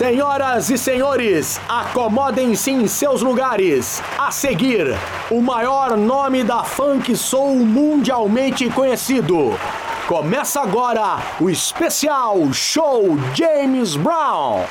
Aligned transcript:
Senhoras 0.00 0.70
e 0.70 0.78
senhores, 0.78 1.60
acomodem-se 1.68 2.70
em 2.70 2.86
seus 2.86 3.20
lugares. 3.20 4.02
A 4.16 4.30
seguir, 4.30 4.96
o 5.30 5.42
maior 5.42 5.94
nome 5.94 6.42
da 6.42 6.64
funk 6.64 7.14
soul 7.14 7.56
mundialmente 7.56 8.70
conhecido. 8.70 9.58
Começa 10.08 10.62
agora 10.62 11.18
o 11.38 11.50
especial 11.50 12.50
Show 12.52 13.18
James 13.34 13.94
Brown. 13.94 14.64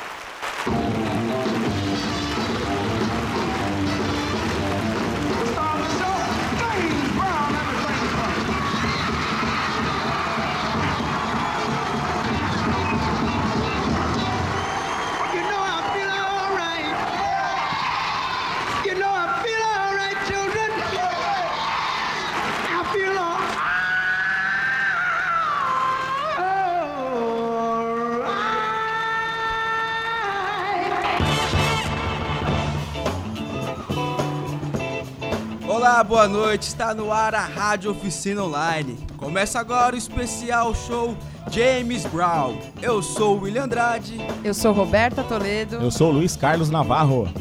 Boa 36.10 36.28
noite. 36.28 36.64
Está 36.64 36.96
no 36.96 37.14
ar 37.14 37.36
a 37.36 37.46
Rádio 37.46 37.92
Oficina 37.92 38.44
Online. 38.44 38.98
Começa 39.16 39.60
agora 39.60 39.94
o 39.94 39.98
especial 39.98 40.74
show 40.74 41.16
James 41.52 42.04
Brown. 42.08 42.58
Eu 42.82 43.04
sou 43.04 43.38
o 43.38 43.42
William 43.44 43.66
Andrade. 43.66 44.18
Eu 44.44 44.56
sou 44.56 44.74
Roberta 44.74 45.24
Toledo. 45.24 45.76
Eu 45.76 45.92
sou 45.92 46.10
Luiz 46.12 46.36
Carlos 46.36 46.72
Navarro. 46.72 47.32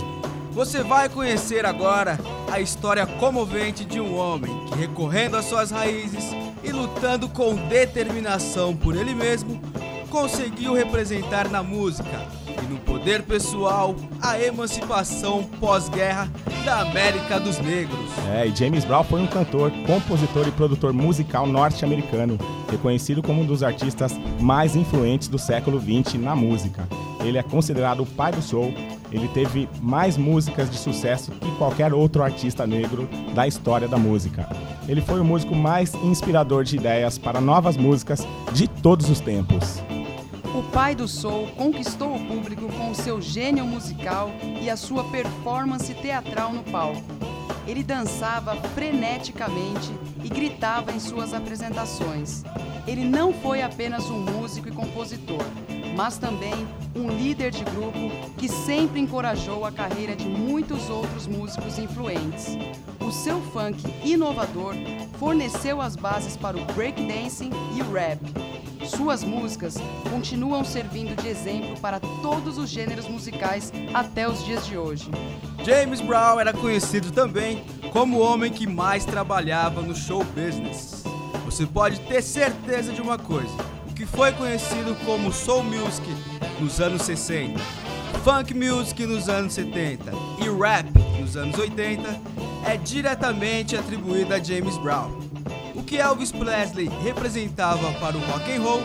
Você 0.52 0.82
vai 0.82 1.08
conhecer 1.08 1.64
agora 1.64 2.18
a 2.52 2.60
história 2.60 3.06
comovente 3.06 3.86
de 3.86 4.02
um 4.02 4.14
homem 4.14 4.52
que, 4.66 4.74
recorrendo 4.74 5.38
às 5.38 5.46
suas 5.46 5.70
raízes 5.70 6.24
e 6.62 6.70
lutando 6.70 7.26
com 7.26 7.54
determinação 7.54 8.76
por 8.76 8.94
ele 8.94 9.14
mesmo, 9.14 9.62
conseguiu 10.10 10.74
representar 10.74 11.48
na 11.48 11.62
música 11.62 12.37
e 12.62 12.66
no 12.66 12.78
poder 12.80 13.22
pessoal 13.22 13.94
a 14.20 14.40
emancipação 14.40 15.44
pós-guerra 15.60 16.28
da 16.64 16.80
América 16.80 17.38
dos 17.38 17.58
Negros. 17.58 18.10
É, 18.30 18.46
e 18.46 18.54
James 18.54 18.84
Brown 18.84 19.04
foi 19.04 19.20
um 19.20 19.26
cantor, 19.26 19.70
compositor 19.86 20.46
e 20.46 20.52
produtor 20.52 20.92
musical 20.92 21.46
norte-americano, 21.46 22.38
reconhecido 22.70 23.22
como 23.22 23.42
um 23.42 23.46
dos 23.46 23.62
artistas 23.62 24.12
mais 24.40 24.76
influentes 24.76 25.28
do 25.28 25.38
século 25.38 25.80
XX 25.80 26.14
na 26.14 26.34
música. 26.34 26.86
Ele 27.24 27.38
é 27.38 27.42
considerado 27.42 28.02
o 28.02 28.06
pai 28.06 28.32
do 28.32 28.42
soul. 28.42 28.72
Ele 29.10 29.26
teve 29.28 29.68
mais 29.80 30.16
músicas 30.16 30.70
de 30.70 30.76
sucesso 30.76 31.30
que 31.32 31.50
qualquer 31.56 31.94
outro 31.94 32.22
artista 32.22 32.66
negro 32.66 33.08
da 33.34 33.46
história 33.46 33.88
da 33.88 33.96
música. 33.96 34.46
Ele 34.86 35.00
foi 35.00 35.20
o 35.20 35.24
músico 35.24 35.54
mais 35.54 35.94
inspirador 35.94 36.64
de 36.64 36.76
ideias 36.76 37.18
para 37.18 37.40
novas 37.40 37.76
músicas 37.76 38.26
de 38.52 38.68
todos 38.68 39.08
os 39.08 39.20
tempos. 39.20 39.82
Pai 40.72 40.94
do 40.94 41.08
soul 41.08 41.48
conquistou 41.56 42.14
o 42.14 42.26
público 42.26 42.68
com 42.72 42.90
o 42.90 42.94
seu 42.94 43.20
gênio 43.20 43.66
musical 43.66 44.30
e 44.60 44.68
a 44.68 44.76
sua 44.76 45.02
performance 45.10 45.92
teatral 45.94 46.52
no 46.52 46.62
palco. 46.62 47.02
Ele 47.66 47.82
dançava 47.82 48.54
freneticamente 48.74 49.90
e 50.22 50.28
gritava 50.28 50.92
em 50.92 51.00
suas 51.00 51.34
apresentações. 51.34 52.42
Ele 52.86 53.04
não 53.04 53.32
foi 53.32 53.62
apenas 53.62 54.04
um 54.04 54.20
músico 54.20 54.68
e 54.68 54.72
compositor, 54.72 55.44
mas 55.98 56.16
também 56.16 56.54
um 56.94 57.08
líder 57.08 57.50
de 57.50 57.64
grupo 57.64 58.08
que 58.36 58.48
sempre 58.48 59.00
encorajou 59.00 59.64
a 59.64 59.72
carreira 59.72 60.14
de 60.14 60.28
muitos 60.28 60.88
outros 60.88 61.26
músicos 61.26 61.76
influentes. 61.76 62.56
O 63.00 63.10
seu 63.10 63.40
funk 63.40 63.82
inovador 64.04 64.76
forneceu 65.18 65.80
as 65.80 65.96
bases 65.96 66.36
para 66.36 66.56
o 66.56 66.64
breakdancing 66.66 67.50
e 67.74 67.82
o 67.82 67.92
rap. 67.92 68.20
Suas 68.86 69.24
músicas 69.24 69.74
continuam 70.08 70.62
servindo 70.64 71.20
de 71.20 71.26
exemplo 71.26 71.76
para 71.80 71.98
todos 71.98 72.58
os 72.58 72.70
gêneros 72.70 73.08
musicais 73.08 73.72
até 73.92 74.28
os 74.28 74.44
dias 74.44 74.64
de 74.64 74.78
hoje. 74.78 75.10
James 75.64 76.00
Brown 76.00 76.38
era 76.38 76.52
conhecido 76.52 77.10
também 77.10 77.64
como 77.92 78.18
o 78.18 78.20
homem 78.20 78.52
que 78.52 78.68
mais 78.68 79.04
trabalhava 79.04 79.82
no 79.82 79.96
show 79.96 80.22
business. 80.22 81.02
Você 81.44 81.66
pode 81.66 81.98
ter 82.02 82.22
certeza 82.22 82.92
de 82.92 83.02
uma 83.02 83.18
coisa: 83.18 83.77
que 83.98 84.06
foi 84.06 84.30
conhecido 84.30 84.94
como 85.04 85.32
soul 85.32 85.64
music 85.64 86.06
nos 86.60 86.80
anos 86.80 87.02
60, 87.02 87.58
funk 88.22 88.54
music 88.54 89.04
nos 89.04 89.28
anos 89.28 89.54
70 89.54 90.12
e 90.38 90.48
rap 90.48 90.86
nos 91.18 91.36
anos 91.36 91.58
80 91.58 92.08
é 92.64 92.76
diretamente 92.76 93.76
atribuído 93.76 94.32
a 94.32 94.38
James 94.38 94.78
Brown. 94.78 95.18
O 95.74 95.82
que 95.82 95.96
Elvis 95.96 96.30
Presley 96.30 96.88
representava 97.02 97.90
para 97.94 98.16
o 98.16 98.20
rock 98.20 98.52
and 98.52 98.62
roll, 98.62 98.82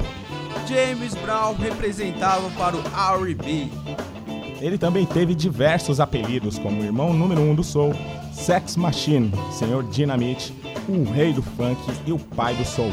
James 0.67 1.13
Brown 1.13 1.53
representava 1.57 2.49
para 2.57 2.75
o 2.75 2.81
R&B. 3.19 3.69
Ele 4.59 4.79
também 4.79 5.05
teve 5.05 5.35
diversos 5.35 5.99
apelidos, 5.99 6.57
como 6.57 6.83
irmão 6.83 7.13
número 7.13 7.39
1 7.39 7.51
um 7.51 7.55
do 7.55 7.63
soul, 7.63 7.93
Sex 8.33 8.75
Machine, 8.75 9.31
Senhor 9.51 9.83
Dynamite, 9.83 10.51
o 10.89 11.03
rei 11.03 11.33
do 11.33 11.43
funk 11.43 11.79
e 12.07 12.11
o 12.11 12.17
pai 12.17 12.55
do 12.55 12.65
soul. 12.65 12.91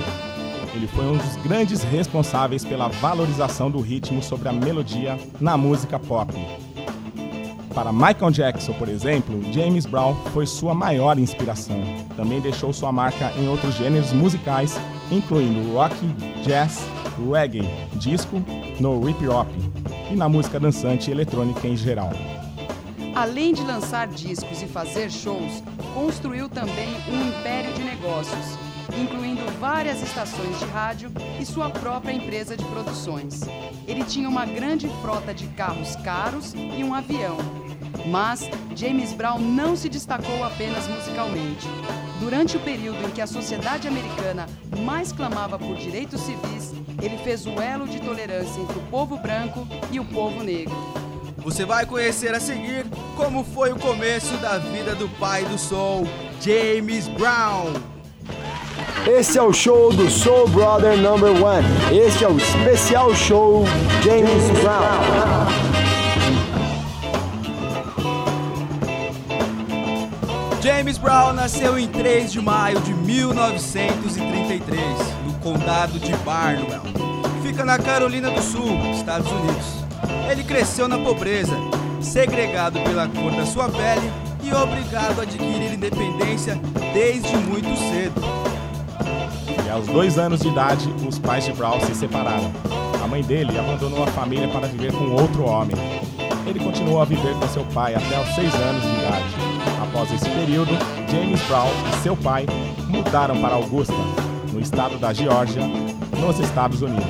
Ele 0.75 0.87
foi 0.87 1.05
um 1.05 1.17
dos 1.17 1.37
grandes 1.37 1.83
responsáveis 1.83 2.65
pela 2.65 2.89
valorização 2.89 3.71
do 3.71 3.81
ritmo 3.81 4.23
sobre 4.23 4.49
a 4.49 4.53
melodia 4.53 5.19
na 5.41 5.57
música 5.57 5.99
pop. 5.99 6.33
Para 7.75 7.93
Michael 7.93 8.31
Jackson, 8.31 8.73
por 8.75 8.89
exemplo, 8.89 9.41
James 9.53 9.87
Brown 9.87 10.15
foi 10.33 10.47
sua 10.47 10.75
maior 10.75 11.19
inspiração. 11.19 11.81
Também 12.17 12.41
deixou 12.41 12.73
sua 12.73 12.91
marca 12.91 13.33
em 13.37 13.49
outros 13.49 13.75
gêneros 13.75 14.13
musicais, 14.13 14.79
incluindo 15.11 15.73
rock, 15.73 15.95
jazz, 16.45 16.81
reggae, 17.33 17.69
disco, 17.95 18.43
no 18.81 19.09
hip 19.09 19.27
hop 19.29 19.49
e 20.11 20.17
na 20.17 20.29
música 20.29 20.59
dançante 20.59 21.11
e 21.11 21.13
eletrônica 21.13 21.67
em 21.67 21.77
geral. 21.77 22.11
Além 23.15 23.53
de 23.55 23.63
lançar 23.63 24.09
discos 24.09 24.63
e 24.63 24.67
fazer 24.67 25.11
shows, 25.11 25.63
construiu 25.95 26.49
também 26.49 26.89
um 27.09 27.29
império 27.29 27.73
de 27.75 27.83
negócios, 27.83 28.59
incluindo 28.99 29.43
várias 29.59 30.03
estações 30.03 30.59
de 30.59 30.65
rádio 30.67 31.11
e 31.39 31.45
sua 31.45 31.71
própria 31.71 32.13
empresa 32.13 32.57
de 32.57 32.65
produções. 32.65 33.41
Ele 33.87 34.05
tinha 34.05 34.29
uma 34.29 34.47
grande 34.47 34.89
frota 35.01 35.35
de 35.35 35.47
carros 35.49 35.97
caros 35.97 36.55
e 36.55 36.83
um 36.83 36.95
avião. 36.95 37.39
Mas 38.07 38.49
James 38.75 39.13
Brown 39.13 39.39
não 39.39 39.77
se 39.77 39.89
destacou 39.89 40.43
apenas 40.43 40.87
musicalmente. 40.89 41.67
Durante 42.19 42.57
o 42.57 42.61
período 42.61 43.03
em 43.07 43.11
que 43.11 43.21
a 43.21 43.27
sociedade 43.27 43.89
americana 43.89 44.47
mais 44.85 45.13
clamava 45.13 45.59
por 45.59 45.77
direitos 45.77 46.21
civis, 46.21 46.73
ele 47.03 47.19
fez 47.19 47.47
o 47.47 47.61
elo 47.61 47.87
de 47.87 48.01
tolerância 48.01 48.61
entre 48.61 48.79
o 48.79 48.83
povo 48.91 49.17
branco 49.17 49.67
e 49.91 49.99
o 49.99 50.05
povo 50.05 50.43
negro. 50.43 50.77
Você 51.39 51.65
vai 51.65 51.87
conhecer 51.87 52.35
a 52.35 52.41
seguir 52.41 52.85
como 53.17 53.43
foi 53.43 53.73
o 53.73 53.79
começo 53.79 54.37
da 54.39 54.59
vida 54.59 54.95
do 54.95 55.09
pai 55.19 55.45
do 55.47 55.59
soul, 55.59 56.07
James 56.41 57.09
Brown. 57.09 57.90
Esse 59.07 59.39
é 59.39 59.43
o 59.43 59.53
show 59.53 59.93
do 59.93 60.11
Soul 60.11 60.49
Brother 60.49 60.97
Number 60.97 61.31
One. 61.31 61.67
Este 61.91 62.25
é 62.25 62.29
o 62.29 62.37
especial 62.37 63.15
show 63.15 63.65
James 64.03 64.51
Brown. 64.61 65.01
James 70.63 70.99
Brown 70.99 71.33
nasceu 71.33 71.79
em 71.79 71.89
3 71.89 72.31
de 72.31 72.41
maio 72.43 72.79
de 72.81 72.93
1933, 72.93 74.81
no 75.27 75.33
condado 75.41 75.99
de 75.99 76.15
Barnwell, 76.19 76.83
fica 77.43 77.65
na 77.65 77.79
Carolina 77.79 78.31
do 78.31 78.43
Sul, 78.43 78.77
Estados 78.93 79.31
Unidos. 79.33 79.67
Ele 80.31 80.45
cresceu 80.45 80.87
na 80.87 80.99
pobreza, 80.99 81.57
segregado 82.03 82.79
pela 82.81 83.09
cor 83.09 83.33
da 83.33 83.47
sua 83.47 83.71
pele 83.71 84.13
e 84.43 84.53
obrigado 84.53 85.21
a 85.21 85.23
adquirir 85.23 85.73
independência 85.73 86.61
desde 86.93 87.35
muito 87.39 87.75
cedo. 87.79 88.50
Aos 89.71 89.87
dois 89.87 90.19
anos 90.19 90.41
de 90.41 90.49
idade, 90.49 90.93
os 91.09 91.19
pais 91.19 91.45
de 91.45 91.53
Brown 91.53 91.81
se 91.81 91.95
separaram. 91.95 92.53
A 93.03 93.07
mãe 93.07 93.23
dele 93.23 93.57
abandonou 93.59 94.03
a 94.03 94.07
família 94.09 94.49
para 94.49 94.67
viver 94.67 94.93
com 94.93 95.13
outro 95.13 95.45
homem. 95.45 95.77
Ele 96.47 96.59
continuou 96.59 97.01
a 97.01 97.05
viver 97.05 97.35
com 97.35 97.49
seu 97.49 97.65
pai 97.67 97.95
até 97.95 98.21
os 98.21 98.35
seis 98.35 98.53
anos 98.55 98.83
de 98.83 98.89
idade. 98.89 99.25
Após 99.81 100.13
esse 100.13 100.29
período, 100.29 100.73
James 101.09 101.41
Brown 101.43 101.69
e 101.89 102.03
seu 102.03 102.17
pai 102.17 102.47
mudaram 102.89 103.41
para 103.41 103.55
Augusta, 103.55 103.95
no 104.53 104.61
estado 104.61 104.99
da 104.99 105.13
Geórgia, 105.13 105.63
nos 106.19 106.39
Estados 106.41 106.83
Unidos. 106.83 107.07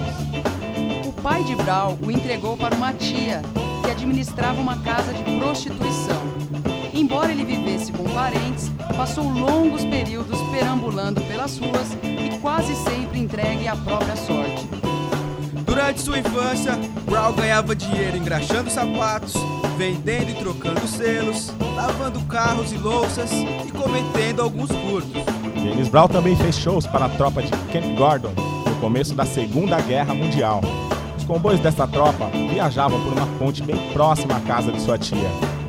O 1.06 1.12
pai 1.22 1.42
de 1.44 1.54
Brown 1.54 1.96
o 2.02 2.10
entregou 2.10 2.56
para 2.56 2.74
uma 2.74 2.92
tia 2.92 3.42
que 3.82 3.90
administrava 3.90 4.60
uma 4.60 4.76
casa 4.78 5.12
de 5.12 5.22
prostituição. 5.38 6.20
Embora 6.92 7.32
ele 7.32 7.44
vivesse 7.44 7.90
com 7.92 8.04
parentes, 8.04 8.69
passou 8.94 9.24
longos 9.24 9.84
períodos 9.84 10.38
perambulando 10.50 11.20
pelas 11.22 11.58
ruas 11.58 11.96
e 12.02 12.38
quase 12.38 12.74
sempre 12.74 13.18
entregue 13.20 13.68
à 13.68 13.76
própria 13.76 14.16
sorte. 14.16 14.68
Durante 15.64 16.00
sua 16.00 16.18
infância, 16.18 16.72
Brown 17.06 17.32
ganhava 17.32 17.76
dinheiro 17.76 18.16
engraxando 18.16 18.70
sapatos, 18.70 19.34
vendendo 19.78 20.30
e 20.30 20.34
trocando 20.34 20.86
selos, 20.86 21.52
lavando 21.76 22.20
carros 22.22 22.72
e 22.72 22.76
louças 22.76 23.30
e 23.32 23.70
cometendo 23.70 24.42
alguns 24.42 24.70
furtos. 24.70 25.22
James 25.56 25.88
Brown 25.88 26.08
também 26.08 26.36
fez 26.36 26.58
shows 26.58 26.86
para 26.86 27.06
a 27.06 27.08
tropa 27.08 27.42
de 27.42 27.50
Camp 27.50 27.96
Gordon 27.96 28.32
no 28.66 28.76
começo 28.80 29.14
da 29.14 29.24
Segunda 29.24 29.80
Guerra 29.80 30.14
Mundial. 30.14 30.60
Os 31.16 31.24
comboios 31.24 31.60
dessa 31.60 31.86
tropa 31.86 32.28
viajavam 32.50 33.00
por 33.02 33.12
uma 33.12 33.26
ponte 33.38 33.62
bem 33.62 33.76
próxima 33.92 34.36
à 34.36 34.40
casa 34.40 34.72
de 34.72 34.80
sua 34.80 34.98
tia. 34.98 35.59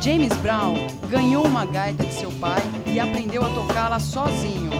James 0.00 0.32
Brown 0.36 0.74
ganhou 1.08 1.44
uma 1.44 1.64
gaita 1.64 2.04
de 2.04 2.12
seu 2.12 2.30
pai 2.32 2.62
e 2.86 3.00
aprendeu 3.00 3.44
a 3.44 3.48
tocá-la 3.48 3.98
sozinho. 3.98 4.70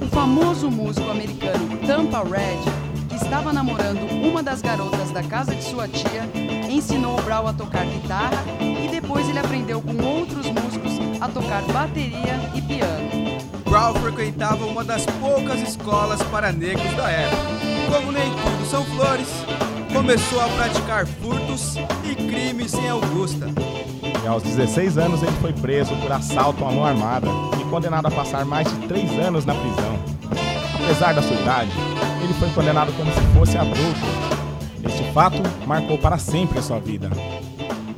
O 0.00 0.06
famoso 0.06 0.70
músico 0.70 1.10
americano 1.10 1.78
Tampa 1.86 2.22
Red, 2.22 2.60
que 3.08 3.16
estava 3.16 3.52
namorando 3.52 4.00
uma 4.26 4.42
das 4.42 4.60
garotas 4.60 5.10
da 5.10 5.22
casa 5.22 5.54
de 5.54 5.62
sua 5.62 5.88
tia, 5.88 6.28
ensinou 6.68 7.20
Brown 7.22 7.46
a 7.46 7.52
tocar 7.52 7.84
guitarra 7.86 8.44
e 8.60 8.88
depois 8.88 9.28
ele 9.28 9.38
aprendeu 9.38 9.80
com 9.80 9.96
outros 10.04 10.46
músicos 10.46 10.92
a 11.20 11.28
tocar 11.28 11.62
bateria 11.72 12.38
e 12.54 12.60
piano. 12.60 13.10
Brown 13.64 13.94
frequentava 13.94 14.66
uma 14.66 14.84
das 14.84 15.06
poucas 15.06 15.60
escolas 15.62 16.22
para 16.24 16.52
negros 16.52 16.92
da 16.94 17.08
época. 17.08 17.42
Como 17.90 18.12
nem 18.12 18.30
tudo 18.30 18.66
são 18.70 18.84
flores, 18.84 19.28
começou 20.02 20.40
a 20.40 20.48
praticar 20.48 21.06
furtos 21.06 21.76
e 22.02 22.16
crimes 22.16 22.74
em 22.74 22.88
Augusta. 22.88 23.46
E 24.24 24.26
aos 24.26 24.42
16 24.42 24.98
anos 24.98 25.22
ele 25.22 25.30
foi 25.40 25.52
preso 25.52 25.94
por 25.94 26.10
assalto 26.10 26.64
à 26.64 26.72
mão 26.72 26.84
armada 26.84 27.28
e 27.60 27.64
condenado 27.70 28.06
a 28.06 28.10
passar 28.10 28.44
mais 28.44 28.68
de 28.68 28.88
3 28.88 29.12
anos 29.20 29.44
na 29.44 29.54
prisão. 29.54 29.96
Apesar 30.82 31.14
da 31.14 31.22
sua 31.22 31.36
idade, 31.36 31.70
ele 32.20 32.34
foi 32.34 32.50
condenado 32.50 32.92
como 32.96 33.12
se 33.12 33.20
fosse 33.38 33.56
adulto. 33.56 34.00
Este 34.84 35.04
fato 35.12 35.40
marcou 35.68 35.96
para 35.96 36.18
sempre 36.18 36.58
a 36.58 36.62
sua 36.62 36.80
vida. 36.80 37.08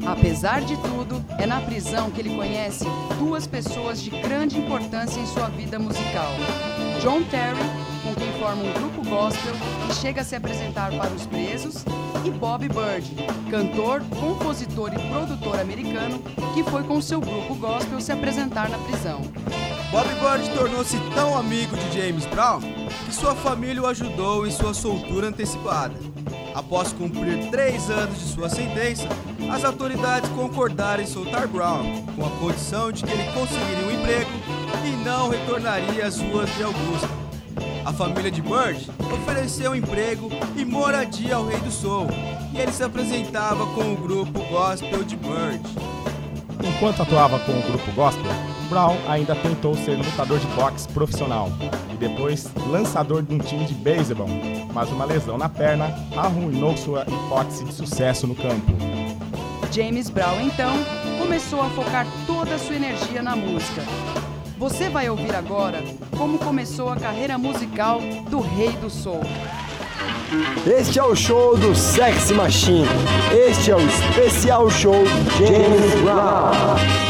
Apesar 0.06 0.60
de 0.60 0.76
tudo, 0.76 1.24
é 1.38 1.46
na 1.46 1.62
prisão 1.62 2.10
que 2.10 2.20
ele 2.20 2.36
conhece 2.36 2.84
duas 3.18 3.46
pessoas 3.46 4.02
de 4.02 4.10
grande 4.10 4.58
importância 4.58 5.18
em 5.18 5.26
sua 5.26 5.48
vida 5.48 5.78
musical: 5.78 6.32
John 7.00 7.22
Terry, 7.22 7.64
quem 8.14 8.32
forma 8.40 8.62
um 8.62 8.72
grupo 8.72 9.08
gospel 9.08 9.52
e 9.90 9.94
chega 9.94 10.20
a 10.20 10.24
se 10.24 10.36
apresentar 10.36 10.90
para 10.96 11.12
os 11.12 11.26
presos, 11.26 11.84
e 12.24 12.30
Bob 12.30 12.66
Bird, 12.68 13.14
cantor, 13.50 14.02
compositor 14.18 14.92
e 14.94 15.08
produtor 15.10 15.60
americano, 15.60 16.18
que 16.54 16.62
foi 16.64 16.82
com 16.82 17.00
seu 17.00 17.20
grupo 17.20 17.54
gospel 17.54 18.00
se 18.00 18.12
apresentar 18.12 18.68
na 18.70 18.78
prisão. 18.78 19.20
Bob 19.90 20.08
Bird 20.14 20.50
tornou-se 20.56 20.96
tão 21.14 21.36
amigo 21.36 21.76
de 21.76 22.00
James 22.00 22.24
Brown 22.26 22.60
que 23.04 23.14
sua 23.14 23.34
família 23.34 23.82
o 23.82 23.86
ajudou 23.86 24.46
em 24.46 24.50
sua 24.50 24.72
soltura 24.72 25.28
antecipada. 25.28 25.94
Após 26.54 26.92
cumprir 26.92 27.50
três 27.50 27.90
anos 27.90 28.18
de 28.18 28.32
sua 28.32 28.48
sentença, 28.48 29.08
as 29.52 29.64
autoridades 29.64 30.30
concordaram 30.30 31.02
em 31.02 31.06
soltar 31.06 31.46
Brown, 31.46 32.06
com 32.16 32.24
a 32.24 32.30
condição 32.38 32.90
de 32.90 33.04
que 33.04 33.10
ele 33.10 33.32
conseguiria 33.32 33.86
um 33.86 33.90
emprego 33.90 34.30
e 34.84 35.04
não 35.04 35.28
retornaria 35.28 36.06
às 36.06 36.18
ruas 36.20 36.48
de 36.56 36.62
Augusta. 36.62 37.23
A 37.84 37.92
família 37.92 38.30
de 38.30 38.40
Bird 38.40 38.90
ofereceu 39.12 39.76
emprego 39.76 40.30
e 40.56 40.64
moradia 40.64 41.36
ao 41.36 41.44
Rei 41.44 41.60
do 41.60 41.70
Soul, 41.70 42.06
e 42.52 42.58
ele 42.58 42.72
se 42.72 42.82
apresentava 42.82 43.66
com 43.66 43.92
o 43.92 43.96
grupo 43.96 44.42
gospel 44.44 45.04
de 45.04 45.14
Bird. 45.16 45.60
Enquanto 46.64 47.02
atuava 47.02 47.38
com 47.40 47.52
o 47.52 47.62
grupo 47.62 47.92
gospel, 47.92 48.32
Brown 48.70 48.96
ainda 49.06 49.36
tentou 49.36 49.74
ser 49.74 49.98
lutador 49.98 50.38
de 50.38 50.46
boxe 50.48 50.88
profissional 50.88 51.50
e 51.92 51.96
depois 51.96 52.50
lançador 52.66 53.22
de 53.22 53.34
um 53.34 53.38
time 53.38 53.66
de 53.66 53.74
beisebol, 53.74 54.28
mas 54.72 54.90
uma 54.90 55.04
lesão 55.04 55.36
na 55.36 55.50
perna 55.50 55.94
arruinou 56.16 56.74
sua 56.78 57.02
hipótese 57.02 57.64
de 57.64 57.74
sucesso 57.74 58.26
no 58.26 58.34
campo. 58.34 58.72
James 59.70 60.08
Brown 60.08 60.40
então 60.40 60.72
começou 61.18 61.60
a 61.60 61.68
focar 61.70 62.06
toda 62.26 62.54
a 62.54 62.58
sua 62.58 62.76
energia 62.76 63.22
na 63.22 63.36
música. 63.36 63.82
Você 64.56 64.88
vai 64.88 65.10
ouvir 65.10 65.34
agora 65.34 65.82
como 66.16 66.38
começou 66.38 66.88
a 66.88 66.96
carreira 66.96 67.36
musical 67.36 68.00
do 68.30 68.40
Rei 68.40 68.70
do 68.72 68.88
Soul. 68.88 69.22
Este 70.66 70.98
é 70.98 71.02
o 71.02 71.14
show 71.14 71.56
do 71.56 71.74
Sex 71.74 72.30
Machine. 72.30 72.86
Este 73.48 73.72
é 73.72 73.76
o 73.76 73.80
especial 73.80 74.70
show 74.70 75.04
James 75.38 76.00
Brown. 76.02 77.04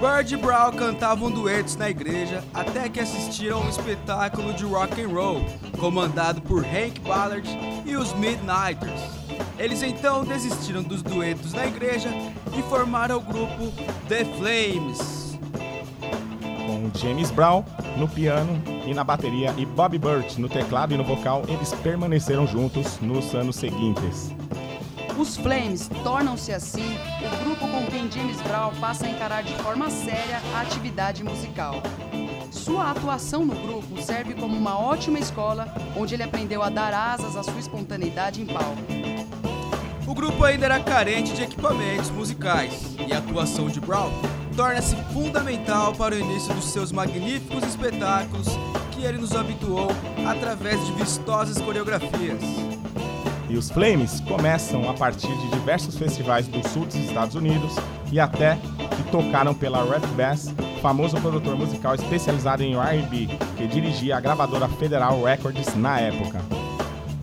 Bird 0.00 0.32
e 0.32 0.36
Brown 0.36 0.72
cantavam 0.72 1.30
duetos 1.30 1.76
na 1.76 1.90
igreja 1.90 2.42
até 2.54 2.88
que 2.88 3.00
assistiram 3.00 3.58
a 3.58 3.60
um 3.60 3.68
espetáculo 3.68 4.54
de 4.54 4.64
rock 4.64 5.02
and 5.02 5.08
roll 5.08 5.44
comandado 5.78 6.40
por 6.40 6.64
Hank 6.64 7.00
Ballard 7.00 7.48
e 7.84 7.96
os 7.96 8.12
Midnighters. 8.14 9.19
Eles 9.60 9.82
então 9.82 10.24
desistiram 10.24 10.82
dos 10.82 11.02
duetos 11.02 11.52
na 11.52 11.66
igreja 11.66 12.08
e 12.58 12.62
formaram 12.62 13.18
o 13.18 13.20
grupo 13.20 13.70
The 14.08 14.24
Flames. 14.24 15.38
Com 16.66 16.90
James 16.98 17.30
Brown 17.30 17.62
no 17.98 18.08
piano 18.08 18.62
e 18.86 18.94
na 18.94 19.04
bateria 19.04 19.54
e 19.58 19.66
Bobby 19.66 19.98
Burt 19.98 20.38
no 20.38 20.48
teclado 20.48 20.94
e 20.94 20.96
no 20.96 21.04
vocal, 21.04 21.42
eles 21.46 21.74
permaneceram 21.74 22.46
juntos 22.46 22.98
nos 23.00 23.34
anos 23.34 23.56
seguintes. 23.56 24.34
Os 25.18 25.36
Flames 25.36 25.90
tornam-se 26.02 26.54
assim 26.54 26.96
o 27.22 27.44
grupo 27.44 27.68
com 27.68 27.84
quem 27.84 28.10
James 28.10 28.40
Brown 28.40 28.72
passa 28.80 29.04
a 29.04 29.10
encarar 29.10 29.42
de 29.42 29.52
forma 29.56 29.90
séria 29.90 30.40
a 30.54 30.62
atividade 30.62 31.22
musical. 31.22 31.82
Sua 32.50 32.92
atuação 32.92 33.44
no 33.44 33.54
grupo 33.54 34.00
serve 34.00 34.32
como 34.32 34.56
uma 34.56 34.78
ótima 34.78 35.18
escola 35.18 35.68
onde 35.94 36.14
ele 36.14 36.22
aprendeu 36.22 36.62
a 36.62 36.70
dar 36.70 36.94
asas 36.94 37.36
à 37.36 37.42
sua 37.42 37.60
espontaneidade 37.60 38.40
em 38.40 38.46
palco. 38.46 39.09
O 40.10 40.14
grupo 40.14 40.42
ainda 40.42 40.64
era 40.64 40.80
carente 40.80 41.32
de 41.34 41.44
equipamentos 41.44 42.10
musicais 42.10 42.96
e 43.06 43.12
a 43.12 43.18
atuação 43.18 43.68
de 43.68 43.78
Brown 43.78 44.10
torna-se 44.56 44.96
fundamental 45.14 45.94
para 45.94 46.16
o 46.16 46.18
início 46.18 46.52
dos 46.52 46.72
seus 46.72 46.90
magníficos 46.90 47.62
espetáculos 47.62 48.48
que 48.90 49.04
ele 49.04 49.18
nos 49.18 49.36
habituou 49.36 49.86
através 50.26 50.84
de 50.84 50.92
vistosas 50.94 51.58
coreografias. 51.58 52.42
E 53.48 53.56
os 53.56 53.70
Flames 53.70 54.18
começam 54.22 54.90
a 54.90 54.94
partir 54.94 55.32
de 55.32 55.50
diversos 55.50 55.96
festivais 55.96 56.48
do 56.48 56.68
sul 56.70 56.86
dos 56.86 56.96
Estados 56.96 57.36
Unidos 57.36 57.76
e 58.10 58.18
até 58.18 58.56
que 58.96 59.10
tocaram 59.12 59.54
pela 59.54 59.84
Red 59.84 60.08
Bass, 60.16 60.52
famoso 60.82 61.20
produtor 61.20 61.56
musical 61.56 61.94
especializado 61.94 62.64
em 62.64 62.74
R&B, 62.74 63.28
que 63.56 63.68
dirigia 63.68 64.16
a 64.16 64.20
gravadora 64.20 64.68
Federal 64.70 65.22
Records 65.22 65.72
na 65.76 66.00
época. 66.00 66.59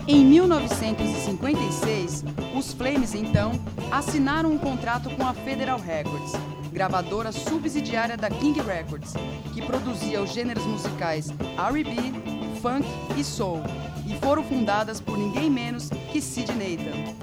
Em 0.10 0.24
1956, 0.24 2.24
os 2.56 2.72
Flames 2.72 3.14
então 3.14 3.52
assinaram 3.92 4.54
um 4.54 4.58
contrato 4.58 5.10
com 5.10 5.28
a 5.28 5.34
Federal 5.34 5.78
Records, 5.78 6.32
gravadora 6.72 7.34
subsidiária 7.34 8.16
da 8.16 8.30
King 8.30 8.62
Records, 8.62 9.12
que 9.54 9.62
produzia 9.62 10.22
os 10.22 10.32
gêneros 10.32 10.64
musicais 10.64 11.30
R&B, 11.30 12.14
funk 12.62 12.88
e 13.18 13.24
soul, 13.24 13.62
e 14.08 14.16
foram 14.24 14.46
fundadas 14.46 15.02
por 15.02 15.18
ninguém 15.18 15.50
menos 15.50 15.90
que 15.90 16.22
Sid 16.22 16.54
Nathan. 16.54 17.14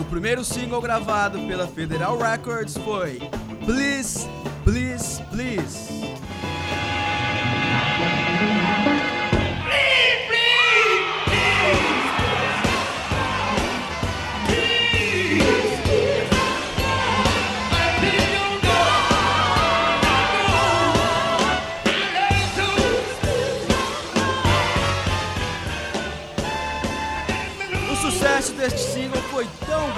O 0.00 0.04
primeiro 0.04 0.42
single 0.42 0.80
gravado 0.80 1.38
pela 1.40 1.68
Federal 1.68 2.16
Records 2.16 2.74
foi 2.78 3.20
Please, 3.66 4.26
Please, 4.64 5.22
Please. 5.24 6.00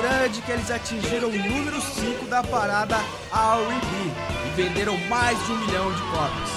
Grande 0.02 0.42
que 0.42 0.50
eles 0.50 0.68
atingiram 0.68 1.28
o 1.28 1.32
número 1.32 1.80
5 1.80 2.26
da 2.26 2.42
parada 2.42 2.96
R&B 2.96 4.48
e 4.48 4.50
venderam 4.56 4.98
mais 5.08 5.38
de 5.46 5.52
um 5.52 5.58
milhão 5.58 5.92
de 5.92 6.02
cópias. 6.02 6.50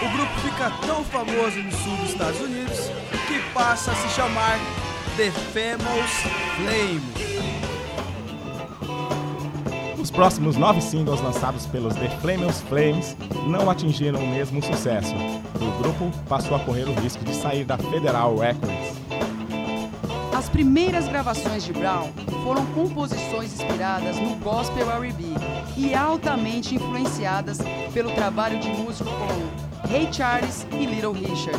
O 0.00 0.16
grupo 0.16 0.32
fica 0.40 0.70
tão 0.86 1.02
famoso 1.04 1.58
no 1.58 1.72
sul 1.72 1.96
dos 1.96 2.10
Estados 2.10 2.40
Unidos 2.40 2.78
que 3.26 3.40
passa 3.52 3.90
a 3.90 3.94
se 3.94 4.08
chamar 4.10 4.58
The 5.16 5.32
Famous 5.52 6.10
Flames. 6.56 7.26
Os 9.98 10.10
próximos 10.12 10.56
nove 10.56 10.80
singles 10.80 11.20
lançados 11.20 11.66
pelos 11.66 11.96
The 11.96 12.08
Flamers 12.20 12.60
Flames 12.60 13.16
não 13.48 13.68
atingiram 13.68 14.20
o 14.20 14.28
mesmo 14.28 14.62
sucesso, 14.62 15.12
o 15.56 15.82
grupo 15.82 16.12
passou 16.28 16.56
a 16.56 16.60
correr 16.60 16.84
o 16.84 16.94
risco 17.00 17.24
de 17.24 17.34
sair 17.34 17.64
da 17.64 17.76
Federal 17.76 18.36
Records. 18.36 19.25
As 20.36 20.50
primeiras 20.50 21.08
gravações 21.08 21.64
de 21.64 21.72
Brown 21.72 22.12
foram 22.44 22.66
composições 22.74 23.54
inspiradas 23.54 24.16
no 24.16 24.36
gospel 24.36 24.90
R&B 24.90 25.24
e 25.78 25.94
altamente 25.94 26.74
influenciadas 26.74 27.56
pelo 27.94 28.10
trabalho 28.10 28.60
de 28.60 28.68
músico 28.68 29.08
como 29.08 29.90
Ray 29.90 30.12
Charles 30.12 30.66
e 30.72 30.84
Little 30.84 31.12
Richard. 31.12 31.58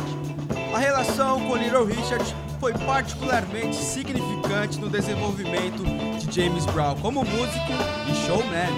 A 0.72 0.78
relação 0.78 1.40
com 1.40 1.56
Little 1.56 1.86
Richard 1.86 2.24
foi 2.60 2.72
particularmente 2.72 3.74
significante 3.74 4.78
no 4.78 4.88
desenvolvimento 4.88 5.82
de 6.16 6.32
James 6.32 6.64
Brown 6.66 6.94
como 7.00 7.24
músico 7.24 7.72
e 8.08 8.14
showman. 8.26 8.70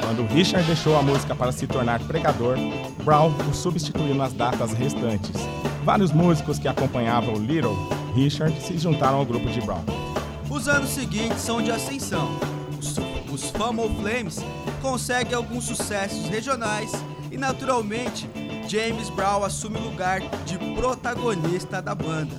Quando 0.00 0.26
Richard 0.34 0.66
deixou 0.66 0.96
a 0.96 1.02
música 1.02 1.32
para 1.32 1.52
se 1.52 1.68
tornar 1.68 2.00
pregador, 2.00 2.56
Brown 3.04 3.32
o 3.48 3.54
substituiu 3.54 4.16
nas 4.16 4.32
datas 4.32 4.72
restantes. 4.72 5.40
Vários 5.84 6.12
músicos 6.12 6.58
que 6.58 6.66
acompanhavam 6.66 7.34
Little 7.34 7.76
Richard 8.14 8.58
se 8.62 8.78
juntaram 8.78 9.18
ao 9.18 9.26
grupo 9.26 9.50
de 9.50 9.60
Brown. 9.60 9.84
Os 10.48 10.66
anos 10.66 10.88
seguintes 10.88 11.40
são 11.42 11.60
de 11.60 11.70
ascensão. 11.70 12.30
Os, 12.78 12.96
os 13.30 13.50
Famo 13.50 13.86
Flames 14.00 14.38
conseguem 14.80 15.34
alguns 15.34 15.64
sucessos 15.64 16.26
regionais 16.28 16.90
e, 17.30 17.36
naturalmente, 17.36 18.26
James 18.66 19.10
Brown 19.10 19.44
assume 19.44 19.76
o 19.76 19.82
lugar 19.82 20.20
de 20.46 20.56
protagonista 20.74 21.82
da 21.82 21.94
banda. 21.94 22.34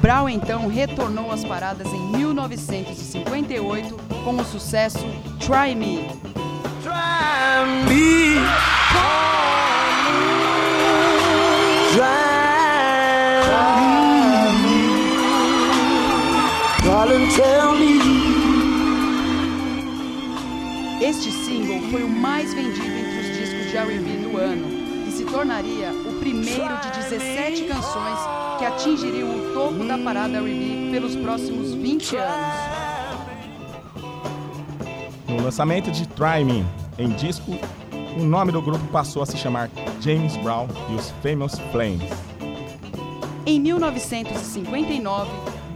Brown 0.00 0.28
então 0.28 0.66
retornou 0.66 1.30
às 1.30 1.44
paradas 1.44 1.86
em 1.86 2.16
1958 2.16 3.96
com 4.24 4.34
o 4.34 4.44
sucesso 4.44 5.06
Try 5.38 5.76
Me. 5.76 6.08
Try 6.82 7.64
me. 7.88 8.42
Try 11.92 12.00
me. 14.64 14.80
Darling, 16.82 17.28
tell 17.36 17.74
me. 17.74 18.00
Este 21.04 21.30
single 21.30 21.82
foi 21.90 22.02
o 22.02 22.08
mais 22.08 22.54
vendido 22.54 22.86
entre 22.86 23.20
os 23.20 23.36
discos 23.36 23.70
de 23.70 23.76
R&B 23.76 24.26
do 24.26 24.38
ano 24.38 24.66
e 25.06 25.12
se 25.12 25.24
tornaria 25.26 25.92
o 25.92 26.18
primeiro 26.18 26.74
de 26.80 26.92
17 27.10 27.64
canções 27.64 28.18
que 28.58 28.64
atingiriam 28.64 29.28
o 29.28 29.52
topo 29.52 29.84
da 29.84 29.98
parada 29.98 30.38
R&B 30.38 30.92
pelos 30.92 31.14
próximos 31.14 31.74
20 31.74 32.16
anos. 32.16 32.56
No 35.28 35.42
lançamento 35.42 35.90
de 35.90 36.08
Try 36.08 36.42
Me 36.42 36.64
em 36.98 37.10
disco, 37.10 37.52
o 38.16 38.24
nome 38.24 38.52
do 38.52 38.60
grupo 38.60 38.84
passou 38.88 39.22
a 39.22 39.26
se 39.26 39.36
chamar 39.36 39.70
James 40.00 40.36
Brown 40.38 40.68
e 40.90 40.94
os 40.94 41.10
Famous 41.22 41.58
Flames. 41.70 42.10
Em 43.46 43.58
1959, 43.58 45.30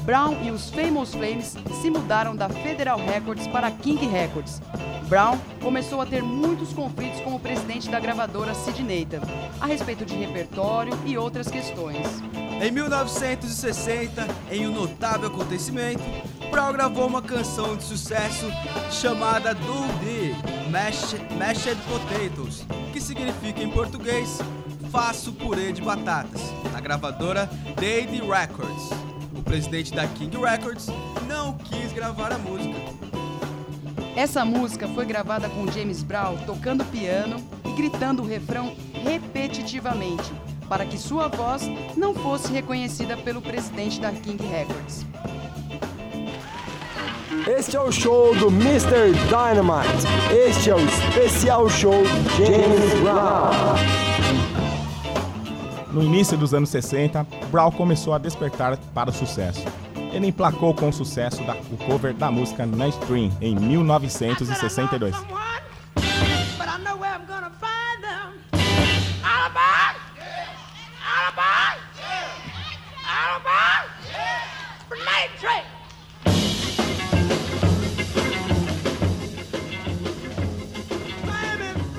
Brown 0.04 0.36
e 0.44 0.50
os 0.50 0.70
Famous 0.70 1.12
Flames 1.12 1.56
se 1.80 1.90
mudaram 1.90 2.36
da 2.36 2.48
Federal 2.48 2.98
Records 2.98 3.46
para 3.48 3.70
King 3.70 4.06
Records. 4.06 4.60
Brown 5.08 5.38
começou 5.62 6.00
a 6.00 6.06
ter 6.06 6.22
muitos 6.22 6.72
conflitos 6.72 7.20
com 7.20 7.34
o 7.34 7.40
presidente 7.40 7.88
da 7.88 7.98
gravadora 7.98 8.54
Sid 8.54 8.82
Nathan, 8.82 9.20
a 9.60 9.66
respeito 9.66 10.04
de 10.04 10.14
repertório 10.14 10.96
e 11.04 11.16
outras 11.16 11.48
questões. 11.48 12.06
Em 12.60 12.70
1960, 12.70 14.26
em 14.50 14.66
um 14.66 14.72
notável 14.72 15.28
acontecimento, 15.28 16.02
Brown 16.50 16.72
gravou 16.72 17.06
uma 17.06 17.22
canção 17.22 17.76
de 17.76 17.82
sucesso 17.82 18.46
chamada 18.90 19.54
Do 19.54 19.82
The 20.00 20.55
Mashed, 20.76 21.22
Mashed 21.38 21.78
Potatoes, 21.88 22.66
que 22.92 23.00
significa 23.00 23.62
em 23.62 23.70
português 23.70 24.40
Faço 24.92 25.32
Purê 25.32 25.72
de 25.72 25.80
Batatas, 25.80 26.42
na 26.70 26.78
gravadora 26.82 27.48
Dade 27.76 28.20
Records. 28.20 28.90
O 29.34 29.42
presidente 29.42 29.94
da 29.94 30.06
King 30.06 30.36
Records 30.36 30.88
não 31.26 31.54
quis 31.56 31.94
gravar 31.94 32.30
a 32.30 32.36
música. 32.36 32.76
Essa 34.14 34.44
música 34.44 34.86
foi 34.88 35.06
gravada 35.06 35.48
com 35.48 35.66
James 35.72 36.02
Brown 36.02 36.36
tocando 36.44 36.84
piano 36.84 37.42
e 37.64 37.72
gritando 37.72 38.22
o 38.22 38.26
refrão 38.26 38.76
repetitivamente, 39.02 40.30
para 40.68 40.84
que 40.84 40.98
sua 40.98 41.26
voz 41.26 41.62
não 41.96 42.14
fosse 42.14 42.52
reconhecida 42.52 43.16
pelo 43.16 43.40
presidente 43.40 43.98
da 43.98 44.12
King 44.12 44.46
Records. 44.46 45.06
Este 47.46 47.76
é 47.76 47.80
o 47.80 47.92
show 47.92 48.34
do 48.34 48.48
Mr. 48.48 49.12
Dynamite. 49.28 50.04
Este 50.34 50.70
é 50.70 50.74
o 50.74 50.84
especial 50.84 51.70
show 51.70 52.02
James 52.36 53.00
Brown. 53.00 53.52
No 55.92 56.02
início 56.02 56.36
dos 56.36 56.52
anos 56.52 56.70
60, 56.70 57.24
Brown 57.52 57.70
começou 57.70 58.14
a 58.14 58.18
despertar 58.18 58.76
para 58.92 59.10
o 59.10 59.12
sucesso. 59.12 59.64
Ele 60.12 60.26
emplacou 60.26 60.74
com 60.74 60.88
o 60.88 60.92
sucesso 60.92 61.40
da, 61.44 61.54
o 61.54 61.76
cover 61.86 62.12
da 62.14 62.32
música 62.32 62.66
Night 62.66 62.98
Dream 63.06 63.30
em 63.40 63.54
1962. 63.54 65.14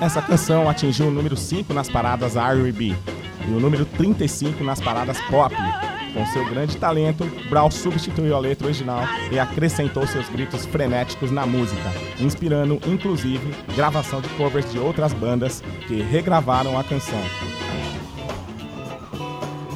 Essa 0.00 0.22
canção 0.22 0.68
atingiu 0.68 1.08
o 1.08 1.10
número 1.10 1.36
5 1.36 1.74
nas 1.74 1.88
paradas 1.88 2.36
R&B 2.36 2.94
e 3.48 3.50
o 3.50 3.58
número 3.58 3.84
35 3.84 4.62
nas 4.62 4.80
paradas 4.80 5.20
pop. 5.22 5.52
Com 6.14 6.24
seu 6.26 6.44
grande 6.48 6.76
talento, 6.76 7.24
Brown 7.50 7.68
substituiu 7.68 8.36
a 8.36 8.38
letra 8.38 8.68
original 8.68 9.02
e 9.32 9.40
acrescentou 9.40 10.06
seus 10.06 10.28
gritos 10.28 10.64
frenéticos 10.66 11.32
na 11.32 11.44
música, 11.44 11.92
inspirando 12.20 12.80
inclusive 12.86 13.52
gravação 13.74 14.20
de 14.20 14.28
covers 14.30 14.70
de 14.70 14.78
outras 14.78 15.12
bandas 15.12 15.62
que 15.88 16.00
regravaram 16.00 16.78
a 16.78 16.84
canção. 16.84 17.20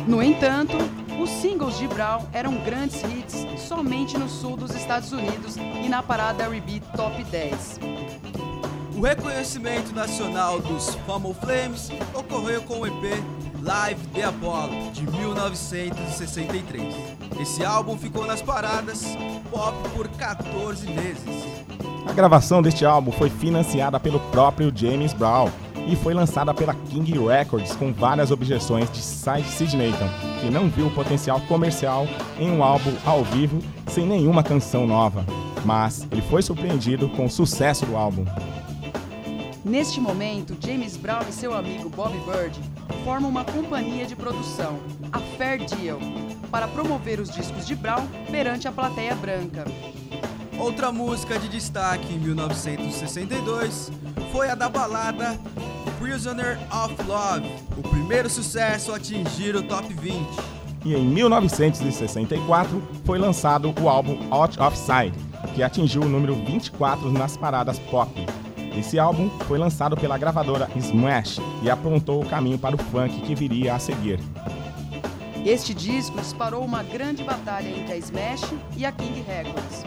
No 0.07 0.23
entanto, 0.23 0.77
os 1.21 1.31
singles 1.31 1.77
de 1.79 1.89
Brown 1.89 2.27
eram 2.33 2.55
grandes 2.59 3.03
hits 3.03 3.45
somente 3.61 4.17
no 4.17 4.29
sul 4.29 4.57
dos 4.57 4.73
Estados 4.73 5.11
Unidos 5.13 5.57
e 5.57 5.89
na 5.89 6.03
parada 6.03 6.45
R&B 6.45 6.81
Top 6.97 7.23
10. 7.25 7.81
O 9.03 9.05
reconhecimento 9.05 9.93
nacional 9.93 10.61
dos 10.61 10.95
Famo 11.05 11.35
Flames 11.35 11.91
ocorreu 12.15 12.63
com 12.63 12.79
o 12.79 12.87
EP 12.87 13.21
Live 13.61 14.07
The 14.15 14.23
Apollo, 14.23 14.93
de 14.93 15.03
1963. 15.11 16.95
Esse 17.41 17.65
álbum 17.65 17.99
ficou 17.99 18.25
nas 18.25 18.41
paradas 18.41 19.05
pop 19.51 19.77
por 19.89 20.07
14 20.07 20.87
meses. 20.87 21.27
A 22.07 22.13
gravação 22.13 22.63
deste 22.63 22.85
álbum 22.85 23.11
foi 23.11 23.29
financiada 23.29 23.99
pelo 23.99 24.21
próprio 24.31 24.73
James 24.73 25.13
Brown 25.13 25.51
e 25.89 25.97
foi 25.97 26.15
lançada 26.15 26.55
pela 26.55 26.73
King 26.73 27.19
Records 27.27 27.75
com 27.75 27.93
várias 27.93 28.31
objeções 28.31 28.89
de 28.93 29.03
Sid 29.03 29.77
Nathan, 29.77 30.09
que 30.41 30.49
não 30.49 30.69
viu 30.69 30.87
o 30.87 30.95
potencial 30.95 31.41
comercial 31.49 32.07
em 32.39 32.53
um 32.53 32.63
álbum 32.63 32.93
ao 33.05 33.25
vivo 33.25 33.59
sem 33.89 34.07
nenhuma 34.07 34.45
canção 34.45 34.87
nova. 34.87 35.27
Mas 35.65 36.07
ele 36.13 36.23
foi 36.23 36.41
surpreendido 36.41 37.09
com 37.09 37.25
o 37.25 37.31
sucesso 37.31 37.85
do 37.85 37.97
álbum. 37.97 38.25
Neste 39.65 40.01
momento, 40.01 40.57
James 40.61 40.97
Brown 40.97 41.23
e 41.29 41.33
seu 41.33 41.55
amigo 41.55 41.89
Bob 41.89 42.13
Bird 42.27 42.59
formam 43.05 43.31
uma 43.31 43.45
companhia 43.45 44.05
de 44.05 44.17
produção, 44.17 44.81
a 45.13 45.21
Fair 45.21 45.65
Deal, 45.65 46.01
para 46.51 46.67
promover 46.67 47.21
os 47.21 47.31
discos 47.31 47.65
de 47.65 47.77
Brown 47.77 48.05
perante 48.29 48.67
a 48.67 48.73
plateia 48.73 49.15
branca. 49.15 49.65
Outra 50.59 50.91
música 50.91 51.39
de 51.39 51.49
destaque 51.49 52.13
em 52.13 52.19
1962 52.19 53.93
foi 54.33 54.51
a 54.51 54.57
da 54.57 54.69
balada 54.69 55.39
Prisoner 56.01 56.59
of 56.85 57.01
Love, 57.07 57.49
o 57.79 57.89
primeiro 57.89 58.29
sucesso 58.29 58.91
a 58.93 58.97
atingir 58.97 59.55
o 59.55 59.63
top 59.63 59.95
20. 59.95 60.27
E 60.85 60.97
em 60.97 61.05
1964 61.05 62.83
foi 63.05 63.17
lançado 63.17 63.73
o 63.81 63.89
álbum 63.89 64.19
Out 64.29 64.61
of 64.61 64.77
Sight, 64.77 65.17
que 65.55 65.63
atingiu 65.63 66.03
o 66.03 66.09
número 66.09 66.35
24 66.35 67.13
nas 67.13 67.37
paradas 67.37 67.79
pop. 67.79 68.11
Esse 68.77 68.99
álbum 68.99 69.29
foi 69.47 69.59
lançado 69.59 69.97
pela 69.97 70.17
gravadora 70.17 70.71
Smash 70.77 71.39
e 71.63 71.71
apontou 71.71 72.23
o 72.23 72.27
caminho 72.27 72.59
para 72.59 72.75
o 72.75 72.79
funk 72.79 73.21
que 73.21 73.35
viria 73.35 73.75
a 73.75 73.79
seguir. 73.79 74.19
Este 75.45 75.75
disco 75.75 76.21
disparou 76.21 76.65
uma 76.65 76.83
grande 76.83 77.23
batalha 77.25 77.69
entre 77.69 77.93
a 77.93 77.97
Smash 77.97 78.53
e 78.77 78.87
a 78.87 78.93
King 78.93 79.21
Records. 79.23 79.83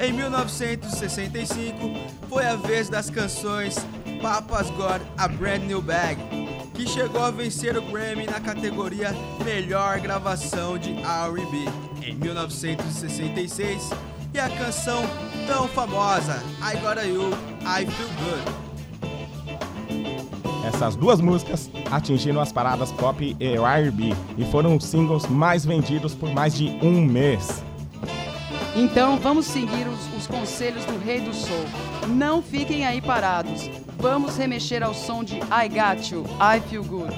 Em 0.00 0.12
1965, 0.12 1.78
foi 2.28 2.46
a 2.46 2.54
vez 2.54 2.88
das 2.88 3.10
canções 3.10 3.76
Papa's 4.22 4.70
Got 4.70 5.00
a 5.18 5.26
Brand 5.26 5.62
New 5.62 5.82
Bag, 5.82 6.16
que 6.74 6.86
chegou 6.86 7.22
a 7.22 7.30
vencer 7.30 7.76
o 7.76 7.82
Grammy 7.82 8.26
na 8.26 8.38
categoria 8.38 9.14
Melhor 9.44 9.98
Gravação 10.00 10.78
de 10.78 10.92
R&B. 10.92 11.64
Em 12.06 12.14
1966, 12.14 13.90
e 14.32 14.38
a 14.38 14.48
canção 14.50 15.02
tão 15.46 15.68
famosa 15.68 16.42
I 16.60 16.76
Got 16.78 17.06
You, 17.06 17.30
I 17.62 17.86
Feel 17.86 18.08
Good. 18.18 18.66
Essas 20.66 20.96
duas 20.96 21.20
músicas 21.20 21.70
atingiram 21.90 22.40
as 22.40 22.50
paradas 22.50 22.90
pop 22.92 23.36
e 23.38 23.44
R&B 23.44 24.12
e 24.36 24.44
foram 24.46 24.76
os 24.76 24.84
singles 24.84 25.26
mais 25.26 25.64
vendidos 25.64 26.14
por 26.14 26.32
mais 26.32 26.54
de 26.54 26.76
um 26.82 27.00
mês. 27.02 27.62
Então 28.74 29.18
vamos 29.18 29.46
seguir 29.46 29.86
os, 29.86 30.18
os 30.18 30.26
conselhos 30.26 30.84
do 30.84 30.98
Rei 30.98 31.20
do 31.20 31.32
Soul. 31.32 31.64
Não 32.08 32.42
fiquem 32.42 32.84
aí 32.84 33.00
parados. 33.00 33.70
Vamos 33.98 34.36
remexer 34.36 34.82
ao 34.82 34.92
som 34.92 35.22
de 35.22 35.36
I 35.36 35.68
Got 35.68 36.12
You, 36.12 36.24
I 36.40 36.60
Feel 36.68 36.84
Good. 36.84 37.14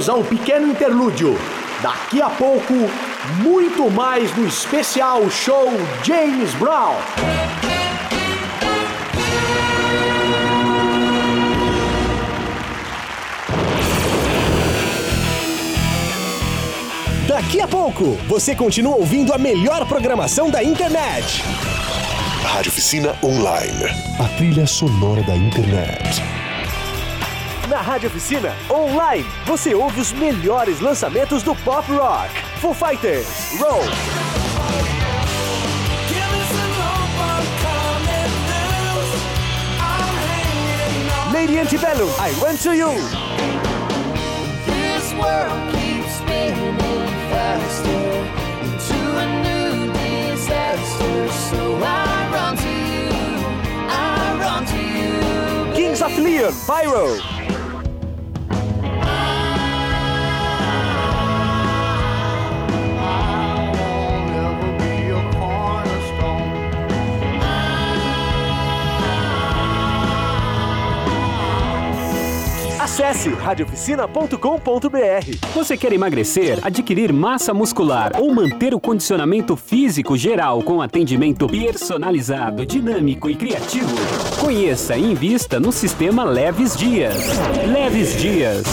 Vamos 0.00 0.08
ao 0.08 0.24
pequeno 0.24 0.66
interlúdio. 0.68 1.36
Daqui 1.82 2.22
a 2.22 2.30
pouco, 2.30 2.72
muito 3.42 3.90
mais 3.90 4.30
do 4.30 4.46
especial 4.46 5.28
show 5.28 5.68
James 6.02 6.54
Brown. 6.54 6.94
Daqui 17.28 17.60
a 17.60 17.68
pouco, 17.68 18.16
você 18.26 18.54
continua 18.54 18.96
ouvindo 18.96 19.34
a 19.34 19.38
melhor 19.38 19.86
programação 19.86 20.48
da 20.48 20.64
internet. 20.64 21.42
Rádio 22.42 22.70
Oficina 22.70 23.14
Online. 23.22 23.84
A 24.18 24.28
trilha 24.38 24.66
sonora 24.66 25.22
da 25.24 25.36
internet. 25.36 26.29
Na 27.80 27.86
Rádio 27.86 28.10
Oficina 28.10 28.54
Online, 28.68 29.26
você 29.46 29.74
ouve 29.74 30.02
os 30.02 30.12
melhores 30.12 30.80
lançamentos 30.80 31.42
do 31.42 31.54
pop 31.64 31.90
rock. 31.90 32.28
Foo 32.60 32.74
Fighters, 32.74 33.26
Roll. 33.58 33.80
Lady 41.32 41.58
Antebellum, 41.58 42.10
I 42.18 42.32
Run 42.32 42.54
To 42.58 42.74
You. 42.74 42.90
This 44.66 45.14
world 45.14 45.72
keeps 45.72 46.16
spinning 46.16 46.76
faster 47.30 47.88
into 48.62 48.98
a 49.16 49.26
new 49.40 49.90
disaster. 49.94 51.28
So 51.48 51.82
I 51.82 52.28
run 52.30 52.56
to 52.58 52.68
you, 52.68 53.40
I 53.88 54.36
run 54.38 54.66
to 54.66 54.76
you. 54.76 55.74
Kings 55.74 56.02
of 56.02 56.18
Leon, 56.18 56.52
Pyro. 56.66 57.29
Acesse 73.00 73.30
radioficina.com.br. 73.30 75.54
Você 75.54 75.74
quer 75.74 75.94
emagrecer, 75.94 76.58
adquirir 76.62 77.14
massa 77.14 77.54
muscular 77.54 78.12
ou 78.20 78.34
manter 78.34 78.74
o 78.74 78.78
condicionamento 78.78 79.56
físico 79.56 80.18
geral 80.18 80.62
com 80.62 80.82
atendimento 80.82 81.48
personalizado, 81.48 82.66
dinâmico 82.66 83.30
e 83.30 83.34
criativo? 83.34 83.88
Conheça 84.38 84.98
e 84.98 85.12
invista 85.12 85.58
no 85.58 85.72
sistema 85.72 86.24
Leves 86.24 86.76
Dias. 86.76 87.16
Leves 87.72 88.20
Dias. 88.20 88.64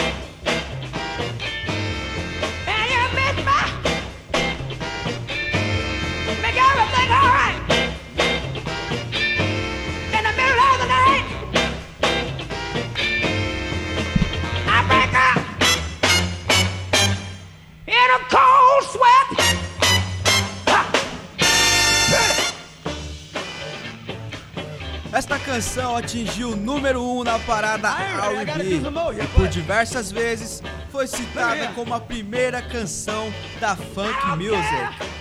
canção 25.53 25.95
atingiu 25.95 26.53
o 26.53 26.57
número 26.57 27.03
1 27.03 27.19
um 27.19 27.25
na 27.25 27.39
parada 27.39 27.91
R&B 27.91 28.81
e 29.23 29.27
por 29.35 29.47
diversas 29.49 30.11
vezes 30.11 30.63
foi 30.91 31.07
citada 31.07 31.71
como 31.75 31.93
a 31.93 32.01
primeira 32.01 32.63
canção 32.63 33.31
da 33.61 33.77
funk 33.77 34.27
music. 34.39 35.13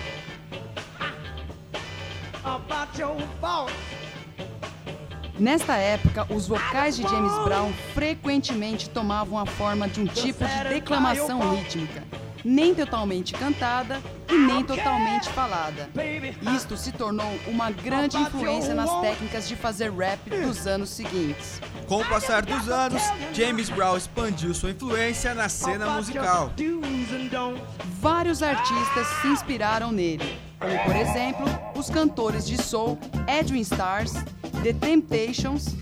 Nesta 5.38 5.76
época, 5.76 6.26
os 6.34 6.48
vocais 6.48 6.96
de 6.96 7.02
James 7.02 7.34
Brown 7.44 7.74
frequentemente 7.94 8.90
tomavam 8.90 9.38
a 9.38 9.46
forma 9.46 9.90
de 9.90 10.00
um 10.00 10.06
tipo 10.06 10.46
de 10.46 10.70
declamação 10.70 11.58
rítmica, 11.58 12.04
nem 12.44 12.74
totalmente 12.74 13.34
cantada 13.34 14.02
e 14.30 14.34
nem 14.34 14.64
totalmente 14.64 15.30
falada. 15.30 15.90
Isto 16.56 16.78
se 16.78 16.92
tornou 16.92 17.32
uma 17.48 17.72
grande 17.72 18.18
influência 18.18 18.74
nas 18.74 18.90
técnicas 19.02 19.48
de 19.48 19.56
fazer 19.56 19.92
rap 19.92 20.30
dos 20.30 20.66
anos 20.68 20.90
seguintes. 20.90 21.62
Com 21.88 22.02
o 22.02 22.06
passar 22.06 22.46
dos 22.46 22.70
anos, 22.70 23.02
James 23.34 23.70
Brown 23.70 23.98
expandiu 23.98 24.54
sua 24.54 24.72
influência 24.72 25.34
na 25.34 25.50
cena 25.50 25.90
musical. 25.92 26.52
Vários 28.00 28.42
artistas 28.42 29.08
se 29.22 29.28
inspiraram 29.28 29.92
nele, 29.92 30.38
como 30.60 30.84
por 30.86 30.96
exemplo 30.96 31.46
os 31.76 31.90
cantores 31.90 32.46
de 32.48 32.62
soul 32.62 32.98
Edwin 33.28 33.62
Stars, 33.62 34.14
The 34.64 34.74
Temptations, 34.74 35.76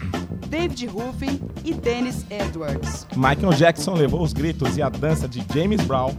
David 0.50 0.88
Ruffin 0.88 1.40
e 1.64 1.74
Dennis 1.74 2.26
Edwards. 2.30 3.06
Michael 3.16 3.54
Jackson 3.54 3.94
levou 3.94 4.24
os 4.24 4.34
gritos 4.34 4.78
e 4.78 4.82
a 4.82 4.90
dança 4.90 5.28
de 5.28 5.46
James 5.54 5.82
Brown 5.82 6.16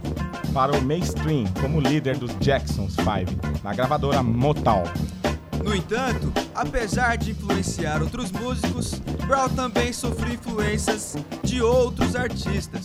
para 0.53 0.75
o 0.75 0.81
mainstream 0.81 1.45
como 1.59 1.81
líder 1.81 2.17
dos 2.17 2.31
Jacksons 2.39 2.93
5 2.95 3.63
na 3.63 3.73
gravadora 3.73 4.23
Motown. 4.23 4.83
No 5.63 5.75
entanto, 5.75 6.31
apesar 6.55 7.17
de 7.17 7.31
influenciar 7.31 8.01
outros 8.01 8.31
músicos, 8.31 8.99
Brown 9.27 9.49
também 9.49 9.93
sofreu 9.93 10.33
influências 10.33 11.15
de 11.43 11.61
outros 11.61 12.15
artistas. 12.15 12.83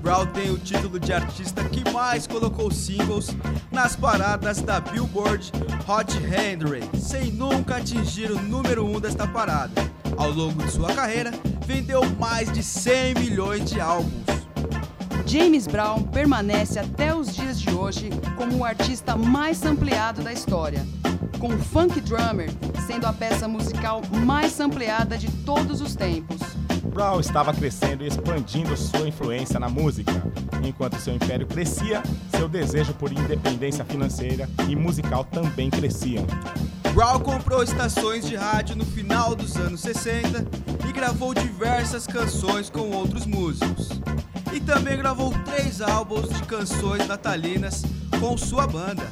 Brown 0.00 0.26
tem 0.26 0.50
o 0.50 0.58
título 0.58 0.98
de 0.98 1.12
artista 1.12 1.62
que 1.64 1.90
mais 1.92 2.26
colocou 2.26 2.70
singles 2.70 3.36
nas 3.70 3.96
paradas 3.96 4.62
da 4.62 4.80
Billboard 4.80 5.52
Hot 5.86 6.12
100, 6.12 7.00
sem 7.00 7.32
nunca 7.32 7.76
atingir 7.76 8.30
o 8.30 8.40
número 8.40 8.86
1 8.86 8.96
um 8.96 9.00
desta 9.00 9.26
parada. 9.26 9.97
Ao 10.18 10.30
longo 10.30 10.62
de 10.64 10.72
sua 10.72 10.92
carreira, 10.92 11.32
vendeu 11.64 12.04
mais 12.18 12.52
de 12.52 12.62
100 12.62 13.14
milhões 13.14 13.70
de 13.70 13.80
álbuns. 13.80 14.12
James 15.24 15.66
Brown 15.66 16.02
permanece 16.02 16.78
até 16.78 17.14
os 17.14 17.34
dias 17.34 17.60
de 17.60 17.70
hoje 17.70 18.10
como 18.36 18.58
o 18.58 18.64
artista 18.64 19.14
mais 19.14 19.64
ampliado 19.64 20.22
da 20.22 20.32
história, 20.32 20.84
com 21.38 21.56
Funk 21.58 22.00
Drummer 22.00 22.50
sendo 22.88 23.06
a 23.06 23.12
peça 23.12 23.46
musical 23.46 24.00
mais 24.24 24.58
ampliada 24.58 25.18
de 25.18 25.30
todos 25.44 25.82
os 25.82 25.94
tempos. 25.94 26.38
Brown 26.86 27.20
estava 27.20 27.52
crescendo 27.52 28.02
e 28.02 28.08
expandindo 28.08 28.74
sua 28.76 29.06
influência 29.06 29.60
na 29.60 29.68
música. 29.68 30.10
Enquanto 30.64 30.98
seu 30.98 31.14
império 31.14 31.46
crescia, 31.46 32.02
seu 32.30 32.48
desejo 32.48 32.94
por 32.94 33.12
independência 33.12 33.84
financeira 33.84 34.48
e 34.68 34.74
musical 34.74 35.22
também 35.22 35.68
cresciam. 35.70 36.26
Brown 36.94 37.20
comprou 37.20 37.62
estações 37.62 38.26
de 38.26 38.36
rádio 38.36 38.76
no 38.76 38.84
final 38.84 39.34
dos 39.34 39.56
anos 39.56 39.80
60 39.80 40.46
e 40.88 40.92
gravou 40.92 41.34
diversas 41.34 42.06
canções 42.06 42.70
com 42.70 42.90
outros 42.90 43.26
músicos. 43.26 43.88
E 44.52 44.60
também 44.60 44.96
gravou 44.96 45.32
três 45.44 45.80
álbuns 45.80 46.28
de 46.28 46.42
canções 46.44 47.06
natalinas 47.06 47.82
com 48.18 48.36
sua 48.36 48.66
banda. 48.66 49.06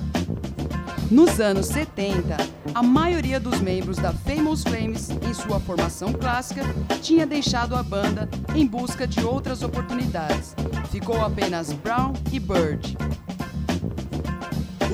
Nos 1.11 1.39
anos 1.39 1.67
70, 1.67 2.37
a 2.75 2.83
maioria 2.83 3.39
dos 3.39 3.61
membros 3.61 3.97
da 3.97 4.13
Famous 4.13 4.65
Flames, 4.65 5.09
em 5.11 5.33
sua 5.33 5.61
formação 5.61 6.13
clássica, 6.13 6.63
tinha 7.01 7.25
deixado 7.25 7.77
a 7.77 7.83
banda 7.83 8.29
em 8.55 8.67
busca 8.67 9.07
de 9.07 9.25
outras 9.25 9.63
oportunidades. 9.63 10.57
Ficou 10.91 11.25
apenas 11.25 11.73
Brown 11.73 12.13
e 12.33 12.41
Bird. 12.41 12.97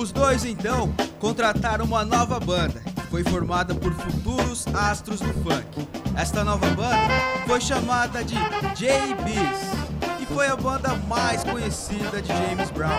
Os 0.03 0.11
dois 0.11 0.45
então 0.45 0.93
contrataram 1.21 1.85
uma 1.85 2.05
nova 2.05 2.41
banda, 2.41 2.81
que 2.81 3.07
foi 3.07 3.23
formada 3.23 3.73
por 3.73 3.93
futuros 3.93 4.67
astros 4.75 5.21
do 5.21 5.33
funk. 5.45 5.89
Esta 6.17 6.43
nova 6.43 6.67
banda 6.71 7.15
foi 7.47 7.61
chamada 7.61 8.25
de 8.25 8.35
JBs 8.35 10.21
e 10.21 10.27
foi 10.27 10.49
a 10.49 10.57
banda 10.57 10.89
mais 11.07 11.45
conhecida 11.45 12.21
de 12.21 12.27
James 12.27 12.69
Brown. 12.73 12.91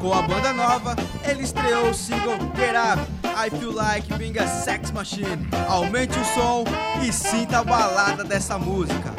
Com 0.00 0.12
a 0.12 0.22
banda 0.22 0.52
nova, 0.52 0.96
ele 1.22 1.44
estreou 1.44 1.90
o 1.90 1.94
single 1.94 2.38
Get 2.56 2.74
Up, 2.74 3.00
I 3.24 3.56
Feel 3.56 3.72
Like 3.72 4.12
Being 4.14 4.36
a 4.40 4.48
Sex 4.48 4.90
Machine. 4.90 5.48
Aumente 5.68 6.18
o 6.18 6.24
som 6.24 6.64
e 7.06 7.12
sinta 7.12 7.60
a 7.60 7.64
balada 7.64 8.24
dessa 8.24 8.58
música. 8.58 9.14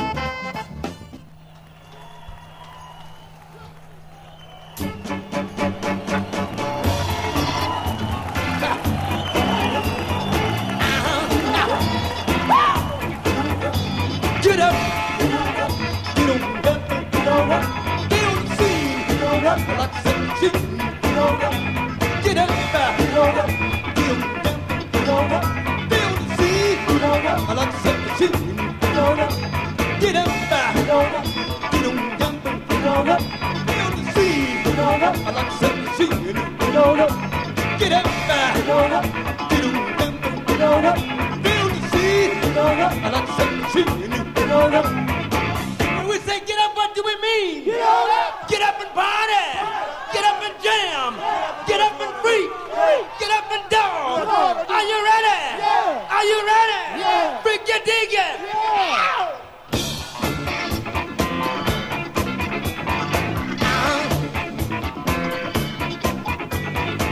dig 57.86 58.14
it? 58.14 58.40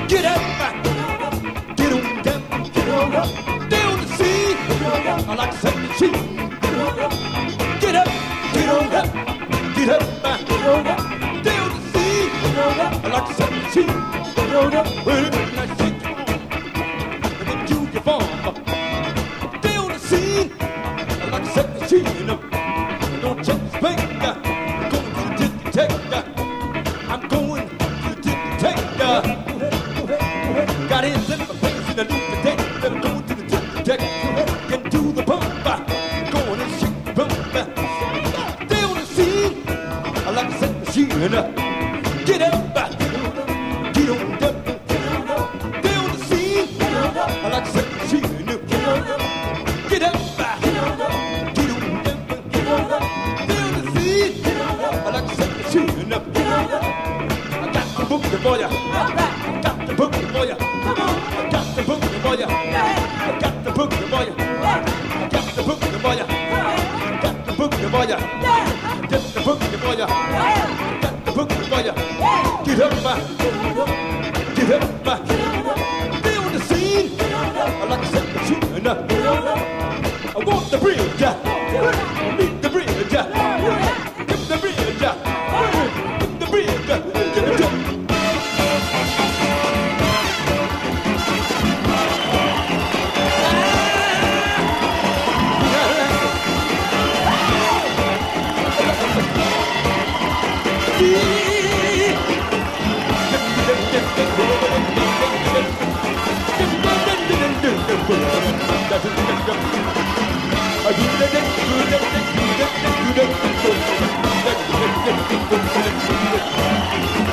Get 0.07 0.25
up, 0.25 0.41
get 1.75 1.93
on 1.93 2.23
down, 2.23 2.41
get 2.73 2.89
on 2.89 3.15
up, 3.15 3.29
down 3.69 3.93
the 3.99 4.07
sea. 4.17 4.55
I 5.27 5.35
like 5.35 5.51
to 5.51 5.57
set 5.57 5.75
the 5.75 5.87
sea. 5.93 6.11
Get 7.81 7.95
up, 7.95 8.09
get 8.53 8.69
on 8.69 8.95
up, 8.95 9.07
get 9.75 9.89
up, 9.89 10.03
get 10.47 10.63
on 10.67 10.87
up, 10.87 10.99
down 11.43 11.67
the 11.73 11.79
sea. 11.91 12.21
I 13.03 13.07
like 13.11 13.27
to 13.27 13.33
set 13.33 13.49
the 13.49 13.61
sea. 15.31 15.36
boya. 67.97 68.17
Get 69.09 69.23
the 69.33 69.39
boogie 69.41 69.77
boya. 69.81 70.05
Get 71.01 71.25
the 71.25 71.31
boogie 71.31 71.67
boya. 71.71 71.93
Get 72.65 72.79
up, 72.81 72.91
get 74.55 74.71
up, 74.71 74.77
get 74.77 74.81
up. 74.81 75.33
The 76.53 76.59
scene. 76.67 77.09
I 77.19 77.85
like 77.89 78.01
to 78.01 78.07
set 78.07 78.25
the 78.33 78.39
tune. 78.47 78.87
I 78.87 80.43
want 80.45 80.71
the 80.71 80.77
real. 80.77 81.05
Yeah. 81.17 81.56
Thank 110.89 111.27
you. 117.21 117.26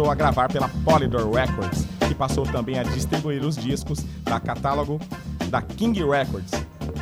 Começou 0.00 0.10
a 0.10 0.14
gravar 0.14 0.48
pela 0.50 0.68
Polydor 0.82 1.30
Records, 1.30 1.86
que 2.08 2.14
passou 2.14 2.44
também 2.46 2.78
a 2.78 2.82
distribuir 2.82 3.44
os 3.44 3.54
discos 3.54 4.00
da 4.22 4.40
catálogo 4.40 4.98
da 5.50 5.60
King 5.60 6.02
Records. 6.02 6.52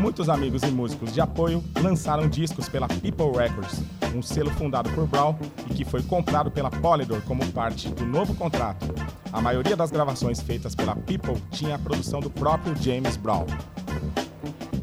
Muitos 0.01 0.29
amigos 0.29 0.63
e 0.65 0.67
músicos 0.67 1.13
de 1.13 1.21
apoio 1.21 1.63
lançaram 1.81 2.29
discos 2.29 2.69
pela 2.69 2.89
People 2.89 3.31
Records, 3.37 3.83
um 4.17 4.21
selo 4.21 4.51
fundado 4.51 4.91
por 4.91 5.07
Brown 5.07 5.37
e 5.71 5.75
que 5.75 5.85
foi 5.85 6.03
comprado 6.03 6.51
pela 6.51 6.71
Polydor 6.71 7.23
como 7.23 7.47
parte 7.53 7.89
do 7.89 8.05
novo 8.05 8.35
contrato. 8.35 8.87
A 9.33 9.41
maioria 9.41 9.77
das 9.77 9.93
gravações 9.93 10.41
feitas 10.41 10.75
pela 10.75 10.97
People 10.97 11.41
tinha 11.53 11.77
a 11.77 11.79
produção 11.79 12.19
do 12.19 12.31
próprio 12.31 12.75
James 12.83 13.17
Brown. 13.17 13.47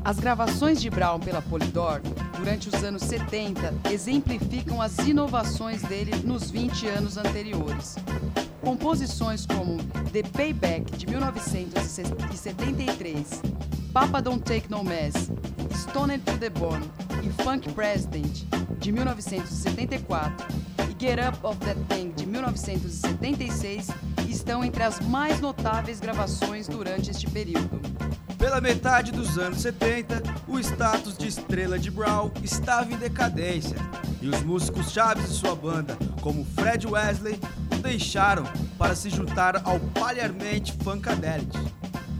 As 0.06 0.20
gravações 0.20 0.80
de 0.80 0.90
Brown 0.90 1.20
pela 1.20 1.42
Polydor 1.42 2.00
durante 2.38 2.70
os 2.70 2.84
anos 2.84 3.02
70 3.04 3.74
exemplificam 3.92 4.82
as 4.82 4.98
inovações 5.00 5.82
dele 5.84 6.16
nos 6.24 6.50
20 6.52 6.88
anos 6.88 7.18
anteriores. 7.18 7.96
Composições 8.62 9.46
como 9.46 9.78
The 10.12 10.24
Payback 10.24 10.98
de 10.98 11.08
1973, 11.08 13.42
Papa 13.94 14.22
Don't 14.22 14.44
Take 14.44 14.70
No 14.70 14.84
Mess, 14.84 15.32
Stoned 15.74 16.24
to 16.26 16.38
the 16.38 16.50
Bone 16.50 16.84
e 17.24 17.30
Funk 17.44 17.72
President 17.74 18.44
de 18.80 18.92
1974 18.92 20.46
e 20.90 20.96
Get 21.00 21.20
Up 21.28 21.38
of 21.44 21.60
That 21.60 21.80
Thing 21.90 22.10
de 22.12 22.26
1976 22.26 23.88
estão 24.28 24.64
entre 24.64 24.82
as 24.84 25.00
mais 25.00 25.40
notáveis 25.40 26.00
gravações 26.00 26.68
durante 26.68 27.12
este 27.12 27.30
período. 27.30 27.80
Pela 28.38 28.62
metade 28.62 29.12
dos 29.12 29.38
anos 29.38 29.62
70, 29.62 30.22
o 30.48 30.60
status 30.60 31.18
de 31.18 31.28
estrela 31.28 31.80
de 31.80 31.90
Brown 31.90 32.32
estava 32.44 32.92
em 32.92 32.98
decadência 32.98 33.78
e 34.22 34.28
os 34.28 34.44
músicos 34.44 34.92
chaves 34.92 35.30
de 35.30 35.36
sua 35.36 35.56
banda, 35.56 35.98
como 36.22 36.46
Fred 36.46 36.86
Wesley, 36.88 37.40
o 37.72 37.76
deixaram 37.78 38.44
para 38.78 38.96
se 38.96 39.10
juntar 39.10 39.62
ao 39.66 39.80
palharmente 39.80 40.74
Funkadelic. 40.84 41.58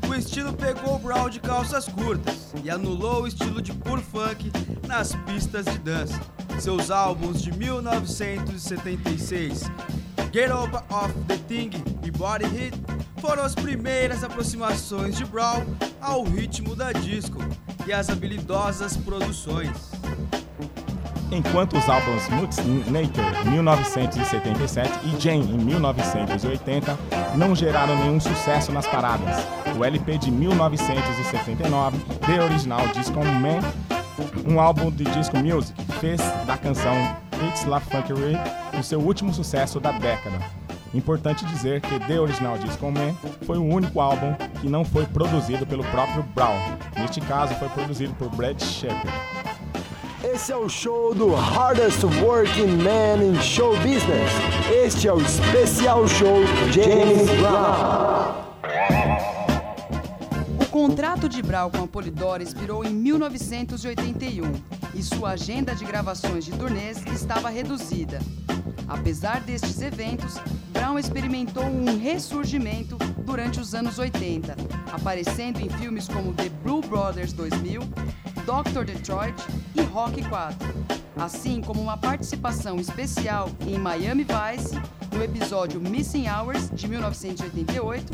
O 0.08 0.14
estilo 0.14 0.54
pegou 0.54 1.00
Brown 1.00 1.30
de 1.30 1.40
calças 1.40 1.88
curtas 1.88 2.54
e 2.64 2.70
anulou 2.70 3.24
o 3.24 3.28
estilo 3.28 3.60
de 3.62 3.74
pur 3.74 4.00
funk 4.00 4.52
nas 4.88 5.16
pistas 5.16 5.66
de 5.66 5.78
dança. 5.80 6.22
Seus 6.60 6.92
álbuns 6.92 7.42
de 7.42 7.52
1976, 7.52 9.64
Get 10.32 10.52
Up 10.52 10.76
Off 10.90 11.14
the 11.28 11.38
Thing 11.48 11.72
e 12.04 12.12
Body 12.12 12.46
Hit, 12.46 12.78
foram 13.18 13.44
as 13.44 13.56
primeiras 13.56 14.24
aproximações 14.24 15.16
de 15.16 15.26
Brown 15.26 15.66
ao 16.02 16.24
ritmo 16.24 16.76
da 16.76 16.92
disco 16.92 17.40
e 17.86 17.94
às 17.94 18.10
habilidosas 18.10 18.98
produções. 18.98 19.92
Enquanto 21.32 21.78
os 21.78 21.90
álbuns 21.90 22.28
em 22.60 23.50
1977 23.50 25.00
e 25.04 25.20
Jane 25.20 25.54
em 25.54 25.58
1980 25.58 26.98
não 27.36 27.56
geraram 27.56 27.98
nenhum 27.98 28.20
sucesso 28.20 28.72
nas 28.72 28.88
paradas, 28.88 29.44
o 29.78 29.84
LP 29.84 30.18
de 30.20 30.32
1979, 30.32 31.98
The 32.26 32.44
Original 32.44 32.88
Disco 32.90 33.20
Man, 33.26 33.60
um 34.48 34.60
álbum 34.60 34.92
de 34.92 35.04
disco 35.06 35.38
music, 35.38 35.74
fez 36.00 36.22
da 36.46 36.58
canção 36.58 36.96
It's 37.48 37.66
La 37.66 37.80
Funkery 37.80 38.38
o 38.80 38.84
seu 38.84 39.00
último 39.00 39.34
sucesso 39.34 39.80
da 39.80 39.92
década. 39.92 40.65
Importante 40.96 41.46
dizer 41.46 41.82
que 41.82 42.00
The 42.08 42.20
Original 42.22 42.58
Disco 42.58 42.90
Man 42.90 43.14
foi 43.46 43.58
o 43.58 43.64
único 43.64 44.00
álbum 44.00 44.34
que 44.62 44.70
não 44.70 44.86
foi 44.86 45.06
produzido 45.06 45.68
pelo 45.68 45.84
próprio 45.84 46.24
Brown. 46.34 46.58
Neste 46.98 47.20
caso, 47.20 47.54
foi 47.56 47.68
produzido 47.68 48.14
por 48.16 48.30
Brad 48.30 48.58
Shepard. 48.62 49.12
Esse 50.24 50.54
é 50.54 50.56
o 50.56 50.70
show 50.70 51.14
do 51.14 51.36
Hardest 51.36 52.02
Working 52.24 52.78
Man 52.78 53.22
in 53.22 53.36
Show 53.42 53.76
Business. 53.78 54.32
Este 54.72 55.10
é 55.10 55.14
o 55.14 55.20
especial 55.22 56.08
show 56.08 56.46
James 56.72 57.30
Brown. 57.42 58.25
Contrato 60.76 61.30
de 61.30 61.42
Brown 61.42 61.70
com 61.70 61.86
a 61.86 61.88
Polydor 61.88 62.42
expirou 62.42 62.84
em 62.84 62.94
1981 62.94 64.44
e 64.94 65.02
sua 65.02 65.30
agenda 65.30 65.74
de 65.74 65.86
gravações 65.86 66.44
de 66.44 66.52
turnês 66.52 67.02
estava 67.14 67.50
reduzida. 67.50 68.20
Apesar 68.86 69.40
destes 69.40 69.82
eventos, 69.82 70.36
Brown 70.74 71.00
experimentou 71.00 71.64
um 71.64 71.98
ressurgimento 71.98 72.98
durante 73.26 73.58
os 73.58 73.74
anos 73.74 73.98
80, 73.98 74.54
aparecendo 74.92 75.62
em 75.62 75.70
filmes 75.70 76.10
como 76.10 76.34
The 76.34 76.50
Blue 76.62 76.82
Brothers 76.82 77.32
2000, 77.32 77.80
Dr. 78.44 78.84
Detroit 78.84 79.42
e 79.76 79.82
Rock 79.82 80.28
4, 80.28 80.58
assim 81.16 81.62
como 81.62 81.82
uma 81.82 81.98
participação 81.98 82.82
especial 82.82 83.50
em 83.62 83.80
Miami 83.80 84.26
Vice 84.26 84.78
no 85.16 85.24
episódio 85.24 85.80
Missing 85.80 86.28
Hours 86.28 86.70
de 86.72 86.88
1988. 86.90 88.14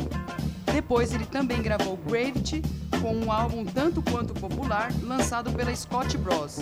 Depois 0.72 1.12
ele 1.12 1.26
também 1.26 1.60
gravou 1.60 1.96
Gravity 1.96 2.62
com 3.00 3.16
um 3.16 3.32
álbum 3.32 3.64
tanto 3.64 4.00
quanto 4.02 4.32
popular 4.32 4.92
lançado 5.02 5.50
pela 5.52 5.74
Scott 5.74 6.16
Bros. 6.16 6.60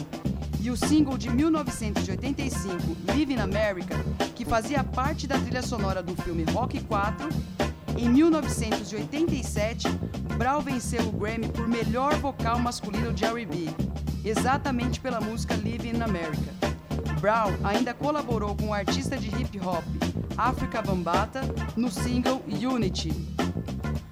E 0.61 0.71
o 0.71 0.77
single 0.77 1.19
de 1.19 1.29
1985, 1.29 2.97
Live 3.09 3.35
in 3.35 3.39
America, 3.39 3.95
que 4.35 4.45
fazia 4.45 4.83
parte 4.83 5.27
da 5.27 5.39
trilha 5.39 5.63
sonora 5.63 6.03
do 6.03 6.15
filme 6.23 6.45
Rock 6.53 6.81
4. 6.85 7.29
Em 7.99 8.09
1987, 8.09 9.89
Brown 10.39 10.63
venceu 10.63 11.07
o 11.07 11.13
Grammy 11.13 11.49
por 11.49 11.69
melhor 11.69 12.15
vocal 12.17 12.59
masculino 12.59 13.13
de 13.13 13.25
R&B, 13.27 13.69
exatamente 14.25 15.01
pela 15.01 15.21
música 15.21 15.55
Live 15.55 15.89
in 15.89 16.01
America. 16.01 16.80
Brown 17.21 17.53
ainda 17.63 17.93
colaborou 17.93 18.57
com 18.57 18.69
o 18.69 18.73
artista 18.73 19.17
de 19.17 19.29
hip 19.29 19.61
hop 19.61 19.85
Africa 20.39 20.81
Bambata 20.81 21.43
no 21.77 21.91
single 21.91 22.43
Unity. 22.49 23.13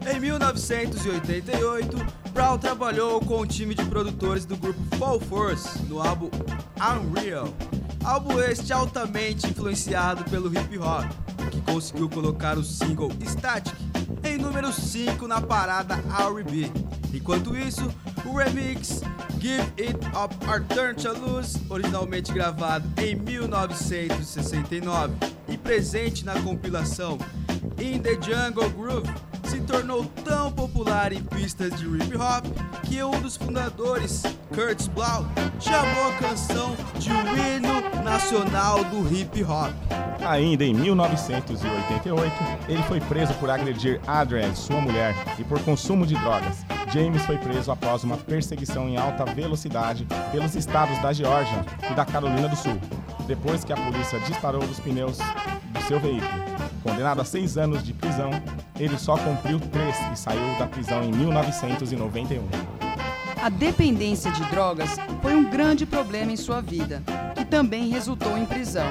Em 0.06 0.20
1988, 0.20 1.96
Brown 2.32 2.58
trabalhou 2.58 3.18
com 3.20 3.40
o 3.40 3.46
time 3.46 3.74
de 3.74 3.84
produtores 3.86 4.44
do 4.44 4.56
grupo 4.58 4.80
Fall 4.96 5.18
Force 5.20 5.82
no 5.84 6.02
álbum 6.02 6.28
Unreal. 6.76 7.48
Álbum 8.04 8.40
este 8.40 8.72
altamente 8.72 9.48
influenciado 9.48 10.24
pelo 10.30 10.48
hip 10.48 10.78
hop, 10.78 11.04
que 11.50 11.60
conseguiu 11.60 12.08
colocar 12.08 12.56
o 12.56 12.64
single 12.64 13.10
Static 13.26 13.74
em 14.24 14.38
número 14.38 14.72
5 14.72 15.26
na 15.26 15.40
parada 15.40 15.94
R&B. 15.94 16.70
Enquanto 17.14 17.56
isso, 17.56 17.90
o 18.24 18.36
remix 18.36 19.00
Give 19.40 19.62
It 19.78 19.98
Up 20.16 20.34
or 20.46 20.64
Turn 20.64 20.94
to 20.94 21.12
Lose, 21.12 21.58
originalmente 21.68 22.32
gravado 22.32 22.88
em 23.00 23.14
1969 23.14 25.14
e 25.48 25.56
presente 25.56 26.24
na 26.24 26.40
compilação 26.40 27.18
In 27.80 28.00
the 28.00 28.18
Jungle 28.20 28.68
Groove, 28.70 29.08
se 29.44 29.60
tornou 29.60 30.04
tão 30.24 30.50
popular 30.50 31.12
em 31.12 31.22
pistas 31.22 31.78
de 31.78 31.86
hip 31.86 32.16
hop 32.16 32.44
que 32.82 33.00
um 33.02 33.20
dos 33.20 33.36
fundadores, 33.36 34.22
Curtis 34.52 34.88
Blau, 34.88 35.24
chamou 35.60 36.08
a 36.08 36.12
canção 36.14 36.76
de 36.98 37.10
o 37.10 37.36
hino 37.36 38.02
nacional 38.02 38.82
do 38.84 39.14
hip 39.14 39.44
hop. 39.44 39.72
Ainda 40.26 40.64
em 40.64 40.74
1988, 40.74 42.32
ele 42.68 42.82
foi 42.82 43.00
preso 43.00 43.32
por 43.34 43.48
agredir 43.48 44.00
Adrienne, 44.06 44.56
sua 44.56 44.80
mulher, 44.80 45.14
e 45.38 45.44
por 45.44 45.60
consumo 45.60 46.04
de 46.04 46.16
drogas. 46.16 46.64
James 46.92 47.24
foi 47.26 47.38
preso 47.38 47.70
após 47.70 48.02
uma 48.02 48.16
perseguição 48.16 48.88
em 48.88 48.96
alta 48.96 49.24
velocidade 49.24 50.04
pelos 50.32 50.56
estados 50.56 50.98
da 50.98 51.12
Geórgia 51.12 51.64
e 51.88 51.94
da 51.94 52.04
Carolina 52.04 52.48
do 52.48 52.56
Sul, 52.56 52.78
depois 53.28 53.62
que 53.62 53.72
a 53.72 53.76
polícia 53.76 54.18
disparou 54.20 54.66
dos 54.66 54.80
pneus 54.80 55.18
do 55.18 55.82
seu 55.86 56.00
veículo. 56.00 56.47
Condenado 56.82 57.20
a 57.20 57.24
seis 57.24 57.56
anos 57.56 57.82
de 57.82 57.92
prisão, 57.92 58.30
ele 58.78 58.98
só 58.98 59.16
cumpriu 59.16 59.58
três 59.60 59.96
e 60.12 60.16
saiu 60.16 60.58
da 60.58 60.66
prisão 60.66 61.02
em 61.02 61.12
1991. 61.12 62.42
A 63.42 63.48
dependência 63.48 64.30
de 64.32 64.44
drogas 64.46 64.96
foi 65.22 65.34
um 65.34 65.48
grande 65.48 65.86
problema 65.86 66.32
em 66.32 66.36
sua 66.36 66.60
vida, 66.60 67.02
que 67.34 67.44
também 67.44 67.88
resultou 67.88 68.36
em 68.36 68.44
prisão. 68.44 68.86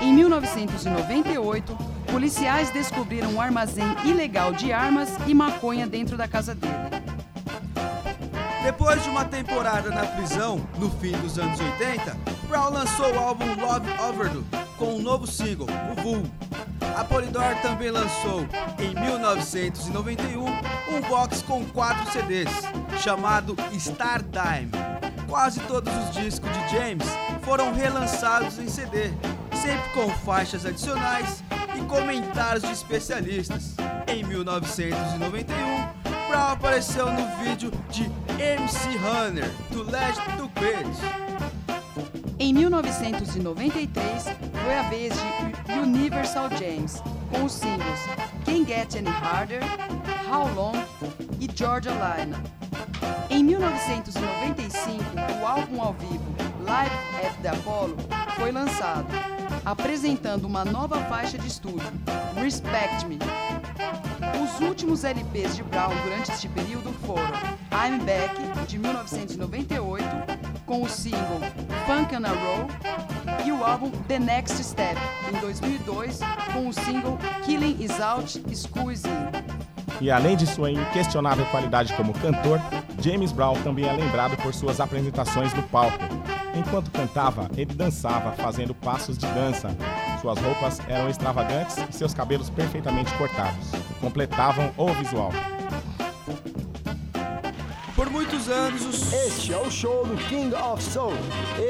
Em 0.00 0.12
1998, 0.12 1.76
policiais 2.10 2.70
descobriram 2.70 3.32
um 3.32 3.40
armazém 3.40 3.86
ilegal 4.04 4.52
de 4.52 4.72
armas 4.72 5.08
e 5.26 5.34
maconha 5.34 5.86
dentro 5.86 6.16
da 6.16 6.28
casa 6.28 6.54
dele. 6.54 6.74
Depois 8.62 9.02
de 9.02 9.08
uma 9.08 9.24
temporada 9.24 9.90
na 9.90 10.04
prisão, 10.04 10.60
no 10.78 10.90
fim 10.90 11.12
dos 11.12 11.38
anos 11.38 11.58
80, 11.58 12.16
Brown 12.48 12.70
lançou 12.70 13.14
o 13.14 13.18
álbum 13.18 13.46
Love 13.58 13.90
Overdue 14.02 14.44
com 14.76 14.94
um 14.94 15.02
novo 15.02 15.26
single, 15.26 15.66
o 15.90 16.02
Vul. 16.02 16.47
A 16.96 17.04
Polydor 17.04 17.54
também 17.62 17.90
lançou, 17.90 18.46
em 18.78 18.94
1991, 18.94 20.44
um 20.44 21.00
box 21.08 21.42
com 21.42 21.64
quatro 21.66 22.10
CDs, 22.10 22.50
chamado 22.98 23.56
Star 23.78 24.22
Time. 24.22 24.70
Quase 25.28 25.60
todos 25.60 25.92
os 25.94 26.10
discos 26.10 26.50
de 26.50 26.76
James 26.76 27.06
foram 27.42 27.72
relançados 27.72 28.58
em 28.58 28.68
CD, 28.68 29.10
sempre 29.54 29.88
com 29.94 30.10
faixas 30.24 30.64
adicionais 30.64 31.42
e 31.76 31.84
comentários 31.84 32.62
de 32.62 32.72
especialistas. 32.72 33.74
Em 34.06 34.24
1991, 34.24 36.08
Brown 36.28 36.52
apareceu 36.52 37.10
no 37.12 37.44
vídeo 37.44 37.70
de 37.90 38.04
MC 38.38 38.88
Hunter, 38.88 39.50
do 39.70 39.82
Legend 39.82 40.36
do 40.36 40.48
Quid. 40.50 40.88
Em 42.38 42.52
1993, 42.52 44.24
foi 44.68 44.76
a 44.76 44.82
vez 44.82 45.14
de 45.14 45.72
Universal 45.72 46.50
James, 46.50 47.02
com 47.30 47.44
os 47.44 47.52
singles 47.52 48.00
Can't 48.44 48.66
Get 48.66 48.96
Any 48.96 49.08
Harder, 49.08 49.62
How 50.30 50.46
Long 50.54 50.74
e 51.40 51.48
Georgia 51.54 51.92
Line. 51.92 52.36
Em 53.30 53.42
1995, 53.44 55.02
o 55.40 55.46
álbum 55.46 55.80
ao 55.80 55.94
vivo 55.94 56.22
Live 56.60 56.94
at 57.26 57.34
the 57.40 57.48
Apollo 57.48 57.96
foi 58.36 58.52
lançado, 58.52 59.06
apresentando 59.64 60.44
uma 60.44 60.66
nova 60.66 60.98
faixa 61.04 61.38
de 61.38 61.48
estúdio, 61.48 61.90
Respect 62.34 63.06
Me. 63.06 63.18
Os 64.44 64.60
últimos 64.60 65.02
LPs 65.02 65.56
de 65.56 65.62
Brown 65.62 65.94
durante 66.04 66.30
este 66.30 66.46
período 66.46 66.92
foram 67.06 67.32
I'm 67.72 68.04
Back, 68.04 68.66
de 68.66 68.78
1998, 68.78 70.04
com 70.66 70.82
o 70.82 70.88
single 70.90 71.40
Funk 71.86 72.14
on 72.14 72.26
a 72.26 72.32
Roll, 72.32 73.17
e 73.44 73.52
o 73.52 73.64
álbum 73.64 73.90
The 74.08 74.18
Next 74.18 74.62
Step, 74.62 74.96
em 75.32 75.40
2002, 75.40 76.20
com 76.52 76.68
o 76.68 76.72
single 76.72 77.18
Killing 77.44 77.82
Is 77.82 78.00
Out, 78.00 78.42
School 78.54 78.92
Is 78.92 79.04
In. 79.04 79.58
E 80.00 80.10
além 80.10 80.36
de 80.36 80.46
sua 80.46 80.70
inquestionável 80.70 81.44
qualidade 81.46 81.92
como 81.94 82.12
cantor, 82.14 82.60
James 83.00 83.32
Brown 83.32 83.54
também 83.62 83.86
é 83.86 83.92
lembrado 83.92 84.36
por 84.42 84.54
suas 84.54 84.80
apresentações 84.80 85.52
no 85.54 85.62
palco. 85.64 85.98
Enquanto 86.54 86.90
cantava, 86.90 87.48
ele 87.56 87.74
dançava, 87.74 88.32
fazendo 88.32 88.74
passos 88.74 89.18
de 89.18 89.26
dança. 89.26 89.68
Suas 90.20 90.38
roupas 90.38 90.80
eram 90.88 91.08
extravagantes 91.08 91.76
e 91.88 91.92
seus 91.92 92.12
cabelos 92.12 92.50
perfeitamente 92.50 93.12
cortados. 93.14 93.70
Completavam 94.00 94.72
o 94.76 94.88
visual. 94.94 95.32
Por 98.08 98.12
muitos 98.14 98.48
anos, 98.48 98.86
os... 98.86 99.12
Este 99.12 99.52
é 99.52 99.58
o 99.58 99.70
show 99.70 100.06
do 100.06 100.16
King 100.28 100.54
of 100.54 100.82
Soul. 100.82 101.12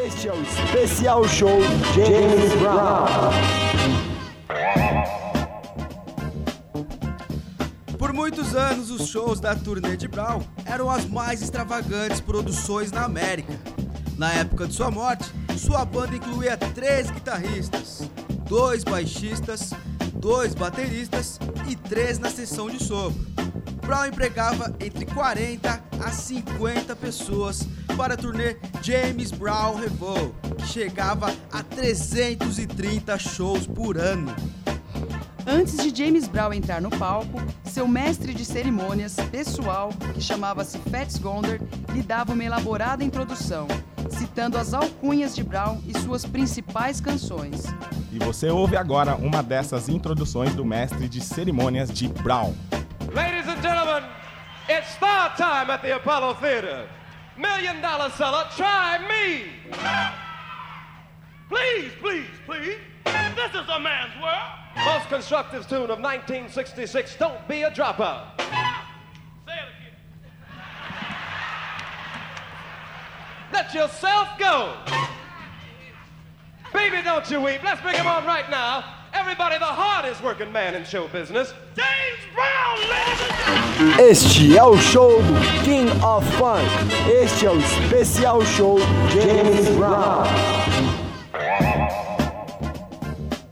Este 0.06 0.28
é 0.28 0.32
o 0.32 0.40
especial 0.40 1.26
show 1.26 1.58
James 1.96 2.54
Brown. 2.60 3.08
Por 7.98 8.12
muitos 8.12 8.54
anos, 8.54 8.88
os 8.88 9.08
shows 9.08 9.40
da 9.40 9.56
turnê 9.56 9.96
de 9.96 10.06
Brown 10.06 10.40
eram 10.64 10.88
as 10.88 11.06
mais 11.06 11.42
extravagantes 11.42 12.20
produções 12.20 12.92
na 12.92 13.02
América. 13.02 13.58
Na 14.16 14.32
época 14.34 14.68
de 14.68 14.74
sua 14.74 14.92
morte, 14.92 15.28
sua 15.58 15.84
banda 15.84 16.14
incluía 16.14 16.56
três 16.56 17.10
guitarristas, 17.10 18.08
dois 18.48 18.84
baixistas, 18.84 19.72
dois 20.14 20.54
bateristas 20.54 21.40
e 21.68 21.74
três 21.74 22.20
na 22.20 22.30
sessão 22.30 22.70
de 22.70 22.80
sopro. 22.80 23.26
Brown 23.88 24.04
empregava 24.04 24.76
entre 24.80 25.06
40 25.06 25.82
a 26.04 26.10
50 26.10 26.94
pessoas 26.94 27.66
para 27.96 28.12
a 28.12 28.16
turnê 28.18 28.54
James 28.82 29.30
Brown 29.30 29.76
Revolt, 29.76 30.34
que 30.58 30.66
chegava 30.66 31.34
a 31.50 31.62
330 31.62 33.18
shows 33.18 33.66
por 33.66 33.96
ano. 33.96 34.36
Antes 35.46 35.78
de 35.78 36.04
James 36.04 36.28
Brown 36.28 36.52
entrar 36.52 36.82
no 36.82 36.90
palco, 36.90 37.40
seu 37.64 37.88
mestre 37.88 38.34
de 38.34 38.44
cerimônias 38.44 39.16
pessoal, 39.30 39.88
que 40.12 40.20
chamava-se 40.20 40.76
Fats 40.90 41.16
Gonder, 41.16 41.58
lhe 41.94 42.02
dava 42.02 42.34
uma 42.34 42.44
elaborada 42.44 43.02
introdução, 43.02 43.66
citando 44.10 44.58
as 44.58 44.74
alcunhas 44.74 45.34
de 45.34 45.42
Brown 45.42 45.80
e 45.86 45.98
suas 45.98 46.26
principais 46.26 47.00
canções. 47.00 47.64
E 48.12 48.18
você 48.18 48.50
ouve 48.50 48.76
agora 48.76 49.16
uma 49.16 49.42
dessas 49.42 49.88
introduções 49.88 50.54
do 50.54 50.62
mestre 50.62 51.08
de 51.08 51.22
cerimônias 51.22 51.90
de 51.90 52.06
Brown. 52.08 52.52
Ladies 53.14 53.48
and 53.48 53.57
it's 54.68 54.88
star 54.94 55.34
time 55.36 55.70
at 55.70 55.82
the 55.82 55.96
Apollo 55.96 56.34
Theater. 56.34 56.88
Million 57.36 57.80
dollar 57.80 58.10
seller, 58.10 58.44
try 58.56 58.98
me. 59.08 59.44
Please, 61.48 61.92
please, 62.00 62.26
please. 62.46 62.76
This 63.04 63.62
is 63.62 63.68
a 63.68 63.80
man's 63.80 64.12
world. 64.20 64.84
Most 64.84 65.08
constructive 65.08 65.68
tune 65.68 65.90
of 65.90 66.00
1966, 66.00 67.16
Don't 67.16 67.48
Be 67.48 67.62
a 67.62 67.70
Dropout. 67.70 68.38
Say 68.38 68.44
it 69.46 69.68
again. 69.78 69.96
Let 73.52 73.72
yourself 73.72 74.28
go. 74.38 74.74
Baby, 76.72 77.02
don't 77.02 77.30
you 77.30 77.40
weep. 77.40 77.62
Let's 77.64 77.80
bring 77.80 77.94
him 77.94 78.06
on 78.06 78.26
right 78.26 78.50
now. 78.50 78.97
Everybody, 79.12 79.58
the 79.58 79.64
hardest 79.64 80.22
working 80.22 80.52
man 80.52 80.74
in 80.74 80.84
show 80.84 81.08
business, 81.08 81.52
James 81.74 82.20
Brown, 82.34 82.78
ladies 82.88 83.20
and 83.20 83.76
gentlemen. 83.76 84.10
Este 84.10 84.56
é 84.56 84.64
o 84.64 84.76
show 84.76 85.22
do 85.22 85.64
King 85.64 85.90
of 86.04 86.26
Funk. 86.36 86.64
Este 87.10 87.46
é 87.46 87.50
o 87.50 87.58
especial 87.58 88.44
show 88.44 88.78
James 89.10 89.68
Brown. 89.76 90.24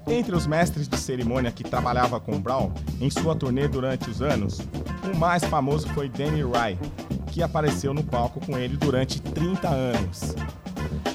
Entre 0.07 0.35
os 0.35 0.47
mestres 0.47 0.89
de 0.89 0.97
cerimônia 0.97 1.51
que 1.51 1.65
trabalhava 1.65 2.21
com 2.21 2.41
Brown 2.41 2.73
em 3.01 3.11
sua 3.11 3.35
turnê 3.35 3.67
durante 3.67 4.09
os 4.09 4.23
anos, 4.23 4.61
o 5.13 5.17
mais 5.17 5.45
famoso 5.45 5.89
foi 5.95 6.09
Danny 6.09 6.43
Rye, 6.43 6.79
que 7.33 7.43
apareceu 7.43 7.93
no 7.93 8.05
palco 8.05 8.41
com 8.45 8.57
ele 8.59 8.77
durante 8.77 9.21
30 9.21 9.69
anos. 9.69 10.35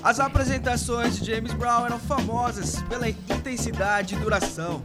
As 0.04 0.20
apresentações 0.20 1.20
de 1.20 1.32
James 1.32 1.54
Brown 1.54 1.86
eram 1.86 2.00
famosas 2.00 2.82
pela 2.90 3.08
intensidade 3.08 4.16
e 4.16 4.18
duração. 4.18 4.82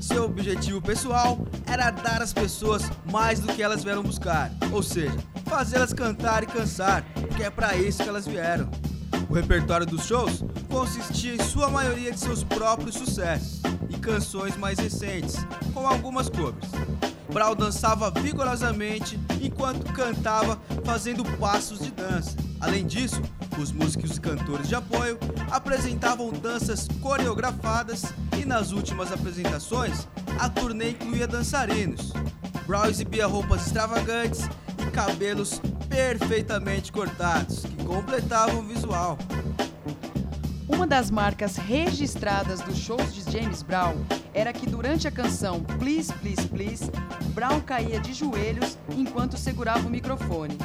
Seu 0.00 0.24
objetivo 0.24 0.80
pessoal 0.80 1.38
era 1.66 1.90
dar 1.90 2.22
às 2.22 2.32
pessoas 2.32 2.82
mais 3.12 3.38
do 3.38 3.52
que 3.52 3.62
elas 3.62 3.84
vieram 3.84 4.02
buscar, 4.02 4.50
ou 4.72 4.82
seja, 4.82 5.14
fazê-las 5.44 5.92
cantar 5.92 6.42
e 6.42 6.46
cansar, 6.46 7.04
porque 7.20 7.42
é 7.42 7.50
para 7.50 7.76
isso 7.76 8.02
que 8.02 8.08
elas 8.08 8.26
vieram. 8.26 8.70
O 9.28 9.34
repertório 9.34 9.84
dos 9.84 10.06
shows 10.06 10.42
consistia 10.70 11.34
em 11.34 11.42
sua 11.42 11.68
maioria 11.68 12.10
de 12.10 12.18
seus 12.18 12.42
próprios 12.42 12.94
sucessos 12.94 13.60
e 13.90 13.98
canções 13.98 14.56
mais 14.56 14.78
recentes, 14.78 15.36
com 15.74 15.86
algumas 15.86 16.30
covers. 16.30 16.70
Brown 17.30 17.54
dançava 17.54 18.10
vigorosamente 18.10 19.20
enquanto 19.42 19.92
cantava, 19.92 20.58
fazendo 20.84 21.24
passos 21.36 21.80
de 21.80 21.90
dança. 21.90 22.34
Além 22.60 22.86
disso, 22.86 23.20
os 23.60 23.72
músicos 23.72 24.16
e 24.16 24.20
cantores 24.20 24.68
de 24.68 24.74
apoio 24.74 25.18
apresentavam 25.50 26.30
danças 26.30 26.86
coreografadas 27.00 28.04
e 28.38 28.44
nas 28.44 28.72
últimas 28.72 29.10
apresentações, 29.12 30.06
a 30.38 30.48
turnê 30.48 30.90
incluía 30.90 31.26
dançarinos. 31.26 32.12
Brown 32.66 32.86
exibia 32.86 33.26
roupas 33.26 33.66
extravagantes 33.66 34.48
e 34.86 34.90
cabelos 34.90 35.60
perfeitamente 35.88 36.92
cortados, 36.92 37.60
que 37.60 37.84
completavam 37.84 38.60
o 38.60 38.62
visual. 38.62 39.18
Uma 40.68 40.86
das 40.86 41.10
marcas 41.10 41.56
registradas 41.56 42.60
dos 42.60 42.76
shows 42.76 43.14
de 43.14 43.22
James 43.30 43.62
Brown 43.62 43.94
era 44.34 44.52
que 44.52 44.66
durante 44.66 45.08
a 45.08 45.10
canção 45.10 45.60
Please, 45.78 46.12
Please, 46.14 46.46
Please, 46.48 46.90
Brown 47.34 47.60
caía 47.60 48.00
de 48.00 48.12
joelhos 48.12 48.76
enquanto 48.96 49.38
segurava 49.38 49.86
o 49.86 49.90
microfone. 49.90 50.58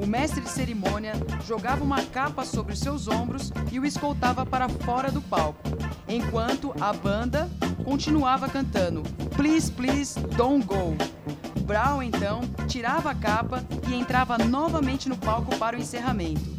O 0.00 0.06
mestre 0.06 0.40
de 0.40 0.48
cerimônia 0.48 1.12
jogava 1.46 1.84
uma 1.84 2.02
capa 2.02 2.42
sobre 2.42 2.74
seus 2.74 3.06
ombros 3.06 3.52
e 3.70 3.78
o 3.78 3.84
escoltava 3.84 4.46
para 4.46 4.66
fora 4.66 5.12
do 5.12 5.20
palco, 5.20 5.60
enquanto 6.08 6.74
a 6.80 6.90
banda 6.90 7.50
continuava 7.84 8.48
cantando 8.48 9.02
Please, 9.36 9.70
Please, 9.70 10.18
Don't 10.36 10.64
Go. 10.64 10.96
Brown 11.66 12.02
então 12.02 12.40
tirava 12.66 13.10
a 13.10 13.14
capa 13.14 13.62
e 13.88 13.94
entrava 13.94 14.38
novamente 14.38 15.06
no 15.06 15.18
palco 15.18 15.54
para 15.56 15.76
o 15.76 15.80
encerramento. 15.80 16.58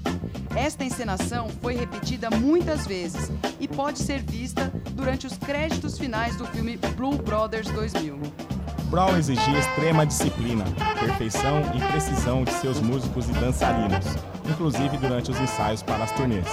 Esta 0.55 0.83
encenação 0.83 1.49
foi 1.61 1.73
repetida 1.73 2.29
muitas 2.29 2.85
vezes 2.85 3.31
e 3.59 3.67
pode 3.67 3.99
ser 3.99 4.21
vista 4.21 4.71
durante 4.91 5.25
os 5.25 5.35
créditos 5.35 5.97
finais 5.97 6.35
do 6.35 6.45
filme 6.45 6.77
Blue 6.95 7.17
Brothers 7.17 7.67
2000. 7.69 8.50
Brown 8.91 9.17
exigia 9.17 9.57
extrema 9.57 10.05
disciplina, 10.05 10.65
perfeição 10.99 11.61
e 11.73 11.79
precisão 11.91 12.43
de 12.43 12.51
seus 12.51 12.79
músicos 12.81 13.27
e 13.29 13.31
dançarinos, 13.31 14.05
inclusive 14.49 14.97
durante 14.97 15.31
os 15.31 15.39
ensaios 15.39 15.81
para 15.81 16.03
as 16.03 16.11
turnês. 16.11 16.45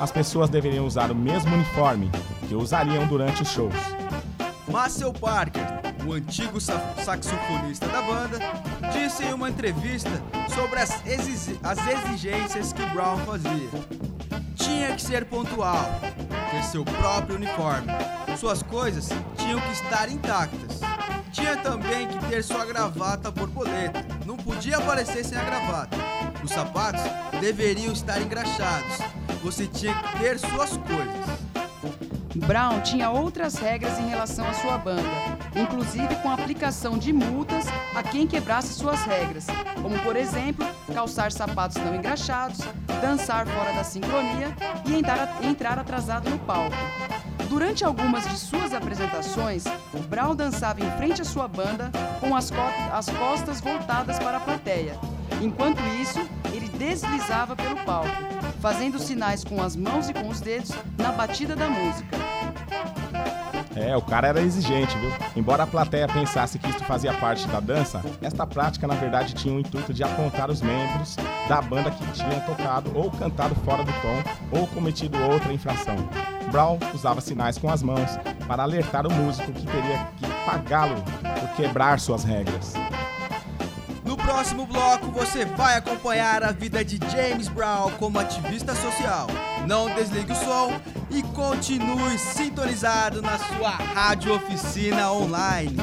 As 0.00 0.10
pessoas 0.10 0.50
deveriam 0.50 0.84
usar 0.84 1.10
o 1.10 1.14
mesmo 1.14 1.54
uniforme 1.54 2.10
que 2.48 2.54
usariam 2.56 3.06
durante 3.06 3.42
os 3.42 3.48
shows. 3.50 3.74
Marcel 4.68 5.12
Parker, 5.12 5.62
o 6.04 6.12
antigo 6.12 6.60
sa- 6.60 6.94
saxofonista 7.04 7.86
da 7.86 8.02
banda, 8.02 8.38
disse 8.92 9.24
em 9.24 9.32
uma 9.32 9.48
entrevista 9.48 10.10
sobre 10.52 10.80
as, 10.80 10.90
as 11.62 11.78
exigências 11.86 12.72
que 12.72 12.84
Brown 12.86 13.18
fazia. 13.18 13.68
Tinha 14.56 14.92
que 14.94 15.00
ser 15.02 15.24
pontual, 15.26 15.88
ter 16.50 16.62
seu 16.64 16.84
próprio 16.84 17.36
uniforme. 17.36 17.86
Suas 18.36 18.62
coisas 18.64 19.08
tinham 19.36 19.60
que 19.60 19.72
estar 19.72 20.08
intactas. 20.10 20.80
Tinha 21.38 21.56
também 21.56 22.08
que 22.08 22.18
ter 22.26 22.42
sua 22.42 22.64
gravata 22.64 23.30
borboleta. 23.30 24.04
Não 24.26 24.36
podia 24.36 24.78
aparecer 24.78 25.24
sem 25.24 25.38
a 25.38 25.44
gravata. 25.44 25.96
Os 26.42 26.50
sapatos 26.50 27.00
deveriam 27.40 27.92
estar 27.92 28.20
engraxados. 28.20 28.98
Você 29.44 29.68
tinha 29.68 29.94
que 29.94 30.18
ter 30.18 30.36
suas 30.36 30.76
coisas. 30.78 31.38
Brown 32.34 32.80
tinha 32.80 33.08
outras 33.10 33.54
regras 33.54 34.00
em 34.00 34.08
relação 34.08 34.48
à 34.48 34.54
sua 34.54 34.78
banda, 34.78 35.08
inclusive 35.54 36.16
com 36.16 36.28
a 36.28 36.34
aplicação 36.34 36.98
de 36.98 37.12
multas 37.12 37.66
a 37.94 38.02
quem 38.02 38.26
quebrasse 38.26 38.74
suas 38.74 39.00
regras, 39.02 39.46
como 39.80 39.96
por 40.00 40.16
exemplo, 40.16 40.66
calçar 40.92 41.30
sapatos 41.30 41.76
não 41.76 41.94
engraxados, 41.94 42.58
dançar 43.00 43.46
fora 43.46 43.72
da 43.72 43.84
sincronia 43.84 44.54
e 44.86 44.94
entrar, 44.94 45.38
entrar 45.44 45.78
atrasado 45.78 46.28
no 46.30 46.38
palco. 46.40 46.76
Durante 47.48 47.82
algumas 47.82 48.28
de 48.28 48.36
suas 48.36 48.74
apresentações, 48.74 49.64
o 49.94 49.98
Brown 50.00 50.36
dançava 50.36 50.84
em 50.84 50.90
frente 50.98 51.22
à 51.22 51.24
sua 51.24 51.48
banda 51.48 51.90
com 52.20 52.36
as, 52.36 52.50
co 52.50 52.60
as 52.92 53.08
costas 53.08 53.60
voltadas 53.60 54.18
para 54.18 54.36
a 54.36 54.40
plateia. 54.40 54.98
Enquanto 55.40 55.80
isso, 56.00 56.20
ele 56.52 56.68
deslizava 56.68 57.56
pelo 57.56 57.76
palco, 57.84 58.10
fazendo 58.60 58.98
sinais 58.98 59.44
com 59.44 59.62
as 59.62 59.74
mãos 59.74 60.10
e 60.10 60.14
com 60.14 60.28
os 60.28 60.40
dedos 60.40 60.72
na 60.98 61.10
batida 61.10 61.56
da 61.56 61.68
música. 61.68 62.18
É, 63.74 63.96
o 63.96 64.02
cara 64.02 64.28
era 64.28 64.40
exigente, 64.40 64.98
viu? 64.98 65.10
Embora 65.36 65.62
a 65.62 65.66
plateia 65.66 66.08
pensasse 66.08 66.58
que 66.58 66.68
isso 66.68 66.84
fazia 66.84 67.14
parte 67.14 67.46
da 67.46 67.60
dança, 67.60 68.02
esta 68.20 68.46
prática 68.46 68.86
na 68.86 68.94
verdade 68.94 69.34
tinha 69.34 69.54
o 69.54 69.60
intuito 69.60 69.94
de 69.94 70.02
apontar 70.02 70.50
os 70.50 70.60
membros 70.60 71.16
da 71.48 71.62
banda 71.62 71.90
que 71.90 72.04
tinham 72.12 72.40
tocado 72.40 72.90
ou 72.94 73.10
cantado 73.10 73.54
fora 73.54 73.84
do 73.84 73.92
tom 73.92 74.58
ou 74.58 74.66
cometido 74.66 75.16
outra 75.22 75.52
infração. 75.52 75.96
Brown 76.50 76.78
usava 76.94 77.20
sinais 77.20 77.58
com 77.58 77.70
as 77.70 77.82
mãos 77.82 78.10
para 78.46 78.62
alertar 78.62 79.06
o 79.06 79.12
músico 79.12 79.52
que 79.52 79.66
teria 79.66 80.08
que 80.16 80.26
pagá-lo 80.44 80.96
por 81.40 81.48
quebrar 81.56 82.00
suas 82.00 82.24
regras. 82.24 82.74
No 84.04 84.16
próximo 84.16 84.64
bloco 84.66 85.10
você 85.10 85.44
vai 85.44 85.76
acompanhar 85.76 86.42
a 86.42 86.50
vida 86.50 86.84
de 86.84 86.98
James 87.10 87.48
Brown 87.48 87.90
como 87.98 88.18
ativista 88.18 88.74
social. 88.74 89.26
Não 89.66 89.94
desligue 89.94 90.32
o 90.32 90.36
som 90.36 90.72
e 91.10 91.22
continue 91.22 92.18
sintonizado 92.18 93.20
na 93.20 93.38
sua 93.38 93.70
rádio 93.70 94.34
oficina 94.34 95.12
online. 95.12 95.76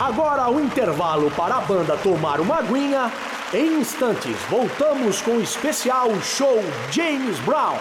Agora 0.00 0.48
o 0.48 0.58
intervalo 0.58 1.30
para 1.32 1.56
a 1.56 1.60
banda 1.60 1.96
tomar 1.98 2.40
uma 2.40 2.60
aguinha. 2.60 3.12
Em 3.54 3.80
instantes, 3.80 4.36
voltamos 4.50 5.22
com 5.22 5.30
o 5.30 5.42
especial 5.42 6.10
show 6.20 6.62
James 6.92 7.38
Brown. 7.40 7.78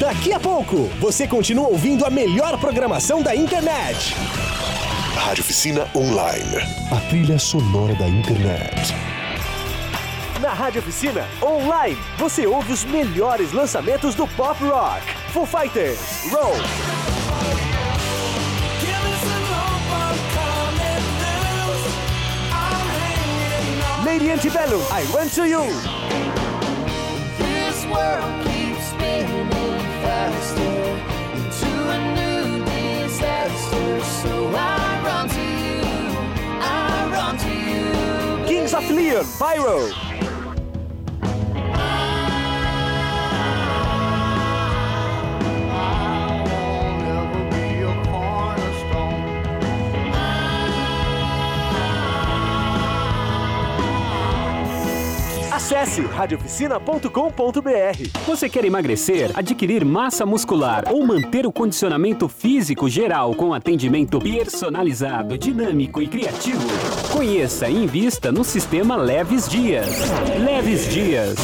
Daqui 0.00 0.32
a 0.32 0.40
pouco, 0.40 0.84
você 0.98 1.28
continua 1.28 1.68
ouvindo 1.68 2.06
a 2.06 2.08
melhor 2.08 2.58
programação 2.58 3.20
da 3.20 3.36
internet. 3.36 4.14
Rádio 5.16 5.42
Oficina 5.42 5.86
Online. 5.94 6.62
A 6.92 7.00
trilha 7.10 7.38
sonora 7.38 7.94
da 7.94 8.08
internet. 8.08 9.15
Na 10.40 10.52
Rádio 10.52 10.80
Oficina 10.80 11.26
Online, 11.42 11.96
você 12.18 12.46
ouve 12.46 12.70
os 12.70 12.84
melhores 12.84 13.52
lançamentos 13.52 14.14
do 14.14 14.26
pop 14.28 14.62
rock. 14.62 15.00
Foo 15.32 15.46
Fighters, 15.46 15.98
Roll. 16.30 16.52
Lady 24.04 24.30
Antebellum, 24.30 24.82
I 24.92 25.04
Went 25.14 25.34
To 25.34 25.46
You. 25.46 25.62
This 27.38 27.86
world 27.86 28.44
keeps 28.44 28.88
spinning 28.90 29.48
faster 30.02 30.60
into 31.34 31.90
a 31.90 31.98
new 32.14 32.64
disaster. 32.64 34.00
So 34.22 34.50
I 34.54 35.00
run 35.02 35.28
to 35.28 35.40
you, 35.40 35.80
I 36.60 37.08
run 37.10 37.38
to 37.38 37.48
you. 37.48 38.46
Kings 38.46 38.74
of 38.74 38.90
Leon, 38.90 39.24
Pyro. 39.38 40.05
Acesse 55.66 56.02
radioficina.com.br. 56.02 58.20
Você 58.24 58.48
quer 58.48 58.64
emagrecer, 58.64 59.32
adquirir 59.34 59.84
massa 59.84 60.24
muscular 60.24 60.84
ou 60.92 61.04
manter 61.04 61.44
o 61.44 61.50
condicionamento 61.50 62.28
físico 62.28 62.88
geral 62.88 63.34
com 63.34 63.52
atendimento 63.52 64.20
personalizado, 64.20 65.36
dinâmico 65.36 66.00
e 66.00 66.06
criativo? 66.06 66.62
Conheça 67.10 67.68
e 67.68 67.82
invista 67.82 68.30
no 68.30 68.44
sistema 68.44 68.94
Leves 68.94 69.48
Dias. 69.48 69.88
Leves 70.38 70.88
Dias. 70.88 71.36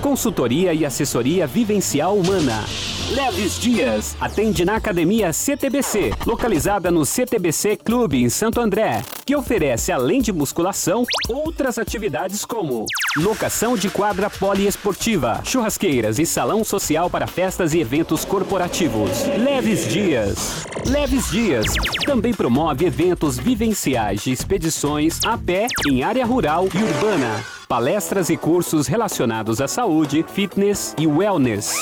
Consultoria 0.00 0.72
e 0.72 0.86
assessoria 0.86 1.46
vivencial 1.46 2.16
humana. 2.16 2.64
Leves 3.10 3.58
Dias. 3.60 4.16
Atende 4.20 4.64
na 4.64 4.74
Academia 4.76 5.32
CTBC, 5.32 6.10
localizada 6.26 6.90
no 6.90 7.06
CTBC 7.06 7.76
Clube 7.76 8.22
em 8.22 8.28
Santo 8.28 8.60
André, 8.60 9.02
que 9.24 9.36
oferece, 9.36 9.92
além 9.92 10.20
de 10.20 10.32
musculação, 10.32 11.04
outras 11.28 11.78
atividades 11.78 12.44
como 12.44 12.84
locação 13.16 13.76
de 13.76 13.88
quadra 13.88 14.28
poliesportiva, 14.28 15.40
churrasqueiras 15.44 16.18
e 16.18 16.26
salão 16.26 16.64
social 16.64 17.08
para 17.08 17.28
festas 17.28 17.74
e 17.74 17.80
eventos 17.80 18.24
corporativos. 18.24 19.24
Leves 19.38 19.86
Dias. 19.86 20.66
Leves 20.84 21.30
Dias 21.30 21.66
também 22.04 22.34
promove 22.34 22.86
eventos 22.86 23.38
vivenciais 23.38 24.22
de 24.24 24.32
expedições 24.32 25.20
a 25.24 25.38
pé 25.38 25.68
em 25.86 26.02
área 26.02 26.26
rural 26.26 26.68
e 26.74 26.82
urbana, 26.82 27.44
palestras 27.68 28.30
e 28.30 28.36
cursos 28.36 28.88
relacionados 28.88 29.60
à 29.60 29.68
saúde, 29.68 30.24
fitness 30.34 30.92
e 30.98 31.06
wellness. 31.06 31.72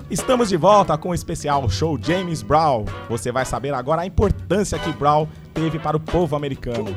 Estamos 0.10 0.50
de 0.50 0.58
volta 0.58 0.98
com 0.98 1.12
o 1.12 1.16
especial 1.16 1.70
show 1.70 1.98
James 1.98 2.42
Brown. 2.42 2.84
Você 3.08 3.32
vai 3.32 3.46
saber 3.46 3.74
agora 3.74 4.02
a 4.02 4.06
importância 4.06 4.78
que 4.78 4.92
Brown 4.92 5.26
teve 5.54 5.80
para 5.80 5.96
o 5.96 6.02
povo 6.02 6.36
americano. 6.36 6.94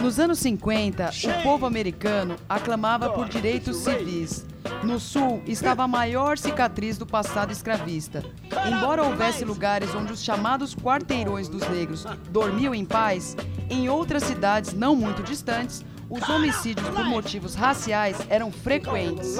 Nos 0.00 0.20
anos 0.20 0.38
50, 0.38 1.10
o 1.10 1.42
povo 1.42 1.66
americano 1.66 2.36
aclamava 2.48 3.10
por 3.10 3.28
direitos 3.28 3.78
civis. 3.78 4.46
No 4.84 5.00
sul 5.00 5.42
estava 5.44 5.82
a 5.82 5.88
maior 5.88 6.38
cicatriz 6.38 6.96
do 6.96 7.04
passado 7.04 7.50
escravista. 7.50 8.24
Embora 8.66 9.02
houvesse 9.02 9.44
lugares 9.44 9.92
onde 9.94 10.12
os 10.12 10.22
chamados 10.22 10.74
quarteirões 10.74 11.48
dos 11.48 11.68
negros 11.68 12.06
dormiam 12.30 12.72
em 12.74 12.84
paz, 12.84 13.36
em 13.68 13.88
outras 13.88 14.22
cidades 14.22 14.72
não 14.72 14.94
muito 14.94 15.22
distantes, 15.22 15.84
os 16.08 16.28
homicídios 16.28 16.88
por 16.88 17.04
motivos 17.04 17.56
raciais 17.56 18.16
eram 18.28 18.52
frequentes. 18.52 19.36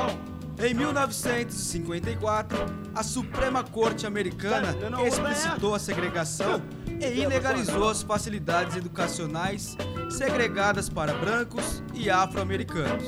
Em 0.61 0.75
1954, 0.75 2.59
a 2.93 3.05
Suprema 3.05 3.63
Corte 3.63 4.09
Americana 4.09 4.75
explicitou 5.07 5.73
a 5.73 5.79
segregação 5.79 6.61
e 7.01 7.23
ilegalizou 7.23 7.89
as 7.89 8.03
facilidades 8.03 8.77
educacionais 8.77 9.77
segregadas 10.11 10.89
para 10.89 11.15
brancos 11.15 11.83
e 11.95 12.11
afro-americanos. 12.11 13.05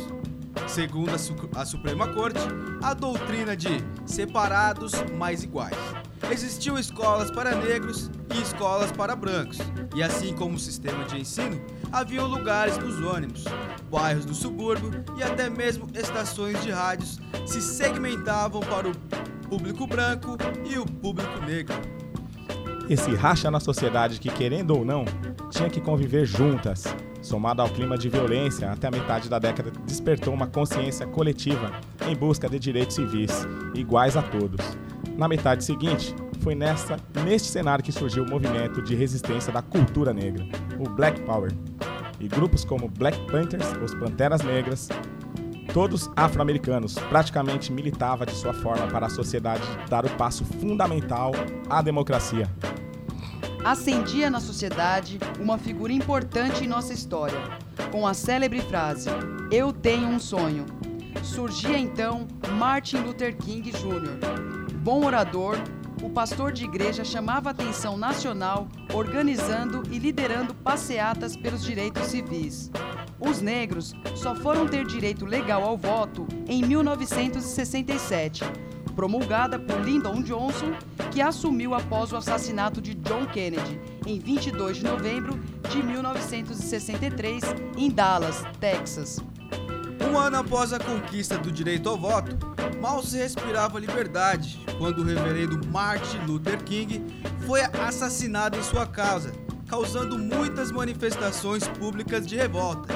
Segundo 0.66 1.14
a, 1.14 1.18
Su 1.18 1.34
a 1.54 1.64
Suprema 1.64 2.08
Corte, 2.12 2.40
a 2.82 2.94
doutrina 2.94 3.56
de 3.56 3.84
separados 4.06 4.92
mais 5.16 5.42
iguais. 5.42 5.76
Existiam 6.30 6.78
escolas 6.78 7.30
para 7.30 7.54
negros 7.56 8.10
e 8.34 8.40
escolas 8.40 8.92
para 8.92 9.16
brancos, 9.16 9.58
e 9.94 10.02
assim 10.02 10.34
como 10.34 10.54
o 10.54 10.58
sistema 10.58 11.04
de 11.04 11.20
ensino, 11.20 11.60
haviam 11.90 12.26
lugares 12.26 12.78
nos 12.78 13.00
ônibus, 13.04 13.44
bairros 13.90 14.24
do 14.24 14.34
subúrbio 14.34 15.04
e 15.18 15.22
até 15.22 15.50
mesmo 15.50 15.88
estações 15.94 16.60
de 16.62 16.70
rádios 16.70 17.18
se 17.46 17.60
segmentavam 17.60 18.60
para 18.60 18.88
o 18.88 18.96
público 19.48 19.86
branco 19.86 20.36
e 20.64 20.78
o 20.78 20.86
público 20.86 21.40
negro. 21.40 21.99
Esse 22.90 23.14
racha 23.14 23.52
na 23.52 23.60
sociedade 23.60 24.18
que, 24.18 24.28
querendo 24.28 24.76
ou 24.76 24.84
não, 24.84 25.04
tinha 25.48 25.70
que 25.70 25.80
conviver 25.80 26.26
juntas, 26.26 26.92
somado 27.22 27.62
ao 27.62 27.68
clima 27.68 27.96
de 27.96 28.08
violência 28.08 28.68
até 28.68 28.88
a 28.88 28.90
metade 28.90 29.28
da 29.28 29.38
década, 29.38 29.70
despertou 29.86 30.34
uma 30.34 30.48
consciência 30.48 31.06
coletiva 31.06 31.70
em 32.08 32.16
busca 32.16 32.48
de 32.48 32.58
direitos 32.58 32.96
civis 32.96 33.46
iguais 33.76 34.16
a 34.16 34.22
todos. 34.22 34.76
Na 35.16 35.28
metade 35.28 35.62
seguinte, 35.62 36.12
foi 36.40 36.56
nessa, 36.56 36.96
neste 37.24 37.46
cenário 37.46 37.84
que 37.84 37.92
surgiu 37.92 38.24
o 38.24 38.28
movimento 38.28 38.82
de 38.82 38.96
resistência 38.96 39.52
da 39.52 39.62
cultura 39.62 40.12
negra, 40.12 40.44
o 40.76 40.90
Black 40.90 41.20
Power. 41.20 41.52
E 42.18 42.26
grupos 42.26 42.64
como 42.64 42.88
Black 42.88 43.16
Panthers, 43.30 43.72
os 43.84 43.94
Panteras 43.94 44.42
Negras, 44.42 44.88
todos 45.72 46.10
afro-americanos, 46.16 46.94
praticamente 46.94 47.72
militava 47.72 48.26
de 48.26 48.32
sua 48.32 48.52
forma 48.52 48.86
para 48.88 49.06
a 49.06 49.10
sociedade 49.10 49.62
dar 49.88 50.04
o 50.04 50.10
passo 50.10 50.44
fundamental 50.44 51.32
à 51.68 51.80
democracia. 51.80 52.48
Ascendia 53.64 54.30
na 54.30 54.40
sociedade 54.40 55.18
uma 55.38 55.58
figura 55.58 55.92
importante 55.92 56.64
em 56.64 56.68
nossa 56.68 56.92
história, 56.92 57.38
com 57.90 58.06
a 58.06 58.14
célebre 58.14 58.60
frase: 58.62 59.08
Eu 59.50 59.72
tenho 59.72 60.08
um 60.08 60.18
sonho. 60.18 60.64
Surgia 61.22 61.78
então 61.78 62.26
Martin 62.58 62.98
Luther 62.98 63.36
King 63.36 63.70
Jr., 63.70 64.74
bom 64.76 65.04
orador, 65.04 65.58
o 66.02 66.08
pastor 66.08 66.52
de 66.52 66.64
igreja 66.64 67.04
chamava 67.04 67.50
atenção 67.50 67.98
nacional, 67.98 68.66
organizando 68.94 69.82
e 69.90 69.98
liderando 69.98 70.54
passeatas 70.54 71.36
pelos 71.36 71.62
direitos 71.62 72.04
civis. 72.06 72.70
Os 73.20 73.42
negros 73.42 73.94
só 74.16 74.34
foram 74.34 74.66
ter 74.66 74.86
direito 74.86 75.26
legal 75.26 75.62
ao 75.62 75.76
voto 75.76 76.26
em 76.48 76.62
1967, 76.64 78.44
promulgada 78.96 79.58
por 79.58 79.80
Lyndon 79.80 80.22
Johnson, 80.22 80.72
que 81.10 81.20
assumiu 81.20 81.74
após 81.74 82.12
o 82.12 82.16
assassinato 82.16 82.80
de 82.80 82.94
John 82.94 83.26
Kennedy 83.26 83.78
em 84.06 84.18
22 84.18 84.78
de 84.78 84.84
novembro 84.84 85.38
de 85.70 85.82
1963 85.82 87.42
em 87.76 87.90
Dallas, 87.90 88.42
Texas. 88.58 89.20
Um 90.10 90.18
ano 90.18 90.38
após 90.38 90.72
a 90.72 90.78
conquista 90.78 91.36
do 91.36 91.52
direito 91.52 91.88
ao 91.88 91.96
voto, 91.96 92.36
mal 92.80 93.02
se 93.02 93.18
respirava 93.18 93.78
liberdade 93.78 94.58
quando 94.78 95.02
o 95.02 95.04
reverendo 95.04 95.60
Martin 95.68 96.18
Luther 96.26 96.62
King 96.64 97.04
foi 97.46 97.60
assassinado 97.62 98.58
em 98.58 98.62
sua 98.62 98.86
casa, 98.86 99.32
causando 99.70 100.18
muitas 100.18 100.72
manifestações 100.72 101.68
públicas 101.68 102.26
de 102.26 102.34
revolta. 102.34 102.92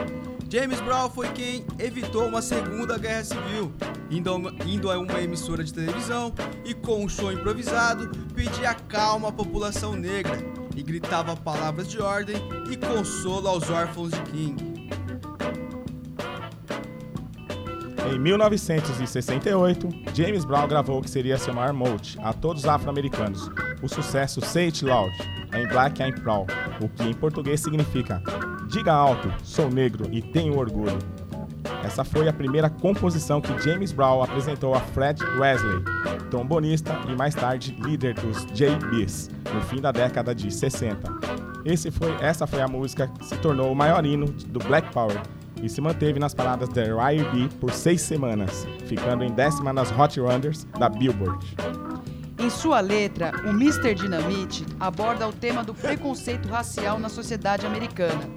James 0.51 0.81
Brown 0.81 1.09
foi 1.09 1.29
quem 1.29 1.64
evitou 1.79 2.27
uma 2.27 2.43
segunda 2.43 2.99
guerra 2.99 3.22
civil, 3.22 3.72
indo 4.11 4.91
a 4.91 4.99
uma, 4.99 5.20
emissora 5.22 5.62
de 5.62 5.72
televisão 5.72 6.35
e, 6.64 6.75
com 6.75 7.05
um 7.05 7.09
show 7.09 7.33
improvisado, 7.33 8.11
pedia 8.35 8.75
calma 8.75 9.29
à 9.29 9.33
população 9.33 9.95
negra 9.95 10.37
e 10.75 10.83
gritava 10.83 11.37
palavras 11.37 11.89
de 11.89 12.03
ordem 12.03 12.37
e 12.68 12.77
consolo 12.77 13.47
aos 13.47 13.70
órfãos 13.70 14.11
de 14.11 14.20
King. 14.22 14.75
Em 18.12 18.18
1968, 18.18 19.89
James 20.12 20.45
Brown 20.45 20.68
gravou 20.68 20.99
o 20.99 21.03
que 21.03 21.11
seria 21.11 21.39
seu 21.39 21.55
maior 21.55 21.72
mote 21.72 22.18
a 22.20 22.33
todos 22.33 22.64
os 22.64 22.68
afro-americanos, 22.68 23.49
o 23.81 23.89
sucesso 23.89 24.41
Say 24.41 24.66
It 24.66 24.85
Loud, 24.85 25.16
em 25.55 25.67
Black 25.69 26.03
I'm 26.03 26.13
Proud, 26.13 26.53
o 26.81 26.89
que 26.89 27.05
em 27.05 27.15
português 27.15 27.61
significa 27.61 28.23
Diga 28.69 28.93
alto, 28.93 29.33
sou 29.43 29.71
negro 29.71 30.09
e 30.11 30.21
tenho 30.21 30.59
orgulho. 30.59 30.99
Essa 31.85 32.03
foi 32.03 32.29
a 32.29 32.33
primeira 32.33 32.71
composição 32.71 33.41
que 33.41 33.57
James 33.63 33.93
Brown 33.93 34.23
apresentou 34.23 34.75
a 34.75 34.81
Fred 34.81 35.23
Wesley, 35.39 35.85
trombonista 36.31 36.99
e 37.09 37.15
mais 37.15 37.35
tarde 37.35 37.77
líder 37.81 38.15
dos 38.15 38.45
JBs, 38.47 39.31
no 39.53 39.61
fim 39.63 39.81
da 39.81 39.93
década 39.93 40.35
de 40.35 40.51
60. 40.51 41.13
Esse 41.65 41.91
foi, 41.91 42.11
essa 42.21 42.47
foi 42.47 42.63
a 42.63 42.69
música 42.69 43.07
que 43.07 43.27
se 43.27 43.37
tornou 43.37 43.71
o 43.71 43.77
maior 43.77 44.05
hino 44.05 44.27
do 44.27 44.59
Black 44.61 44.93
Power 44.93 45.21
e 45.63 45.69
se 45.69 45.81
manteve 45.81 46.19
nas 46.19 46.35
paradas 46.35 46.69
da 46.71 46.83
R&B 46.83 47.49
por 47.61 47.71
seis 47.71 48.01
semanas, 48.01 48.67
ficando 48.87 49.25
em 49.25 49.31
décima 49.31 49.73
nas 49.73 49.91
Hot 49.97 50.19
Runners 50.19 50.65
da 50.79 50.89
Billboard. 50.89 51.55
Em 52.45 52.51
sua 52.51 52.78
letra, 52.80 53.32
o 53.47 53.49
Mr. 53.49 53.95
Dynamite 53.95 54.66
aborda 54.78 55.26
o 55.26 55.32
tema 55.32 55.64
do 55.64 55.72
preconceito 55.72 56.47
racial 56.47 56.99
na 56.99 57.09
sociedade 57.09 57.64
americana, 57.64 58.28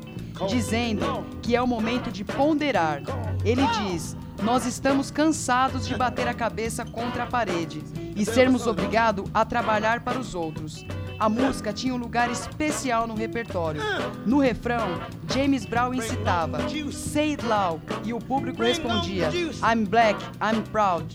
dizendo 0.48 1.26
que 1.42 1.58
é 1.58 1.62
o 1.62 1.68
momento 1.68 2.10
de 2.10 2.24
ponderar. 2.24 3.02
Ele 3.44 3.64
diz: 3.84 4.16
Nós 4.42 4.66
estamos 4.66 5.12
cansados 5.12 5.86
de 5.86 5.94
bater 5.94 6.26
a 6.26 6.34
cabeça 6.34 6.86
contra 6.86 7.24
a 7.24 7.28
parede 7.28 7.84
e 8.16 8.24
sermos 8.24 8.66
obrigados 8.66 9.30
a 9.34 9.44
trabalhar 9.44 10.00
para 10.00 10.18
os 10.18 10.34
outros. 10.34 10.86
A 11.20 11.28
música 11.28 11.74
tinha 11.74 11.94
um 11.94 11.98
lugar 11.98 12.32
especial 12.32 13.08
no 13.08 13.14
repertório. 13.14 13.82
No 14.26 14.40
refrão, 14.40 15.02
James 15.34 15.66
Brown 15.66 15.94
incitava 15.94 16.60
Say 16.94 17.32
it 17.32 17.46
loud 17.46 17.82
e 18.06 18.14
o 18.14 18.20
público 18.20 18.64
respondia 18.64 19.30
I'm 19.62 19.84
black, 19.84 20.18
I'm 20.42 20.62
proud. 20.72 21.14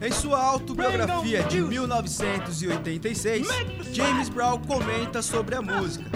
Em 0.00 0.12
sua 0.12 0.42
autobiografia 0.42 1.42
de 1.44 1.60
1986, 1.60 3.48
James 3.92 4.28
Brown 4.28 4.60
comenta 4.62 5.22
sobre 5.22 5.54
a 5.54 5.62
música. 5.62 6.10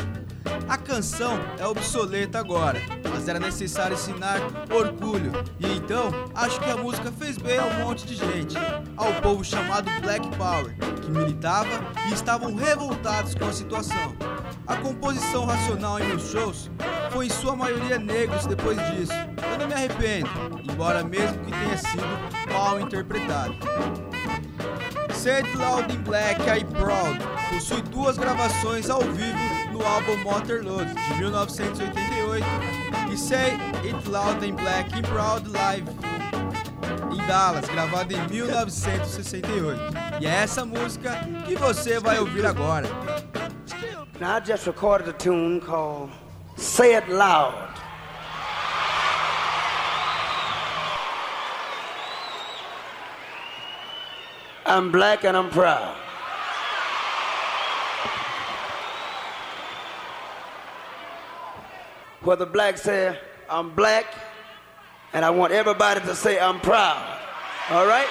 A 0.69 0.77
canção 0.77 1.39
é 1.59 1.67
obsoleta 1.67 2.39
agora, 2.39 2.81
mas 3.11 3.29
era 3.29 3.41
necessário 3.41 3.95
ensinar 3.95 4.39
orgulho. 4.73 5.33
E 5.59 5.67
então, 5.67 6.11
acho 6.35 6.61
que 6.61 6.71
a 6.71 6.77
música 6.77 7.11
fez 7.11 7.37
bem 7.37 7.59
a 7.59 7.65
um 7.65 7.87
monte 7.87 8.07
de 8.07 8.15
gente, 8.15 8.57
ao 8.97 9.13
povo 9.15 9.45
chamado 9.45 9.91
Black 10.01 10.29
Power, 10.37 10.75
que 11.03 11.11
militava 11.11 11.69
e 12.09 12.15
estavam 12.15 12.55
revoltados 12.55 13.35
com 13.35 13.47
a 13.47 13.53
situação. 13.53 14.15
A 14.67 14.77
composição 14.77 15.45
racional 15.45 15.99
em 15.99 16.07
meus 16.07 16.31
shows 16.31 16.71
foi 17.11 17.27
em 17.27 17.31
sua 17.31 17.57
maioria 17.57 17.99
negros 17.99 18.47
depois 18.47 18.79
disso. 18.93 19.13
Eu 19.53 19.59
não 19.59 19.67
me 19.67 19.75
arrependo, 19.75 20.31
embora 20.63 21.03
mesmo 21.03 21.39
que 21.45 21.51
tenha 21.51 21.77
sido 21.77 22.05
mal 22.53 22.81
interpretado. 22.81 23.55
Say 25.13 25.43
It 25.43 25.57
Loud 25.57 25.93
in 25.93 25.99
Black 26.03 26.41
I 26.43 26.65
Proud 26.65 27.19
possui 27.53 27.83
duas 27.83 28.17
gravações 28.17 28.89
ao 28.89 29.01
vivo 29.01 29.60
no 29.81 29.87
álbum 29.87 30.17
Motorload 30.19 30.85
de 30.85 31.15
1988 31.15 32.47
e 33.11 33.17
Say 33.17 33.59
It 33.83 34.09
Loud 34.09 34.45
in 34.45 34.55
Black 34.55 34.95
and 34.95 35.03
Proud 35.03 35.49
Live 35.49 35.89
em 37.13 37.27
Dallas, 37.27 37.67
gravado 37.67 38.13
em 38.13 38.29
1968. 38.29 39.81
E 40.21 40.27
é 40.27 40.31
essa 40.31 40.67
música 40.67 41.19
que 41.47 41.57
você 41.57 41.99
vai 41.99 42.19
ouvir 42.19 42.45
agora. 42.45 42.89
Now 44.21 44.37
I 44.37 44.41
just 44.45 44.67
recorded 44.67 45.09
a 45.09 45.15
tune 45.15 45.61
called 45.61 46.11
Say 46.57 46.97
It 46.97 47.11
Loud. 47.11 47.71
I'm 54.67 54.93
black 54.93 55.25
and 55.25 55.37
I'm 55.37 55.49
proud. 55.49 56.10
Where 62.23 62.37
the 62.37 62.47
black 62.47 62.77
say, 62.77 63.19
I'm 63.49 63.75
black, 63.75 64.05
and 65.13 65.25
I 65.25 65.31
want 65.31 65.53
everybody 65.53 66.01
to 66.01 66.15
say, 66.15 66.39
I'm 66.39 66.61
proud. 66.61 67.19
All 67.71 67.87
right? 67.87 68.09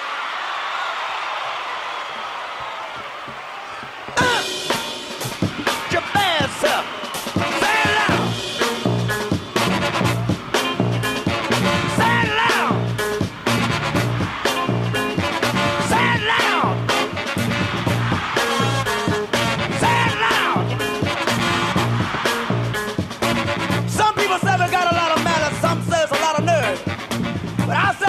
abrazo. 27.72 28.09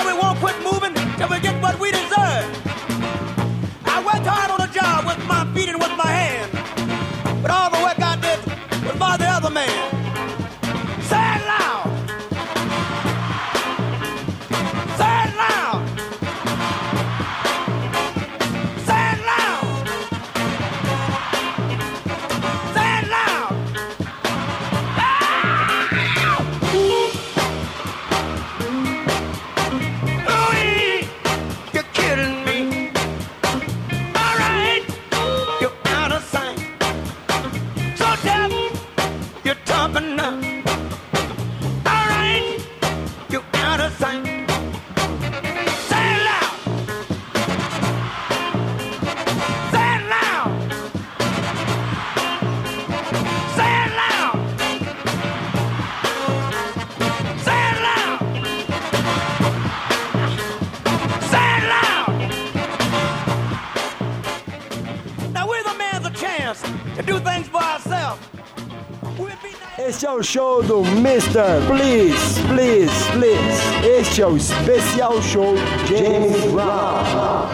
O 70.21 70.23
show 70.23 70.63
do 70.63 70.81
Mr. 70.81 71.67
Please, 71.67 72.39
Please, 72.47 72.93
Please. 73.13 73.87
Este 73.99 74.21
é 74.21 74.27
o 74.27 74.37
especial 74.37 75.23
show 75.23 75.55
James 75.87 76.45
Brown. 76.53 77.49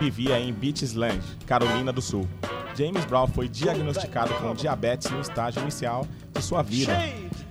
Vivia 0.00 0.40
em 0.40 0.50
Beachland, 0.50 1.20
Carolina 1.46 1.92
do 1.92 2.00
Sul. 2.00 2.26
James 2.74 3.04
Brown 3.04 3.26
foi 3.26 3.46
diagnosticado 3.46 4.32
com 4.34 4.54
diabetes 4.54 5.10
no 5.10 5.20
estágio 5.20 5.60
inicial 5.60 6.06
de 6.32 6.42
sua 6.42 6.62
vida. 6.62 6.96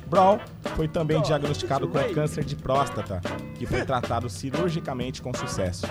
Brown 0.08 0.40
foi 0.76 0.88
também 0.88 1.22
diagnosticado 1.22 1.88
com 1.88 2.00
câncer 2.12 2.44
de 2.44 2.56
próstata, 2.56 3.22
que 3.54 3.68
foi 3.68 3.86
tratado 3.86 4.28
cirurgicamente 4.32 5.22
com 5.22 5.32
sucesso. 5.32 5.86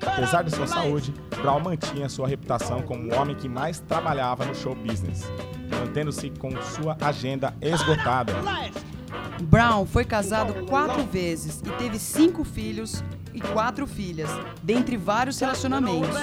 Apesar 0.00 0.42
de 0.42 0.54
sua 0.54 0.66
saúde, 0.66 1.12
Brown 1.44 1.60
mantinha 1.60 2.08
sua 2.08 2.26
reputação 2.26 2.80
como 2.80 3.12
o 3.12 3.14
homem 3.14 3.36
que 3.36 3.50
mais 3.50 3.78
trabalhava 3.78 4.46
no 4.46 4.54
show 4.54 4.74
business, 4.74 5.30
mantendo-se 5.78 6.30
com 6.30 6.50
sua 6.62 6.96
agenda 6.98 7.54
esgotada. 7.60 8.32
Brown 9.42 9.84
foi 9.84 10.06
casado 10.06 10.64
quatro 10.64 11.04
vezes 11.04 11.60
e 11.60 11.70
teve 11.72 11.98
cinco 11.98 12.44
filhos 12.44 13.04
e 13.34 13.42
quatro 13.42 13.86
filhas, 13.86 14.30
dentre 14.62 14.96
vários 14.96 15.38
relacionamentos. 15.38 16.16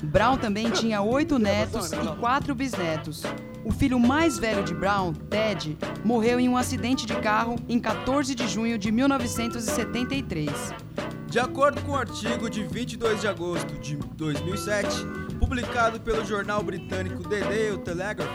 Brown 0.00 0.36
também 0.36 0.70
tinha 0.70 1.02
oito 1.02 1.40
netos 1.40 1.90
e 1.90 2.16
quatro 2.20 2.54
bisnetos. 2.54 3.24
O 3.64 3.72
filho 3.72 3.98
mais 3.98 4.38
velho 4.38 4.62
de 4.62 4.74
Brown, 4.74 5.12
Ted, 5.12 5.76
morreu 6.04 6.38
em 6.38 6.48
um 6.48 6.56
acidente 6.56 7.04
de 7.04 7.16
carro 7.16 7.56
em 7.68 7.80
14 7.80 8.32
de 8.32 8.46
junho 8.46 8.78
de 8.78 8.92
1973. 8.92 10.87
De 11.30 11.38
acordo 11.38 11.82
com 11.82 11.92
o 11.92 11.94
um 11.94 11.98
artigo 11.98 12.48
de 12.48 12.64
22 12.64 13.20
de 13.20 13.28
agosto 13.28 13.74
de 13.80 13.96
2007, 13.96 14.88
publicado 15.38 16.00
pelo 16.00 16.24
jornal 16.24 16.62
britânico 16.62 17.22
The 17.28 17.40
Daily 17.40 17.76
Telegraph, 17.78 18.30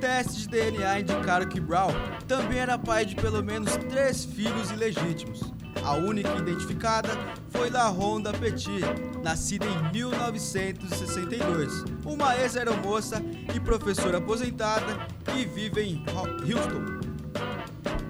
testes 0.00 0.42
de 0.42 0.48
DNA 0.48 1.00
indicaram 1.00 1.48
que 1.48 1.58
Brown 1.58 1.90
também 2.28 2.60
era 2.60 2.78
pai 2.78 3.04
de 3.04 3.16
pelo 3.16 3.42
menos 3.42 3.76
três 3.88 4.24
filhos 4.24 4.70
ilegítimos. 4.70 5.52
A 5.82 5.94
única 5.94 6.32
identificada 6.36 7.08
foi 7.50 7.70
La 7.70 7.88
Ronda 7.88 8.32
Petit, 8.32 8.82
nascida 9.20 9.66
em 9.66 9.92
1962, 9.92 11.84
uma 12.04 12.36
ex-aeromoça 12.36 13.20
e 13.52 13.58
professora 13.58 14.18
aposentada 14.18 15.08
que 15.24 15.44
vive 15.44 15.80
em 15.82 16.04
Houston. 16.44 16.97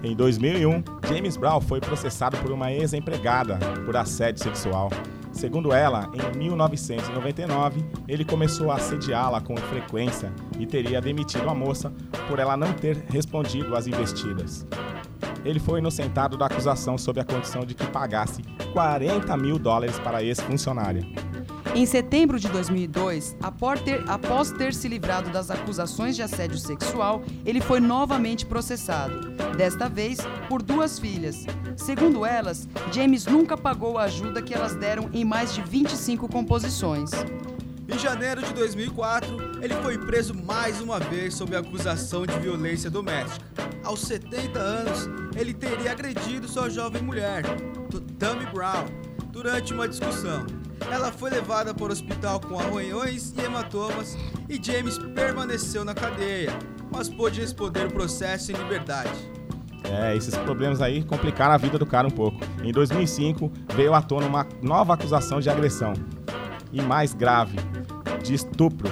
Em 0.02 0.14
2001, 0.14 0.82
James 1.08 1.36
Brown 1.36 1.60
foi 1.60 1.80
processado 1.80 2.36
por 2.38 2.52
uma 2.52 2.72
ex-empregada 2.72 3.58
por 3.84 3.96
assédio 3.96 4.42
sexual. 4.42 4.90
Segundo 5.32 5.72
ela, 5.72 6.10
em 6.14 6.38
1999, 6.38 7.84
ele 8.08 8.24
começou 8.24 8.70
a 8.70 8.76
assediá-la 8.76 9.40
com 9.40 9.56
frequência 9.56 10.32
e 10.58 10.66
teria 10.66 11.00
demitido 11.00 11.48
a 11.48 11.54
moça 11.54 11.92
por 12.28 12.38
ela 12.38 12.56
não 12.56 12.72
ter 12.72 12.96
respondido 13.08 13.76
às 13.76 13.86
investidas. 13.86 14.66
Ele 15.44 15.60
foi 15.60 15.78
inocentado 15.78 16.36
da 16.36 16.46
acusação 16.46 16.98
sob 16.98 17.20
a 17.20 17.24
condição 17.24 17.64
de 17.64 17.74
que 17.74 17.86
pagasse 17.86 18.42
40 18.72 19.36
mil 19.36 19.58
dólares 19.58 19.98
para 20.00 20.18
a 20.18 20.22
ex-funcionária. 20.22 21.02
Em 21.74 21.86
setembro 21.86 22.40
de 22.40 22.48
2002, 22.48 23.36
após 23.42 24.50
ter, 24.52 24.74
se 24.74 24.88
livrado 24.88 25.30
das 25.30 25.50
acusações 25.50 26.16
de 26.16 26.22
assédio 26.22 26.58
sexual, 26.58 27.22
ele 27.44 27.60
foi 27.60 27.78
novamente 27.78 28.44
processado, 28.44 29.30
desta 29.56 29.88
vez 29.88 30.18
por 30.48 30.62
duas 30.62 30.98
filhas. 30.98 31.46
Segundo 31.76 32.24
elas, 32.24 32.68
James 32.92 33.26
nunca 33.26 33.56
pagou 33.56 33.98
a 33.98 34.04
ajuda 34.04 34.42
que 34.42 34.54
elas 34.54 34.74
deram 34.74 35.08
em 35.12 35.24
mais 35.24 35.54
de 35.54 35.62
25 35.62 36.26
composições. 36.28 37.10
Em 37.88 37.98
janeiro 37.98 38.42
de 38.42 38.52
2004, 38.52 39.47
ele 39.60 39.74
foi 39.76 39.98
preso 39.98 40.34
mais 40.34 40.80
uma 40.80 40.98
vez 40.98 41.34
sob 41.34 41.54
acusação 41.54 42.26
de 42.26 42.38
violência 42.38 42.90
doméstica. 42.90 43.44
Aos 43.84 44.00
70 44.00 44.58
anos, 44.58 45.08
ele 45.36 45.52
teria 45.52 45.92
agredido 45.92 46.48
sua 46.48 46.68
jovem 46.68 47.02
mulher, 47.02 47.42
Tammy 48.18 48.46
Brown, 48.46 48.86
durante 49.30 49.72
uma 49.72 49.88
discussão. 49.88 50.44
Ela 50.90 51.12
foi 51.12 51.30
levada 51.30 51.74
para 51.74 51.84
o 51.84 51.92
hospital 51.92 52.40
com 52.40 52.58
arranhões 52.58 53.32
e 53.36 53.40
hematomas 53.40 54.16
e 54.48 54.60
James 54.62 54.98
permaneceu 55.14 55.84
na 55.84 55.94
cadeia, 55.94 56.52
mas 56.92 57.08
pôde 57.08 57.40
responder 57.40 57.86
o 57.86 57.92
processo 57.92 58.52
em 58.52 58.54
liberdade. 58.54 59.10
É, 59.84 60.16
esses 60.16 60.36
problemas 60.36 60.82
aí 60.82 61.02
complicaram 61.02 61.54
a 61.54 61.56
vida 61.56 61.78
do 61.78 61.86
cara 61.86 62.06
um 62.06 62.10
pouco. 62.10 62.38
Em 62.62 62.72
2005, 62.72 63.50
veio 63.74 63.94
à 63.94 64.02
tona 64.02 64.26
uma 64.26 64.46
nova 64.60 64.94
acusação 64.94 65.40
de 65.40 65.48
agressão. 65.48 65.92
E 66.72 66.82
mais 66.82 67.14
grave, 67.14 67.56
de 68.22 68.34
estupro. 68.34 68.90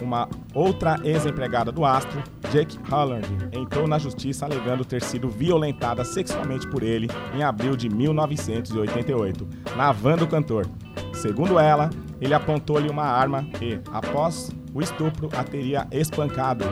Uma 0.00 0.28
outra 0.54 0.98
ex-empregada 1.04 1.72
do 1.72 1.84
Astro, 1.84 2.22
Jake 2.50 2.78
Holland, 2.88 3.26
entrou 3.52 3.86
na 3.86 3.98
justiça 3.98 4.44
alegando 4.44 4.84
ter 4.84 5.02
sido 5.02 5.28
violentada 5.28 6.04
sexualmente 6.04 6.68
por 6.68 6.82
ele 6.82 7.08
em 7.34 7.42
abril 7.42 7.76
de 7.76 7.88
1988, 7.88 9.48
na 9.76 9.92
van 9.92 10.16
do 10.16 10.26
cantor. 10.26 10.66
Segundo 11.12 11.58
ela, 11.58 11.90
ele 12.20 12.34
apontou-lhe 12.34 12.88
uma 12.88 13.04
arma 13.04 13.46
e, 13.60 13.80
após 13.92 14.50
o 14.72 14.80
estupro, 14.80 15.28
a 15.36 15.42
teria 15.42 15.86
espancado. 15.90 16.64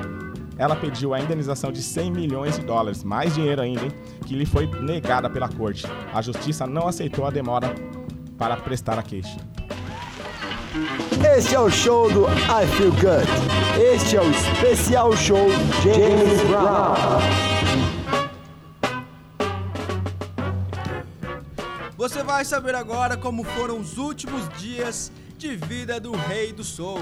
Ela 0.58 0.74
pediu 0.74 1.12
a 1.12 1.20
indenização 1.20 1.70
de 1.70 1.82
100 1.82 2.12
milhões 2.12 2.58
de 2.58 2.64
dólares, 2.64 3.04
mais 3.04 3.34
dinheiro 3.34 3.60
ainda, 3.60 3.84
hein, 3.84 3.92
que 4.24 4.34
lhe 4.34 4.46
foi 4.46 4.66
negada 4.80 5.28
pela 5.28 5.48
corte. 5.48 5.86
A 6.14 6.22
justiça 6.22 6.66
não 6.66 6.88
aceitou 6.88 7.26
a 7.26 7.30
demora 7.30 7.74
para 8.38 8.56
prestar 8.56 8.98
a 8.98 9.02
queixa. 9.02 9.36
Este 11.36 11.54
é 11.54 11.60
o 11.60 11.70
show 11.70 12.10
do 12.10 12.26
I 12.26 12.66
Feel 12.76 12.92
Good. 12.92 13.28
Este 13.80 14.16
é 14.16 14.20
o 14.20 14.30
especial 14.30 15.16
show 15.16 15.48
James 15.82 16.42
Brown. 16.48 16.96
Você 21.96 22.22
vai 22.22 22.44
saber 22.44 22.74
agora 22.74 23.16
como 23.16 23.42
foram 23.42 23.78
os 23.78 23.98
últimos 23.98 24.48
dias 24.58 25.10
de 25.38 25.56
vida 25.56 25.98
do 25.98 26.12
Rei 26.12 26.52
do 26.52 26.62
Soul. 26.62 27.00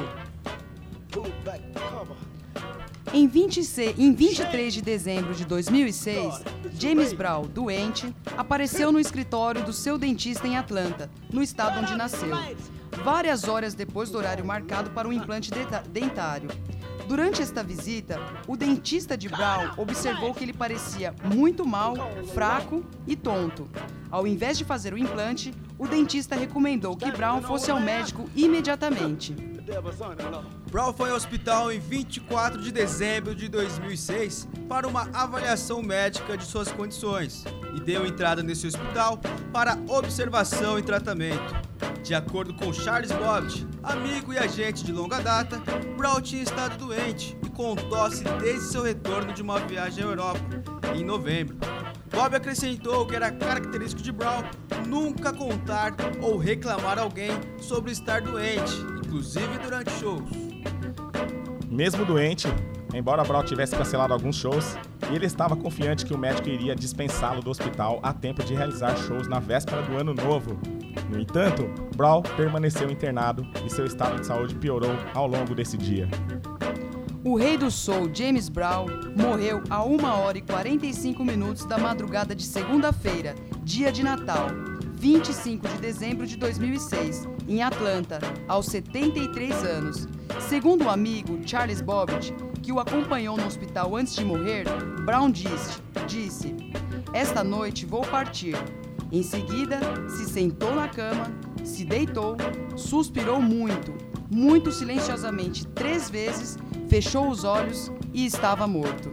Em, 3.14 3.28
26, 3.28 3.96
em 3.96 4.12
23 4.12 4.74
de 4.74 4.82
dezembro 4.82 5.36
de 5.36 5.44
2006, 5.44 6.42
James 6.76 7.12
Brown, 7.12 7.42
doente, 7.46 8.12
apareceu 8.36 8.90
no 8.90 8.98
escritório 8.98 9.64
do 9.64 9.72
seu 9.72 9.96
dentista 9.96 10.48
em 10.48 10.56
Atlanta, 10.56 11.08
no 11.32 11.40
estado 11.40 11.78
onde 11.78 11.94
nasceu, 11.94 12.36
várias 13.04 13.46
horas 13.46 13.72
depois 13.72 14.10
do 14.10 14.18
horário 14.18 14.44
marcado 14.44 14.90
para 14.90 15.06
um 15.06 15.12
implante 15.12 15.52
dentário. 15.92 16.50
Durante 17.06 17.40
esta 17.40 17.62
visita, 17.62 18.18
o 18.48 18.56
dentista 18.56 19.16
de 19.16 19.28
Brown 19.28 19.74
observou 19.76 20.34
que 20.34 20.42
ele 20.42 20.52
parecia 20.52 21.14
muito 21.32 21.64
mal, 21.64 21.94
fraco 22.32 22.84
e 23.06 23.14
tonto. 23.14 23.70
Ao 24.10 24.26
invés 24.26 24.58
de 24.58 24.64
fazer 24.64 24.92
o 24.92 24.98
implante, 24.98 25.54
o 25.78 25.86
dentista 25.86 26.34
recomendou 26.34 26.96
que 26.96 27.12
Brown 27.12 27.42
fosse 27.42 27.70
ao 27.70 27.78
médico 27.78 28.28
imediatamente. 28.34 29.53
Brown 30.70 30.92
foi 30.92 31.08
ao 31.08 31.16
hospital 31.16 31.72
em 31.72 31.78
24 31.78 32.60
de 32.60 32.70
dezembro 32.70 33.34
de 33.34 33.48
2006 33.48 34.46
para 34.68 34.86
uma 34.86 35.08
avaliação 35.14 35.82
médica 35.82 36.36
de 36.36 36.44
suas 36.44 36.70
condições 36.70 37.44
e 37.74 37.80
deu 37.80 38.04
entrada 38.04 38.42
nesse 38.42 38.66
hospital 38.66 39.18
para 39.52 39.78
observação 39.88 40.78
e 40.78 40.82
tratamento. 40.82 41.54
De 42.02 42.14
acordo 42.14 42.52
com 42.52 42.72
Charles 42.74 43.10
Bobbitt, 43.10 43.66
amigo 43.82 44.34
e 44.34 44.38
agente 44.38 44.84
de 44.84 44.92
longa 44.92 45.20
data, 45.20 45.62
Brown 45.96 46.20
tinha 46.20 46.42
estado 46.42 46.76
doente 46.76 47.34
e 47.42 47.48
com 47.48 47.74
tosse 47.74 48.22
desde 48.40 48.66
seu 48.66 48.82
retorno 48.82 49.32
de 49.32 49.40
uma 49.40 49.58
viagem 49.60 50.04
à 50.04 50.08
Europa, 50.08 50.40
em 50.94 51.02
novembro. 51.02 51.56
Bob 52.10 52.34
acrescentou 52.34 53.06
que 53.06 53.16
era 53.16 53.30
característico 53.30 54.02
de 54.02 54.12
Brown 54.12 54.42
nunca 54.86 55.32
contar 55.32 55.94
ou 56.20 56.36
reclamar 56.36 56.98
alguém 56.98 57.30
sobre 57.60 57.92
estar 57.92 58.20
doente, 58.20 58.74
inclusive 59.04 59.58
durante 59.58 59.90
shows. 59.92 60.22
Mesmo 61.68 62.04
doente, 62.04 62.46
embora 62.94 63.24
Brown 63.24 63.42
tivesse 63.42 63.76
cancelado 63.76 64.12
alguns 64.12 64.36
shows, 64.36 64.76
ele 65.12 65.26
estava 65.26 65.56
confiante 65.56 66.06
que 66.06 66.14
o 66.14 66.18
médico 66.18 66.48
iria 66.48 66.74
dispensá-lo 66.74 67.42
do 67.42 67.50
hospital 67.50 67.98
a 68.02 68.12
tempo 68.12 68.44
de 68.44 68.54
realizar 68.54 68.96
shows 68.96 69.28
na 69.28 69.40
véspera 69.40 69.82
do 69.82 69.96
ano 69.96 70.14
novo. 70.14 70.58
No 71.10 71.18
entanto, 71.18 71.68
Brown 71.96 72.22
permaneceu 72.36 72.90
internado 72.90 73.46
e 73.64 73.70
seu 73.70 73.84
estado 73.84 74.20
de 74.20 74.26
saúde 74.26 74.54
piorou 74.54 74.92
ao 75.14 75.26
longo 75.26 75.54
desse 75.54 75.76
dia. 75.76 76.08
O 77.26 77.36
rei 77.36 77.56
do 77.56 77.70
soul, 77.70 78.10
James 78.12 78.50
Brown, 78.50 78.84
morreu 79.16 79.62
a 79.70 79.82
1 79.82 80.04
hora 80.04 80.36
e 80.36 80.42
45 80.42 81.24
minutos 81.24 81.64
da 81.64 81.78
madrugada 81.78 82.34
de 82.34 82.44
segunda-feira, 82.44 83.34
dia 83.62 83.90
de 83.90 84.02
Natal, 84.02 84.48
25 84.92 85.66
de 85.66 85.78
dezembro 85.78 86.26
de 86.26 86.36
2006, 86.36 87.26
em 87.48 87.62
Atlanta, 87.62 88.18
aos 88.46 88.66
73 88.66 89.64
anos. 89.64 90.06
Segundo 90.50 90.84
o 90.84 90.90
amigo 90.90 91.40
Charles 91.46 91.80
Bobbitt, 91.80 92.34
que 92.62 92.70
o 92.70 92.78
acompanhou 92.78 93.38
no 93.38 93.46
hospital 93.46 93.96
antes 93.96 94.14
de 94.14 94.22
morrer, 94.22 94.66
Brown 95.06 95.30
disse, 95.30 95.80
disse: 96.06 96.54
Esta 97.14 97.42
noite 97.42 97.86
vou 97.86 98.02
partir. 98.02 98.54
Em 99.10 99.22
seguida, 99.22 99.80
se 100.10 100.26
sentou 100.26 100.74
na 100.74 100.88
cama, 100.88 101.32
Se 101.64 101.86
deitou, 101.86 102.36
suspirou 102.76 103.40
muito, 103.40 103.94
muito 104.30 104.70
silenciosamente 104.70 105.66
três 105.68 106.10
vezes, 106.10 106.58
fechou 106.94 107.28
os 107.28 107.42
olhos 107.42 107.90
e 108.12 108.24
estava 108.24 108.68
morto. 108.68 109.10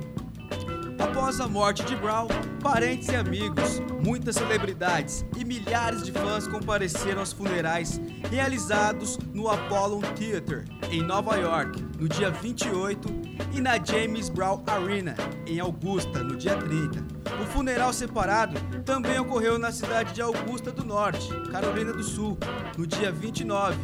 Após 1.00 1.40
a 1.40 1.48
morte 1.48 1.84
de 1.84 1.96
Brown, 1.96 2.28
parentes 2.62 3.08
e 3.08 3.16
amigos, 3.16 3.82
muitas 4.06 4.36
celebridades 4.36 5.26
e 5.36 5.44
milhares 5.44 6.04
de 6.04 6.12
fãs 6.12 6.48
compareceram 6.48 7.22
aos 7.22 7.34
funerais 7.34 8.00
realizados 8.30 9.18
no 9.34 9.50
Apollo 9.50 10.00
Theater, 10.14 10.64
em 10.92 11.02
Nova 11.02 11.38
York, 11.38 11.84
no 12.00 12.08
dia 12.08 12.30
28, 12.30 13.10
e 13.52 13.60
na 13.60 13.84
James 13.84 14.30
Brown 14.30 14.62
Arena, 14.68 15.16
em 15.48 15.60
Augusta, 15.60 16.24
no 16.24 16.38
dia 16.38 16.56
30. 16.56 17.04
O 17.42 17.46
funeral 17.48 17.92
separado 17.92 18.62
também 18.86 19.18
ocorreu 19.18 19.58
na 19.58 19.72
cidade 19.72 20.14
de 20.14 20.22
Augusta 20.22 20.72
do 20.72 20.86
Norte, 20.86 21.28
Carolina 21.52 21.92
do 21.92 22.04
Sul, 22.04 22.38
no 22.78 22.86
dia 22.86 23.12
29, 23.12 23.76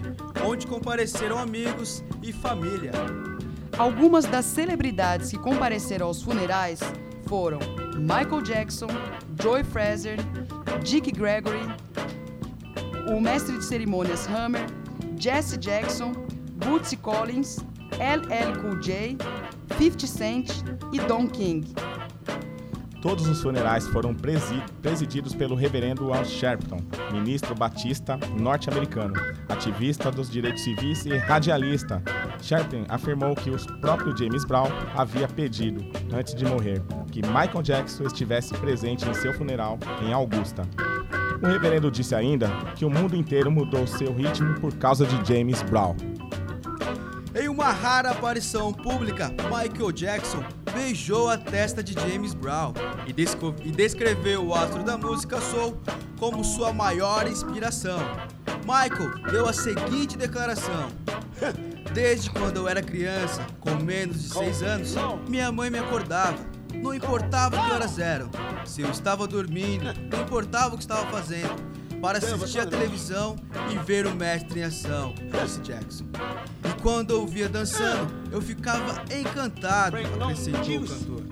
onde 0.45 0.68
compareceram 0.68 1.39
amigos 1.39 2.04
e 2.22 2.32
família. 2.32 2.91
Algumas 3.78 4.25
das 4.25 4.45
celebridades 4.45 5.30
que 5.30 5.38
compareceram 5.38 6.07
aos 6.07 6.23
funerais 6.23 6.80
foram 7.28 7.59
Michael 7.95 8.41
Jackson, 8.41 8.88
Joy 9.39 9.63
Fraser, 9.63 10.17
Dick 10.84 11.11
Gregory, 11.11 11.61
o 13.07 13.21
mestre 13.21 13.55
de 13.55 13.63
cerimônias 13.63 14.28
Hammer, 14.28 14.65
Jesse 15.19 15.57
Jackson, 15.57 16.11
Bootsy 16.65 16.97
Collins, 16.97 17.57
LL 17.99 18.59
Cool 18.61 18.80
J, 18.82 19.15
50 19.78 20.07
Cent 20.07 20.63
e 20.91 20.99
Don 21.01 21.28
King. 21.28 21.63
Todos 23.02 23.28
os 23.28 23.41
funerais 23.41 23.88
foram 23.88 24.14
presi- 24.14 24.62
presididos 24.82 25.34
pelo 25.36 25.56
reverendo 25.56 26.12
Al 26.14 26.26
Sharpton, 26.26 26.80
ministro 27.12 27.54
batista 27.56 28.20
norte-americano, 28.39 29.14
ativista 29.48 30.12
dos 30.12 30.30
direitos 30.30 30.64
civis 30.64 31.06
e 31.06 31.16
radialista. 31.16 32.02
Sharpton 32.41 32.86
afirmou 32.89 33.36
que 33.36 33.50
o 33.50 33.80
próprio 33.80 34.18
James 34.18 34.43
Brown 34.45 34.68
havia 34.95 35.28
pedido, 35.28 35.86
antes 36.14 36.34
de 36.34 36.43
morrer, 36.45 36.82
que 37.12 37.22
Michael 37.22 37.62
Jackson 37.62 38.04
estivesse 38.06 38.54
presente 38.56 39.08
em 39.08 39.14
seu 39.14 39.34
funeral 39.34 39.78
em 40.02 40.12
Augusta. 40.12 40.64
O 41.41 41.45
reverendo 41.45 41.91
disse 41.91 42.16
ainda 42.16 42.50
que 42.76 42.84
o 42.84 42.89
mundo 42.89 43.16
inteiro 43.16 43.52
mudou 43.52 43.86
seu 43.86 44.12
ritmo 44.12 44.60
por 44.60 44.74
causa 44.74 45.06
de 45.06 45.34
James 45.34 45.62
Brown. 45.62 45.95
Em 47.40 47.48
uma 47.48 47.72
rara 47.72 48.10
aparição 48.10 48.74
pública, 48.74 49.32
Michael 49.44 49.92
Jackson 49.92 50.44
beijou 50.74 51.30
a 51.30 51.38
testa 51.38 51.84
de 51.84 51.94
James 51.94 52.34
Brown 52.34 52.74
e, 53.06 53.12
e 53.68 53.72
descreveu 53.72 54.44
o 54.44 54.56
astro 54.56 54.84
da 54.84 54.98
música 54.98 55.40
soul 55.40 55.78
como 56.20 56.44
sua 56.44 56.74
maior 56.74 57.28
inspiração. 57.28 58.00
Michael 58.66 59.12
deu 59.32 59.48
a 59.48 59.54
seguinte 59.54 60.18
declaração: 60.18 60.90
Desde 61.94 62.32
quando 62.32 62.58
eu 62.58 62.68
era 62.68 62.82
criança, 62.82 63.46
com 63.60 63.76
menos 63.76 64.20
de 64.24 64.30
6 64.30 64.64
anos, 64.64 64.96
minha 65.30 65.52
mãe 65.52 65.70
me 65.70 65.78
acordava. 65.78 66.40
Não 66.74 66.92
importava 66.92 67.56
que 67.56 67.72
horas 67.72 68.00
eram. 68.00 68.32
Se 68.66 68.82
eu 68.82 68.90
estava 68.90 69.28
dormindo, 69.28 69.86
não 70.12 70.24
importava 70.24 70.74
o 70.74 70.78
que 70.78 70.84
estava 70.84 71.06
fazendo. 71.12 71.76
Para 72.02 72.20
assistir 72.20 72.60
a 72.60 72.66
televisão 72.66 73.36
e 73.72 73.78
ver 73.80 74.06
o 74.06 74.16
mestre 74.16 74.60
em 74.60 74.64
ação, 74.64 75.14
disse 75.41 75.60
Jackson. 75.62 76.06
E 76.64 76.82
quando 76.82 77.12
eu 77.12 77.24
o 77.24 77.28
via 77.28 77.50
dançando, 77.50 78.14
eu 78.32 78.41
ficava 78.41 79.04
encantado, 79.14 79.98
acrescentou 79.98 80.78
o 80.78 80.88
cantor. 80.88 81.24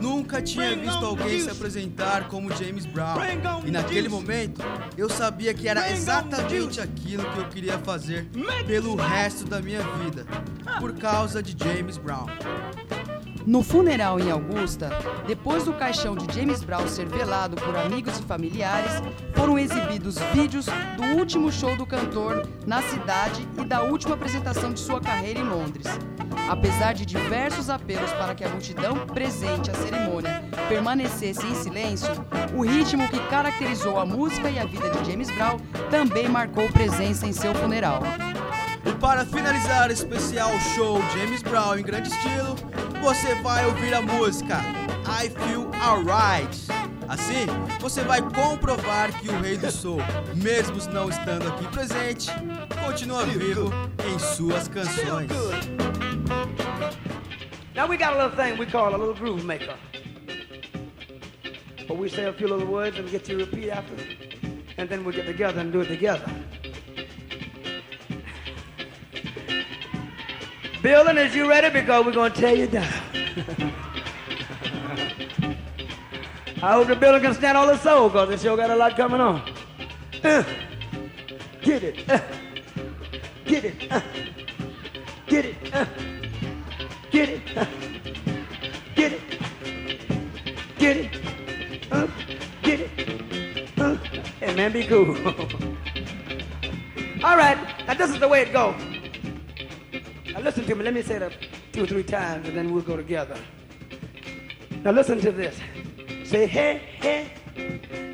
Nunca 0.00 0.40
tinha 0.40 0.74
visto 0.74 1.04
alguém 1.04 1.40
se 1.40 1.50
apresentar 1.50 2.28
como 2.28 2.54
James 2.56 2.86
Brown. 2.86 3.18
E 3.64 3.70
naquele 3.70 4.08
momento, 4.08 4.62
eu 4.96 5.08
sabia 5.08 5.52
que 5.52 5.68
era 5.68 5.90
exatamente 5.92 6.80
aquilo 6.80 7.30
que 7.30 7.38
eu 7.38 7.48
queria 7.48 7.78
fazer 7.78 8.28
pelo 8.66 8.96
resto 8.96 9.44
da 9.44 9.60
minha 9.60 9.82
vida, 9.82 10.26
por 10.78 10.94
causa 10.94 11.42
de 11.42 11.54
James 11.62 11.98
Brown. 11.98 12.26
No 13.46 13.62
funeral 13.62 14.20
em 14.20 14.30
Augusta, 14.30 14.90
depois 15.26 15.64
do 15.64 15.72
caixão 15.72 16.14
de 16.14 16.32
James 16.34 16.62
Brown 16.62 16.86
ser 16.86 17.06
velado 17.06 17.56
por 17.56 17.74
amigos 17.76 18.18
e 18.18 18.22
familiares, 18.22 18.92
foram 19.34 19.58
exibidos 19.58 20.18
vídeos 20.34 20.66
do 20.96 21.18
último 21.18 21.50
show 21.50 21.74
do 21.76 21.86
cantor 21.86 22.46
na 22.66 22.82
cidade 22.82 23.48
e 23.58 23.64
da 23.64 23.82
última 23.82 24.14
apresentação 24.14 24.72
de 24.72 24.80
sua 24.80 25.00
carreira 25.00 25.40
em 25.40 25.44
Londres. 25.44 25.86
Apesar 26.50 26.92
de 26.92 27.06
diversos 27.06 27.70
apelos 27.70 28.12
para 28.12 28.34
que 28.34 28.44
a 28.44 28.48
multidão 28.48 29.06
presente 29.06 29.70
à 29.70 29.74
cerimônia 29.74 30.44
permanecesse 30.68 31.46
em 31.46 31.54
silêncio, 31.54 32.10
o 32.54 32.62
ritmo 32.62 33.08
que 33.08 33.20
caracterizou 33.28 33.98
a 33.98 34.04
música 34.04 34.50
e 34.50 34.58
a 34.58 34.66
vida 34.66 34.90
de 34.90 35.10
James 35.10 35.30
Brown 35.30 35.58
também 35.90 36.28
marcou 36.28 36.68
presença 36.70 37.26
em 37.26 37.32
seu 37.32 37.54
funeral. 37.54 38.02
E 38.84 38.92
para 38.98 39.24
finalizar 39.26 39.90
o 39.90 39.92
especial 39.92 40.50
show 40.74 41.00
James 41.14 41.42
Brown 41.42 41.78
em 41.78 41.82
grande 41.82 42.08
estilo, 42.08 42.56
você 43.00 43.34
vai 43.36 43.66
ouvir 43.66 43.94
a 43.94 44.00
música 44.00 44.60
I 45.06 45.28
Feel 45.28 45.70
Alright. 45.82 46.66
Assim, 47.08 47.46
você 47.80 48.02
vai 48.02 48.22
comprovar 48.22 49.12
que 49.12 49.28
o 49.28 49.40
Rei 49.40 49.58
do 49.58 49.70
Soul, 49.70 49.98
mesmo 50.36 50.76
não 50.92 51.08
estando 51.08 51.48
aqui 51.48 51.66
presente, 51.68 52.30
continua 52.84 53.24
vivo 53.26 53.70
em 54.08 54.18
suas 54.18 54.68
canções. 54.68 55.30
Now 57.74 57.88
we 57.88 57.96
got 57.96 58.14
a 58.14 58.24
little 58.24 58.36
thing 58.36 58.58
we 58.58 58.66
call 58.66 58.94
a 58.94 58.96
little 58.96 59.14
groove 59.14 59.44
maker. 59.44 59.74
But 61.88 61.98
we 61.98 62.08
say 62.08 62.26
a 62.26 62.32
few 62.32 62.46
little 62.46 62.66
words 62.66 62.96
and 62.98 63.10
get 63.10 63.28
you 63.28 63.38
to 63.38 63.44
repeat 63.44 63.70
after, 63.70 63.94
and 64.78 64.88
then 64.88 65.04
we'll 65.04 65.14
get 65.14 65.26
together 65.26 65.60
and 65.60 65.72
do 65.72 65.80
it 65.80 65.88
together. 65.88 66.30
Building, 70.82 71.18
is 71.18 71.34
you 71.34 71.46
ready? 71.46 71.68
Because 71.68 72.06
we're 72.06 72.12
going 72.12 72.32
to 72.32 72.40
tear 72.40 72.54
you 72.54 72.66
down. 72.66 72.90
I 76.62 76.72
hope 76.72 76.88
the 76.88 76.96
building 76.96 77.20
can 77.22 77.34
stand 77.34 77.58
all 77.58 77.66
the 77.66 77.76
soul 77.76 78.08
because 78.08 78.30
it 78.30 78.40
sure 78.40 78.56
got 78.56 78.70
a 78.70 78.76
lot 78.76 78.96
coming 78.96 79.20
on. 79.20 79.42
Uh, 80.24 80.42
get 81.60 81.82
it. 81.82 82.08
Uh, 82.08 82.20
get 83.44 83.64
it. 83.66 83.92
Uh, 83.92 84.00
get 85.26 85.44
it. 85.44 85.74
Uh, 85.74 85.84
get 87.10 87.28
it. 87.28 87.56
Uh, 87.56 87.66
get 88.94 89.12
it. 89.12 89.20
Get 90.78 90.96
it. 90.96 91.18
Uh, 91.90 92.06
get 92.62 92.80
it. 92.80 92.90
Uh, 93.78 93.96
hey, 94.40 94.54
man, 94.54 94.72
be 94.72 94.84
cool. 94.84 95.14
all 97.24 97.36
right. 97.36 97.58
Now, 97.86 97.94
this 97.94 98.10
is 98.10 98.18
the 98.18 98.28
way 98.28 98.40
it 98.42 98.52
goes. 98.52 98.89
Now 100.40 100.46
listen 100.46 100.64
to 100.64 100.74
me. 100.74 100.84
Let 100.84 100.94
me 100.94 101.02
say 101.02 101.18
that 101.18 101.34
two 101.70 101.84
or 101.84 101.86
three 101.86 102.02
times, 102.02 102.48
and 102.48 102.56
then 102.56 102.72
we'll 102.72 102.82
go 102.82 102.96
together. 102.96 103.36
Now 104.82 104.92
listen 104.92 105.20
to 105.20 105.30
this. 105.30 105.60
Say, 106.24 106.46
hey, 106.46 106.80
hey, 106.94 107.32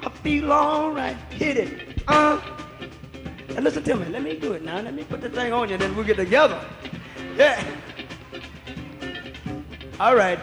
I 0.03 0.09
feel 0.25 0.51
all 0.51 0.91
right. 0.91 1.17
Hit 1.31 1.57
it. 1.57 2.03
Uh. 2.09 2.41
Now 3.51 3.61
listen 3.61 3.85
to 3.85 3.95
me. 3.95 4.07
Let 4.07 4.25
me 4.25 4.35
do 4.35 4.55
it 4.55 4.65
now. 4.65 4.81
Let 4.81 4.95
me 4.95 5.05
put 5.05 5.21
the 5.21 5.31
thing 5.31 5.53
on 5.53 5.69
you, 5.69 5.75
and 5.75 5.83
then 5.83 5.95
we'll 5.95 6.05
get 6.05 6.17
together. 6.17 6.61
Yeah. 7.37 7.63
All 10.01 10.17
right. 10.17 10.41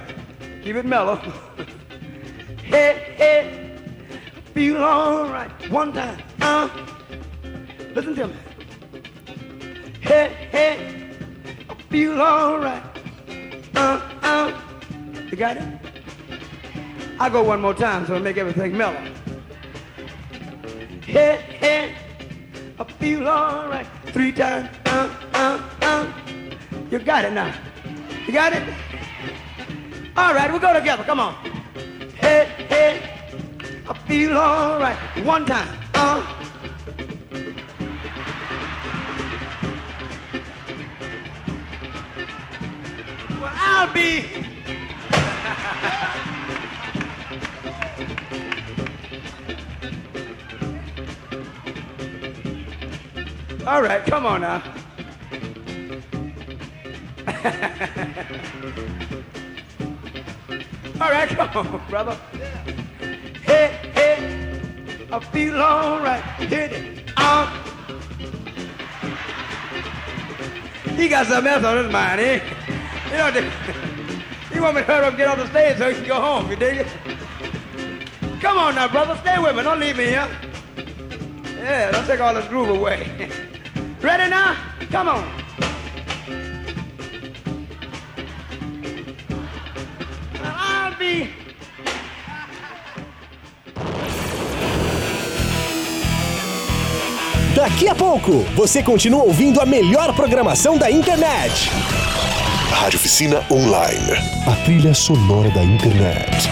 Keep 0.63 0.77
it 0.77 0.85
mellow. 0.85 1.17
hey, 2.63 3.13
hey, 3.17 3.77
feel 4.53 4.81
all 4.81 5.25
right. 5.25 5.51
One 5.69 5.91
time. 5.91 6.23
Uh. 6.39 6.69
Listen 7.93 8.15
to 8.15 8.27
me. 8.27 8.35
Hey, 9.99 10.47
hey 10.49 11.02
feel 11.93 12.19
alright. 12.19 12.81
Uh, 13.75 14.01
uh. 14.23 14.61
You 15.29 15.37
got 15.37 15.57
it? 15.57 15.63
I'll 17.19 17.29
go 17.29 17.43
one 17.43 17.61
more 17.61 17.75
time 17.75 18.07
so 18.07 18.15
I 18.15 18.19
make 18.19 18.37
everything 18.37 18.75
mellow. 18.75 18.99
Hey, 21.01 21.45
hey, 21.59 21.95
I 22.79 22.83
feel 22.83 23.27
alright. 23.27 23.85
Three 24.07 24.31
times. 24.31 24.75
Uh, 24.87 25.07
uh, 25.35 25.61
uh. 25.83 26.11
You 26.89 26.97
got 26.97 27.25
it 27.25 27.33
now. 27.33 27.53
You 28.25 28.33
got 28.33 28.53
it? 28.53 28.63
All 30.17 30.33
right, 30.33 30.49
we'll 30.49 30.59
go 30.59 30.73
together. 30.73 31.03
Come 31.03 31.19
on. 31.19 31.35
Hey, 32.15 32.49
hey, 32.69 33.37
I 33.87 33.93
feel 34.07 34.35
alright. 34.35 34.97
One 35.23 35.45
time. 35.45 35.77
Uh. 35.93 36.25
I'll 43.75 43.91
be. 43.91 44.23
All 53.65 53.81
right, 53.81 54.05
come 54.05 54.27
on 54.27 54.41
now. 54.41 54.61
All 61.01 61.09
right, 61.09 61.27
come 61.29 61.49
on, 61.57 61.81
brother. 61.89 62.15
Hey, 63.41 63.79
hey, 63.95 65.07
I 65.11 65.19
feel 65.19 65.59
all 65.59 65.99
right. 65.99 66.21
Hit 66.37 66.73
it. 66.73 67.11
Uh, 67.17 67.47
he 70.95 71.09
got 71.09 71.25
something 71.25 71.51
else 71.51 71.65
on 71.65 71.83
his 71.83 71.91
mind, 71.91 72.21
eh? 72.21 72.39
You 73.13 73.19
know, 73.19 73.29
he 74.51 74.59
want 74.59 74.73
me 74.75 74.81
to 74.81 74.87
hurry 74.87 75.05
up 75.05 75.09
and 75.09 75.17
get 75.17 75.27
off 75.27 75.37
the 75.37 75.47
stage 75.47 75.77
so 75.77 75.87
he 75.87 75.93
can 75.93 76.07
go 76.07 76.19
home, 76.19 76.49
you 76.49 76.55
dig 76.55 76.77
it? 76.77 76.87
Come 78.41 78.57
on 78.57 78.73
now, 78.73 78.87
brother, 78.87 79.15
stay 79.21 79.37
with 79.37 79.55
me. 79.55 79.61
Don't 79.61 79.79
leave 79.79 79.97
me 79.97 80.05
here. 80.05 80.27
Yeah, 81.57 81.91
don't 81.91 82.07
take 82.07 82.19
all 82.19 82.33
this 82.33 82.47
groove 82.47 82.69
away. 82.69 83.29
Ready 84.01 84.31
now? 84.31 84.57
Come 84.89 85.09
on. 85.09 85.43
Daqui 97.55 97.87
a 97.87 97.93
pouco, 97.93 98.39
você 98.55 98.81
continua 98.81 99.23
ouvindo 99.23 99.61
a 99.61 99.65
melhor 99.67 100.13
programação 100.15 100.77
da 100.79 100.89
internet. 100.89 101.69
Rádio 103.13 103.37
Oficina 103.37 103.45
Online. 103.51 104.11
A 104.47 104.55
trilha 104.65 104.91
sonora 104.91 105.47
da 105.51 105.63
internet. 105.63 106.49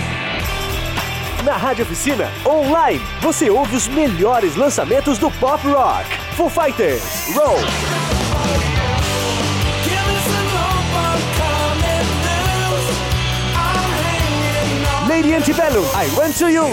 Na 1.44 1.58
Rádio 1.58 1.84
Oficina 1.84 2.30
Online, 2.46 3.02
você 3.20 3.50
ouve 3.50 3.76
os 3.76 3.88
melhores 3.88 4.56
lançamentos 4.56 5.18
do 5.18 5.32
pop 5.32 5.68
rock. 5.68 6.06
Foo 6.38 6.50
Fighters, 6.52 7.02
Roll. 7.34 7.58
Lady 15.08 15.34
Antebellum, 15.34 15.86
I 15.96 16.16
Went 16.16 16.38
To 16.38 16.48
You. 16.48 16.68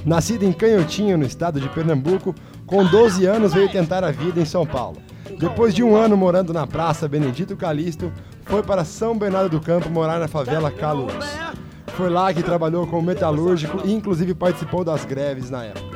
Nascido 0.06 0.44
em 0.44 0.54
Canhotinho, 0.54 1.18
no 1.18 1.26
estado 1.26 1.60
de 1.60 1.68
Pernambuco, 1.68 2.34
com 2.66 2.86
12 2.86 3.26
anos 3.26 3.54
veio 3.54 3.70
tentar 3.70 4.06
a 4.06 4.12
vida 4.12 4.40
em 4.40 4.46
São 4.46 4.66
Paulo. 4.66 4.98
Depois 5.38 5.76
de 5.76 5.84
um 5.84 5.96
ano 5.96 6.16
morando 6.16 6.54
na 6.54 6.66
Praça 6.66 7.10
Benedito 7.10 7.58
Calixto, 7.58 8.12
foi 8.46 8.64
para 8.64 8.86
São 8.86 9.18
Bernardo 9.18 9.50
do 9.50 9.60
Campo 9.60 9.90
morar 9.90 10.20
na 10.20 10.28
favela 10.28 10.72
Calus. 10.72 11.14
Foi 11.88 12.10
lá 12.10 12.34
que 12.34 12.44
trabalhou 12.44 12.86
como 12.88 13.02
metalúrgico 13.02 13.82
e 13.86 13.94
inclusive 13.94 14.34
participou 14.34 14.84
das 14.84 15.04
greves 15.06 15.50
na 15.50 15.66
época. 15.66 15.96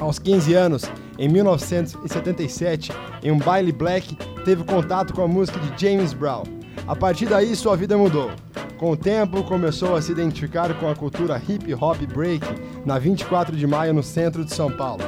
Aos 0.00 0.18
15 0.18 0.54
anos, 0.54 0.84
em 1.18 1.28
1977, 1.28 2.92
em 3.22 3.30
um 3.30 3.38
baile 3.38 3.72
black, 3.72 4.16
teve 4.44 4.64
contato 4.64 5.14
com 5.14 5.22
a 5.22 5.28
música 5.28 5.58
de 5.58 5.80
James 5.80 6.12
Brown. 6.12 6.42
A 6.86 6.94
partir 6.94 7.26
daí, 7.26 7.54
sua 7.56 7.76
vida 7.76 7.96
mudou. 7.96 8.30
Com 8.76 8.90
o 8.90 8.96
tempo, 8.96 9.42
começou 9.44 9.96
a 9.96 10.02
se 10.02 10.12
identificar 10.12 10.74
com 10.74 10.90
a 10.90 10.94
cultura 10.94 11.40
hip 11.48 11.72
hop 11.74 11.98
break 12.12 12.44
na 12.84 12.98
24 12.98 13.56
de 13.56 13.66
maio 13.66 13.94
no 13.94 14.02
centro 14.02 14.44
de 14.44 14.52
São 14.52 14.70
Paulo. 14.70 15.02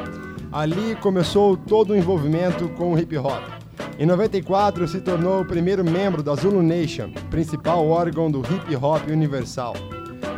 Ali 0.50 0.96
começou 0.96 1.56
todo 1.56 1.90
o 1.92 1.96
envolvimento 1.96 2.68
com 2.70 2.94
o 2.94 2.98
hip 2.98 3.18
hop. 3.18 3.55
Em 3.98 4.06
94, 4.06 4.86
se 4.86 5.00
tornou 5.00 5.40
o 5.40 5.44
primeiro 5.44 5.84
membro 5.84 6.22
da 6.22 6.34
Zulu 6.34 6.62
Nation, 6.62 7.10
principal 7.30 7.86
órgão 7.86 8.30
do 8.30 8.40
hip 8.40 8.76
hop 8.76 9.08
universal. 9.08 9.74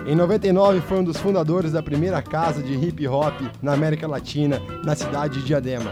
Em 0.06 0.14
99, 0.14 0.80
foi 0.80 1.00
um 1.00 1.04
dos 1.04 1.16
fundadores 1.16 1.72
da 1.72 1.82
primeira 1.82 2.22
casa 2.22 2.62
de 2.62 2.72
hip 2.74 3.06
hop 3.06 3.34
na 3.60 3.72
América 3.72 4.06
Latina, 4.06 4.60
na 4.84 4.94
cidade 4.94 5.40
de 5.40 5.46
Diadema. 5.46 5.90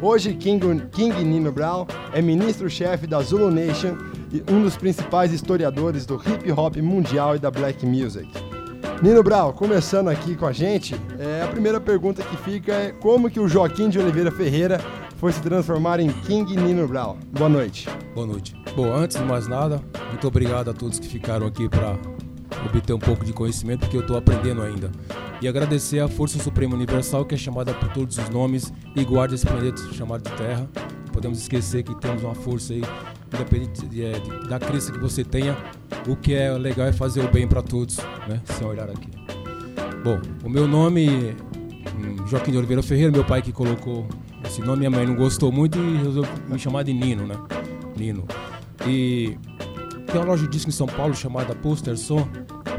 Hoje, 0.00 0.32
King, 0.34 0.86
King 0.92 1.24
Nino 1.24 1.52
Brown 1.52 1.86
é 2.12 2.22
ministro-chefe 2.22 3.06
da 3.06 3.20
Zulu 3.20 3.50
Nation 3.50 3.98
e 4.32 4.42
um 4.50 4.62
dos 4.62 4.76
principais 4.76 5.32
historiadores 5.32 6.06
do 6.06 6.14
hip 6.14 6.50
hop 6.52 6.76
mundial 6.76 7.36
e 7.36 7.38
da 7.38 7.50
black 7.50 7.84
music. 7.84 8.28
Nino 9.02 9.22
Brown, 9.22 9.52
começando 9.52 10.08
aqui 10.08 10.36
com 10.36 10.46
a 10.46 10.52
gente, 10.52 10.94
é, 11.18 11.42
a 11.42 11.48
primeira 11.48 11.80
pergunta 11.80 12.22
que 12.22 12.36
fica 12.36 12.72
é 12.72 12.92
como 12.92 13.30
que 13.30 13.40
o 13.40 13.48
Joaquim 13.48 13.88
de 13.88 13.98
Oliveira 13.98 14.30
Ferreira 14.30 14.80
foi 15.20 15.32
se 15.32 15.42
transformar 15.42 16.00
em 16.00 16.08
King 16.08 16.56
Nino 16.56 16.88
Brown? 16.88 17.18
Boa 17.30 17.50
noite. 17.50 17.86
Boa 18.14 18.26
noite. 18.26 18.56
Bom, 18.74 18.90
antes 18.90 19.18
de 19.18 19.22
mais 19.22 19.46
nada, 19.46 19.78
muito 20.08 20.26
obrigado 20.26 20.70
a 20.70 20.72
todos 20.72 20.98
que 20.98 21.06
ficaram 21.06 21.46
aqui 21.46 21.68
para 21.68 21.98
obter 22.64 22.94
um 22.94 22.98
pouco 22.98 23.22
de 23.22 23.30
conhecimento, 23.30 23.80
porque 23.80 23.98
eu 23.98 24.00
estou 24.00 24.16
aprendendo 24.16 24.62
ainda. 24.62 24.90
E 25.42 25.46
agradecer 25.46 26.00
à 26.00 26.08
Força 26.08 26.42
Suprema 26.42 26.74
Universal, 26.74 27.26
que 27.26 27.34
é 27.34 27.38
chamada 27.38 27.74
por 27.74 27.90
todos 27.92 28.16
os 28.16 28.30
nomes 28.30 28.72
e 28.96 29.04
guarda 29.04 29.34
esse 29.34 29.44
planeta 29.44 29.82
chamado 29.92 30.22
de 30.22 30.34
Terra. 30.36 30.66
Podemos 31.12 31.38
esquecer 31.38 31.82
que 31.82 31.94
temos 31.96 32.22
uma 32.22 32.34
força 32.34 32.72
aí, 32.72 32.82
independente 33.26 33.86
de, 33.88 34.02
é, 34.02 34.12
de, 34.12 34.48
da 34.48 34.58
crença 34.58 34.90
que 34.90 34.98
você 34.98 35.22
tenha, 35.22 35.54
o 36.08 36.16
que 36.16 36.32
é 36.32 36.50
legal 36.52 36.86
é 36.86 36.94
fazer 36.94 37.22
o 37.22 37.30
bem 37.30 37.46
para 37.46 37.60
todos, 37.60 37.98
né? 38.26 38.40
Sem 38.56 38.66
olhar 38.66 38.88
aqui. 38.88 39.10
Bom, 40.02 40.18
o 40.42 40.48
meu 40.48 40.66
nome 40.66 41.36
hum, 41.94 42.26
Joaquim 42.26 42.52
de 42.52 42.56
Oliveira 42.56 42.82
Ferreira, 42.82 43.12
meu 43.12 43.24
pai 43.24 43.42
que 43.42 43.52
colocou 43.52 44.08
esse 44.50 44.60
nome, 44.62 44.78
minha 44.78 44.90
mãe 44.90 45.06
não 45.06 45.14
gostou 45.14 45.52
muito 45.52 45.78
e 45.78 45.96
resolveu 45.98 46.26
me 46.48 46.58
chamar 46.58 46.82
de 46.82 46.92
Nino, 46.92 47.24
né? 47.24 47.36
Nino. 47.96 48.26
E 48.84 49.38
tem 50.06 50.16
uma 50.16 50.24
loja 50.24 50.42
de 50.42 50.48
disco 50.48 50.68
em 50.70 50.72
São 50.72 50.88
Paulo 50.88 51.14
chamada 51.14 51.54
Poster 51.54 51.96
Som, 51.96 52.26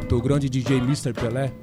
do 0.10 0.22
grande 0.22 0.50
DJ 0.50 0.80
Mr. 0.80 1.14
Pelé. 1.14 1.54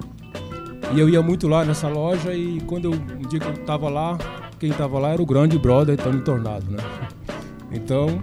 E 0.95 0.99
eu 0.99 1.07
ia 1.07 1.21
muito 1.21 1.47
lá 1.47 1.63
nessa 1.63 1.87
loja 1.87 2.33
e 2.33 2.59
quando 2.61 2.85
eu, 2.85 2.93
um 2.93 3.27
dia 3.29 3.39
que 3.39 3.45
eu 3.45 3.53
tava 3.65 3.87
lá, 3.87 4.17
quem 4.57 4.71
tava 4.71 4.97
lá 4.97 5.09
era 5.09 5.21
o 5.21 5.25
grande 5.27 5.59
brother 5.59 5.95
Tony 5.95 6.21
Tornado, 6.21 6.65
né? 6.71 6.79
Então, 7.71 8.19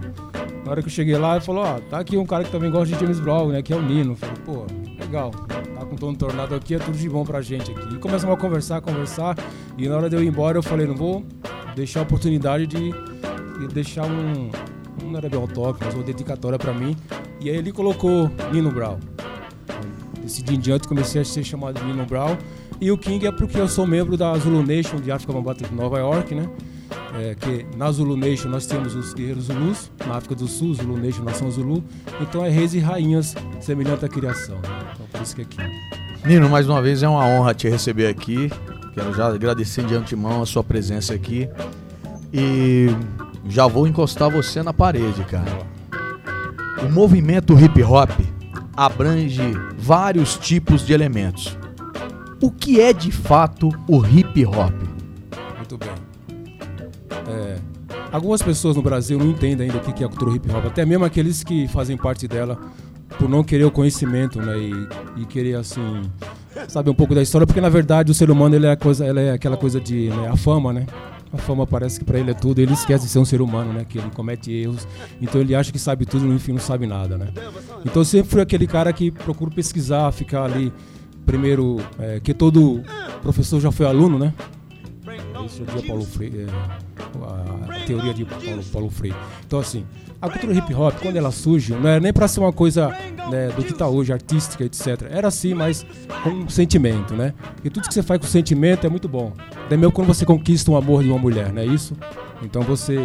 Na 0.65 0.71
hora 0.71 0.81
que 0.81 0.89
eu 0.89 0.91
cheguei 0.91 1.17
lá, 1.17 1.37
ele 1.37 1.45
falou, 1.45 1.63
ó, 1.63 1.79
tá 1.79 1.99
aqui 1.99 2.17
um 2.17 2.25
cara 2.25 2.43
que 2.43 2.51
também 2.51 2.69
gosta 2.69 2.93
de 2.93 2.99
James 2.99 3.21
Brown, 3.21 3.47
né? 3.47 3.61
Que 3.61 3.71
é 3.71 3.77
o 3.77 3.81
Nino. 3.81 4.11
Eu 4.11 4.15
falei, 4.17 4.35
pô, 4.45 4.65
legal. 4.99 5.31
Tá 5.31 5.85
com 5.85 5.95
todo 5.95 6.17
tornado 6.17 6.53
aqui, 6.53 6.75
é 6.75 6.79
tudo 6.79 6.97
de 6.97 7.07
bom 7.07 7.23
pra 7.23 7.41
gente 7.41 7.71
aqui. 7.71 7.95
E 7.95 7.97
começamos 7.97 8.35
a 8.35 8.37
conversar, 8.37 8.81
conversar. 8.81 9.37
E 9.77 9.87
na 9.87 9.95
hora 9.95 10.09
de 10.09 10.17
eu 10.17 10.21
ir 10.21 10.27
embora, 10.27 10.57
eu 10.57 10.63
falei, 10.63 10.85
não 10.85 10.95
vou 10.95 11.23
deixar 11.77 11.99
a 11.99 12.03
oportunidade 12.03 12.65
de, 12.65 12.91
de 13.59 13.67
deixar 13.73 14.05
um. 14.05 14.49
Não 15.03 15.17
era 15.17 15.29
mas 15.79 15.93
uma 15.93 16.03
dedicatória 16.03 16.57
pra 16.57 16.73
mim. 16.73 16.95
E 17.39 17.49
aí 17.49 17.55
ele 17.55 17.71
colocou 17.71 18.29
Nino 18.51 18.71
Brown. 18.71 18.97
Desse 20.21 20.41
dia 20.41 20.57
em 20.57 20.59
diante 20.59 20.87
comecei 20.87 21.21
a 21.21 21.25
ser 21.25 21.43
chamado 21.43 21.79
de 21.79 21.85
Nino 21.85 22.05
Brown. 22.05 22.35
E 22.81 22.91
o 22.91 22.97
King 22.97 23.25
é 23.27 23.31
porque 23.31 23.59
eu 23.59 23.67
sou 23.67 23.85
membro 23.85 24.17
da 24.17 24.35
Zulu 24.37 24.63
Nation 24.63 24.97
de 24.97 25.11
África 25.11 25.31
Bambata 25.31 25.67
de 25.67 25.73
Nova 25.73 25.99
York, 25.99 26.33
né? 26.35 26.49
É, 27.19 27.35
que 27.35 27.65
na 27.75 27.91
Zulu 27.91 28.17
Nation 28.17 28.49
nós 28.49 28.65
temos 28.65 28.93
os 28.93 29.13
guerreiros 29.13 29.45
Zulus, 29.45 29.91
na 30.05 30.17
África 30.17 30.35
do 30.35 30.47
Sul, 30.47 30.73
Zulu 30.73 30.97
Nation, 30.97 31.23
nação 31.23 31.49
Zulu. 31.49 31.83
Então 32.19 32.43
é 32.43 32.49
reis 32.49 32.73
e 32.73 32.79
rainhas 32.79 33.35
semelhante 33.61 34.03
à 34.03 34.09
criação. 34.09 34.57
Então 34.93 35.07
por 35.11 35.21
isso 35.21 35.35
que 35.35 35.41
é 35.43 35.45
King. 35.45 35.71
Nino, 36.25 36.49
mais 36.49 36.67
uma 36.67 36.81
vez 36.81 37.01
é 37.03 37.07
uma 37.07 37.25
honra 37.25 37.53
te 37.53 37.69
receber 37.69 38.07
aqui. 38.07 38.49
Quero 38.97 39.13
já 39.13 39.27
agradecer 39.27 39.85
de 39.85 39.93
antemão 39.93 40.41
a 40.41 40.45
sua 40.47 40.63
presença 40.63 41.13
aqui. 41.13 41.47
E 42.33 42.87
já 43.47 43.67
vou 43.67 43.87
encostar 43.87 44.27
você 44.27 44.63
na 44.63 44.73
parede, 44.73 45.23
cara. 45.25 45.67
O 46.83 46.91
movimento 46.91 47.53
hip 47.59 47.83
hop 47.83 48.09
abrange 48.75 49.53
vários 49.77 50.35
tipos 50.35 50.83
de 50.83 50.93
elementos. 50.93 51.55
O 52.41 52.49
que 52.49 52.81
é 52.81 52.91
de 52.91 53.11
fato 53.11 53.69
o 53.87 54.03
hip 54.03 54.43
hop? 54.47 54.73
Muito 55.57 55.77
bem. 55.77 55.89
É, 57.27 57.57
algumas 58.11 58.41
pessoas 58.41 58.75
no 58.75 58.81
Brasil 58.81 59.19
não 59.19 59.27
entendem 59.27 59.67
ainda 59.67 59.77
o 59.77 59.93
que 59.93 60.03
é 60.03 60.07
a 60.07 60.09
cultura 60.09 60.35
hip 60.35 60.49
hop, 60.49 60.65
até 60.65 60.83
mesmo 60.83 61.05
aqueles 61.05 61.43
que 61.43 61.67
fazem 61.67 61.95
parte 61.95 62.27
dela 62.27 62.59
por 63.19 63.29
não 63.29 63.43
querer 63.43 63.65
o 63.65 63.71
conhecimento, 63.71 64.41
né? 64.41 64.57
E, 64.57 65.21
e 65.21 65.25
querer 65.27 65.53
assim 65.53 66.01
saber 66.67 66.89
um 66.89 66.93
pouco 66.93 67.13
da 67.13 67.21
história, 67.21 67.45
porque 67.45 67.61
na 67.61 67.69
verdade 67.69 68.11
o 68.11 68.13
ser 68.13 68.29
humano 68.29 68.55
ele 68.55 68.67
é, 68.67 68.75
coisa, 68.75 69.05
ele 69.05 69.19
é 69.19 69.31
aquela 69.31 69.57
coisa 69.57 69.79
de 69.79 70.09
né, 70.09 70.29
a 70.29 70.37
fama, 70.37 70.73
né? 70.73 70.85
A 71.31 71.37
fama 71.37 71.67
parece 71.67 71.99
que 71.99 72.05
para 72.05 72.19
ele 72.19 72.31
é 72.31 72.33
tudo, 72.33 72.59
ele 72.59 72.73
esquece 72.73 73.05
de 73.05 73.11
ser 73.11 73.19
um 73.19 73.25
ser 73.25 73.41
humano, 73.41 73.73
né? 73.73 73.85
Que 73.87 73.97
ele 73.97 74.09
comete 74.11 74.51
erros, 74.51 74.87
então 75.21 75.41
ele 75.41 75.53
acha 75.53 75.71
que 75.71 75.79
sabe 75.79 76.05
tudo, 76.05 76.25
no 76.25 76.39
fim 76.39 76.53
não 76.53 76.59
sabe 76.59 76.87
nada, 76.87 77.17
né? 77.17 77.27
Então 77.85 78.01
eu 78.01 78.05
sempre 78.05 78.29
fui 78.29 78.41
aquele 78.41 78.65
cara 78.65 78.91
que 78.93 79.11
procuro 79.11 79.51
pesquisar, 79.51 80.11
ficar 80.11 80.43
ali 80.43 80.71
primeiro, 81.25 81.77
é, 81.99 82.21
que 82.21 82.33
todo 82.33 82.81
professor 83.21 83.59
já 83.59 83.71
foi 83.71 83.85
aluno, 83.85 84.17
né? 84.17 84.33
Isso 85.45 85.63
é 85.63 85.79
de 85.79 85.87
Paulo 85.87 86.05
Freire, 86.05 86.45
é, 86.45 87.75
a 87.75 87.85
teoria 87.85 88.13
de 88.13 88.25
Paulo, 88.25 88.63
Paulo 88.71 88.89
Freire. 88.89 89.17
Então 89.45 89.59
assim, 89.59 89.85
a 90.21 90.29
cultura 90.29 90.53
hip 90.53 90.73
hop, 90.73 90.95
quando 91.01 91.15
ela 91.15 91.31
surge, 91.31 91.73
não 91.73 91.87
era 91.87 91.99
nem 91.99 92.11
para 92.11 92.27
ser 92.27 92.39
uma 92.39 92.51
coisa 92.51 92.89
né, 93.29 93.49
do 93.49 93.63
que 93.63 93.73
tá 93.73 93.87
hoje, 93.87 94.11
artística, 94.11 94.63
etc. 94.63 95.03
Era 95.09 95.27
assim, 95.27 95.53
mas 95.53 95.85
com 96.23 96.29
um 96.29 96.49
sentimento, 96.49 97.13
né? 97.13 97.33
E 97.63 97.69
tudo 97.69 97.87
que 97.87 97.93
você 97.93 98.01
faz 98.01 98.19
com 98.19 98.27
sentimento 98.27 98.85
é 98.85 98.89
muito 98.89 99.07
bom. 99.07 99.31
É 99.69 99.77
mesmo 99.77 99.91
quando 99.91 100.07
você 100.07 100.25
conquista 100.25 100.71
um 100.71 100.77
amor 100.77 101.03
de 101.03 101.09
uma 101.09 101.19
mulher, 101.19 101.51
não 101.53 101.61
é 101.61 101.65
isso? 101.65 101.95
Então 102.41 102.61
você 102.61 102.97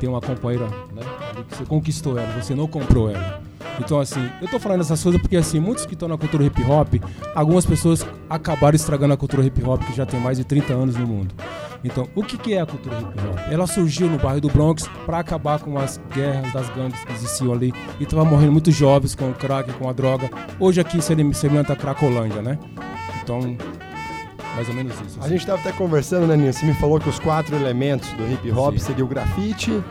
tem 0.00 0.08
uma 0.08 0.20
companheira, 0.20 0.66
né? 0.66 1.02
que 1.48 1.56
Você 1.56 1.64
conquistou 1.64 2.18
ela, 2.18 2.32
você 2.40 2.54
não 2.54 2.66
comprou 2.66 3.10
ela. 3.10 3.49
Então, 3.78 3.98
assim, 3.98 4.30
eu 4.40 4.48
tô 4.48 4.58
falando 4.58 4.80
essas 4.80 5.02
coisas 5.02 5.20
porque, 5.20 5.36
assim, 5.36 5.60
muitos 5.60 5.86
que 5.86 5.94
estão 5.94 6.08
na 6.08 6.16
cultura 6.16 6.44
hip 6.44 6.62
hop, 6.64 6.94
algumas 7.34 7.64
pessoas 7.64 8.06
acabaram 8.28 8.76
estragando 8.76 9.14
a 9.14 9.16
cultura 9.16 9.44
hip 9.44 9.62
hop 9.62 9.82
que 9.82 9.94
já 9.94 10.04
tem 10.04 10.20
mais 10.20 10.38
de 10.38 10.44
30 10.44 10.72
anos 10.72 10.96
no 10.96 11.06
mundo. 11.06 11.34
Então, 11.82 12.06
o 12.14 12.22
que, 12.22 12.36
que 12.36 12.54
é 12.54 12.60
a 12.60 12.66
cultura 12.66 12.96
hip 12.96 13.06
hop? 13.06 13.38
Ela 13.50 13.66
surgiu 13.66 14.08
no 14.08 14.18
bairro 14.18 14.40
do 14.40 14.48
Bronx 14.48 14.88
para 15.06 15.18
acabar 15.18 15.58
com 15.60 15.78
as 15.78 16.00
guerras 16.14 16.52
das 16.52 16.68
gangues 16.70 17.02
que 17.04 17.12
existiam 17.12 17.52
ali. 17.52 17.72
E 17.98 18.06
tava 18.06 18.24
morrendo 18.24 18.52
muitos 18.52 18.74
jovens 18.74 19.14
com 19.14 19.30
o 19.30 19.34
crack, 19.34 19.72
com 19.74 19.88
a 19.88 19.92
droga. 19.92 20.30
Hoje 20.58 20.80
aqui 20.80 21.00
seria 21.00 21.32
semelhante 21.32 21.72
a 21.72 21.76
Cracolândia, 21.76 22.42
né? 22.42 22.58
Então, 23.22 23.56
mais 24.54 24.68
ou 24.68 24.74
menos 24.74 24.94
isso. 25.06 25.18
A 25.22 25.28
gente 25.28 25.46
tava 25.46 25.60
até 25.60 25.72
conversando, 25.72 26.26
né, 26.26 26.36
Ninho? 26.36 26.52
Você 26.52 26.66
me 26.66 26.74
falou 26.74 27.00
que 27.00 27.08
os 27.08 27.18
quatro 27.18 27.56
elementos 27.56 28.10
do 28.12 28.30
hip 28.30 28.50
hop 28.52 28.74
Sim. 28.74 28.86
seria 28.86 29.04
o 29.04 29.08
grafite, 29.08 29.82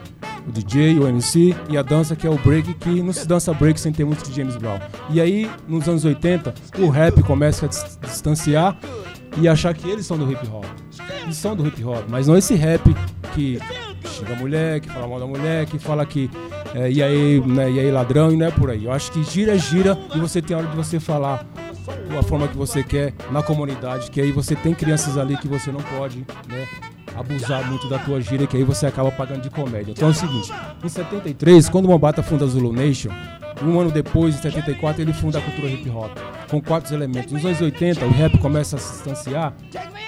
o 0.50 0.52
DJ, 0.52 1.00
o 1.00 1.08
MC 1.08 1.56
e 1.70 1.78
a 1.78 1.82
dança 1.82 2.16
que 2.16 2.26
é 2.26 2.30
o 2.30 2.38
break, 2.38 2.74
que 2.76 3.02
não 3.02 3.14
se 3.14 3.28
dança 3.28 3.54
break 3.54 3.80
sem 3.80 3.92
ter 3.92 4.04
muito 4.04 4.28
de 4.30 4.36
James 4.36 4.56
Brown. 4.56 4.80
E 5.10 5.22
aí, 5.22 5.50
nos 5.68 5.88
anos 5.88 6.04
80, 6.04 6.54
o 6.80 6.90
rap 6.90 7.22
começa 7.24 7.66
a 7.66 7.70
dis- 7.70 7.98
distanciar 8.02 8.78
e 9.38 9.48
achar 9.48 9.74
que 9.74 9.88
eles 9.90 10.06
são 10.06 10.18
do 10.18 10.30
hip 10.30 10.46
hop. 10.48 10.66
Eles 11.24 11.38
são 11.38 11.56
do 11.56 11.66
hip 11.68 11.84
hop, 11.84 12.04
mas 12.10 12.28
não 12.28 12.36
esse 12.36 12.56
rap 12.56 12.82
que 13.34 13.60
xinga 14.06 14.34
a 14.34 14.36
mulher, 14.38 14.80
que 14.80 14.90
fala 14.90 15.08
mal 15.08 15.20
da 15.20 15.28
mulher, 15.28 15.66
que 15.68 15.78
fala 15.78 16.06
que 16.06 16.30
é, 16.74 16.92
e 16.92 17.02
aí, 17.02 17.40
né, 17.46 17.72
e 17.72 17.80
aí 17.80 17.92
ladrão 17.92 18.32
e 18.32 18.38
não 18.38 18.46
é 18.48 18.52
por 18.52 18.70
aí. 18.70 18.86
Eu 18.86 18.92
acho 18.92 19.12
que 19.12 19.24
gira, 19.24 19.58
gira 19.58 19.98
e 20.16 20.20
você 20.20 20.42
tem 20.42 20.56
a 20.56 20.60
hora 20.60 20.68
de 20.68 20.76
você 20.76 21.00
falar 21.00 21.46
a 22.18 22.24
forma 22.24 22.48
que 22.48 22.58
você 22.58 22.84
quer 22.84 23.14
na 23.32 23.42
comunidade, 23.42 24.10
que 24.12 24.20
aí 24.22 24.32
você 24.32 24.56
tem 24.56 24.74
crianças 24.74 25.18
ali 25.18 25.38
que 25.38 25.48
você 25.48 25.72
não 25.72 25.82
pode, 25.82 26.20
né, 26.48 26.68
abusar 27.16 27.68
muito 27.70 27.88
da 27.90 27.98
tua 28.00 28.22
gíria, 28.22 28.48
que 28.48 28.58
aí 28.58 28.64
você 28.64 28.86
acaba 28.86 29.12
pagando 29.12 29.42
de 29.42 29.50
comédia. 29.50 29.92
Então 29.92 30.08
é 30.08 30.12
o 30.12 30.14
seguinte, 30.14 30.52
em 30.84 30.90
73, 30.90 31.70
quando 31.70 31.86
o 31.86 31.90
Mambata 31.90 32.22
funda 32.24 32.46
a 32.46 32.48
Zulu 32.48 32.72
Nation, 32.74 33.10
um 33.64 33.80
ano 33.80 33.92
depois, 33.92 34.36
em 34.36 34.42
74, 34.42 35.02
ele 35.02 35.12
funda 35.14 35.38
a 35.40 35.42
cultura 35.42 35.68
hip 35.68 35.90
hop, 35.90 36.12
com 36.50 36.62
quatro 36.62 36.94
elementos. 36.96 37.32
Nos 37.34 37.44
anos 37.46 37.60
80, 37.60 38.06
o 38.06 38.10
rap 38.10 38.38
começa 38.38 38.78
a 38.78 38.80
se 38.80 38.94
distanciar, 38.94 39.54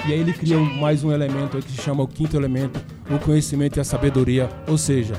e 0.07 0.13
aí 0.13 0.19
ele 0.19 0.31
cria 0.33 0.57
mais 0.57 1.03
um 1.03 1.11
elemento 1.11 1.57
que 1.59 1.71
se 1.71 1.81
chama 1.81 2.01
o 2.03 2.07
quinto 2.07 2.37
elemento, 2.37 2.79
o 3.09 3.19
conhecimento 3.19 3.77
e 3.77 3.79
a 3.81 3.83
sabedoria, 3.83 4.47
ou 4.67 4.77
seja, 4.77 5.15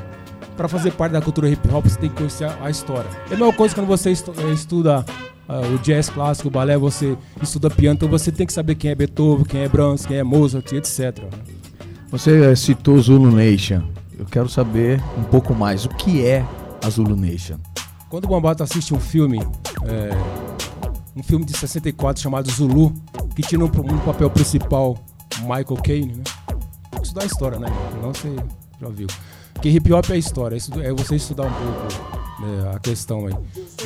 para 0.56 0.66
fazer 0.68 0.92
parte 0.92 1.12
da 1.12 1.20
cultura 1.20 1.48
hip 1.48 1.68
hop, 1.72 1.84
você 1.86 1.98
tem 1.98 2.08
que 2.08 2.16
conhecer 2.16 2.44
a- 2.60 2.70
história. 2.70 3.08
É 3.30 3.34
a 3.34 3.36
mesma 3.36 3.52
coisa 3.52 3.74
quando 3.74 3.86
você 3.86 4.10
eh, 4.10 4.52
estuda 4.52 5.04
ah, 5.48 5.60
o 5.74 5.78
jazz 5.78 6.08
clássico, 6.08 6.48
o 6.48 6.50
balé, 6.50 6.76
você 6.78 7.16
estuda 7.42 7.68
piano, 7.68 7.94
então 7.96 8.08
você 8.08 8.30
tem 8.32 8.46
que 8.46 8.52
saber 8.52 8.74
quem 8.76 8.90
é 8.90 8.94
Beethoven, 8.94 9.44
quem 9.44 9.60
é 9.62 9.68
Brahms, 9.68 10.06
quem 10.06 10.16
é 10.18 10.22
Mozart, 10.22 10.72
etc. 10.72 11.18
Você 12.12 12.54
citou 12.54 13.00
Zulu 13.00 13.32
Nation. 13.32 13.82
Eu 14.18 14.26
quero 14.26 14.46
saber 14.46 15.02
um 15.18 15.22
pouco 15.22 15.54
mais. 15.54 15.86
O 15.86 15.88
que 15.88 16.22
é 16.22 16.44
a 16.84 16.90
Zulu 16.90 17.16
Nation? 17.16 17.56
Quando 18.10 18.26
o 18.26 18.28
Bambata 18.28 18.62
assiste 18.62 18.92
um 18.92 19.00
filme, 19.00 19.38
é, 19.86 20.10
um 21.16 21.22
filme 21.22 21.46
de 21.46 21.56
64 21.56 22.22
chamado 22.22 22.50
Zulu, 22.50 22.92
que 23.34 23.40
tinha 23.40 23.58
no, 23.58 23.70
papel 24.04 24.28
principal 24.28 25.02
Michael 25.38 25.82
Caine, 25.82 26.16
né? 26.16 26.24
Estudar 27.02 27.22
a 27.22 27.26
história, 27.26 27.58
né? 27.58 27.68
Não 28.02 28.12
você 28.12 28.36
já 28.78 28.88
viu. 28.90 29.06
Porque 29.54 29.70
hip 29.70 29.90
hop 29.90 30.10
é 30.10 30.18
história, 30.18 30.58
é 30.82 30.92
você 30.92 31.16
estudar 31.16 31.44
um 31.44 31.52
pouco 31.52 32.42
né, 32.42 32.72
a 32.74 32.78
questão 32.78 33.26
aí. 33.26 33.34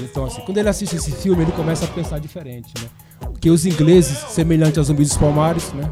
Então, 0.02 0.24
assim, 0.24 0.40
quando 0.40 0.58
ele 0.58 0.68
assiste 0.68 0.96
esse 0.96 1.12
filme, 1.12 1.44
ele 1.44 1.52
começa 1.52 1.84
a 1.84 1.88
pensar 1.88 2.18
diferente, 2.18 2.74
né? 2.82 2.88
Porque 3.20 3.48
os 3.48 3.64
ingleses, 3.64 4.18
semelhantes 4.30 4.78
aos 4.78 4.88
zumbis 4.88 5.10
dos 5.10 5.16
palmares, 5.16 5.72
né? 5.74 5.88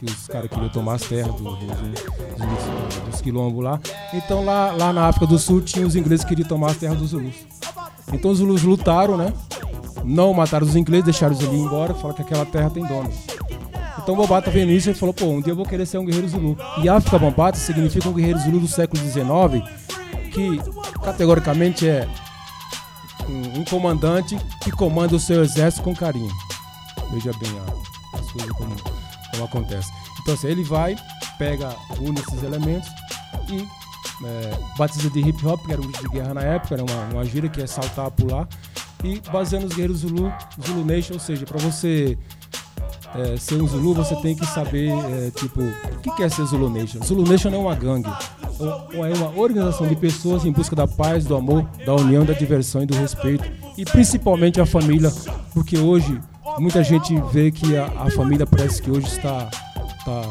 Que 0.00 0.06
os 0.06 0.26
caras 0.28 0.48
queriam 0.48 0.68
tomar 0.70 0.94
as 0.94 1.02
terras 1.02 1.34
do- 1.34 1.42
dos, 1.56 1.58
dos, 1.58 2.98
dos 3.10 3.20
quilombos 3.20 3.62
lá. 3.62 3.78
Então, 4.14 4.42
lá, 4.44 4.72
lá 4.72 4.92
na 4.94 5.06
África 5.08 5.26
do 5.26 5.38
Sul, 5.38 5.60
tinha 5.60 5.86
os 5.86 5.94
ingleses 5.94 6.24
que 6.24 6.30
queriam 6.30 6.48
tomar 6.48 6.70
as 6.70 6.78
terras 6.78 6.96
dos 6.98 7.10
Zulus. 7.10 7.34
Então, 8.12 8.30
os 8.30 8.38
Zulus 8.38 8.62
lutaram, 8.62 9.16
né? 9.18 9.32
Não 10.02 10.32
mataram 10.32 10.66
os 10.66 10.74
ingleses, 10.74 11.04
deixaram 11.04 11.34
os 11.34 11.40
ir 11.42 11.46
embora, 11.52 11.92
falaram 11.94 12.14
que 12.16 12.22
aquela 12.22 12.46
terra 12.46 12.70
tem 12.70 12.82
dono. 12.86 13.10
Então 14.02 14.14
o 14.14 14.16
Bambata 14.16 14.50
vendo 14.50 14.72
isso 14.72 14.88
e 14.88 14.94
falou, 14.94 15.12
pô, 15.12 15.26
um 15.26 15.42
dia 15.42 15.52
eu 15.52 15.56
vou 15.56 15.66
querer 15.66 15.84
ser 15.84 15.98
um 15.98 16.04
guerreiro 16.06 16.26
Zulu. 16.26 16.56
E 16.82 16.88
África 16.88 17.18
Bambata 17.18 17.58
significa 17.58 18.08
um 18.08 18.14
guerreiro 18.14 18.38
Zulu 18.38 18.60
do 18.60 18.66
século 18.66 19.00
XIX, 19.02 19.62
que 20.32 20.58
categoricamente 21.04 21.86
é 21.86 22.08
um, 23.28 23.60
um 23.60 23.64
comandante 23.66 24.38
que 24.62 24.70
comanda 24.70 25.14
o 25.14 25.20
seu 25.20 25.42
exército 25.44 25.82
com 25.84 25.94
carinho. 25.94 26.30
Veja 27.12 27.30
bem 27.38 27.50
as 28.14 28.30
coisas 28.32 28.50
como, 28.52 28.74
como 29.30 29.44
acontece. 29.44 29.90
Então 30.20 30.34
assim, 30.34 30.48
ele 30.48 30.64
vai, 30.64 30.96
pega, 31.38 31.74
une 31.98 32.18
esses 32.20 32.42
elementos 32.42 32.88
e 33.48 33.66
é, 34.24 34.58
batiza 34.76 35.10
de 35.10 35.20
hip 35.20 35.46
hop, 35.46 35.64
que 35.64 35.72
era 35.72 35.80
um 35.80 35.90
de 35.90 36.08
guerra 36.08 36.34
na 36.34 36.42
época, 36.42 36.74
era 36.74 36.84
uma, 36.84 37.14
uma 37.14 37.24
gíria 37.24 37.48
que 37.48 37.60
é 37.60 37.66
saltar, 37.66 38.10
pular, 38.10 38.48
e 39.02 39.20
baseando 39.32 39.66
os 39.66 39.72
guerreiros 39.72 39.98
Zulu, 39.98 40.32
Zulu 40.66 40.84
Nation, 40.84 41.14
ou 41.14 41.20
seja, 41.20 41.46
para 41.46 41.58
você 41.58 42.18
é, 43.14 43.36
ser 43.36 43.60
um 43.60 43.66
Zulu, 43.66 43.94
você 43.94 44.14
tem 44.16 44.36
que 44.36 44.46
saber, 44.46 44.90
é, 44.90 45.30
tipo, 45.30 45.60
o 45.62 46.14
que 46.14 46.22
é 46.22 46.28
ser 46.28 46.44
Zulu 46.44 46.68
Nation? 46.68 47.02
Zulu 47.02 47.26
Nation 47.26 47.50
não 47.50 47.58
é 47.58 47.62
uma 47.62 47.74
gangue, 47.74 48.10
é 48.10 49.14
uma 49.16 49.30
organização 49.40 49.86
de 49.86 49.96
pessoas 49.96 50.44
em 50.44 50.52
busca 50.52 50.76
da 50.76 50.86
paz, 50.86 51.24
do 51.24 51.34
amor, 51.34 51.66
da 51.84 51.94
união, 51.94 52.24
da 52.24 52.34
diversão 52.34 52.82
e 52.82 52.86
do 52.86 52.94
respeito, 52.94 53.50
e 53.76 53.84
principalmente 53.84 54.60
a 54.60 54.66
família, 54.66 55.10
porque 55.54 55.78
hoje 55.78 56.20
muita 56.58 56.82
gente 56.82 57.14
vê 57.32 57.50
que 57.50 57.76
a, 57.76 57.86
a 58.06 58.10
família 58.10 58.46
parece 58.46 58.82
que 58.82 58.90
hoje 58.90 59.06
está, 59.06 59.48
está, 59.98 60.22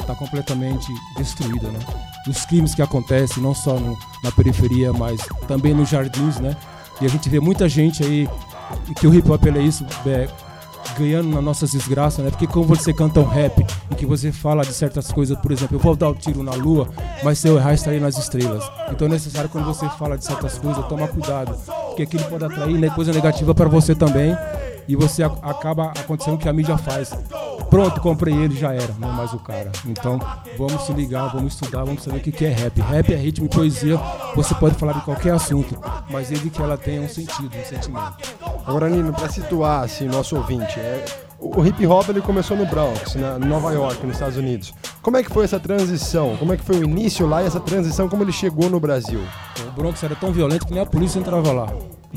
está 0.00 0.14
completamente 0.14 0.86
destruída, 1.16 1.68
né? 1.68 1.78
Os 2.28 2.44
crimes 2.44 2.74
que 2.74 2.82
acontecem, 2.82 3.42
não 3.42 3.54
só 3.54 3.78
no- 3.78 3.96
na 4.22 4.32
periferia, 4.32 4.92
mas 4.92 5.20
também 5.46 5.72
nos 5.74 5.88
jardins, 5.88 6.38
né? 6.38 6.56
E 7.00 7.06
a 7.06 7.08
gente 7.08 7.28
vê 7.28 7.38
muita 7.40 7.68
gente 7.68 8.02
aí, 8.02 8.28
e 8.88 8.94
que 8.94 9.06
o 9.06 9.14
hip 9.14 9.30
hop 9.30 9.44
é 9.46 9.58
isso, 9.60 9.84
é, 10.06 10.28
ganhando 10.98 11.28
nas 11.28 11.44
nossas 11.44 11.70
desgraças, 11.72 12.24
né? 12.24 12.30
Porque 12.30 12.46
quando 12.46 12.66
você 12.66 12.92
canta 12.92 13.20
um 13.20 13.28
rap 13.28 13.64
em 13.90 13.94
que 13.94 14.06
você 14.06 14.32
fala 14.32 14.62
de 14.64 14.72
certas 14.72 15.12
coisas, 15.12 15.38
por 15.38 15.52
exemplo, 15.52 15.76
eu 15.76 15.80
vou 15.80 15.94
dar 15.94 16.08
o 16.08 16.14
tiro 16.14 16.42
na 16.42 16.52
lua, 16.54 16.88
mas 17.22 17.38
se 17.38 17.48
eu 17.48 17.56
errar, 17.58 17.74
estarei 17.74 18.00
nas 18.00 18.16
estrelas. 18.18 18.64
Então 18.90 19.06
é 19.06 19.10
necessário 19.10 19.48
quando 19.50 19.64
você 19.66 19.88
fala 19.90 20.16
de 20.16 20.24
certas 20.24 20.58
coisas, 20.58 20.84
tomar 20.86 21.08
cuidado, 21.08 21.54
porque 21.88 22.02
aquilo 22.02 22.24
pode 22.24 22.44
atrair 22.44 22.78
né, 22.78 22.88
coisa 22.90 23.12
negativa 23.12 23.54
para 23.54 23.68
você 23.68 23.94
também. 23.94 24.36
E 24.88 24.94
você 24.96 25.22
a- 25.22 25.32
acaba 25.42 25.86
acontecendo 25.98 26.34
o 26.34 26.38
que 26.38 26.48
a 26.48 26.52
mídia 26.52 26.76
faz. 26.78 27.10
Pronto, 27.68 28.00
comprei 28.00 28.34
ele, 28.34 28.56
já 28.56 28.72
era, 28.72 28.94
não 28.98 29.08
é 29.10 29.12
mais 29.12 29.32
o 29.32 29.38
cara. 29.38 29.72
Então 29.84 30.20
vamos 30.56 30.82
se 30.82 30.92
ligar, 30.92 31.32
vamos 31.32 31.54
estudar, 31.54 31.84
vamos 31.84 32.02
saber 32.02 32.18
o 32.18 32.20
que 32.20 32.30
que 32.30 32.44
é 32.44 32.50
rap. 32.50 32.80
Rap 32.80 33.12
é 33.12 33.16
ritmo 33.16 33.46
e 33.46 33.48
poesia, 33.48 33.98
você 34.34 34.54
pode 34.54 34.76
falar 34.76 34.92
de 34.92 35.00
qualquer 35.02 35.34
assunto, 35.34 35.76
mas 36.08 36.28
desde 36.28 36.48
que 36.50 36.62
ela 36.62 36.76
tenha 36.76 37.00
um 37.00 37.08
sentido, 37.08 37.50
um 37.56 37.64
sentimento. 37.64 38.14
Agora, 38.64 38.88
Nino, 38.88 39.12
pra 39.12 39.28
situar 39.28 39.82
assim, 39.84 40.06
nosso 40.06 40.36
ouvinte, 40.36 40.78
é, 40.78 41.04
o 41.40 41.64
hip 41.66 41.84
hop 41.86 42.08
ele 42.08 42.20
começou 42.20 42.56
no 42.56 42.64
Bronx, 42.66 43.14
na, 43.16 43.38
Nova 43.38 43.72
York, 43.72 44.04
nos 44.06 44.14
Estados 44.16 44.36
Unidos. 44.36 44.72
Como 45.02 45.16
é 45.16 45.22
que 45.22 45.30
foi 45.30 45.44
essa 45.44 45.58
transição? 45.60 46.36
Como 46.36 46.52
é 46.52 46.56
que 46.56 46.64
foi 46.64 46.76
o 46.78 46.84
início 46.84 47.26
lá 47.26 47.42
e 47.42 47.46
essa 47.46 47.60
transição, 47.60 48.08
como 48.08 48.22
ele 48.22 48.32
chegou 48.32 48.70
no 48.70 48.78
Brasil? 48.80 49.20
O 49.68 49.70
Bronx 49.72 50.02
era 50.02 50.14
tão 50.14 50.32
violento 50.32 50.66
que 50.66 50.72
nem 50.72 50.82
a 50.82 50.86
polícia 50.86 51.18
entrava 51.18 51.52
lá, 51.52 51.66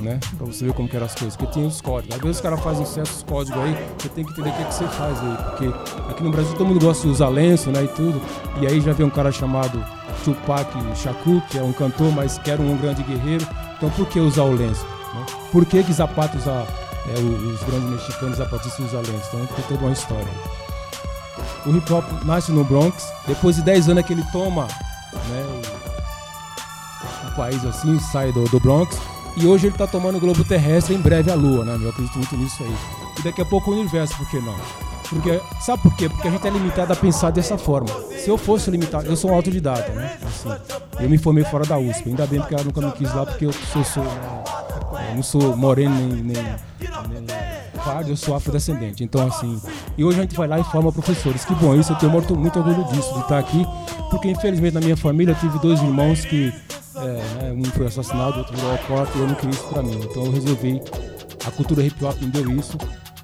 né? 0.01 0.19
Pra 0.37 0.45
você 0.45 0.65
ver 0.65 0.73
como 0.73 0.87
que 0.87 0.95
eram 0.95 1.05
as 1.05 1.15
coisas, 1.15 1.35
porque 1.35 1.53
tinha 1.53 1.67
os 1.67 1.81
códigos. 1.81 2.15
Às 2.15 2.21
vezes 2.21 2.37
os 2.37 2.41
caras 2.41 2.59
fazem 2.61 2.85
certos 2.85 3.23
códigos 3.27 3.61
aí, 3.61 3.87
você 3.97 4.09
tem 4.09 4.23
que 4.23 4.31
entender 4.31 4.49
o 4.49 4.53
que, 4.53 4.63
que 4.65 4.73
você 4.73 4.87
faz 4.87 5.17
aí, 5.19 5.37
porque 5.49 5.67
aqui 6.11 6.23
no 6.23 6.31
Brasil 6.31 6.53
todo 6.53 6.67
mundo 6.67 6.79
gosta 6.83 7.03
de 7.07 7.13
usar 7.13 7.27
lenço, 7.29 7.69
né, 7.71 7.83
e 7.83 7.87
tudo. 7.89 8.21
E 8.61 8.67
aí 8.67 8.79
já 8.81 8.93
vem 8.93 9.05
um 9.05 9.09
cara 9.09 9.31
chamado 9.31 9.83
Tupac 10.23 10.71
Shakur, 10.95 11.41
que 11.49 11.57
é 11.57 11.63
um 11.63 11.73
cantor, 11.73 12.11
mas 12.11 12.37
que 12.37 12.49
era 12.51 12.61
um 12.61 12.77
grande 12.77 13.03
guerreiro. 13.03 13.45
Então 13.77 13.89
por 13.91 14.05
que 14.07 14.19
usar 14.19 14.43
o 14.43 14.53
lenço? 14.55 14.85
né? 15.13 15.25
Por 15.51 15.65
que 15.65 15.83
que 15.83 15.93
Zapata 15.93 16.37
usa, 16.37 16.51
é, 17.07 17.13
os 17.19 17.63
grandes 17.63 17.89
mexicanos 17.89 18.37
zapatistas 18.37 18.85
usam 18.85 19.01
lenço? 19.01 19.29
Então 19.33 19.45
tem 19.55 19.65
toda 19.67 19.81
uma 19.85 19.91
história. 19.93 20.27
O 21.65 21.71
hip 21.75 21.91
hop 21.91 22.05
nasce 22.25 22.51
no 22.51 22.63
Bronx, 22.63 23.11
depois 23.27 23.55
de 23.57 23.61
10 23.63 23.89
anos 23.89 24.03
é 24.03 24.07
que 24.07 24.13
ele 24.13 24.23
toma 24.31 24.63
né, 25.13 25.45
o- 27.25 27.27
o 27.27 27.35
país 27.35 27.63
assim, 27.65 27.97
sai 27.99 28.31
do, 28.31 28.43
do 28.45 28.59
Bronx. 28.59 28.97
E 29.35 29.47
hoje 29.47 29.67
ele 29.67 29.77
tá 29.77 29.87
tomando 29.87 30.17
o 30.17 30.19
globo 30.19 30.43
terrestre, 30.43 30.95
em 30.95 30.99
breve 30.99 31.31
a 31.31 31.35
lua, 31.35 31.63
né? 31.63 31.77
Eu 31.81 31.89
acredito 31.89 32.17
muito 32.17 32.35
nisso 32.35 32.63
aí. 32.63 32.75
E 33.19 33.21
daqui 33.21 33.41
a 33.41 33.45
pouco 33.45 33.71
o 33.71 33.79
universo, 33.79 34.15
por 34.17 34.29
que 34.29 34.39
não? 34.39 34.55
Porque, 35.09 35.41
sabe 35.59 35.81
por 35.81 35.95
quê? 35.95 36.07
Porque 36.07 36.27
a 36.27 36.31
gente 36.31 36.47
é 36.47 36.49
limitado 36.51 36.93
a 36.93 36.95
pensar 36.95 37.31
dessa 37.31 37.57
forma. 37.57 37.89
Se 38.17 38.29
eu 38.29 38.37
fosse 38.37 38.69
limitado, 38.69 39.07
eu 39.07 39.15
sou 39.15 39.31
um 39.31 39.33
autodidata, 39.33 39.91
né? 39.91 40.17
Assim, 40.25 40.49
eu 40.99 41.09
me 41.09 41.17
formei 41.17 41.43
fora 41.43 41.65
da 41.65 41.77
USP, 41.77 42.09
ainda 42.09 42.27
bem 42.27 42.39
porque 42.39 42.53
ela 42.53 42.63
nunca 42.63 42.79
me 42.79 42.91
quis 42.91 43.13
lá, 43.13 43.25
porque 43.25 43.45
eu 43.45 43.51
sou, 43.51 43.83
sou 43.83 44.03
né, 44.03 44.43
eu 45.09 45.15
não 45.15 45.23
sou 45.23 45.55
moreno 45.57 45.95
nem, 45.95 46.21
nem, 46.21 46.43
nem 46.43 47.49
eu 48.07 48.15
sou 48.15 48.35
afrodescendente. 48.35 49.03
Então, 49.03 49.25
assim, 49.27 49.59
e 49.97 50.03
hoje 50.03 50.19
a 50.19 50.21
gente 50.21 50.35
vai 50.35 50.47
lá 50.47 50.59
e 50.59 50.63
forma 50.65 50.91
professores. 50.91 51.45
Que 51.45 51.55
bom 51.55 51.75
isso, 51.75 51.91
eu 51.91 51.97
tenho 51.97 52.11
muito, 52.11 52.35
muito 52.35 52.59
orgulho 52.59 52.83
disso, 52.85 53.13
de 53.13 53.21
estar 53.21 53.39
aqui, 53.39 53.65
porque 54.09 54.29
infelizmente 54.29 54.73
na 54.73 54.81
minha 54.81 54.97
família 54.97 55.31
eu 55.31 55.35
tive 55.35 55.57
dois 55.59 55.81
irmãos 55.81 56.25
que, 56.25 56.53
é, 56.95 56.99
né, 57.01 57.51
um 57.55 57.63
foi 57.65 57.87
assassinado, 57.87 58.39
outro 58.39 58.55
virou 58.55 58.71
alcoólatra, 58.71 59.17
e 59.17 59.21
eu 59.21 59.27
não 59.27 59.35
queria 59.35 59.51
isso 59.51 59.67
pra 59.67 59.81
mim. 59.81 59.99
Então 60.03 60.25
eu 60.25 60.31
resolvi, 60.31 60.81
a 61.45 61.51
cultura 61.51 61.83
hip 61.83 62.03
hop 62.03 62.21
me 62.21 62.27
deu 62.27 62.51
isso, 62.51 62.77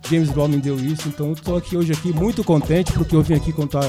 James 0.09 0.29
Brown 0.29 0.47
me 0.47 0.57
deu 0.57 0.77
isso, 0.77 1.07
então 1.07 1.27
eu 1.27 1.33
estou 1.33 1.57
aqui 1.57 1.75
hoje 1.75 1.91
aqui 1.93 2.13
muito 2.13 2.43
contente, 2.43 2.91
porque 2.91 3.15
eu 3.15 3.21
vim 3.21 3.33
aqui 3.33 3.51
contar 3.51 3.85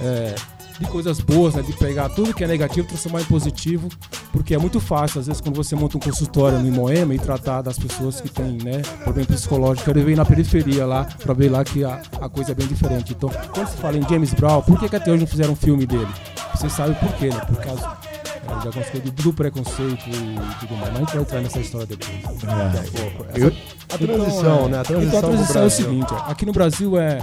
é, 0.00 0.34
de 0.78 0.86
coisas 0.86 1.20
boas, 1.20 1.54
né, 1.54 1.62
de 1.62 1.72
pegar 1.72 2.08
tudo 2.10 2.34
que 2.34 2.44
é 2.44 2.46
negativo 2.46 2.86
e 2.86 2.88
transformar 2.88 3.22
em 3.22 3.24
positivo, 3.24 3.88
porque 4.32 4.54
é 4.54 4.58
muito 4.58 4.78
fácil, 4.80 5.20
às 5.20 5.26
vezes, 5.26 5.40
quando 5.40 5.56
você 5.56 5.74
monta 5.74 5.96
um 5.96 6.00
consultório 6.00 6.58
no 6.58 6.70
Moema 6.70 7.14
e 7.14 7.18
tratar 7.18 7.62
das 7.62 7.78
pessoas 7.78 8.20
que 8.20 8.28
têm 8.28 8.58
né, 8.62 8.82
problema 9.02 9.28
psicológico, 9.28 9.90
eu 9.90 10.10
ir 10.10 10.16
na 10.16 10.24
periferia 10.24 10.86
lá, 10.86 11.04
para 11.04 11.34
ver 11.34 11.50
lá 11.50 11.64
que 11.64 11.84
a, 11.84 12.00
a 12.20 12.28
coisa 12.28 12.52
é 12.52 12.54
bem 12.54 12.66
diferente. 12.66 13.12
Então, 13.12 13.30
quando 13.52 13.68
se 13.68 13.76
fala 13.76 13.96
em 13.96 14.08
James 14.08 14.34
Brown, 14.34 14.62
por 14.62 14.78
que, 14.78 14.88
que 14.88 14.96
até 14.96 15.10
hoje 15.10 15.20
não 15.20 15.26
fizeram 15.26 15.52
um 15.52 15.56
filme 15.56 15.86
dele? 15.86 16.08
Você 16.54 16.68
sabe 16.68 16.94
por 16.94 17.12
quê, 17.14 17.28
né? 17.28 17.40
Por 17.40 17.56
causa 17.56 18.05
é, 18.52 18.66
algumas 18.66 18.90
coisas 18.90 19.10
do, 19.10 19.32
preconceito 19.32 20.04
e 20.08 20.58
tudo 20.60 20.76
mais. 20.76 20.92
Mas 20.92 20.96
a 20.96 20.98
gente 21.00 21.12
vai 21.12 21.22
entrar 21.22 21.40
nessa 21.40 21.60
história 21.60 21.86
depois. 21.86 22.22
Daqui 22.22 22.98
a 22.98 23.10
pouco. 23.10 23.38
Eu- 23.38 23.52
A 23.92 23.98
transição, 23.98 24.68
né? 24.68 24.78
A 24.80 24.84
transição 24.84 25.08
então 25.08 25.18
a 25.18 25.22
transição 25.22 25.62
é 25.62 25.66
o 25.66 25.70
seguinte, 25.70 26.06
ó, 26.12 26.30
aqui 26.30 26.46
no 26.46 26.52
Brasil 26.52 26.98
é 26.98 27.18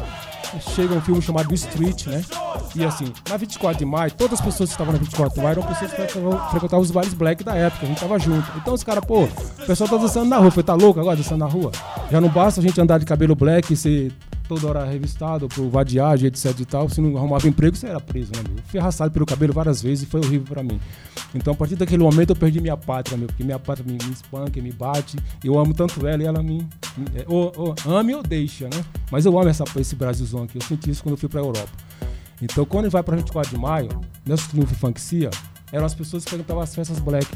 chega 0.76 0.94
um 0.94 1.02
filme 1.02 1.22
chamado 1.22 1.54
Street, 1.54 2.08
né? 2.08 2.24
E 2.76 2.84
assim, 2.84 3.12
na 3.30 3.38
24 3.38 3.78
de 3.80 3.86
maio, 3.86 4.12
todas 4.12 4.40
as 4.40 4.46
pessoas 4.46 4.70
que 4.70 4.74
estavam 4.74 4.94
na 4.94 5.00
24 5.00 5.34
de 5.36 5.42
maio 5.42 5.52
eram 5.54 5.64
pessoas 5.64 5.92
que 5.92 5.98
frequentavam, 5.98 6.50
frequentavam 6.50 6.82
os 6.84 6.92
bares 6.92 7.14
black 7.14 7.44
da 7.44 7.56
época, 7.56 7.86
a 7.86 7.90
gente 7.90 8.00
tava 8.00 8.20
junto. 8.20 8.46
Então 8.58 8.74
os 8.74 8.84
caras, 8.84 9.04
pô, 9.06 9.24
o 9.24 9.66
pessoal 9.66 9.90
tá 9.90 9.98
dançando 9.98 10.30
na 10.30 10.38
rua, 10.38 10.52
foi 10.52 10.64
tá 10.64 10.74
louco 10.74 11.00
agora 11.00 11.16
dançando 11.16 11.40
na 11.40 11.48
rua? 11.48 11.72
Já 12.12 12.22
não 12.22 12.30
basta 12.30 12.60
a 12.60 12.64
gente 12.64 12.80
andar 12.80 13.00
de 13.00 13.06
cabelo 13.06 13.36
black 13.36 13.74
e 13.74 13.76
ser 13.76 14.12
toda 14.48 14.68
hora 14.68 14.86
revistado 14.86 15.48
por 15.48 15.70
vadiagem, 15.70 16.28
etc 16.28 16.60
e 16.60 16.66
tal. 16.66 16.90
Se 16.90 17.02
não 17.02 17.18
arrumava 17.18 17.48
emprego, 17.48 17.76
você 17.76 17.88
era 17.88 18.00
preso, 18.00 18.32
né, 18.36 18.42
meu? 18.48 18.58
Eu 18.58 18.64
fui 18.68 18.80
arrastado 18.80 19.12
pelo 19.12 19.26
cabelo 19.26 19.54
várias 19.54 19.82
vezes 19.82 20.04
e 20.04 20.06
foi 20.08 20.20
horrível 20.20 20.48
pra 20.48 20.64
mim. 20.64 20.80
Então, 21.34 21.54
a 21.54 21.56
partir 21.56 21.76
daquele 21.76 22.04
momento, 22.04 22.32
eu 22.32 22.36
perdi 22.36 22.62
minha 22.62 22.78
pátria, 22.78 23.18
meu, 23.18 23.28
porque 23.28 23.44
minha 23.44 23.60
pátria 23.60 23.86
me, 23.86 23.98
me 24.04 24.12
espanca, 24.12 24.62
me 24.62 24.72
bate. 24.72 25.18
Eu 25.44 25.58
amo 25.58 25.74
tanto 25.74 26.06
ela 26.06 26.22
e 26.22 26.26
ela 26.26 26.44
me. 26.44 26.68
me 26.98 27.06
é, 27.16 27.26
ou, 27.28 27.52
ou 27.56 27.96
ame 27.96 28.14
ou 28.14 28.24
deixa, 28.24 28.66
né? 28.66 28.84
Mas 29.12 29.26
eu 29.26 29.38
amo 29.38 29.50
essa, 29.50 29.64
esse 29.78 29.96
Brasilzão 29.96 30.44
aqui. 30.44 30.58
Eu 30.58 30.62
senti 30.62 30.90
isso 30.90 31.04
quando 31.04 31.14
eu 31.14 31.18
fui 31.18 31.30
pra 31.30 31.40
Europa. 31.42 31.72
Então, 32.42 32.66
quando 32.66 32.86
ele 32.86 32.92
vai 32.92 33.04
pra 33.04 33.16
24 33.16 33.52
de 33.52 33.58
maio, 33.58 33.90
nessa 34.26 34.50
triunfo 34.50 34.76
Funkcia, 34.76 35.30
eram 35.74 35.86
as 35.86 35.96
pessoas 35.96 36.24
que 36.24 36.30
frequentavam 36.30 36.64
as 36.64 36.74
festas 36.74 37.00
black. 37.00 37.28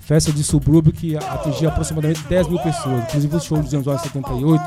Festa 0.00 0.32
de 0.32 0.42
subúrbio 0.42 0.92
que 0.92 1.16
atingia 1.16 1.68
aproximadamente 1.68 2.22
10 2.24 2.48
mil 2.48 2.58
pessoas. 2.58 3.04
Inclusive 3.04 3.36
o 3.36 3.40
show 3.40 3.58
Brown 3.58 3.94
em 3.94 3.98
78, 3.98 4.62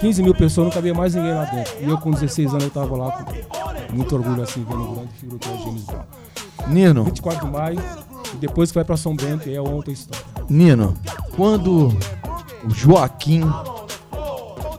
15 0.00 0.22
mil 0.22 0.34
pessoas, 0.34 0.66
não 0.66 0.74
cabia 0.74 0.92
mais 0.92 1.14
ninguém 1.14 1.32
lá 1.32 1.44
dentro. 1.44 1.72
E 1.80 1.88
eu 1.88 1.96
com 1.98 2.10
16 2.10 2.50
anos 2.50 2.64
eu 2.64 2.70
tava 2.70 2.96
lá 2.96 3.12
com 3.12 3.94
muito 3.94 4.14
orgulho 4.14 4.42
assim, 4.42 4.64
vendo 4.64 4.82
o 4.82 4.94
grande 4.94 5.12
figura 5.14 5.38
que 5.38 5.48
é 5.48 5.52
o 5.52 5.58
James 5.58 5.84
Brown. 5.84 6.04
Nino. 6.66 7.04
24 7.04 7.46
de 7.46 7.52
maio, 7.52 7.80
e 8.32 8.36
depois 8.36 8.70
que 8.70 8.74
vai 8.74 8.84
pra 8.84 8.96
São 8.96 9.14
Bento, 9.14 9.48
e 9.48 9.54
é 9.54 9.60
outra 9.60 9.92
história. 9.92 10.24
Nino, 10.48 10.94
quando 11.36 11.88
o 12.64 12.70
Joaquim 12.70 13.42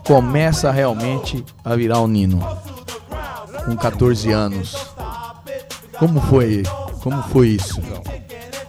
começa 0.06 0.70
realmente 0.70 1.44
a 1.64 1.74
virar 1.76 2.00
um 2.00 2.08
Nino, 2.08 2.40
com 3.64 3.76
14 3.76 4.30
anos, 4.32 4.76
como 5.98 6.20
foi? 6.20 6.62
Como 7.06 7.22
foi 7.22 7.50
isso? 7.50 7.80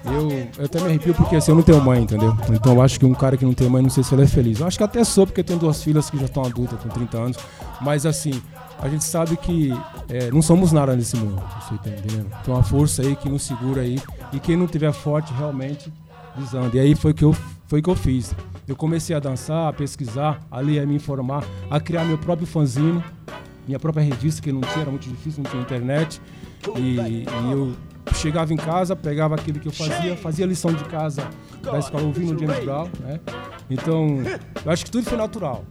Eu, 0.06 0.30
eu 0.60 0.66
até 0.66 0.80
me 0.80 0.86
arrepio 0.86 1.12
porque 1.16 1.38
assim, 1.38 1.50
eu 1.50 1.56
não 1.56 1.64
tenho 1.64 1.84
mãe, 1.84 2.04
entendeu? 2.04 2.38
Então 2.52 2.76
eu 2.76 2.84
acho 2.84 3.00
que 3.00 3.06
um 3.08 3.16
cara 3.16 3.36
que 3.36 3.44
não 3.44 3.52
tem 3.52 3.68
mãe, 3.68 3.82
não 3.82 3.90
sei 3.90 4.04
se 4.04 4.14
ele 4.14 4.22
é 4.22 4.28
feliz. 4.28 4.60
Eu 4.60 4.68
acho 4.68 4.78
que 4.78 4.84
até 4.84 5.04
sou, 5.04 5.26
porque 5.26 5.40
eu 5.40 5.44
tenho 5.44 5.58
duas 5.58 5.82
filhas 5.82 6.08
que 6.08 6.20
já 6.20 6.26
estão 6.26 6.46
adultas, 6.46 6.80
com 6.80 6.88
30 6.88 7.18
anos. 7.18 7.38
Mas 7.82 8.06
assim, 8.06 8.40
a 8.80 8.88
gente 8.88 9.04
sabe 9.04 9.38
que 9.38 9.74
é, 10.08 10.30
não 10.30 10.44
somos 10.44 10.72
nada 10.72 10.96
nesse 10.96 11.18
mundo. 11.18 11.42
Você 11.60 11.80
tá 11.80 11.90
entendendo? 11.90 12.30
Tem 12.46 12.54
uma 12.54 12.62
força 12.62 13.02
aí 13.02 13.16
que 13.16 13.28
nos 13.28 13.42
segura 13.42 13.82
aí. 13.82 14.00
E 14.32 14.40
quem 14.40 14.56
não 14.56 14.68
tiver 14.68 14.92
forte 14.92 15.34
realmente 15.34 15.92
desanda. 16.38 16.78
E 16.78 16.80
aí 16.80 16.94
foi 16.94 17.16
que 17.16 17.24
eu, 17.24 17.36
foi 17.66 17.82
que 17.82 17.90
eu 17.90 17.96
fiz. 17.96 18.36
Eu 18.68 18.76
comecei 18.76 19.16
a 19.16 19.20
dançar, 19.20 19.68
a 19.68 19.74
pesquisar, 19.74 20.46
a 20.52 20.60
ler, 20.60 20.84
a 20.84 20.86
me 20.86 20.94
informar, 20.94 21.44
a 21.72 21.80
criar 21.80 22.06
meu 22.06 22.20
próprio 22.20 22.46
fanzine, 22.46 23.04
minha 23.68 23.80
própria 23.80 24.04
revista, 24.04 24.44
que 24.44 24.52
não 24.52 24.62
tinha, 24.62 24.82
era 24.82 24.92
muito 24.92 25.10
difícil, 25.10 25.42
não 25.42 25.50
tinha 25.50 25.64
internet. 25.64 26.22
E, 26.76 26.98
e 27.00 27.26
eu 27.52 27.74
chegava 28.14 28.54
em 28.54 28.58
casa, 28.58 28.96
pegava 28.96 29.36
aquilo 29.36 29.60
que 29.60 29.68
eu 29.68 29.72
fazia, 29.72 30.16
fazia 30.16 30.46
lição 30.46 30.72
de 30.74 30.84
casa 30.86 31.28
da 31.62 31.80
escola 31.80 32.04
ouvindo 32.04 32.40
James 32.40 32.64
Brown, 32.64 32.90
né? 33.00 33.20
Então, 33.70 34.22
eu 34.66 34.72
acho 34.72 34.86
que 34.86 34.92
tudo 34.92 35.04
foi 35.06 35.18
natural. 35.18 35.64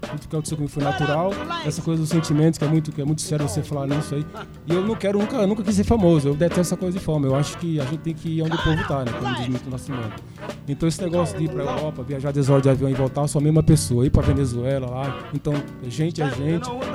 Tudo 0.00 0.20
que 0.20 0.26
aconteceu 0.36 0.56
comigo 0.56 0.72
foi 0.72 0.82
natural. 0.82 1.32
Essa 1.66 1.82
coisa 1.82 2.00
dos 2.00 2.10
sentimentos, 2.10 2.58
que 2.58 2.64
é 2.64 2.68
muito, 2.68 2.92
que 2.92 3.00
é 3.00 3.04
muito 3.04 3.22
sério 3.22 3.48
você 3.48 3.62
falar 3.62 3.86
nisso 3.86 4.14
aí. 4.14 4.24
E 4.66 4.72
eu 4.72 4.86
não 4.86 4.94
quero, 4.94 5.18
nunca, 5.18 5.46
nunca 5.46 5.62
quis 5.62 5.74
ser 5.74 5.84
famoso. 5.84 6.28
Eu 6.28 6.34
detesto 6.34 6.60
essa 6.60 6.76
coisa 6.76 6.98
de 6.98 7.04
fama. 7.04 7.26
Eu 7.26 7.34
acho 7.34 7.58
que 7.58 7.80
a 7.80 7.84
gente 7.84 7.98
tem 7.98 8.14
que 8.14 8.28
ir 8.28 8.42
onde 8.42 8.54
o 8.54 8.62
povo 8.62 8.86
tá, 8.86 9.04
né? 9.04 9.12
Como 9.18 9.34
diz 9.34 9.48
Milton 9.48 9.70
Nascimento. 9.70 10.22
Então, 10.68 10.88
esse 10.88 11.02
negócio 11.02 11.36
de 11.36 11.44
ir 11.44 11.48
pra 11.48 11.64
Europa, 11.64 12.02
viajar 12.02 12.32
10 12.32 12.50
horas 12.50 12.62
de 12.62 12.68
avião 12.68 12.90
e 12.90 12.94
voltar, 12.94 13.22
eu 13.22 13.28
sou 13.28 13.40
a 13.40 13.42
mesma 13.42 13.62
pessoa. 13.62 14.06
Ir 14.06 14.10
pra 14.10 14.22
Venezuela 14.22 14.88
lá. 14.88 15.18
Então, 15.32 15.54
gente 15.88 16.22
é 16.22 16.30
gente. 16.30 16.64
Tudo, 16.64 16.86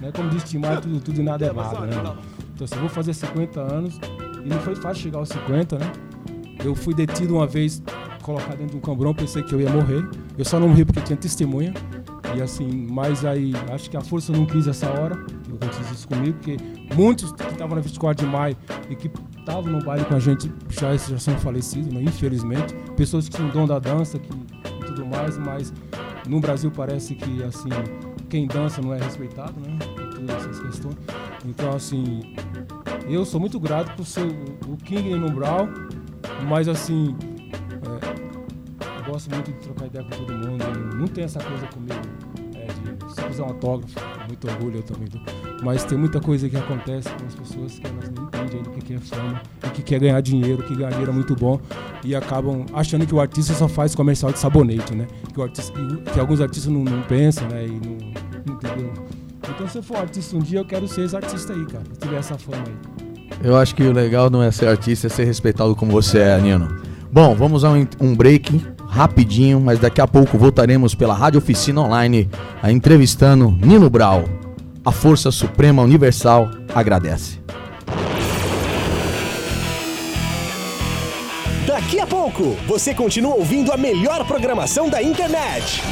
né? 0.00 0.12
Como 0.14 0.28
diz 0.28 0.44
Timar, 0.44 0.80
tudo, 0.80 1.00
tudo 1.00 1.20
e 1.20 1.22
nada 1.22 1.46
é 1.46 1.52
nada, 1.52 1.80
né? 1.86 2.16
Então, 2.58 2.64
assim, 2.64 2.74
eu 2.74 2.80
vou 2.80 2.90
fazer 2.90 3.14
50 3.14 3.60
anos. 3.60 4.00
E 4.44 4.48
não 4.48 4.58
foi 4.58 4.74
fácil 4.74 5.04
chegar 5.04 5.20
aos 5.20 5.28
50, 5.28 5.78
né? 5.78 5.92
Eu 6.64 6.74
fui 6.74 6.92
detido 6.92 7.36
uma 7.36 7.46
vez, 7.46 7.80
colocado 8.20 8.58
dentro 8.58 8.72
de 8.72 8.76
um 8.78 8.80
camburão, 8.80 9.14
pensei 9.14 9.44
que 9.44 9.54
eu 9.54 9.60
ia 9.60 9.70
morrer. 9.70 10.04
Eu 10.36 10.44
só 10.44 10.58
não 10.58 10.68
morri 10.68 10.84
porque 10.84 11.00
tinha 11.02 11.16
testemunha. 11.16 11.72
E 12.34 12.42
assim, 12.42 12.88
mas 12.90 13.24
aí 13.24 13.52
acho 13.72 13.88
que 13.88 13.96
a 13.96 14.00
força 14.00 14.32
não 14.32 14.44
quis 14.44 14.66
essa 14.66 14.90
hora, 14.90 15.16
que 15.16 15.52
aconteceu 15.52 15.94
isso 15.94 16.08
comigo, 16.08 16.36
porque 16.36 16.56
muitos 16.94 17.30
que 17.32 17.42
estavam 17.44 17.76
na 17.76 17.80
24 17.80 18.26
de 18.26 18.30
maio 18.30 18.56
e 18.90 18.96
que 18.96 19.08
estavam 19.38 19.72
no 19.72 19.82
baile 19.82 20.04
com 20.04 20.16
a 20.16 20.18
gente 20.18 20.52
já, 20.68 20.96
já 20.96 21.18
são 21.18 21.38
falecidos, 21.38 21.92
né? 21.92 22.02
infelizmente. 22.02 22.74
Pessoas 22.96 23.28
que 23.28 23.36
tinham 23.36 23.50
dom 23.50 23.66
da 23.66 23.78
dança 23.78 24.18
que, 24.18 24.30
e 24.32 24.84
tudo 24.84 25.06
mais, 25.06 25.38
mas 25.38 25.72
no 26.26 26.40
Brasil 26.40 26.72
parece 26.72 27.14
que 27.14 27.42
assim, 27.44 27.70
quem 28.28 28.48
dança 28.48 28.82
não 28.82 28.92
é 28.92 28.98
respeitado, 28.98 29.54
né? 29.60 29.78
E 30.20 30.30
essas 30.30 30.60
questões. 30.60 30.96
Então, 31.44 31.72
assim, 31.74 32.34
eu 33.08 33.24
sou 33.24 33.40
muito 33.40 33.58
grato 33.58 33.94
por 33.96 34.04
ser 34.04 34.26
o, 34.66 34.76
King 34.76 35.14
no 35.14 35.30
Brown, 35.30 35.68
mas 36.48 36.68
assim, 36.68 37.16
é, 37.82 39.10
gosto 39.10 39.32
muito 39.34 39.52
de 39.52 39.58
trocar 39.58 39.86
ideia 39.86 40.04
com 40.04 40.10
todo 40.10 40.32
mundo. 40.32 40.96
Não 40.96 41.06
tem 41.06 41.24
essa 41.24 41.40
coisa 41.40 41.66
comigo 41.68 42.00
é, 42.54 42.66
de 42.66 43.14
se 43.14 43.22
quiser 43.22 43.42
um 43.42 43.46
autógrafo, 43.46 43.94
muito 44.26 44.48
orgulho 44.48 44.76
eu 44.76 44.82
também. 44.82 45.08
Mas 45.62 45.84
tem 45.84 45.98
muita 45.98 46.20
coisa 46.20 46.48
que 46.48 46.56
acontece 46.56 47.08
com 47.10 47.26
as 47.26 47.34
pessoas 47.34 47.78
que 47.78 47.86
elas 47.86 48.10
não 48.10 48.24
entendem 48.24 48.60
o 48.62 48.70
que 48.70 48.94
é 48.94 48.98
fama, 48.98 49.42
o 49.64 49.70
que 49.70 49.82
que 49.82 49.94
é 49.94 49.98
ganhar 49.98 50.20
dinheiro, 50.20 50.62
que 50.62 50.74
ganhar 50.74 50.90
dinheiro 50.90 51.10
é 51.10 51.14
muito 51.14 51.34
bom 51.34 51.60
e 52.04 52.14
acabam 52.14 52.64
achando 52.72 53.06
que 53.06 53.14
o 53.14 53.20
artista 53.20 53.54
só 53.54 53.68
faz 53.68 53.94
comercial 53.94 54.32
de 54.32 54.38
sabonete, 54.38 54.94
né? 54.94 55.06
Que, 55.34 55.40
artista, 55.42 55.72
que 56.12 56.20
alguns 56.20 56.40
artistas 56.40 56.72
não, 56.72 56.84
não 56.84 57.02
pensam, 57.02 57.48
né? 57.48 57.66
E 57.66 57.70
não, 57.70 57.96
não 58.46 58.54
entendeu. 58.54 59.07
Então 59.58 59.66
se 59.66 59.76
eu 59.76 59.82
for 59.82 59.96
artista 59.96 60.36
um 60.36 60.38
dia, 60.38 60.60
eu 60.60 60.64
quero 60.64 60.86
ser 60.86 61.04
esse 61.04 61.16
artista 61.16 61.52
aí, 61.52 61.66
cara. 61.66 61.82
Se 61.92 61.98
tiver 61.98 62.16
essa 62.16 62.38
fama 62.38 62.62
aí. 62.64 63.38
Eu 63.42 63.56
acho 63.56 63.74
que 63.74 63.82
o 63.82 63.92
legal 63.92 64.30
não 64.30 64.40
é 64.40 64.52
ser 64.52 64.68
artista, 64.68 65.08
é 65.08 65.10
ser 65.10 65.24
respeitado 65.24 65.74
como 65.74 65.90
você 65.90 66.20
é, 66.20 66.40
Nino. 66.40 66.80
Bom, 67.10 67.34
vamos 67.34 67.64
a 67.64 67.70
um, 67.72 67.84
um 68.00 68.14
break 68.14 68.64
rapidinho, 68.86 69.60
mas 69.60 69.80
daqui 69.80 70.00
a 70.00 70.06
pouco 70.06 70.38
voltaremos 70.38 70.94
pela 70.94 71.12
Rádio 71.12 71.38
Oficina 71.38 71.80
Online 71.80 72.30
a 72.62 72.70
entrevistando 72.70 73.50
Nino 73.50 73.90
Brau. 73.90 74.26
A 74.84 74.92
Força 74.92 75.32
Suprema 75.32 75.82
Universal 75.82 76.48
agradece. 76.72 77.40
Daqui 81.66 81.98
a 81.98 82.06
pouco, 82.06 82.56
você 82.68 82.94
continua 82.94 83.34
ouvindo 83.34 83.72
a 83.72 83.76
melhor 83.76 84.24
programação 84.24 84.88
da 84.88 85.02
internet. 85.02 85.82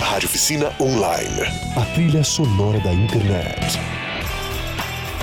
Rádio 0.00 0.28
Oficina 0.28 0.72
Online. 0.78 1.42
A 1.76 1.84
trilha 1.94 2.22
sonora 2.22 2.78
da 2.80 2.92
internet. 2.92 3.78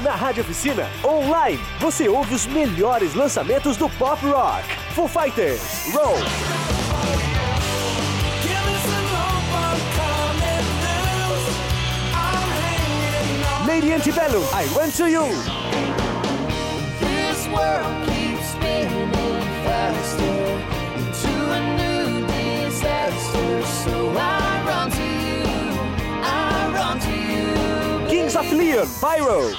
Na 0.01 0.15
Rádio 0.15 0.41
Oficina 0.43 0.89
Online, 1.03 1.59
você 1.79 2.09
ouve 2.09 2.33
os 2.33 2.45
melhores 2.45 3.13
lançamentos 3.13 3.77
do 3.77 3.89
pop 3.91 4.25
rock. 4.25 4.63
Foo 4.93 5.07
Fighters, 5.07 5.61
Roll. 5.93 6.17
Lady 13.65 13.93
Antebellum, 13.93 14.43
I 14.53 14.67
Went 14.75 14.95
To 14.97 15.07
You. 15.07 15.27
This 16.99 17.47
world 17.47 18.05
keeps 18.05 18.49
spinning 18.51 19.11
faster 19.63 20.59
into 20.97 21.31
a 21.51 21.59
new 21.77 22.27
disaster. 22.27 23.63
So 23.63 24.13
I 24.17 24.42
of 28.35 28.51
Leon, 28.51 28.87
Pyro. 28.99 29.51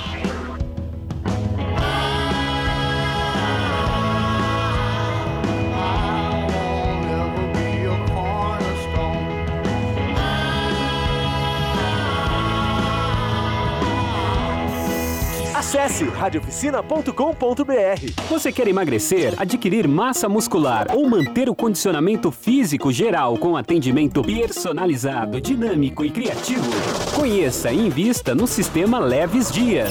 Acesse 15.55 16.05
radioficina.com.br. 16.05 18.29
Você 18.29 18.53
quer 18.53 18.69
emagrecer, 18.69 19.35
adquirir 19.37 19.87
massa 19.87 20.29
muscular 20.29 20.89
ou 20.91 21.09
manter 21.09 21.49
o 21.49 21.55
condicionamento 21.55 22.31
físico 22.31 22.93
geral 22.93 23.39
com 23.39 23.57
atendimento 23.57 24.23
personalizado, 24.23 25.41
dinâmico 25.41 26.05
e 26.05 26.11
criativo? 26.11 26.71
Conheça 27.15 27.71
e 27.71 27.87
invista 27.87 28.35
no 28.35 28.47
sistema 28.47 28.99
Leves 28.99 29.51
Dias. 29.51 29.91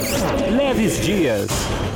Leves 0.55 0.99
Dias. 1.01 1.47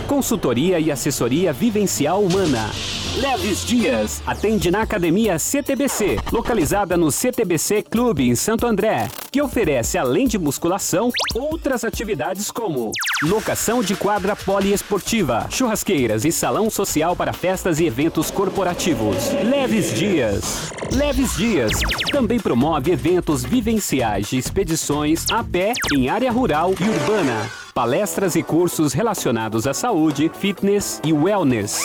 Consultoria 0.07 0.79
e 0.79 0.89
assessoria 0.89 1.51
vivencial 1.51 2.23
humana. 2.23 2.71
Leves 3.17 3.65
Dias 3.65 4.21
atende 4.25 4.71
na 4.71 4.83
Academia 4.83 5.37
CTBC, 5.37 6.17
localizada 6.31 6.95
no 6.95 7.11
CTBC 7.11 7.83
Clube 7.83 8.29
em 8.29 8.33
Santo 8.33 8.65
André, 8.65 9.09
que 9.29 9.41
oferece, 9.41 9.97
além 9.97 10.25
de 10.25 10.37
musculação, 10.37 11.09
outras 11.35 11.83
atividades 11.83 12.49
como 12.49 12.93
locação 13.21 13.83
de 13.83 13.95
quadra 13.95 14.33
poliesportiva, 14.33 15.47
churrasqueiras 15.49 16.23
e 16.23 16.31
salão 16.31 16.69
social 16.69 17.13
para 17.13 17.33
festas 17.33 17.79
e 17.81 17.85
eventos 17.85 18.31
corporativos. 18.31 19.31
Leves 19.43 19.93
Dias. 19.93 20.71
Leves 20.93 21.35
Dias 21.35 21.71
também 22.11 22.39
promove 22.39 22.91
eventos 22.91 23.43
vivenciais 23.43 24.29
de 24.29 24.37
expedições 24.37 25.25
a 25.29 25.43
pé 25.43 25.73
em 25.93 26.07
área 26.07 26.31
rural 26.31 26.73
e 26.79 26.87
urbana, 26.87 27.49
palestras 27.77 28.35
e 28.35 28.41
cursos 28.41 28.91
relacionados 28.91 29.67
à 29.67 29.73
saúde, 29.73 30.31
fitness 30.33 30.99
e 31.05 31.13
wellness. 31.13 31.79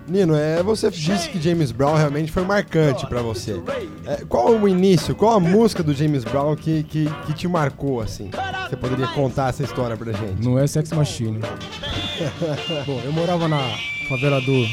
Nino, 0.09 0.35
é, 0.35 0.63
você 0.63 0.91
disse 0.91 1.29
que 1.29 1.41
James 1.41 1.71
Brown 1.71 1.95
realmente 1.95 2.33
foi 2.33 2.43
marcante 2.43 3.07
pra 3.07 3.23
você. 3.23 3.63
É, 4.07 4.25
qual 4.29 4.49
o 4.49 4.69
início, 4.69 5.15
qual 5.15 5.35
a 5.35 5.41
música 5.41 5.83
do 5.83 5.95
James 5.95 6.25
Brown 6.25 6.57
que, 6.57 6.83
que, 6.83 7.09
que 7.27 7.33
te 7.33 7.47
marcou 7.47 8.01
assim? 8.01 8.31
Você 8.69 8.77
poderia 8.77 9.07
contar 9.09 9.51
essa 9.51 9.63
história 9.63 9.97
pra 9.97 10.13
gente? 10.13 10.45
Não 10.45 10.59
é 10.59 10.67
Sex 10.67 10.91
Machine. 10.93 11.39
Bom, 12.87 13.01
eu 13.05 13.13
morava 13.13 13.47
na 13.47 13.61
favela 14.09 14.41
do 14.41 14.67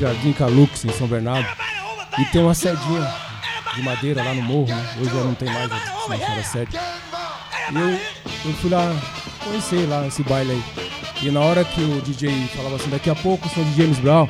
Jardim 0.00 0.32
Calux, 0.32 0.82
em 0.86 0.92
São 0.92 1.06
Bernardo, 1.06 1.46
e 2.18 2.24
tem 2.26 2.42
uma 2.42 2.54
sedinha 2.54 3.06
de 3.74 3.82
madeira 3.82 4.24
lá 4.24 4.32
no 4.32 4.40
morro, 4.40 4.68
né? 4.68 4.94
Hoje 4.98 5.10
já 5.10 5.22
não 5.22 5.34
tem 5.34 5.52
mais, 5.52 5.68
não 5.68 6.12
era 6.14 6.42
sede. 6.42 6.76
E 7.70 7.74
eu, 7.74 7.90
eu 7.90 8.52
fui 8.54 8.70
lá 8.70 8.96
conhecer 9.44 9.86
lá 9.86 10.06
esse 10.06 10.22
baile 10.22 10.52
aí. 10.52 10.62
E 11.22 11.30
na 11.30 11.40
hora 11.40 11.62
que 11.64 11.82
o 11.82 12.00
DJ 12.00 12.30
falava 12.56 12.76
assim, 12.76 12.88
daqui 12.88 13.10
a 13.10 13.14
pouco 13.14 13.46
o 13.46 13.50
som 13.50 13.62
de 13.62 13.76
James 13.76 13.98
Brown, 13.98 14.26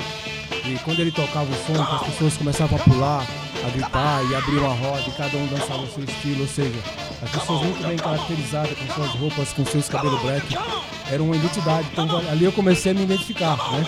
e 0.65 0.77
quando 0.85 0.99
ele 0.99 1.13
tocava 1.13 1.49
o 1.49 1.55
som, 1.65 1.81
as 1.81 2.03
pessoas 2.03 2.37
começavam 2.37 2.77
a 2.77 2.83
pular, 2.83 3.25
a 3.65 3.71
gritar 3.71 4.25
e 4.31 4.35
abrir 4.35 4.59
uma 4.59 4.75
roda 4.75 5.03
e 5.07 5.13
cada 5.13 5.37
um 5.37 5.47
dançava 5.47 5.83
o 5.83 5.87
seu 5.93 6.05
estilo, 6.05 6.43
ou 6.43 6.49
seja, 6.49 6.79
as 7.23 7.31
pessoas 7.31 7.63
muito 7.63 7.87
bem 7.87 7.97
caracterizadas 7.97 8.77
com 8.79 8.95
suas 8.95 9.11
roupas, 9.11 9.53
com 9.53 9.65
seus 9.67 9.89
cabelos 9.89 10.21
black, 10.23 10.47
era 11.11 11.23
uma 11.23 11.37
identidade. 11.37 11.87
Então 11.93 12.17
ali 12.31 12.45
eu 12.45 12.53
comecei 12.53 12.93
a 12.93 12.95
me 12.95 13.03
identificar, 13.03 13.57
né? 13.73 13.85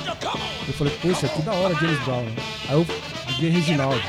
Eu 0.67 0.75
falei, 0.75 0.93
poxa, 1.01 1.29
que 1.29 1.43
da 1.43 1.53
hora 1.53 1.75
James 1.75 1.99
Brown. 2.05 2.23
né? 2.23 2.37
Aí 2.69 2.75
eu 2.75 2.87
DJ 3.29 3.51
Reginaldo, 3.51 4.03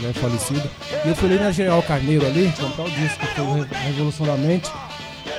já 0.00 0.08
é 0.08 0.12
falecido, 0.12 0.70
e 1.04 1.08
eu 1.08 1.14
fui 1.14 1.30
ali 1.30 1.38
na 1.38 1.52
General 1.52 1.82
Carneiro 1.82 2.26
ali, 2.26 2.52
comprar 2.58 2.84
o 2.84 2.90
disco, 2.90 3.18
que 3.18 3.34
foi 3.34 3.78
Revolução 3.86 4.26
da 4.26 4.36
Mente, 4.36 4.70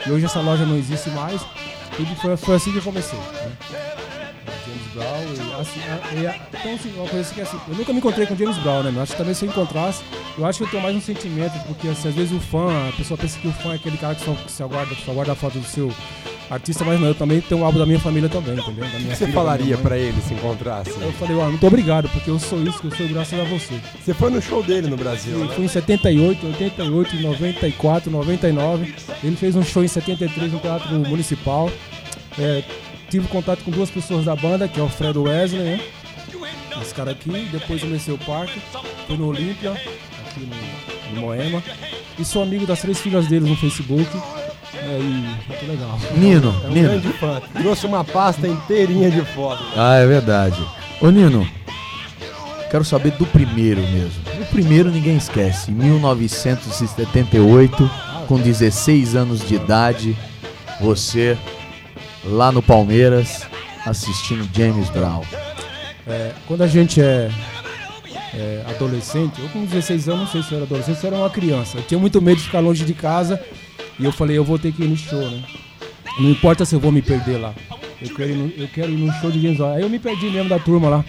e 0.06 0.12
hoje 0.12 0.26
essa 0.26 0.40
loja 0.40 0.66
não 0.66 0.78
existe 0.78 1.10
mais, 1.10 1.42
e 2.00 2.16
foi, 2.22 2.38
foi 2.38 2.56
assim 2.56 2.72
que 2.72 2.78
eu 2.78 2.84
comecei. 2.84 3.18
Né? 3.18 3.52
Brown, 4.98 5.22
e 5.57 5.61
assim, 5.61 5.80
a- 5.82 6.22
e 6.22 6.28
a- 6.28 6.36
então 6.60 6.74
assim, 6.76 6.94
uma 6.98 7.07
coisa 7.07 7.34
que 7.34 7.41
assim, 7.41 7.57
eu 7.68 7.76
nunca 7.76 7.91
me 7.94 7.99
encontrei 7.99 8.26
com 8.26 8.36
James 8.36 8.57
Brown, 8.57 8.84
né? 8.84 8.91
meu? 8.91 9.02
Acho 9.03 9.11
que 9.14 9.18
também 9.18 9.34
se 9.34 9.45
eu 9.45 9.49
encontrasse, 9.49 10.02
eu 10.38 10.45
acho 10.45 10.57
que 10.60 10.64
eu 10.65 10.69
tenho 10.69 10.84
mais 10.84 10.95
um 10.95 11.02
sentimento, 11.02 11.53
porque 11.68 11.88
assim, 11.88 12.10
às 12.10 12.15
vezes 12.15 12.32
o 12.34 12.40
fã, 12.40 12.68
a 12.90 12.91
pessoa 12.98 13.18
pensa 13.18 13.38
que 13.40 13.48
o 13.48 13.53
fã 13.53 13.72
é 13.74 13.76
aquele 13.76 13.98
cara 13.98 14.15
que 14.15 14.24
só, 14.26 14.34
que 14.34 14.52
só, 14.52 14.68
guarda, 14.68 14.95
só 15.06 15.14
guarda 15.14 15.32
a 15.34 15.36
foto 15.36 15.60
do 15.60 15.65
seu 15.65 15.91
artista, 16.49 16.86
mas 16.86 16.98
não, 16.98 17.10
eu 17.10 17.15
também 17.15 17.41
tenho 17.41 17.60
um 17.60 17.65
álbum 17.65 17.78
da 17.80 17.86
minha 17.86 17.99
família 17.99 18.30
também, 18.30 18.53
entendeu? 18.57 18.86
Da 18.86 18.98
O 18.98 19.02
minha 19.02 19.11
que 19.11 19.18
você 19.18 19.28
falaria 19.34 19.78
pra 19.78 19.98
ele 19.98 20.22
se 20.22 20.34
encontrasse? 20.34 20.91
Eu 20.91 21.11
falei, 21.14 21.36
ó, 21.36 21.49
muito 21.49 21.68
obrigado, 21.68 22.07
porque 22.10 22.30
eu 22.30 22.40
sou 22.40 22.64
isso 22.64 22.80
que 22.80 22.88
eu 22.88 22.95
sou 22.95 23.06
graças 23.10 23.38
a 23.38 23.44
você. 23.44 23.74
Você 24.02 24.14
foi 24.14 24.30
no 24.32 24.41
show 24.41 24.64
dele 24.64 24.88
no 24.88 24.95
Brasil, 24.95 25.34
Eu 25.34 25.45
né? 25.45 25.53
fui 25.53 25.65
em 25.65 25.68
78, 25.68 26.45
88, 26.48 27.15
94, 27.18 28.10
99. 28.10 28.95
Ele 29.24 29.36
fez 29.36 29.56
um 29.57 29.64
show 29.64 29.84
em 29.84 29.90
73 29.90 30.53
no 30.53 30.60
Teatro 30.60 30.90
Municipal. 30.99 31.69
É, 32.40 32.64
tive 33.10 33.28
contato 33.28 33.64
com 33.64 33.72
duas 33.72 33.90
pessoas 33.90 34.26
da 34.26 34.36
banda, 34.36 34.68
que 34.68 34.80
é 34.80 34.84
o 34.84 34.90
Fred 34.90 35.18
Wesley, 35.18 35.62
né? 35.64 35.80
Esse 36.82 36.94
cara 36.94 37.12
aqui. 37.12 37.30
Depois 37.52 37.82
eu 37.82 37.88
comecei 37.88 38.14
o 38.14 38.18
parque. 38.20 38.60
Fui 39.08 39.18
no 39.18 39.28
Olímpia, 39.28 39.72
aqui 39.72 40.42
no, 40.42 40.56
no 41.16 41.22
Moema. 41.22 41.64
E 42.20 42.26
sou 42.26 42.44
amigo 42.44 42.66
das 42.66 42.82
três 42.82 43.00
filhas 43.00 43.28
deles 43.28 43.48
no 43.50 43.56
Facebook. 43.56 44.06
É, 44.74 45.00
e 45.00 45.04
muito 45.04 45.66
legal. 45.68 45.98
Nino, 46.16 46.62
É 46.64 46.68
um 46.68 46.72
Nino. 46.72 46.90
grande 46.90 47.08
fã. 47.14 47.42
Trouxe 47.62 47.86
uma 47.88 48.04
pasta 48.04 48.48
inteirinha 48.48 49.10
de 49.10 49.22
fotos. 49.34 49.66
Ah, 49.76 49.96
é 49.96 50.06
verdade. 50.06 50.62
Ô 51.02 51.10
Nino, 51.10 51.48
quero 52.70 52.84
saber 52.86 53.12
do 53.12 53.26
primeiro 53.26 53.82
mesmo. 53.82 54.22
O 54.42 54.46
primeiro 54.46 54.92
ninguém 54.92 55.18
esquece. 55.18 55.72
Em 55.72 55.74
1978, 55.74 57.90
com 58.28 58.38
16 58.40 59.16
anos 59.16 59.48
de 59.48 59.56
idade, 59.56 60.16
você 60.80 61.36
lá 62.23 62.52
no 62.52 62.61
Palmeiras, 62.61 63.45
assistindo 63.85 64.48
James 64.56 64.89
Brown? 64.89 65.23
É, 66.06 66.31
quando 66.48 66.64
a 66.64 66.68
gente 66.68 67.02
é, 67.02 67.30
é, 68.34 68.64
adolescente, 68.69 69.41
eu 69.41 69.49
com 69.49 69.65
16 69.65 70.10
anos, 70.10 70.22
não 70.22 70.27
sei 70.27 70.44
se 70.44 70.52
eu 70.52 70.57
era 70.57 70.65
adolescente, 70.65 70.99
se 70.99 71.06
eu 71.06 71.11
era 71.11 71.19
uma 71.19 71.30
criança. 71.30 71.77
Eu 71.77 71.84
tinha 71.84 71.99
muito 71.99 72.22
medo 72.22 72.38
de 72.38 72.44
ficar 72.44 72.60
longe 72.60 72.85
de 72.85 72.94
casa 72.94 73.44
e 73.99 74.06
eu 74.06 74.11
falei, 74.11 74.38
eu 74.38 74.44
vou 74.44 74.57
ter 74.60 74.72
que 74.72 74.84
ir 74.84 74.88
no 74.88 74.95
show, 74.95 75.19
né? 75.30 75.44
Não 76.19 76.30
importa 76.30 76.65
se 76.65 76.76
eu 76.76 76.80
vou 76.80 76.91
me 76.91 77.02
perder 77.02 77.38
lá. 77.38 77.53
Eu 78.02 78.14
quero 78.15 78.31
ir 78.31 78.35
no, 78.35 78.48
eu 78.56 78.68
quero 78.68 78.91
ir 78.91 78.98
no 78.98 79.11
show 79.14 79.31
de 79.31 79.41
James 79.41 79.57
Brown. 79.57 79.73
Aí 79.73 79.81
eu 79.81 79.89
me 79.89 79.99
perdi 79.99 80.30
mesmo 80.30 80.49
da 80.49 80.60
turma 80.60 80.89
lá. 80.89 81.06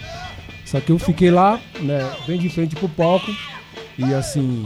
Só 0.65 0.79
que 0.79 0.91
eu 0.91 0.99
fiquei 0.99 1.31
lá, 1.31 1.59
né, 1.79 2.07
bem 2.27 2.37
de 2.37 2.47
frente 2.49 2.75
pro 2.75 2.87
palco 2.89 3.31
e 3.97 4.13
assim, 4.13 4.63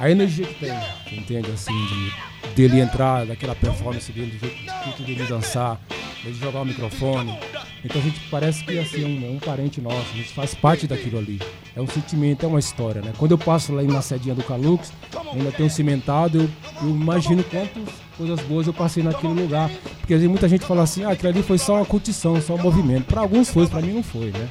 a 0.00 0.10
energia 0.10 0.46
que 0.46 0.54
tem, 0.54 0.72
entende? 1.12 1.50
Assim, 1.50 1.72
de, 1.86 2.12
dele 2.54 2.80
entrar, 2.80 3.26
daquela 3.26 3.54
performance 3.54 4.10
dele, 4.12 4.38
do 4.38 4.46
jeito 4.84 5.02
dele 5.02 5.24
dançar, 5.24 5.80
dele 6.22 6.34
jogar 6.34 6.62
o 6.62 6.64
microfone. 6.64 7.36
Então 7.84 8.00
a 8.00 8.04
gente 8.04 8.20
parece 8.30 8.64
que 8.64 8.78
assim, 8.78 9.04
é 9.04 9.28
um, 9.28 9.36
um 9.36 9.38
parente 9.38 9.80
nosso, 9.80 10.06
a 10.12 10.16
gente 10.16 10.32
faz 10.32 10.54
parte 10.54 10.86
daquilo 10.86 11.18
ali. 11.18 11.40
É 11.74 11.80
um 11.80 11.86
sentimento, 11.86 12.44
é 12.44 12.48
uma 12.48 12.58
história, 12.58 13.02
né? 13.02 13.12
Quando 13.18 13.32
eu 13.32 13.38
passo 13.38 13.72
lá 13.72 13.82
na 13.82 14.02
sedinha 14.02 14.34
do 14.34 14.42
Calux, 14.42 14.92
ainda 15.32 15.52
tem 15.52 15.66
um 15.66 15.70
cimentado, 15.70 16.38
eu, 16.38 16.50
eu 16.82 16.90
imagino 16.90 17.44
quantas 17.44 17.94
coisas 18.16 18.40
boas 18.40 18.66
eu 18.66 18.72
passei 18.72 19.02
naquele 19.02 19.34
lugar. 19.34 19.70
Porque 19.98 20.14
vezes 20.14 20.28
muita 20.28 20.48
gente 20.48 20.64
fala 20.64 20.82
assim, 20.82 21.04
ah, 21.04 21.10
aquilo 21.10 21.28
ali 21.28 21.42
foi 21.42 21.58
só 21.58 21.76
uma 21.76 21.84
curtição, 21.84 22.40
só 22.40 22.54
um 22.54 22.62
movimento. 22.62 23.04
Para 23.04 23.20
alguns 23.20 23.50
foi, 23.50 23.66
para 23.66 23.82
mim 23.82 23.92
não 23.92 24.02
foi, 24.02 24.30
né? 24.30 24.48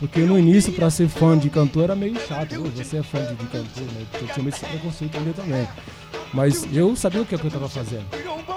Porque 0.00 0.20
no 0.20 0.38
início, 0.38 0.72
para 0.72 0.90
ser 0.90 1.08
fã 1.08 1.36
de 1.36 1.50
cantor, 1.50 1.84
era 1.84 1.96
meio 1.96 2.14
chato. 2.26 2.54
Você 2.76 2.98
é 2.98 3.02
fã 3.02 3.18
de, 3.18 3.34
cantor, 3.46 3.82
né? 3.82 4.06
Eu 4.20 4.28
tinha 4.28 4.48
esse 4.48 4.64
preconceito 4.64 5.16
ali 5.16 5.32
também. 5.32 5.66
Mas 6.32 6.66
eu 6.74 6.94
sabia 6.94 7.22
o 7.22 7.26
que, 7.26 7.34
é 7.34 7.38
que 7.38 7.46
eu 7.46 7.50
tava 7.50 7.68
fazendo. 7.68 8.04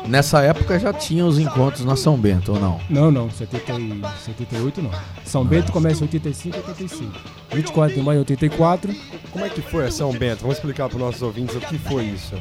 Nessa 0.07 0.41
época 0.41 0.77
já 0.79 0.91
tinha 0.91 1.25
os 1.25 1.37
encontros 1.39 1.85
na 1.85 1.95
São 1.95 2.17
Bento, 2.17 2.53
ou 2.53 2.59
não? 2.59 2.81
Não, 2.89 3.11
não, 3.11 3.29
70 3.29 3.71
e 3.73 4.01
78 4.25 4.81
não. 4.81 4.91
São 5.23 5.45
Bento 5.45 5.71
começa 5.71 5.99
em 5.99 6.03
85 6.03 6.57
e 6.57 6.59
85. 6.59 7.11
24 7.53 7.95
de 7.95 8.01
maio 8.01 8.25
de 8.25 8.33
84. 8.33 8.93
Como 9.31 9.45
é 9.45 9.49
que 9.49 9.61
foi 9.61 9.85
a 9.87 9.91
São 9.91 10.11
Bento? 10.11 10.41
Vamos 10.41 10.57
explicar 10.57 10.87
para 10.89 10.97
os 10.97 11.01
nossos 11.01 11.21
ouvintes 11.21 11.55
o 11.55 11.59
que 11.59 11.77
foi 11.77 12.03
isso. 12.05 12.33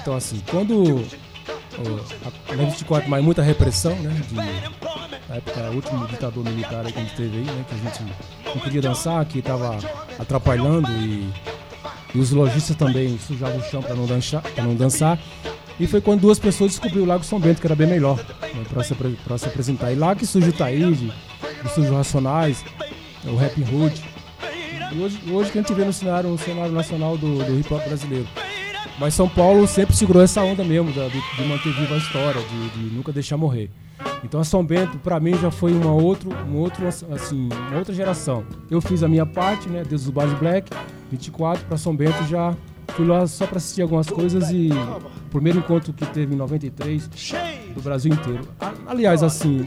Então, 0.00 0.14
assim, 0.16 0.40
quando. 0.50 1.04
a- 2.50 2.54
Na 2.56 2.64
24 2.64 3.04
de 3.04 3.10
maio, 3.10 3.24
muita 3.24 3.42
repressão, 3.42 3.94
né? 3.96 4.10
De, 4.28 4.34
na 4.34 5.36
época, 5.36 5.60
o 5.70 5.74
último 5.74 6.06
ditador 6.06 6.44
militar 6.44 6.84
aí 6.86 6.92
que 6.92 6.98
a 6.98 7.02
gente 7.02 7.14
teve 7.16 7.38
aí, 7.38 7.44
né? 7.44 7.64
Que 7.68 7.74
a 7.74 7.78
gente 7.78 8.14
não 8.46 8.58
podia 8.62 8.80
dançar, 8.82 9.24
que 9.24 9.40
tava 9.42 9.76
atrapalhando 10.18 10.90
e, 10.92 11.28
e 12.14 12.18
os 12.18 12.30
lojistas 12.30 12.76
também 12.76 13.18
sujavam 13.18 13.58
o 13.58 13.62
chão 13.62 13.82
para 13.82 13.94
não, 13.94 14.06
dançar, 14.06 14.42
não 14.58 14.74
dançar. 14.74 15.18
E 15.80 15.86
foi 15.86 16.00
quando 16.00 16.20
duas 16.20 16.38
pessoas 16.38 16.72
descobriram 16.72 17.04
o 17.04 17.08
Lago 17.08 17.24
São 17.24 17.40
Bento, 17.40 17.60
que 17.60 17.66
era 17.66 17.74
bem 17.74 17.86
melhor 17.86 18.18
né, 18.18 18.64
para 18.72 18.82
se, 18.82 18.94
se 19.38 19.46
apresentar. 19.46 19.92
E 19.92 19.94
lá 19.94 20.14
que 20.14 20.26
surge 20.26 20.50
o 20.50 20.52
Taíde, 20.52 21.12
surge 21.74 21.90
o 21.90 21.96
Racionais, 21.96 22.64
o 23.24 23.36
Rap 23.36 23.58
Hood. 23.62 24.02
E 24.92 25.00
hoje, 25.00 25.20
hoje 25.30 25.50
que 25.50 25.58
a 25.58 25.62
gente 25.62 25.72
vê 25.72 25.84
no 25.84 25.92
cenário, 25.92 26.28
no 26.28 26.38
cenário 26.38 26.72
nacional 26.72 27.16
do, 27.16 27.42
do 27.42 27.58
hip 27.58 27.72
hop 27.72 27.82
brasileiro. 27.84 28.28
Mas 28.98 29.14
São 29.14 29.28
Paulo 29.28 29.66
sempre 29.66 29.96
segurou 29.96 30.22
essa 30.22 30.42
onda 30.42 30.62
mesmo, 30.62 30.92
de, 30.92 31.10
de 31.10 31.48
manter 31.48 31.72
viva 31.72 31.94
a 31.94 31.98
história, 31.98 32.40
de, 32.42 32.68
de 32.68 32.94
nunca 32.94 33.10
deixar 33.10 33.38
morrer. 33.38 33.70
Então 34.22 34.40
a 34.40 34.44
São 34.44 34.64
Bento, 34.64 34.98
pra 34.98 35.18
mim, 35.18 35.36
já 35.38 35.50
foi 35.50 35.72
uma, 35.72 35.92
outro, 35.92 36.30
um 36.46 36.56
outro, 36.58 36.86
assim, 36.86 37.48
uma 37.68 37.78
outra 37.78 37.94
geração. 37.94 38.44
Eu 38.70 38.80
fiz 38.80 39.02
a 39.02 39.08
minha 39.08 39.26
parte, 39.26 39.68
né, 39.68 39.82
desde 39.88 40.08
o 40.08 40.12
Bad 40.12 40.34
Black, 40.36 40.70
24, 41.12 41.64
pra 41.66 41.76
São 41.76 41.94
Bento 41.94 42.24
já 42.28 42.56
fui 42.94 43.06
lá 43.06 43.26
só 43.26 43.46
pra 43.46 43.56
assistir 43.58 43.82
algumas 43.82 44.08
coisas 44.08 44.50
e 44.50 44.68
primeiro 45.30 45.58
encontro 45.60 45.92
que 45.92 46.04
teve 46.06 46.34
em 46.34 46.36
93 46.36 47.08
do 47.74 47.80
Brasil 47.80 48.12
inteiro. 48.12 48.40
Aliás, 48.86 49.22
assim, 49.22 49.66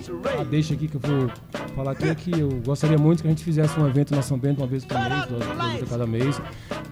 deixa 0.50 0.74
aqui 0.74 0.88
que 0.88 0.96
eu 0.96 1.02
vou 1.02 1.30
falar 1.76 1.92
aqui 1.92 2.08
é 2.08 2.16
que 2.16 2.40
eu 2.40 2.50
gostaria 2.66 2.98
muito 2.98 3.22
que 3.22 3.28
a 3.28 3.32
gente 3.32 3.44
fizesse 3.44 3.80
um 3.80 3.88
evento 3.88 4.16
na 4.16 4.22
São 4.22 4.38
Bento 4.38 4.60
uma 4.62 4.68
vez 4.68 4.86
por 4.86 4.98
mês, 4.98 5.26
duas 5.28 5.44
vezes 5.72 5.84
a 5.84 5.86
cada 5.88 6.06
mês, 6.08 6.42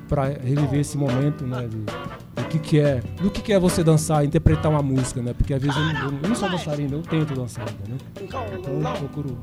para 0.10 0.26
reviver 0.26 0.80
esse 0.80 0.97
momento, 0.97 1.45
né, 1.45 1.68
de, 1.68 1.77
do 1.77 2.47
que 2.49 2.60
que 2.60 2.80
é, 2.80 3.01
do 3.22 3.30
que 3.31 3.41
que 3.41 3.53
é 3.53 3.60
você 3.60 3.84
dançar, 3.84 4.26
interpretar 4.26 4.72
uma 4.72 4.81
música, 4.81 5.22
né? 5.22 5.34
Porque 5.34 5.53
às 5.53 5.61
vezes 5.61 5.76
eu, 5.77 5.84
não- 6.11 6.19
eu 6.22 6.30
não 6.30 6.35
sou 6.35 6.49
dançarino, 6.49 6.97
eu 6.97 7.01
tento 7.01 7.34
dançar, 7.34 7.65
entendeu? 7.69 7.97
Então 8.22 8.73
eu 8.73 8.97
procuro 8.97 9.38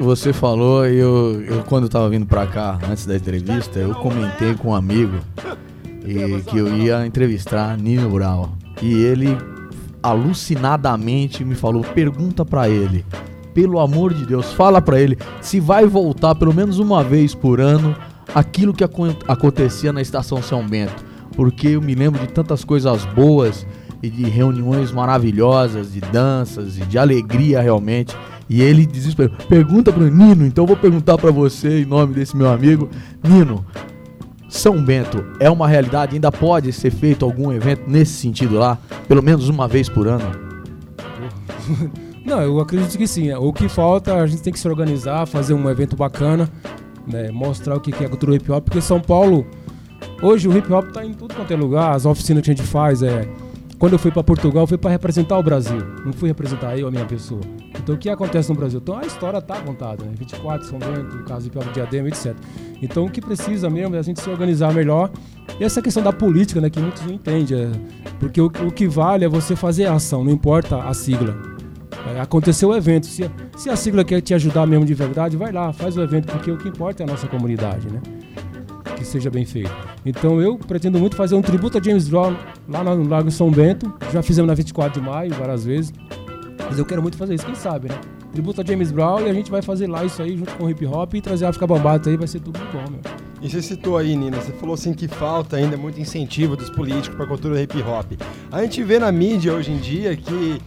Você, 0.00 0.32
falou, 0.32 0.86
eu, 0.86 1.42
eu 1.42 1.62
quando 1.64 1.84
eu 1.84 1.88
tava 1.90 2.08
vindo 2.08 2.26
pra 2.26 2.46
cá, 2.46 2.78
antes 2.88 3.04
da 3.06 3.16
entrevista, 3.16 3.78
eu 3.78 3.94
comentei 3.94 4.54
com 4.54 4.68
um 4.70 4.74
amigo 4.74 5.18
e, 6.04 6.42
que 6.42 6.58
eu 6.58 6.76
ia 6.76 7.06
entrevistar 7.06 7.76
Nino 7.78 8.10
Brown. 8.10 8.48
E 8.82 8.92
ele 8.92 9.36
alucinadamente 10.02 11.44
me 11.44 11.54
falou: 11.54 11.82
pergunta 11.82 12.44
pra 12.44 12.68
ele, 12.68 13.04
pelo 13.52 13.78
amor 13.80 14.12
de 14.12 14.26
Deus, 14.26 14.52
fala 14.52 14.80
pra 14.82 15.00
ele 15.00 15.18
se 15.40 15.60
vai 15.60 15.86
voltar 15.86 16.34
pelo 16.34 16.52
menos 16.54 16.78
uma 16.78 17.02
vez 17.02 17.34
por 17.34 17.60
ano 17.60 17.94
aquilo 18.34 18.72
que 18.74 18.84
acon- 18.84 19.14
acontecia 19.28 19.92
na 19.92 20.02
estação 20.02 20.42
São 20.42 20.66
Bento. 20.66 21.04
Porque 21.36 21.68
eu 21.68 21.82
me 21.82 21.94
lembro 21.94 22.20
de 22.20 22.32
tantas 22.32 22.64
coisas 22.64 23.04
boas 23.06 23.66
e 24.02 24.08
de 24.08 24.24
reuniões 24.24 24.92
maravilhosas, 24.92 25.92
de 25.92 26.00
danças 26.00 26.78
e 26.78 26.82
de 26.82 26.98
alegria 26.98 27.60
realmente. 27.60 28.14
E 28.48 28.60
ele 28.60 28.84
desesperou. 28.86 29.34
Pergunta 29.48 29.90
pro 29.92 30.04
Nino, 30.08 30.44
então 30.46 30.64
eu 30.64 30.68
vou 30.68 30.76
perguntar 30.76 31.16
pra 31.16 31.30
você 31.30 31.80
em 31.82 31.84
nome 31.86 32.14
desse 32.14 32.36
meu 32.36 32.52
amigo. 32.52 32.88
Nino, 33.22 33.64
São 34.54 34.80
Bento 34.80 35.26
é 35.40 35.50
uma 35.50 35.66
realidade? 35.66 36.14
Ainda 36.14 36.30
pode 36.30 36.72
ser 36.72 36.92
feito 36.92 37.24
algum 37.24 37.52
evento 37.52 37.82
nesse 37.88 38.12
sentido 38.12 38.56
lá? 38.56 38.78
Pelo 39.08 39.20
menos 39.20 39.48
uma 39.48 39.66
vez 39.66 39.88
por 39.88 40.06
ano? 40.06 40.24
Não, 42.24 42.40
eu 42.40 42.60
acredito 42.60 42.96
que 42.96 43.06
sim. 43.06 43.32
O 43.32 43.52
que 43.52 43.68
falta, 43.68 44.14
a 44.14 44.26
gente 44.28 44.42
tem 44.42 44.52
que 44.52 44.58
se 44.58 44.68
organizar, 44.68 45.26
fazer 45.26 45.54
um 45.54 45.68
evento 45.68 45.96
bacana, 45.96 46.48
né, 47.04 47.32
mostrar 47.32 47.74
o 47.74 47.80
que 47.80 47.92
é 48.02 48.06
a 48.06 48.08
cultura 48.08 48.36
hip 48.36 48.50
hop, 48.50 48.64
porque 48.64 48.80
São 48.80 49.00
Paulo, 49.00 49.44
hoje 50.22 50.46
o 50.48 50.56
hip 50.56 50.72
hop 50.72 50.88
tá 50.92 51.04
em 51.04 51.12
tudo 51.12 51.34
quanto 51.34 51.52
é 51.52 51.56
lugar, 51.56 51.92
as 51.92 52.06
oficinas 52.06 52.44
que 52.44 52.50
a 52.52 52.54
gente 52.54 52.66
faz 52.66 53.02
é. 53.02 53.28
Quando 53.78 53.94
eu 53.94 53.98
fui 53.98 54.10
para 54.10 54.22
Portugal, 54.22 54.66
fui 54.66 54.78
para 54.78 54.90
representar 54.90 55.38
o 55.38 55.42
Brasil, 55.42 55.78
não 56.04 56.12
fui 56.12 56.28
representar 56.28 56.78
eu, 56.78 56.86
a 56.88 56.90
minha 56.90 57.04
pessoa. 57.04 57.40
Então 57.78 57.94
o 57.94 57.98
que 57.98 58.08
acontece 58.08 58.48
no 58.48 58.54
Brasil? 58.54 58.80
Então 58.82 58.96
a 58.96 59.02
história 59.04 59.42
tá 59.42 59.60
contada, 59.60 60.04
né? 60.04 60.12
24, 60.16 60.66
São 60.66 60.78
Bento, 60.78 61.16
o 61.16 61.24
caso 61.24 61.50
de 61.50 61.58
Hop 61.58 61.66
Diadema, 61.72 62.08
etc. 62.08 62.34
Então 62.80 63.04
o 63.04 63.10
que 63.10 63.20
precisa 63.20 63.68
mesmo 63.68 63.96
é 63.96 63.98
a 63.98 64.02
gente 64.02 64.20
se 64.20 64.30
organizar 64.30 64.72
melhor. 64.72 65.10
E 65.58 65.64
essa 65.64 65.82
questão 65.82 66.02
da 66.02 66.12
política, 66.12 66.60
né, 66.60 66.70
que 66.70 66.80
muitos 66.80 67.04
não 67.04 67.12
entendem, 67.12 67.58
é, 67.58 67.70
porque 68.18 68.40
o, 68.40 68.46
o 68.46 68.72
que 68.72 68.86
vale 68.86 69.24
é 69.24 69.28
você 69.28 69.54
fazer 69.54 69.86
a 69.86 69.94
ação, 69.94 70.24
não 70.24 70.32
importa 70.32 70.78
a 70.82 70.94
sigla. 70.94 71.36
É, 72.14 72.20
aconteceu 72.20 72.70
o 72.70 72.76
evento. 72.76 73.06
Se, 73.06 73.30
se 73.56 73.70
a 73.70 73.76
sigla 73.76 74.04
quer 74.04 74.20
te 74.20 74.34
ajudar 74.34 74.66
mesmo 74.66 74.84
de 74.84 74.94
verdade, 74.94 75.36
vai 75.36 75.52
lá, 75.52 75.72
faz 75.72 75.96
o 75.96 76.02
evento, 76.02 76.30
porque 76.30 76.50
o 76.50 76.56
que 76.56 76.68
importa 76.68 77.02
é 77.02 77.04
a 77.04 77.06
nossa 77.06 77.26
comunidade, 77.26 77.86
né? 77.90 78.00
Que 79.04 79.10
seja 79.10 79.30
bem 79.30 79.44
feito. 79.44 79.70
Então 80.06 80.40
eu 80.40 80.56
pretendo 80.56 80.98
muito 80.98 81.14
fazer 81.14 81.34
um 81.34 81.42
tributo 81.42 81.76
a 81.76 81.82
James 81.82 82.08
Brown 82.08 82.34
lá 82.66 82.82
no 82.82 83.06
Lago 83.06 83.30
São 83.30 83.50
Bento. 83.50 83.92
Já 84.10 84.22
fizemos 84.22 84.48
na 84.48 84.54
24 84.54 84.98
de 84.98 85.06
maio 85.06 85.30
várias 85.34 85.62
vezes. 85.62 85.92
Mas 86.66 86.78
eu 86.78 86.86
quero 86.86 87.02
muito 87.02 87.18
fazer 87.18 87.34
isso, 87.34 87.44
quem 87.44 87.54
sabe, 87.54 87.90
né? 87.90 88.00
Tributo 88.32 88.62
a 88.62 88.64
James 88.64 88.90
Brown 88.90 89.20
e 89.20 89.28
a 89.28 89.34
gente 89.34 89.50
vai 89.50 89.60
fazer 89.60 89.88
lá 89.88 90.06
isso 90.06 90.22
aí 90.22 90.38
junto 90.38 90.54
com 90.54 90.64
o 90.64 90.70
hip 90.70 90.86
hop 90.86 91.12
e 91.14 91.20
trazer 91.20 91.44
a 91.44 91.50
África 91.50 91.66
Bambata 91.66 92.08
aí, 92.08 92.16
vai 92.16 92.26
ser 92.26 92.40
tudo 92.40 92.58
bom, 92.72 92.90
meu. 92.90 93.00
E 93.42 93.50
você 93.50 93.60
citou 93.60 93.98
aí, 93.98 94.16
Nina, 94.16 94.38
você 94.38 94.52
falou 94.52 94.74
assim 94.74 94.94
que 94.94 95.06
falta 95.06 95.56
ainda 95.56 95.76
muito 95.76 96.00
incentivo 96.00 96.56
dos 96.56 96.70
políticos 96.70 97.14
para 97.14 97.26
a 97.26 97.28
cultura 97.28 97.60
hip 97.60 97.76
hop. 97.82 98.12
A 98.50 98.62
gente 98.62 98.82
vê 98.82 98.98
na 98.98 99.12
mídia 99.12 99.52
hoje 99.52 99.70
em 99.70 99.76
dia 99.76 100.16
que, 100.16 100.58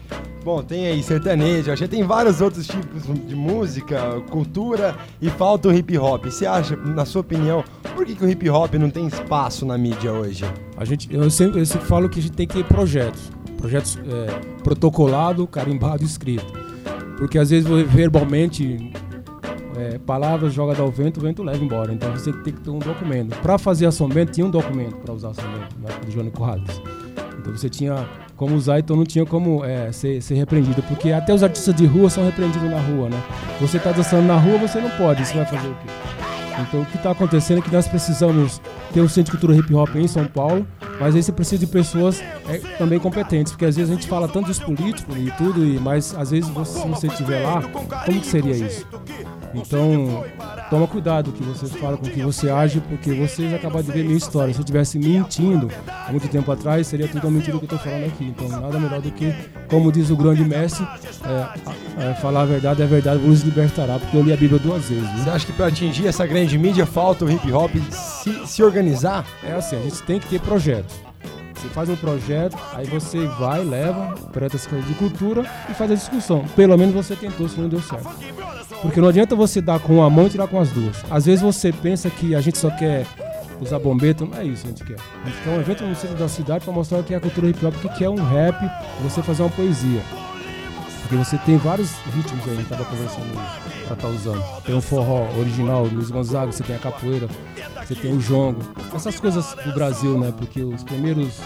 bom, 0.47 0.63
tem 0.63 0.87
aí 0.87 1.03
sertanejo, 1.03 1.75
já 1.75 1.87
tem 1.89 2.03
vários 2.03 2.39
outros 2.39 2.65
tipos 2.65 3.03
de 3.27 3.35
música, 3.35 4.21
cultura 4.29 4.95
e 5.21 5.29
falta 5.29 5.67
o 5.67 5.73
hip 5.73 5.97
hop. 5.97 6.23
Você 6.23 6.45
acha, 6.45 6.73
na 6.77 7.03
sua 7.03 7.19
opinião, 7.19 7.65
por 7.93 8.05
que, 8.05 8.15
que 8.15 8.23
o 8.23 8.29
hip 8.29 8.49
hop 8.49 8.75
não 8.75 8.89
tem 8.89 9.05
espaço 9.07 9.65
na 9.65 9.77
mídia 9.77 10.13
hoje? 10.13 10.45
A 10.77 10.85
gente, 10.85 11.13
eu 11.13 11.29
sempre, 11.29 11.59
eu 11.59 11.65
sempre 11.65 11.85
falo 11.85 12.07
que 12.07 12.19
a 12.19 12.21
gente 12.21 12.31
tem 12.31 12.47
que 12.47 12.53
ter 12.53 12.63
projetos. 12.63 13.29
Projetos 13.57 13.99
é, 14.07 14.39
protocolado, 14.63 15.45
carimbado 15.47 16.05
escrito. 16.05 16.47
Porque 17.17 17.37
às 17.37 17.49
vezes 17.49 17.67
verbalmente 17.89 18.93
é, 19.75 19.97
palavras 19.97 20.53
jogadas 20.53 20.79
ao 20.79 20.89
vento, 20.89 21.17
o 21.17 21.23
vento 21.23 21.43
leva 21.43 21.61
embora. 21.61 21.91
Então 21.91 22.09
você 22.13 22.31
tem 22.31 22.53
que 22.53 22.61
ter 22.61 22.69
um 22.69 22.79
documento. 22.79 23.35
Para 23.41 23.57
fazer 23.57 23.85
a 23.85 23.91
São 23.91 24.07
Bento, 24.07 24.31
tinha 24.31 24.47
um 24.47 24.51
documento 24.51 24.95
para 24.95 25.13
usar 25.13 25.31
a 25.31 25.33
São 25.33 25.51
Bento, 25.51 25.75
na 25.81 25.89
época 25.89 26.05
do 26.05 26.11
Johnny 26.13 26.31
Quadros. 26.31 26.81
Então 27.37 27.51
você 27.51 27.69
tinha 27.69 28.07
como 28.37 28.55
usar, 28.55 28.79
então 28.79 28.95
não 28.95 29.03
tinha 29.03 29.25
como 29.25 29.65
é, 29.65 29.91
ser, 29.91 30.21
ser 30.21 30.35
repreendido. 30.35 30.81
Porque 30.83 31.11
até 31.11 31.33
os 31.33 31.43
artistas 31.43 31.75
de 31.75 31.85
rua 31.85 32.09
são 32.09 32.23
repreendidos 32.23 32.69
na 32.69 32.79
rua, 32.79 33.09
né? 33.09 33.21
Você 33.59 33.79
tá 33.79 33.91
dançando 33.91 34.25
na 34.25 34.37
rua, 34.37 34.59
você 34.59 34.79
não 34.79 34.91
pode, 34.91 35.25
você 35.25 35.33
vai 35.33 35.45
fazer 35.45 35.67
o 35.67 35.73
quê? 35.73 35.91
Então 36.61 36.81
o 36.81 36.85
que 36.85 36.97
está 36.97 37.11
acontecendo 37.11 37.59
é 37.59 37.61
que 37.61 37.71
nós 37.71 37.87
precisamos 37.87 38.61
ter 38.93 39.01
o 39.01 39.09
Centro 39.09 39.25
de 39.25 39.31
Cultura 39.31 39.57
Hip 39.57 39.73
Hop 39.73 39.95
em 39.95 40.07
São 40.07 40.25
Paulo, 40.25 40.65
mas 40.99 41.15
aí 41.15 41.21
você 41.21 41.31
precisa 41.31 41.59
de 41.59 41.67
pessoas 41.67 42.21
é, 42.47 42.57
também 42.77 42.99
competentes, 42.99 43.51
porque 43.51 43.65
às 43.65 43.75
vezes 43.75 43.91
a 43.91 43.95
gente 43.95 44.07
fala 44.07 44.27
tanto 44.27 44.47
dos 44.47 44.59
políticos 44.59 45.15
e 45.17 45.31
tudo, 45.37 45.63
e, 45.63 45.79
mas 45.79 46.15
às 46.15 46.31
vezes 46.31 46.49
você, 46.49 46.79
se 46.79 46.87
você 46.87 47.07
estiver 47.07 47.43
lá, 47.43 47.61
como 47.61 48.19
que 48.19 48.25
seria 48.25 48.55
isso? 48.55 48.87
Então 49.59 50.23
toma 50.69 50.87
cuidado 50.87 51.31
que 51.31 51.43
você 51.43 51.67
fala, 51.67 51.97
com 51.97 52.05
o 52.05 52.09
que 52.09 52.21
você 52.21 52.49
age, 52.49 52.81
porque 52.81 53.13
vocês 53.13 53.53
acabaram 53.53 53.83
de 53.83 53.91
ver 53.91 54.03
minha 54.03 54.17
história. 54.17 54.53
Se 54.53 54.59
eu 54.59 54.63
estivesse 54.63 54.99
mentindo 54.99 55.69
há 55.87 56.11
muito 56.11 56.27
tempo 56.27 56.51
atrás, 56.51 56.87
seria 56.87 57.07
tudo 57.07 57.29
mentira 57.31 57.57
o 57.57 57.59
que 57.59 57.65
eu 57.65 57.75
estou 57.75 57.79
falando 57.79 58.05
aqui. 58.05 58.25
Então, 58.25 58.47
nada 58.49 58.79
melhor 58.79 59.01
do 59.01 59.11
que, 59.11 59.33
como 59.69 59.91
diz 59.91 60.09
o 60.09 60.15
grande 60.15 60.43
mestre, 60.43 60.85
é, 61.25 62.09
é, 62.09 62.13
falar 62.15 62.41
a 62.41 62.45
verdade, 62.45 62.81
é 62.81 62.85
a 62.85 62.87
verdade 62.87 63.19
vos 63.19 63.41
libertará, 63.41 63.99
porque 63.99 64.15
eu 64.15 64.23
li 64.23 64.33
a 64.33 64.37
Bíblia 64.37 64.59
duas 64.59 64.89
vezes. 64.89 65.09
Você 65.11 65.29
acha 65.29 65.45
que 65.45 65.53
para 65.53 65.67
atingir 65.67 66.07
essa 66.07 66.25
grande 66.25 66.57
mídia 66.57 66.85
falta 66.85 67.25
o 67.25 67.31
hip 67.31 67.51
hop 67.51 67.71
se, 67.91 68.47
se 68.47 68.63
organizar? 68.63 69.25
É 69.43 69.53
assim, 69.53 69.75
a 69.75 69.81
gente 69.81 70.03
tem 70.03 70.19
que 70.19 70.27
ter 70.27 70.39
projeto. 70.39 71.06
Você 71.57 71.69
faz 71.69 71.89
um 71.89 71.95
projeto, 71.95 72.55
aí 72.73 72.85
você 72.85 73.25
vai, 73.25 73.63
leva, 73.63 74.13
presta 74.31 74.57
essa 74.57 74.69
coisa 74.69 74.85
de 74.85 74.93
cultura 74.93 75.43
e 75.69 75.73
faz 75.73 75.91
a 75.91 75.95
discussão. 75.95 76.45
Pelo 76.55 76.77
menos 76.77 76.93
você 76.93 77.15
tentou, 77.15 77.49
se 77.49 77.59
não 77.59 77.67
deu 77.67 77.81
certo. 77.81 78.07
Porque 78.81 79.01
não 79.01 79.07
adianta 79.07 79.35
você 79.35 79.59
dar 79.59 79.79
com 79.79 79.95
uma 79.95 80.09
mão 80.09 80.27
e 80.27 80.29
tirar 80.29 80.47
com 80.47 80.59
as 80.59 80.69
duas. 80.69 81.03
Às 81.09 81.25
vezes 81.25 81.41
você 81.41 81.73
pensa 81.73 82.09
que 82.11 82.35
a 82.35 82.41
gente 82.41 82.59
só 82.59 82.69
quer 82.69 83.07
usar 83.59 83.79
bombeto, 83.79 84.25
não 84.27 84.37
é 84.37 84.45
isso 84.45 84.61
que 84.61 84.67
a 84.67 84.71
gente 84.71 84.83
quer. 84.83 84.97
A 85.23 85.29
gente 85.29 85.41
quer 85.41 85.49
um 85.49 85.59
evento 85.59 85.83
no 85.83 85.95
centro 85.95 86.15
da 86.15 86.27
cidade 86.27 86.63
para 86.63 86.73
mostrar 86.73 86.99
o 86.99 87.03
que 87.03 87.13
é 87.13 87.17
a 87.17 87.19
cultura 87.19 87.49
hip 87.49 87.65
hop, 87.65 87.73
o 87.83 87.89
que 87.89 88.03
é 88.03 88.09
um 88.09 88.23
rap, 88.23 88.55
você 89.01 89.23
fazer 89.23 89.41
uma 89.41 89.49
poesia. 89.49 90.01
Porque 91.01 91.15
você 91.15 91.37
tem 91.39 91.57
vários 91.57 91.91
ritmos 92.13 92.45
aí, 92.45 92.53
a 92.53 92.55
gente 92.55 92.69
tava 92.69 92.85
conversando 92.85 93.76
pra 93.87 93.95
estar 93.95 94.07
usando. 94.09 94.43
Tem 94.63 94.75
o 94.75 94.81
forró 94.81 95.27
original, 95.39 95.85
Luiz 95.85 96.11
Gonzaga, 96.11 96.51
você 96.51 96.63
tem 96.63 96.75
a 96.75 96.79
capoeira, 96.79 97.27
você 97.85 97.95
tem 97.95 98.13
o 98.13 98.19
jongo. 98.19 98.61
Essas 98.93 99.19
coisas 99.19 99.55
do 99.65 99.73
Brasil, 99.73 100.17
né? 100.19 100.33
Porque 100.37 100.61
os 100.61 100.83
primeiros. 100.83 101.39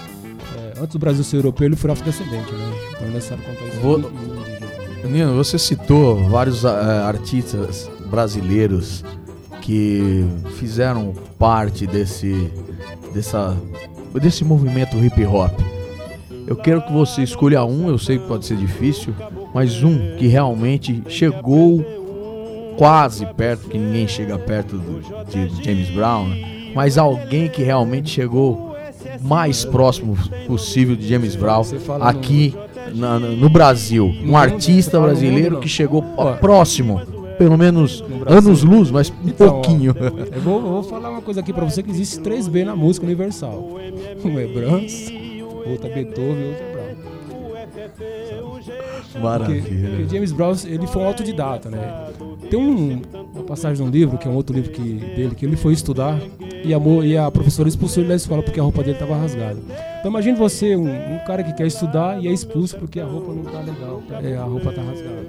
é, 0.57 0.79
antes 0.79 0.93
do 0.93 0.99
Brasil 0.99 1.23
ser 1.23 1.37
europeu, 1.37 1.67
ele 1.67 1.75
foi 1.75 1.91
afrodescendente, 1.91 2.51
né? 2.51 2.73
Então 2.89 3.07
é 3.07 3.11
necessário 3.11 3.43
contar 3.43 3.65
isso. 3.65 3.79
Vou-. 3.79 4.11
Nino, 5.09 5.35
você 5.35 5.57
citou 5.57 6.29
vários 6.29 6.65
ah, 6.65 7.07
artistas 7.07 7.89
brasileiros 8.09 9.03
que 9.61 10.25
fizeram 10.57 11.13
parte 11.39 11.87
desse, 11.87 12.51
dessa, 13.13 13.57
desse 14.13 14.43
movimento 14.43 14.97
hip 14.97 15.25
hop. 15.25 15.51
Eu 16.45 16.55
quero 16.55 16.81
que 16.81 16.91
você 16.91 17.23
escolha 17.23 17.63
um, 17.63 17.87
eu 17.87 17.97
sei 17.97 18.19
que 18.19 18.27
pode 18.27 18.45
ser 18.45 18.57
difícil, 18.57 19.13
mas 19.53 19.83
um 19.83 20.15
que 20.17 20.27
realmente 20.27 21.01
chegou 21.07 22.00
quase 22.77 23.25
perto, 23.25 23.69
que 23.69 23.77
ninguém 23.77 24.07
chega 24.07 24.37
perto 24.37 24.77
do, 24.77 25.01
de 25.25 25.63
James 25.63 25.89
Brown, 25.89 26.27
né? 26.27 26.71
mas 26.75 26.97
alguém 26.97 27.47
que 27.47 27.63
realmente 27.63 28.09
chegou 28.09 28.75
mais 29.21 29.65
próximo 29.65 30.17
possível 30.47 30.95
de 30.95 31.07
James 31.07 31.35
Brown 31.35 31.63
aqui 31.99 32.55
no, 32.93 33.19
no 33.19 33.49
Brasil. 33.49 34.13
Um 34.23 34.35
artista 34.37 34.99
brasileiro 34.99 35.59
que 35.59 35.67
chegou 35.69 36.03
ó, 36.17 36.33
próximo, 36.33 37.01
pelo 37.37 37.57
menos 37.57 38.03
anos 38.25 38.63
luz, 38.63 38.89
mas 38.91 39.09
um 39.09 39.13
Então, 39.27 39.47
ó, 39.47 39.51
pouquinho. 39.51 39.95
eu, 40.31 40.41
vou, 40.41 40.55
eu 40.57 40.61
vou 40.61 40.83
falar 40.83 41.09
uma 41.09 41.21
coisa 41.21 41.39
aqui 41.39 41.51
pra 41.53 41.65
você 41.65 41.81
que 41.83 41.89
existe 41.91 42.19
3B 42.21 42.63
na 42.65 42.75
música 42.75 43.05
universal. 43.05 43.77
Um 44.23 44.39
é 44.39 44.45
Brahms, 44.45 45.11
outro 45.65 45.87
é 45.87 45.93
Beethoven 45.93 46.41
e 46.41 46.47
outro 46.47 46.63
é 46.63 46.71
Brown. 46.71 46.81
Maravilha. 49.21 49.61
Porque, 49.61 49.87
porque 49.87 50.15
James 50.15 50.31
Brown 50.31 50.53
ele 50.65 50.87
foi 50.87 51.01
um 51.01 51.07
autodidata, 51.07 51.69
né? 51.69 52.07
Tem 52.51 52.59
um, 52.59 53.01
uma 53.33 53.43
passagem 53.45 53.83
no 53.85 53.89
livro, 53.89 54.17
que 54.17 54.27
é 54.27 54.31
um 54.31 54.35
outro 54.35 54.53
livro 54.53 54.71
que, 54.71 54.81
dele, 54.81 55.33
que 55.33 55.45
ele 55.45 55.55
foi 55.55 55.71
estudar 55.71 56.19
e 56.65 56.73
a, 56.73 56.77
e 57.05 57.17
a 57.17 57.31
professora 57.31 57.69
expulsou 57.69 58.03
ele 58.03 58.09
da 58.09 58.15
escola 58.15 58.43
porque 58.43 58.59
a 58.59 58.63
roupa 58.63 58.81
dele 58.83 58.91
estava 58.97 59.15
rasgada. 59.15 59.57
Então 59.99 60.11
imagine 60.11 60.37
você, 60.37 60.75
um, 60.75 61.15
um 61.15 61.19
cara 61.25 61.43
que 61.43 61.53
quer 61.53 61.65
estudar 61.65 62.21
e 62.21 62.27
é 62.27 62.31
expulso 62.31 62.77
porque 62.77 62.99
a 62.99 63.05
roupa 63.05 63.31
não 63.33 63.43
tá 63.43 63.59
legal, 63.61 64.03
tá- 64.07 64.21
é, 64.21 64.35
a 64.35 64.43
roupa 64.43 64.73
tá 64.73 64.81
rasgada. 64.81 65.27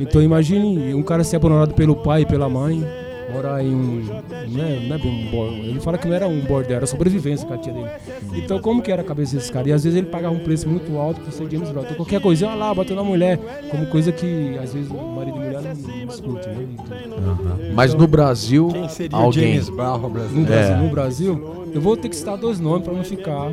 Então 0.00 0.20
imagine 0.20 0.92
um 0.94 1.02
cara 1.04 1.22
ser 1.22 1.36
abandonado 1.36 1.74
pelo 1.74 1.94
pai 1.94 2.22
e 2.22 2.26
pela 2.26 2.48
mãe, 2.48 2.84
morar 3.32 3.62
em 3.62 3.74
um. 3.74 4.02
Não 4.48 4.64
é, 4.64 4.80
não 4.88 4.96
é 4.96 4.98
bem 4.98 5.28
um. 5.32 5.64
Ele 5.64 5.80
fala 5.80 5.98
que 5.98 6.08
não 6.08 6.14
era 6.14 6.26
um 6.26 6.40
bordel, 6.40 6.76
era 6.78 6.86
sobrevivência 6.86 7.46
que 7.46 7.52
a 7.52 7.58
tia 7.58 7.72
dele. 7.72 7.90
Então, 8.34 8.58
como 8.58 8.82
que 8.82 8.90
era 8.90 9.02
a 9.02 9.04
cabeça 9.04 9.36
desse 9.36 9.52
cara? 9.52 9.68
E 9.68 9.72
às 9.72 9.84
vezes 9.84 9.96
ele 9.96 10.06
pagava 10.06 10.34
um 10.34 10.38
preço 10.40 10.68
muito 10.68 10.96
alto 10.98 11.20
por 11.20 11.32
ser 11.32 11.50
James 11.50 11.70
Brown. 11.70 11.84
Então, 11.84 11.96
qualquer 11.96 12.20
coisinha, 12.20 12.50
olha 12.50 12.58
lá, 12.58 12.74
bateu 12.74 12.96
na 12.96 13.04
mulher. 13.04 13.38
Como 13.70 13.86
coisa 13.86 14.10
que 14.12 14.56
às 14.62 14.72
vezes 14.72 14.90
o 14.90 14.94
marido 14.94 15.36
e 15.36 15.40
mulher 15.40 15.62
não 15.62 15.97
discute, 16.08 16.48
né? 16.48 16.66
Então, 16.72 17.74
Mas 17.74 17.94
no 17.94 18.06
Brasil, 18.06 18.68
Quem 18.72 18.88
seria 18.88 19.16
alguém. 19.16 19.52
James 19.52 19.68
Brown 19.68 19.98
no 19.98 20.08
brasileiro? 20.10 20.46
Brasil, 20.50 20.74
É. 20.74 20.76
no 20.76 20.90
Brasil, 20.90 21.64
eu 21.74 21.80
vou 21.80 21.96
ter 21.96 22.08
que 22.08 22.16
citar 22.16 22.36
dois 22.36 22.58
nomes 22.58 22.84
pra 22.84 22.92
não 22.94 23.04
ficar. 23.04 23.50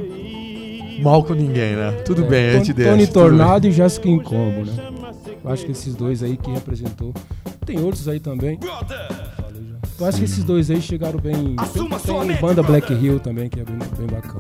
Mal 1.02 1.24
com 1.24 1.34
ninguém, 1.34 1.76
né? 1.76 1.92
Tudo 2.06 2.24
É, 2.24 2.28
bem, 2.28 2.50
a 2.50 2.54
gente 2.54 2.74
Tony, 2.74 2.98
deixa. 2.98 3.12
Tornado 3.12 3.68
e 3.68 3.72
Jéssica 3.72 4.08
Incombo, 4.08 4.66
né? 4.66 4.90
Eu 5.44 5.52
acho 5.52 5.66
que 5.66 5.72
esses 5.74 5.94
dois 5.94 6.24
aí 6.24 6.38
que 6.38 6.50
representou. 6.50 7.14
Tem 7.66 7.80
outros 7.80 8.08
aí 8.08 8.20
também. 8.20 8.58
Eu 9.98 10.06
acho 10.08 10.18
que 10.18 10.26
esses 10.26 10.44
dois 10.44 10.70
aí 10.70 10.82
chegaram 10.82 11.18
bem. 11.20 11.56
Tem, 11.56 12.28
tem 12.28 12.42
banda 12.42 12.62
Black 12.62 12.94
Hill 12.94 13.18
também, 13.20 13.48
que 13.48 13.62
é 13.62 13.64
bem, 13.64 13.78
bem 13.98 14.08
bacana. 14.08 14.40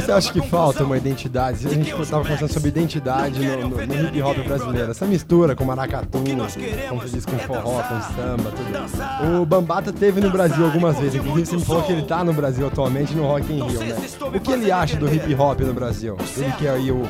Você 0.00 0.12
acha 0.12 0.32
que 0.32 0.40
falta 0.42 0.84
uma 0.84 0.96
identidade? 0.96 1.66
A 1.66 1.70
gente 1.70 1.90
estava 1.90 2.22
conversando 2.22 2.52
sobre 2.52 2.68
identidade 2.68 3.40
no, 3.44 3.68
no- 3.68 3.76
no 3.86 3.94
hip 4.08 4.22
hop 4.22 4.38
brasileiro. 4.46 4.92
Essa 4.92 5.06
mistura 5.06 5.56
com 5.56 5.64
maracatu, 5.64 6.18
como 6.18 6.24
você 6.44 7.08
diz, 7.10 7.26
com 7.26 7.36
forró, 7.38 7.82
com 7.82 8.00
samba, 8.14 8.52
tudo. 8.52 9.42
O 9.42 9.44
Bambata 9.46 9.92
teve 9.92 10.20
no 10.20 10.30
Brasil 10.30 10.64
algumas 10.64 10.98
vezes. 11.00 11.16
Inclusive, 11.16 11.46
você 11.46 11.56
me 11.56 11.64
falou 11.64 11.82
que 11.82 11.92
ele 11.92 12.02
tá 12.02 12.22
no 12.22 12.32
Brasil 12.32 12.66
atualmente 12.66 13.12
no 13.14 13.24
Rock 13.26 13.52
in 13.52 13.60
Rio, 13.66 13.80
né? 13.80 13.96
O 14.34 14.40
que 14.40 14.52
ele 14.52 14.70
acha 14.70 14.96
do 14.96 15.12
hip 15.12 15.34
hop 15.34 15.60
no 15.60 15.74
Brasil? 15.74 16.16
Ele 16.36 16.52
que 16.52 16.66
é 16.66 16.70
aí 16.70 16.92
o 16.92 17.02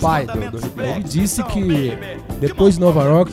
pai 0.00 0.26
do, 0.26 0.50
do 0.50 0.58
hip 0.66 0.78
Ele 0.80 0.90
hop. 0.90 1.02
disse 1.04 1.42
que 1.44 1.98
depois 2.38 2.74
de 2.74 2.80
Nova 2.80 3.02
York, 3.02 3.32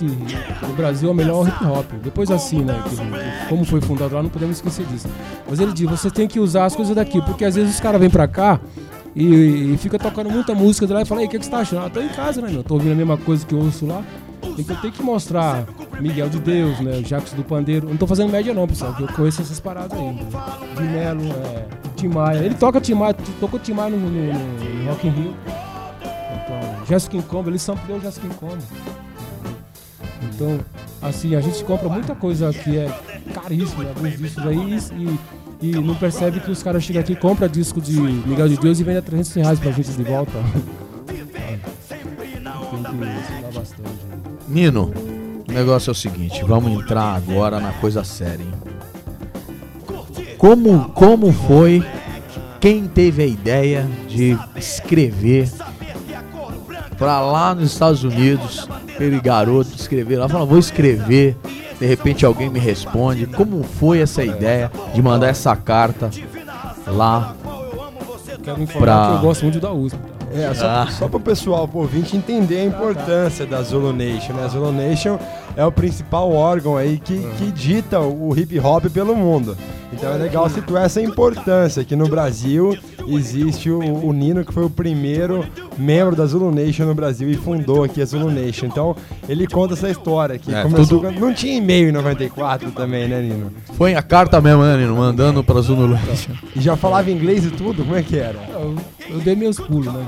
o 0.63 0.73
Brasil 0.73 1.09
é 1.09 1.11
o 1.11 1.15
melhor 1.15 1.45
hip 1.47 1.65
hop. 1.65 1.85
Depois 2.01 2.31
assim, 2.31 2.63
né? 2.63 2.81
que- 2.87 3.32
como 3.49 3.63
foi 3.65 3.81
fundado 3.81 4.15
lá, 4.15 4.23
não 4.23 4.29
podemos 4.29 4.57
esquecer 4.57 4.85
disso. 4.85 5.07
Mas 5.49 5.59
ele 5.59 5.73
diz, 5.73 5.89
você 5.89 6.09
tem 6.09 6.27
que 6.27 6.39
usar 6.39 6.65
as 6.65 6.75
coisas 6.75 6.95
daqui, 6.95 7.21
porque 7.21 7.45
às 7.45 7.55
vezes 7.55 7.75
os 7.75 7.79
caras 7.79 7.99
vêm 7.99 8.09
pra 8.09 8.27
cá 8.27 8.59
e, 9.15 9.73
e 9.73 9.77
fica 9.77 9.99
tocando 9.99 10.29
muita 10.29 10.53
música 10.55 10.87
de 10.87 10.93
lá 10.93 11.01
e 11.01 11.05
fala, 11.05 11.21
ei, 11.21 11.27
o 11.27 11.29
que, 11.29 11.39
que 11.39 11.45
você 11.45 11.51
tá 11.51 11.59
achando? 11.59 11.85
Ah, 11.85 11.89
tô 11.89 12.01
em 12.01 12.09
casa, 12.09 12.41
né, 12.41 12.49
meu? 12.49 12.63
Tô 12.63 12.75
ouvindo 12.75 12.93
a 12.93 12.95
mesma 12.95 13.17
coisa 13.17 13.45
que 13.45 13.53
eu 13.53 13.59
ouço 13.59 13.85
lá. 13.85 14.01
Então 14.57 14.75
tem 14.75 14.91
que 14.91 15.01
mostrar 15.01 15.65
Miguel 16.01 16.29
de 16.29 16.37
Deus, 16.39 16.79
né? 16.81 17.01
Jacques 17.05 17.33
do 17.33 17.43
Pandeiro. 17.43 17.87
Não 17.89 17.95
tô 17.97 18.05
fazendo 18.05 18.29
média 18.31 18.53
não, 18.53 18.67
pessoal, 18.67 18.93
que 18.93 19.01
eu 19.03 19.07
conheço 19.07 19.41
essas 19.41 19.59
paradas 19.59 19.97
aí. 19.97 20.05
né? 20.05 20.25
De 20.75 20.83
Melo, 20.83 21.21
é, 21.45 21.65
Tim 21.95 22.09
Maia. 22.09 22.39
Ele 22.39 22.53
toca 22.53 22.81
Tim 22.81 22.93
Maia, 22.93 23.15
tocou 23.39 23.57
Tim 23.59 23.71
Maia 23.73 23.89
no, 23.91 23.97
no, 23.97 24.09
no- 24.09 24.33
no 24.83 24.89
Rock 24.89 25.07
in 25.07 25.11
Rio. 25.11 25.33
Então, 25.97 26.85
Jéssica 26.87 27.15
Incombo, 27.17 27.49
ele 27.49 27.57
sampleou 27.57 27.99
Jéssica 28.01 28.27
Incombo. 28.27 28.57
Então, 30.33 30.59
assim, 31.01 31.35
a 31.35 31.41
gente 31.41 31.63
compra 31.63 31.89
muita 31.89 32.15
coisa 32.15 32.51
que 32.53 32.77
é 32.77 32.89
caríssima, 33.33 33.87
alguns 33.89 34.17
discos 34.17 34.45
aí, 34.45 34.79
e, 35.61 35.67
e 35.69 35.71
não 35.71 35.95
percebe 35.95 36.39
que 36.39 36.51
os 36.51 36.61
caras 36.61 36.83
chegam 36.83 37.01
aqui, 37.01 37.15
compram 37.15 37.47
disco 37.47 37.81
de 37.81 37.93
Miguel 37.99 38.49
de 38.49 38.57
Deus 38.57 38.79
e 38.79 38.83
vendem 38.83 38.99
a 38.99 39.01
300 39.01 39.33
reais 39.33 39.59
pra 39.59 39.71
gente 39.71 39.91
de 39.91 40.03
volta. 40.03 40.33
Nino, 44.47 44.93
o 45.47 45.51
negócio 45.51 45.89
é 45.89 45.93
o 45.93 45.95
seguinte, 45.95 46.43
vamos 46.43 46.71
entrar 46.71 47.15
agora 47.15 47.59
na 47.59 47.71
coisa 47.73 48.03
séria. 48.03 48.43
hein? 48.43 48.53
Como, 50.37 50.89
como 50.89 51.31
foi, 51.31 51.83
quem 52.59 52.87
teve 52.87 53.23
a 53.23 53.27
ideia 53.27 53.87
de 54.07 54.37
escrever 54.55 55.49
pra 56.93 57.19
lá 57.21 57.53
nos 57.55 57.71
Estados 57.71 58.03
Unidos, 58.03 58.67
aquele 58.93 59.19
garoto 59.19 59.71
escrever 59.75 60.17
lá, 60.17 60.27
fala, 60.29 60.45
vou 60.45 60.57
escrever, 60.59 61.35
de 61.79 61.85
repente 61.85 62.25
alguém 62.25 62.49
me 62.49 62.59
responde, 62.59 63.25
como 63.27 63.63
foi 63.63 63.99
essa 63.99 64.23
ideia 64.23 64.71
de 64.93 65.01
mandar 65.01 65.27
essa 65.27 65.55
carta 65.55 66.09
lá 66.87 67.35
Quero 68.43 68.61
informar 68.61 68.85
Pra- 68.85 69.07
que 69.07 69.13
eu 69.13 69.27
gosto 69.27 69.43
muito 69.43 69.59
da 69.61 69.71
USP. 69.71 69.97
É, 70.35 70.53
só, 70.53 70.65
Ah. 70.67 70.87
só 70.91 71.07
para 71.07 71.15
o 71.17 71.19
pessoal, 71.21 71.65
pro 71.65 71.79
ouvinte, 71.79 72.17
entender 72.17 72.57
a 72.59 72.65
importância 72.65 73.45
da 73.45 73.61
Zulu 73.61 73.93
Nation. 73.93 74.33
Né? 74.33 74.43
A 74.43 74.47
Zulu 74.49 74.71
Nation 74.71 75.17
é 75.55 75.65
o 75.65 75.71
principal 75.71 76.31
órgão 76.31 76.75
aí 76.77 76.97
que, 76.97 77.17
que 77.37 77.51
dita 77.51 77.99
o 77.99 78.33
hip 78.37 78.59
hop 78.59 78.85
pelo 78.89 79.15
mundo. 79.15 79.57
Então 79.91 80.11
é 80.11 80.17
legal 80.17 80.49
situar 80.49 80.85
essa 80.85 80.99
importância, 80.99 81.83
que 81.83 81.95
no 81.95 82.07
Brasil 82.07 82.75
existe 83.07 83.69
o, 83.69 83.79
o 83.79 84.11
Nino, 84.11 84.43
que 84.43 84.51
foi 84.51 84.65
o 84.65 84.69
primeiro 84.69 85.45
membro 85.77 86.15
da 86.15 86.25
Zulu 86.25 86.51
Nation 86.51 86.85
no 86.85 86.95
Brasil 86.95 87.29
e 87.29 87.35
fundou 87.35 87.83
aqui 87.83 88.01
a 88.01 88.05
Zulu 88.05 88.31
Nation. 88.31 88.65
Então 88.65 88.95
ele 89.29 89.45
conta 89.45 89.75
essa 89.75 89.87
história 89.91 90.39
que 90.39 90.51
É, 90.51 90.63
começou 90.63 90.87
tudo- 90.87 91.01
quando- 91.01 91.19
Não 91.19 91.31
tinha 91.31 91.55
e-mail 91.57 91.89
em 91.89 91.91
94 91.91 92.71
também, 92.71 93.07
né, 93.07 93.21
Nino? 93.21 93.51
Foi 93.73 93.93
a 93.93 94.01
carta 94.01 94.41
mesmo, 94.41 94.63
né, 94.63 94.77
Nino? 94.77 94.95
Mandando 94.95 95.43
pra 95.43 95.61
Zulu 95.61 95.85
Leste. 95.85 96.31
E 96.55 96.59
já 96.59 96.75
falava 96.75 97.11
inglês 97.11 97.45
e 97.45 97.51
tudo? 97.51 97.83
Como 97.83 97.95
é 97.95 98.01
que 98.01 98.17
era? 98.17 98.39
Eu, 98.51 98.75
eu 99.11 99.19
dei 99.19 99.35
meus 99.35 99.57
pulos, 99.59 99.93
né? 99.93 100.07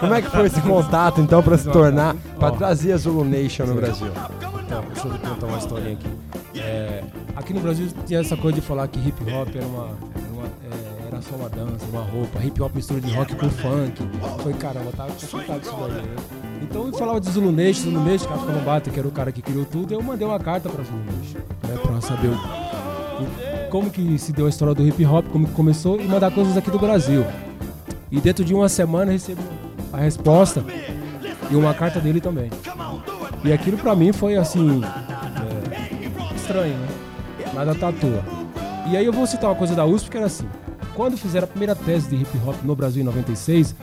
Como 0.00 0.14
é 0.14 0.22
que 0.22 0.30
foi 0.30 0.46
esse 0.46 0.60
contato, 0.60 1.20
então, 1.20 1.42
para 1.42 1.56
se 1.58 1.68
tornar, 1.70 2.14
para 2.38 2.50
trazer 2.54 2.92
a 2.92 2.96
Zulu 2.96 3.24
Nation 3.24 3.66
no 3.66 3.74
Brasil? 3.74 4.08
Então, 4.08 4.84
deixa 4.92 5.08
eu 5.08 5.18
contar 5.30 5.46
uma 5.46 5.58
historinha 5.58 5.92
aqui. 5.92 6.08
É, 6.58 7.02
aqui 7.36 7.52
no 7.54 7.60
Brasil 7.60 7.88
tinha 8.06 8.20
essa 8.20 8.36
coisa 8.36 8.60
de 8.60 8.66
falar 8.66 8.86
que 8.88 8.98
hip 8.98 9.22
hop 9.32 9.48
era 9.54 9.66
uma, 9.66 9.88
era, 11.08 11.16
é, 11.18 11.20
só 11.20 11.34
uma 11.36 11.48
dança, 11.48 11.84
uma 11.92 12.02
roupa, 12.02 12.38
hip 12.44 12.60
hop 12.62 12.74
mistura 12.74 13.00
de 13.00 13.12
rock 13.14 13.34
com 13.36 13.48
funk. 13.50 14.02
Foi, 14.42 14.52
caramba, 14.54 14.90
tava 14.96 15.10
complicado 15.12 15.62
isso 15.62 15.76
daí, 15.80 16.02
né? 16.02 16.16
Então 16.62 16.86
eu 16.86 16.92
falava 16.92 17.20
de 17.20 17.30
Zulu 17.30 17.50
Nation, 17.52 17.82
Zulu 17.90 18.04
Nation, 18.04 18.28
Kafka 18.28 18.52
Bambata, 18.52 18.90
que 18.90 18.98
era 18.98 19.08
o 19.08 19.10
cara 19.12 19.32
que 19.32 19.40
criou 19.42 19.64
tudo, 19.64 19.92
eu 19.94 20.02
mandei 20.02 20.26
uma 20.26 20.38
carta 20.38 20.68
pra 20.68 20.84
Zulu 20.84 20.98
Nation, 21.18 21.38
né? 21.66 21.78
Pra 21.82 22.00
saber 22.00 22.28
o, 22.28 22.32
o- 22.34 23.70
como 23.70 23.88
que 23.90 24.18
se 24.18 24.32
deu 24.32 24.46
a 24.46 24.48
história 24.48 24.74
do 24.74 24.86
hip 24.86 25.04
hop, 25.06 25.26
como 25.32 25.46
que 25.46 25.52
começou 25.54 26.00
e 26.00 26.04
mandar 26.06 26.30
coisas 26.32 26.56
aqui 26.56 26.70
do 26.70 26.78
Brasil. 26.78 27.24
E 28.10 28.20
dentro 28.20 28.44
de 28.44 28.52
uma 28.52 28.68
semana 28.68 29.10
eu 29.10 29.12
recebi 29.12 29.40
a 29.92 29.98
resposta 29.98 30.64
e 31.50 31.56
uma 31.56 31.74
carta 31.74 32.00
dele 32.00 32.20
também. 32.20 32.50
E 33.44 33.52
aquilo 33.52 33.78
pra 33.78 33.96
mim 33.96 34.12
foi 34.12 34.36
assim. 34.36 34.82
é, 34.82 36.34
estranho, 36.36 36.76
né? 36.76 36.88
Nada 37.54 37.74
tá 37.74 37.88
à 37.88 37.92
toa. 37.92 38.22
E 38.90 38.96
aí 38.96 39.04
eu 39.04 39.12
vou 39.12 39.26
citar 39.26 39.50
uma 39.50 39.56
coisa 39.56 39.74
da 39.74 39.84
USP 39.84 40.10
que 40.10 40.16
era 40.16 40.26
assim. 40.26 40.48
Quando 40.94 41.16
fizeram 41.16 41.44
a 41.44 41.48
primeira 41.48 41.74
tese 41.74 42.08
de 42.08 42.16
hip 42.16 42.30
hop 42.46 42.56
no 42.62 42.76
Brasil 42.76 43.02
em 43.02 43.04
96, 43.04 43.74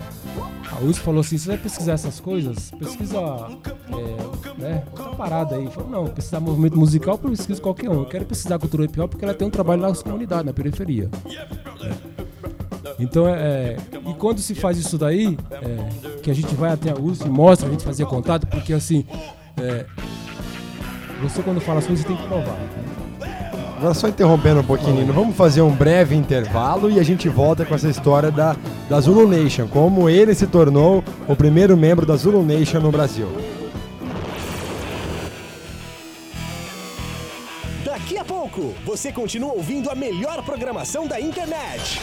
a 0.71 0.83
USP 0.83 1.01
falou 1.01 1.21
assim: 1.21 1.37
você 1.37 1.49
vai 1.49 1.57
pesquisar 1.57 1.93
essas 1.93 2.19
coisas? 2.19 2.71
Pesquisa. 2.71 3.17
É, 3.17 4.61
né, 4.61 4.83
outra 4.91 5.15
parada 5.15 5.55
aí. 5.55 5.67
Falou, 5.71 5.89
não, 5.89 6.07
pesquisar 6.07 6.39
movimento 6.39 6.77
musical, 6.77 7.19
eu 7.23 7.29
pesquiso 7.29 7.61
qualquer 7.61 7.89
um. 7.89 8.01
Eu 8.01 8.05
quero 8.05 8.25
pesquisar 8.25 8.59
cultura 8.59 8.85
hip 8.85 8.99
hop 8.99 9.11
porque 9.11 9.25
ela 9.25 9.33
tem 9.33 9.47
um 9.47 9.51
trabalho 9.51 9.81
nas 9.81 10.03
comunidades, 10.03 10.45
na 10.45 10.53
periferia. 10.53 11.09
Então, 12.99 13.27
é, 13.27 13.31
é, 13.33 13.77
e 14.09 14.13
quando 14.15 14.39
se 14.39 14.55
faz 14.55 14.77
isso 14.77 14.97
daí, 14.97 15.37
é, 15.51 16.19
que 16.21 16.31
a 16.31 16.33
gente 16.33 16.53
vai 16.55 16.71
até 16.71 16.91
a 16.91 16.95
USP 16.95 17.25
e 17.25 17.29
mostra, 17.29 17.67
a 17.67 17.71
gente 17.71 17.83
fazia 17.83 18.05
contato, 18.05 18.47
porque 18.47 18.73
assim, 18.73 19.05
é, 19.57 19.85
você 21.21 21.41
quando 21.41 21.59
fala 21.59 21.79
as 21.79 21.87
coisas 21.87 22.05
você 22.05 22.13
tem 22.13 22.17
que 22.17 22.27
provar. 22.27 22.57
Agora 23.77 23.93
só 23.93 24.07
interrompendo 24.07 24.61
um 24.61 24.63
pouquinho, 24.63 25.05
vamos 25.13 25.35
fazer 25.35 25.61
um 25.61 25.69
breve 25.69 26.15
intervalo 26.15 26.89
e 26.89 26.99
a 26.99 27.03
gente 27.03 27.29
volta 27.29 27.63
com 27.63 27.75
essa 27.75 27.87
história 27.87 28.31
da, 28.31 28.55
da 28.89 28.99
Zulu 28.99 29.27
Nation, 29.27 29.67
como 29.67 30.09
ele 30.09 30.33
se 30.33 30.47
tornou 30.47 31.03
o 31.27 31.35
primeiro 31.35 31.77
membro 31.77 32.03
da 32.03 32.15
Zulu 32.15 32.43
Nation 32.43 32.79
no 32.79 32.91
Brasil. 32.91 33.27
Daqui 37.85 38.17
a 38.17 38.25
pouco, 38.25 38.73
você 38.83 39.11
continua 39.11 39.53
ouvindo 39.53 39.91
a 39.91 39.95
melhor 39.95 40.41
programação 40.43 41.05
da 41.05 41.21
internet. 41.21 41.99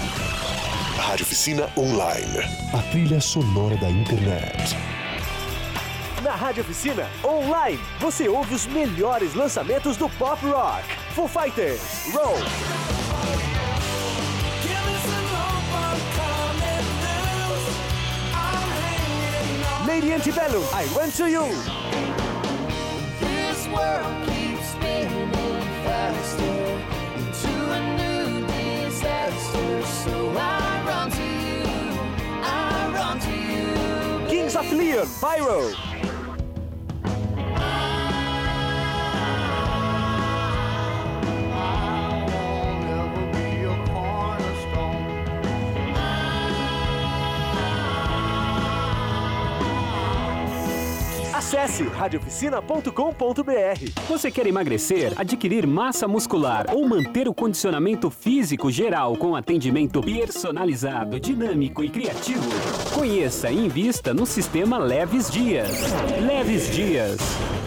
Rádio 0.96 1.24
Oficina 1.24 1.68
Online. 1.76 2.38
A 2.72 2.82
trilha 2.90 3.20
sonora 3.20 3.76
da 3.76 3.90
internet. 3.90 4.76
Na 6.22 6.34
Rádio 6.34 6.62
Oficina 6.62 7.08
Online, 7.22 7.78
você 7.98 8.28
ouve 8.28 8.54
os 8.54 8.66
melhores 8.66 9.34
lançamentos 9.34 9.96
do 9.96 10.08
pop 10.10 10.44
rock. 10.46 10.84
Foo 11.14 11.28
Fighters, 11.28 11.80
Roll. 12.12 12.38
Lady 19.86 20.12
Antebellum, 20.12 20.64
I 20.72 20.86
Went 20.96 21.14
to 21.16 21.28
You. 21.28 21.44
This 23.20 23.66
world 23.68 24.26
keeps 24.26 24.70
spinning 24.70 25.30
faster 25.84 26.80
into 27.18 27.52
a 27.72 27.80
new 27.96 28.46
disaster. 28.46 29.82
So 29.82 30.32
I 30.38 30.73
you. 34.55 34.60
Kings 34.60 34.72
of 34.72 34.78
Leon, 34.78 35.09
Pyro. 35.20 35.93
Acesse 51.44 51.82
radioficina.com.br. 51.82 54.00
Você 54.08 54.30
quer 54.30 54.46
emagrecer, 54.46 55.12
adquirir 55.14 55.66
massa 55.66 56.08
muscular 56.08 56.68
ou 56.72 56.88
manter 56.88 57.28
o 57.28 57.34
condicionamento 57.34 58.08
físico 58.08 58.70
geral 58.70 59.14
com 59.14 59.36
atendimento 59.36 60.00
personalizado, 60.00 61.20
dinâmico 61.20 61.84
e 61.84 61.90
criativo? 61.90 62.48
Conheça 62.94 63.50
e 63.50 63.66
invista 63.66 64.14
no 64.14 64.24
sistema 64.24 64.78
Leves 64.78 65.30
Dias. 65.30 65.68
Leves 66.26 66.74
Dias. 66.74 67.18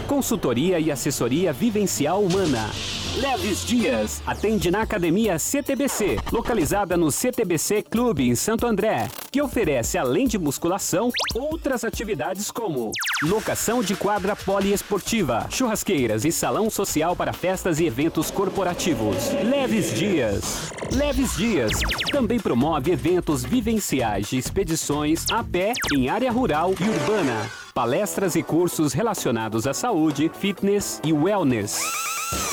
Consultoria 0.08 0.80
e 0.80 0.90
assessoria 0.90 1.52
vivencial 1.52 2.22
humana. 2.22 2.70
Leves 3.16 3.62
Dias. 3.66 4.22
Atende 4.26 4.70
na 4.70 4.80
Academia 4.80 5.38
CTBC, 5.38 6.16
localizada 6.32 6.96
no 6.96 7.12
CTBC 7.12 7.82
Clube 7.82 8.26
em 8.26 8.34
Santo 8.34 8.66
André, 8.66 9.10
que 9.30 9.42
oferece, 9.42 9.98
além 9.98 10.26
de 10.26 10.38
musculação, 10.38 11.10
outras 11.34 11.84
atividades 11.84 12.50
como 12.50 12.90
locação 13.22 13.82
de 13.82 13.94
quadra 13.94 14.34
poliesportiva, 14.34 15.46
churrasqueiras 15.50 16.24
e 16.24 16.32
salão 16.32 16.70
social 16.70 17.14
para 17.14 17.34
festas 17.34 17.78
e 17.78 17.84
eventos 17.84 18.30
corporativos. 18.30 19.30
Leves 19.44 19.94
Dias. 19.94 20.72
Leves 20.90 21.36
Dias 21.36 21.72
também 22.10 22.40
promove 22.40 22.92
eventos 22.92 23.44
vivenciais 23.44 24.30
de 24.30 24.38
expedições 24.38 25.26
a 25.30 25.44
pé 25.44 25.74
em 25.92 26.08
área 26.08 26.32
rural 26.32 26.72
e 26.80 26.88
urbana, 26.88 27.50
palestras 27.78 28.34
e 28.34 28.42
cursos 28.42 28.92
relacionados 28.92 29.64
à 29.64 29.72
saúde, 29.72 30.28
fitness 30.34 31.00
e 31.04 31.12
wellness. 31.12 31.78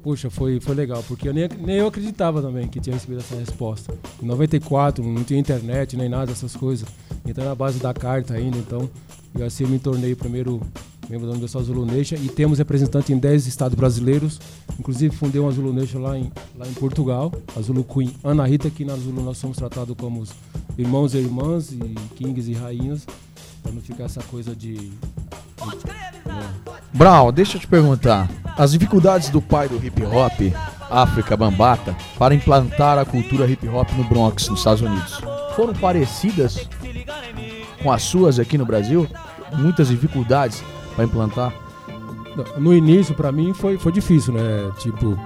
puxa, 0.04 0.30
foi, 0.30 0.60
foi 0.60 0.76
legal, 0.76 1.04
porque 1.08 1.28
eu 1.28 1.34
nem, 1.34 1.50
nem 1.62 1.78
eu 1.78 1.88
acreditava 1.88 2.44
também 2.44 2.68
que 2.68 2.80
tinha 2.80 2.94
recebido 2.94 3.22
essa 3.22 3.36
resposta. 3.36 3.92
Em 4.22 4.26
94, 4.28 5.04
não 5.04 5.24
tinha 5.24 5.40
internet 5.40 5.98
nem 5.98 6.10
nada 6.10 6.28
dessas 6.28 6.56
coisas. 6.56 6.88
Então 7.26 7.44
era 7.44 7.54
a 7.54 7.56
base 7.56 7.80
da 7.80 7.92
carta 7.92 8.36
ainda, 8.36 8.56
então. 8.56 8.88
E 9.36 9.42
assim 9.42 9.64
eu 9.64 9.70
me 9.72 9.80
tornei 9.80 10.14
o 10.14 10.16
primeiro 10.16 10.62
membro 11.10 11.26
da 11.28 11.32
Universal 11.34 11.64
Zulu 11.64 11.86
Nation. 11.86 12.16
E 12.16 12.28
temos 12.30 12.58
representante 12.58 13.12
em 13.14 13.18
10 13.18 13.48
estados 13.48 13.76
brasileiros. 13.78 14.40
Inclusive 14.80 15.16
fundei 15.16 15.40
uma 15.42 15.52
Zulu 15.52 15.74
Nation 15.74 16.00
lá 16.00 16.18
em, 16.18 16.32
lá 16.58 16.68
em 16.68 16.74
Portugal, 16.74 17.32
a 17.56 17.62
Zulu 17.62 17.84
Queen 17.84 18.14
Ana 18.24 18.46
Rita, 18.46 18.70
que 18.70 18.84
na 18.86 18.96
Zulu 18.96 19.22
nós 19.24 19.38
somos 19.38 19.58
tratados 19.58 19.96
como 19.98 20.22
os 20.22 20.32
irmãos 20.78 21.14
e 21.14 21.18
irmãs, 21.18 21.72
e 21.72 21.78
kings 22.16 22.50
e 22.50 22.54
rainhas, 22.54 23.06
para 23.64 23.72
não 23.72 23.82
ficar 23.82 24.06
essa 24.06 24.22
coisa 24.24 24.56
de. 24.56 24.76
de- 24.76 24.92
é. 26.28 26.76
Brown, 26.94 27.32
deixa 27.32 27.58
eu 27.58 27.62
te 27.62 27.68
perguntar. 27.68 28.30
As 28.58 28.72
dificuldades 28.72 29.30
do 29.30 29.42
pai 29.42 29.68
do 29.68 29.76
hip 29.86 30.02
hop, 30.04 30.54
África 30.90 31.36
Bambata, 31.36 31.96
para 32.18 32.34
implantar 32.34 32.98
a 32.98 33.06
cultura 33.06 33.46
hip 33.50 33.68
hop 33.68 33.90
no 33.98 34.04
Bronx, 34.06 34.48
nos 34.48 34.60
Estados 34.60 34.82
Unidos, 34.82 35.20
foram 35.56 35.74
parecidas 35.74 36.68
com 37.84 37.92
as 37.92 38.04
suas 38.04 38.40
aqui 38.40 38.58
no 38.58 38.66
Brasil? 38.66 39.08
Muitas 39.58 39.90
dificuldades 39.90 40.64
para 40.96 41.06
implantar? 41.06 41.54
No 42.58 42.74
início, 42.74 43.16
pra 43.16 43.32
mim, 43.32 43.54
foi, 43.54 43.78
foi 43.78 43.92
difícil, 43.92 44.34
né? 44.34 44.72
Tipo, 44.78 45.18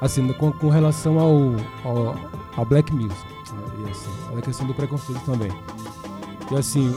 assim, 0.00 0.32
com, 0.32 0.50
com 0.52 0.68
relação 0.68 1.18
ao, 1.18 1.54
ao, 1.84 2.16
ao 2.56 2.64
Black 2.64 2.92
Music. 2.92 3.14
Né? 3.52 3.86
E 3.86 3.90
assim, 3.90 4.10
a 4.36 4.40
questão 4.40 4.66
do 4.66 4.74
preconceito 4.74 5.20
também. 5.24 5.50
E 6.50 6.56
assim, 6.56 6.92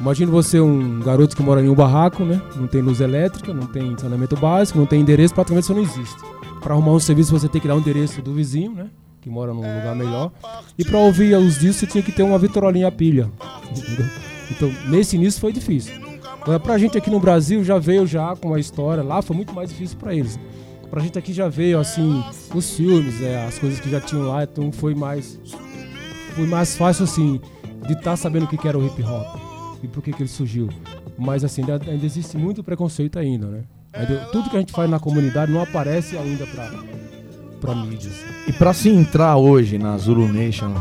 imagine 0.00 0.30
você 0.30 0.60
um 0.60 1.00
garoto 1.00 1.36
que 1.36 1.42
mora 1.42 1.62
em 1.62 1.68
um 1.68 1.74
barraco, 1.74 2.24
né? 2.24 2.40
Não 2.56 2.66
tem 2.66 2.80
luz 2.80 3.00
elétrica, 3.00 3.52
não 3.52 3.66
tem 3.66 3.96
saneamento 3.98 4.36
básico, 4.36 4.78
não 4.78 4.86
tem 4.86 5.00
endereço, 5.00 5.34
praticamente 5.34 5.66
você 5.66 5.74
não 5.74 5.82
existe. 5.82 6.16
Para 6.60 6.74
arrumar 6.74 6.92
um 6.92 7.00
serviço 7.00 7.30
você 7.30 7.48
tem 7.48 7.60
que 7.60 7.68
dar 7.68 7.76
o 7.76 7.78
endereço 7.78 8.22
do 8.22 8.32
vizinho, 8.32 8.72
né? 8.72 8.88
Que 9.20 9.28
mora 9.28 9.52
num 9.52 9.60
lugar 9.60 9.94
melhor. 9.94 10.32
E 10.78 10.84
para 10.84 10.98
ouvir 10.98 11.36
os 11.36 11.58
discos 11.58 11.76
você 11.76 11.86
tinha 11.86 12.02
que 12.02 12.12
ter 12.12 12.22
uma 12.22 12.38
vitrolinha 12.38 12.90
pilha. 12.90 13.30
entendeu? 13.70 14.06
Então, 14.50 14.72
nesse 14.88 15.16
início 15.16 15.40
foi 15.40 15.52
difícil. 15.52 16.07
Agora, 16.48 16.60
pra 16.60 16.78
gente 16.78 16.96
aqui 16.96 17.10
no 17.10 17.20
Brasil 17.20 17.62
já 17.62 17.78
veio 17.78 18.06
já 18.06 18.34
com 18.34 18.48
uma 18.48 18.58
história, 18.58 19.02
lá 19.04 19.20
foi 19.20 19.36
muito 19.36 19.54
mais 19.54 19.68
difícil 19.68 19.98
para 19.98 20.14
eles. 20.14 20.40
Pra 20.88 21.02
gente 21.02 21.18
aqui 21.18 21.30
já 21.30 21.46
veio 21.46 21.78
assim, 21.78 22.24
os 22.54 22.74
filmes, 22.74 23.20
é, 23.20 23.44
as 23.46 23.58
coisas 23.58 23.78
que 23.78 23.90
já 23.90 24.00
tinham 24.00 24.26
lá, 24.28 24.44
então 24.44 24.72
foi 24.72 24.94
mais 24.94 25.38
foi 26.34 26.46
mais 26.46 26.74
fácil 26.74 27.04
assim 27.04 27.38
de 27.86 27.92
estar 27.92 28.16
sabendo 28.16 28.44
o 28.44 28.48
que 28.48 28.66
era 28.66 28.78
o 28.78 28.86
hip 28.86 29.02
hop 29.02 29.26
e 29.82 29.88
por 29.88 30.02
que 30.02 30.10
que 30.10 30.22
ele 30.22 30.28
surgiu. 30.30 30.70
Mas 31.18 31.44
assim, 31.44 31.60
ainda, 31.60 31.78
ainda 31.86 32.06
existe 32.06 32.38
muito 32.38 32.64
preconceito 32.64 33.18
ainda, 33.18 33.46
né? 33.48 33.64
Ainda- 33.92 34.20
tudo 34.32 34.48
que 34.48 34.56
a 34.56 34.60
gente 34.60 34.72
faz 34.72 34.88
na 34.88 34.98
comunidade 34.98 35.52
não 35.52 35.60
aparece 35.60 36.16
ainda 36.16 36.46
pra, 36.46 36.70
pra 37.60 37.74
mídias. 37.74 38.14
E 38.46 38.54
pra 38.54 38.72
se 38.72 38.88
entrar 38.88 39.36
hoje 39.36 39.76
na 39.76 39.98
Zulu 39.98 40.26
Nation 40.32 40.72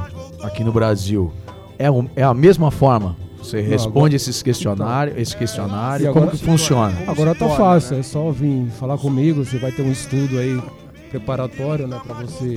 aqui 0.41 0.63
no 0.63 0.71
Brasil, 0.71 1.33
é, 1.77 1.91
o- 1.91 2.09
é 2.15 2.23
a 2.23 2.33
mesma 2.33 2.71
forma? 2.71 3.17
Você 3.47 3.61
Não, 3.61 3.69
responde 3.69 3.97
agora- 3.97 4.15
esses 4.15 4.43
questionários, 4.43 5.17
esse 5.17 5.37
questionário, 5.37 6.03
E 6.05 6.07
como 6.09 6.25
agora- 6.25 6.37
que 6.37 6.43
funciona? 6.43 6.97
Agora 7.07 7.33
tá 7.33 7.47
fácil, 7.49 7.97
é 7.97 8.03
só 8.03 8.29
vir 8.29 8.69
falar 8.71 8.97
comigo, 8.97 9.45
você 9.45 9.57
vai 9.57 9.71
ter 9.71 9.83
um 9.83 9.91
estudo 9.91 10.37
aí 10.37 10.61
preparatório, 11.09 11.87
né, 11.87 11.97
para 12.05 12.15
você 12.25 12.55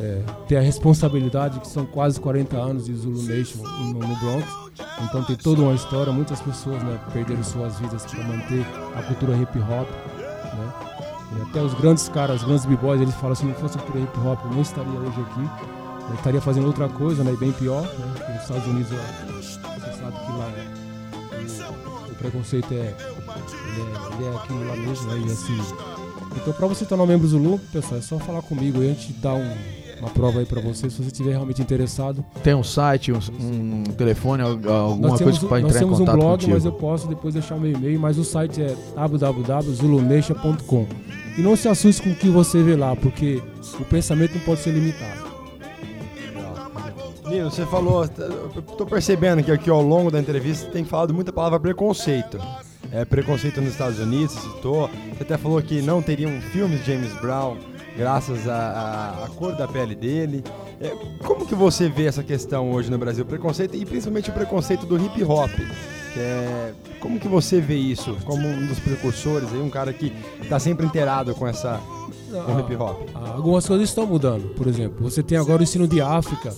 é, 0.00 0.22
ter 0.48 0.56
a 0.56 0.60
responsabilidade 0.62 1.60
que 1.60 1.68
são 1.68 1.84
quase 1.86 2.18
40 2.18 2.56
anos 2.56 2.86
de 2.86 2.94
Zulu 2.94 3.22
Nation 3.22 3.62
no, 3.62 3.92
no 4.00 4.16
Bronx. 4.16 4.46
Então 5.04 5.22
tem 5.24 5.36
toda 5.36 5.60
uma 5.62 5.74
história, 5.74 6.10
muitas 6.12 6.40
pessoas, 6.40 6.82
né, 6.82 6.98
perderam 7.12 7.44
suas 7.44 7.78
vidas 7.78 8.04
para 8.06 8.24
manter 8.24 8.64
a 8.96 9.02
cultura 9.02 9.36
hip 9.36 9.58
hop, 9.58 9.88
né? 10.18 10.72
E 11.38 11.42
até 11.42 11.62
os 11.62 11.74
grandes 11.74 12.08
caras, 12.08 12.40
os 12.40 12.44
grandes 12.48 12.64
b-boys, 12.64 13.00
eles 13.00 13.14
falam 13.14 13.36
se 13.36 13.44
não 13.44 13.54
fosse 13.54 13.76
a 13.78 13.80
cultura 13.82 14.02
hip 14.04 14.18
hop, 14.26 14.38
eu 14.46 14.50
não 14.52 14.62
estaria 14.62 14.90
hoje 14.98 15.20
aqui. 15.20 15.50
Eu 16.08 16.14
estaria 16.16 16.40
fazendo 16.40 16.66
outra 16.66 16.88
coisa, 16.88 17.22
né, 17.22 17.32
e 17.32 17.36
bem 17.36 17.52
pior, 17.52 17.82
né? 17.82 18.32
Nos 18.34 18.42
Estados 18.42 18.66
Unidos, 18.66 18.90
sabe 20.00 20.12
que 20.26 20.32
lá 20.32 20.50
o, 22.08 22.10
o 22.10 22.14
preconceito 22.16 22.72
é 22.72 22.76
ele, 22.76 22.86
é 22.88 24.14
ele 24.16 24.24
é 24.26 24.36
aquilo 24.36 24.66
lá 24.66 24.76
mesmo, 24.76 25.06
né? 25.12 25.22
E 25.26 25.32
assim. 25.32 25.58
Então 26.36 26.52
pra 26.52 26.66
você 26.66 26.84
tornar 26.84 27.04
um 27.04 27.06
membro 27.06 27.26
Zulu, 27.28 27.58
pessoal, 27.72 27.98
é 27.98 28.02
só 28.02 28.18
falar 28.18 28.42
comigo 28.42 28.82
e 28.82 28.86
a 28.86 28.92
gente 28.94 29.12
dá 29.14 29.32
um- 29.34 29.80
uma 30.00 30.08
prova 30.08 30.38
aí 30.38 30.46
pra 30.46 30.62
você, 30.62 30.88
se 30.88 30.96
você 30.96 31.08
estiver 31.08 31.32
realmente 31.32 31.60
interessado. 31.60 32.24
Tem 32.42 32.54
um 32.54 32.62
site, 32.64 33.12
um, 33.12 33.18
um 33.38 33.84
telefone, 33.84 34.42
al- 34.42 34.48
alguma 34.52 35.08
nós 35.08 35.18
coisa 35.20 35.24
temos, 35.24 35.38
que 35.40 35.46
pode 35.46 35.62
nós 35.62 35.72
entrar 35.72 35.80
em 35.82 35.84
temos 35.84 36.00
um 36.00 36.04
contato 36.06 36.16
blog, 36.16 36.30
contigo? 36.32 36.52
mas 36.52 36.64
eu 36.64 36.72
posso 36.72 37.06
depois 37.06 37.34
deixar 37.34 37.56
o 37.56 37.60
meu 37.60 37.72
e-mail, 37.72 38.00
mas 38.00 38.16
o 38.16 38.24
site 38.24 38.62
é 38.62 38.74
www.zulunation.com. 38.94 40.86
E 41.36 41.42
não 41.42 41.54
se 41.54 41.68
assuste 41.68 42.00
com 42.02 42.10
o 42.10 42.14
que 42.16 42.28
você 42.30 42.62
vê 42.62 42.76
lá, 42.76 42.96
porque 42.96 43.42
o 43.78 43.84
pensamento 43.84 44.34
não 44.36 44.40
pode 44.40 44.60
ser 44.60 44.70
limitado. 44.70 45.19
Nino, 47.30 47.48
você 47.50 47.64
falou, 47.64 48.08
tô 48.76 48.84
percebendo 48.84 49.42
que 49.42 49.52
aqui 49.52 49.70
ao 49.70 49.80
longo 49.80 50.10
da 50.10 50.18
entrevista 50.18 50.68
tem 50.70 50.84
falado 50.84 51.14
muita 51.14 51.32
palavra 51.32 51.60
preconceito. 51.60 52.38
É, 52.90 53.04
preconceito 53.04 53.60
nos 53.60 53.70
Estados 53.70 54.00
Unidos, 54.00 54.34
você 54.34 54.48
citou. 54.50 54.90
Você 55.16 55.22
até 55.22 55.38
falou 55.38 55.62
que 55.62 55.80
não 55.80 56.02
teriam 56.02 56.40
filmes 56.40 56.80
de 56.84 56.92
James 56.92 57.12
Brown 57.20 57.56
graças 57.96 58.48
à, 58.48 59.28
cor 59.36 59.54
da 59.54 59.68
pele 59.68 59.94
dele. 59.94 60.42
É, 60.80 60.88
como 61.24 61.46
que 61.46 61.54
você 61.54 61.88
vê 61.88 62.06
essa 62.06 62.24
questão 62.24 62.72
hoje 62.72 62.90
no 62.90 62.98
Brasil? 62.98 63.24
Preconceito 63.24 63.76
e 63.76 63.86
principalmente 63.86 64.30
o 64.30 64.32
preconceito 64.32 64.84
do 64.84 64.96
hip 64.96 65.22
hop. 65.22 65.50
é- 66.16 66.72
como 66.98 67.18
que 67.20 67.28
você 67.28 67.60
vê 67.60 67.76
isso 67.76 68.16
como 68.24 68.46
um 68.46 68.66
dos 68.66 68.78
precursores, 68.80 69.50
aí, 69.52 69.60
um 69.60 69.70
cara 69.70 69.92
que 69.92 70.12
está 70.42 70.58
sempre 70.58 70.84
inteirado 70.84 71.34
com 71.34 71.46
essa 71.46 71.80
com 72.44 72.54
o 72.56 72.60
hip 72.60 72.74
hop? 72.76 73.08
Ah, 73.14 73.34
Algumas 73.36 73.66
coisas 73.66 73.88
estão 73.88 74.04
mudando. 74.06 74.48
Por 74.54 74.66
exemplo, 74.66 74.96
você 75.08 75.22
tem 75.22 75.38
agora 75.38 75.60
o 75.60 75.62
ensino 75.62 75.86
de 75.86 76.00
África 76.00 76.52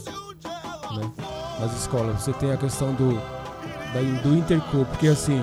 né, 0.96 1.10
nas 1.60 1.76
escolas. 1.78 2.20
Você 2.22 2.32
tem 2.32 2.50
a 2.52 2.56
questão 2.56 2.92
do, 2.94 3.12
do 4.22 4.34
intercurso. 4.36 4.86
Porque 4.86 5.08
assim, 5.08 5.42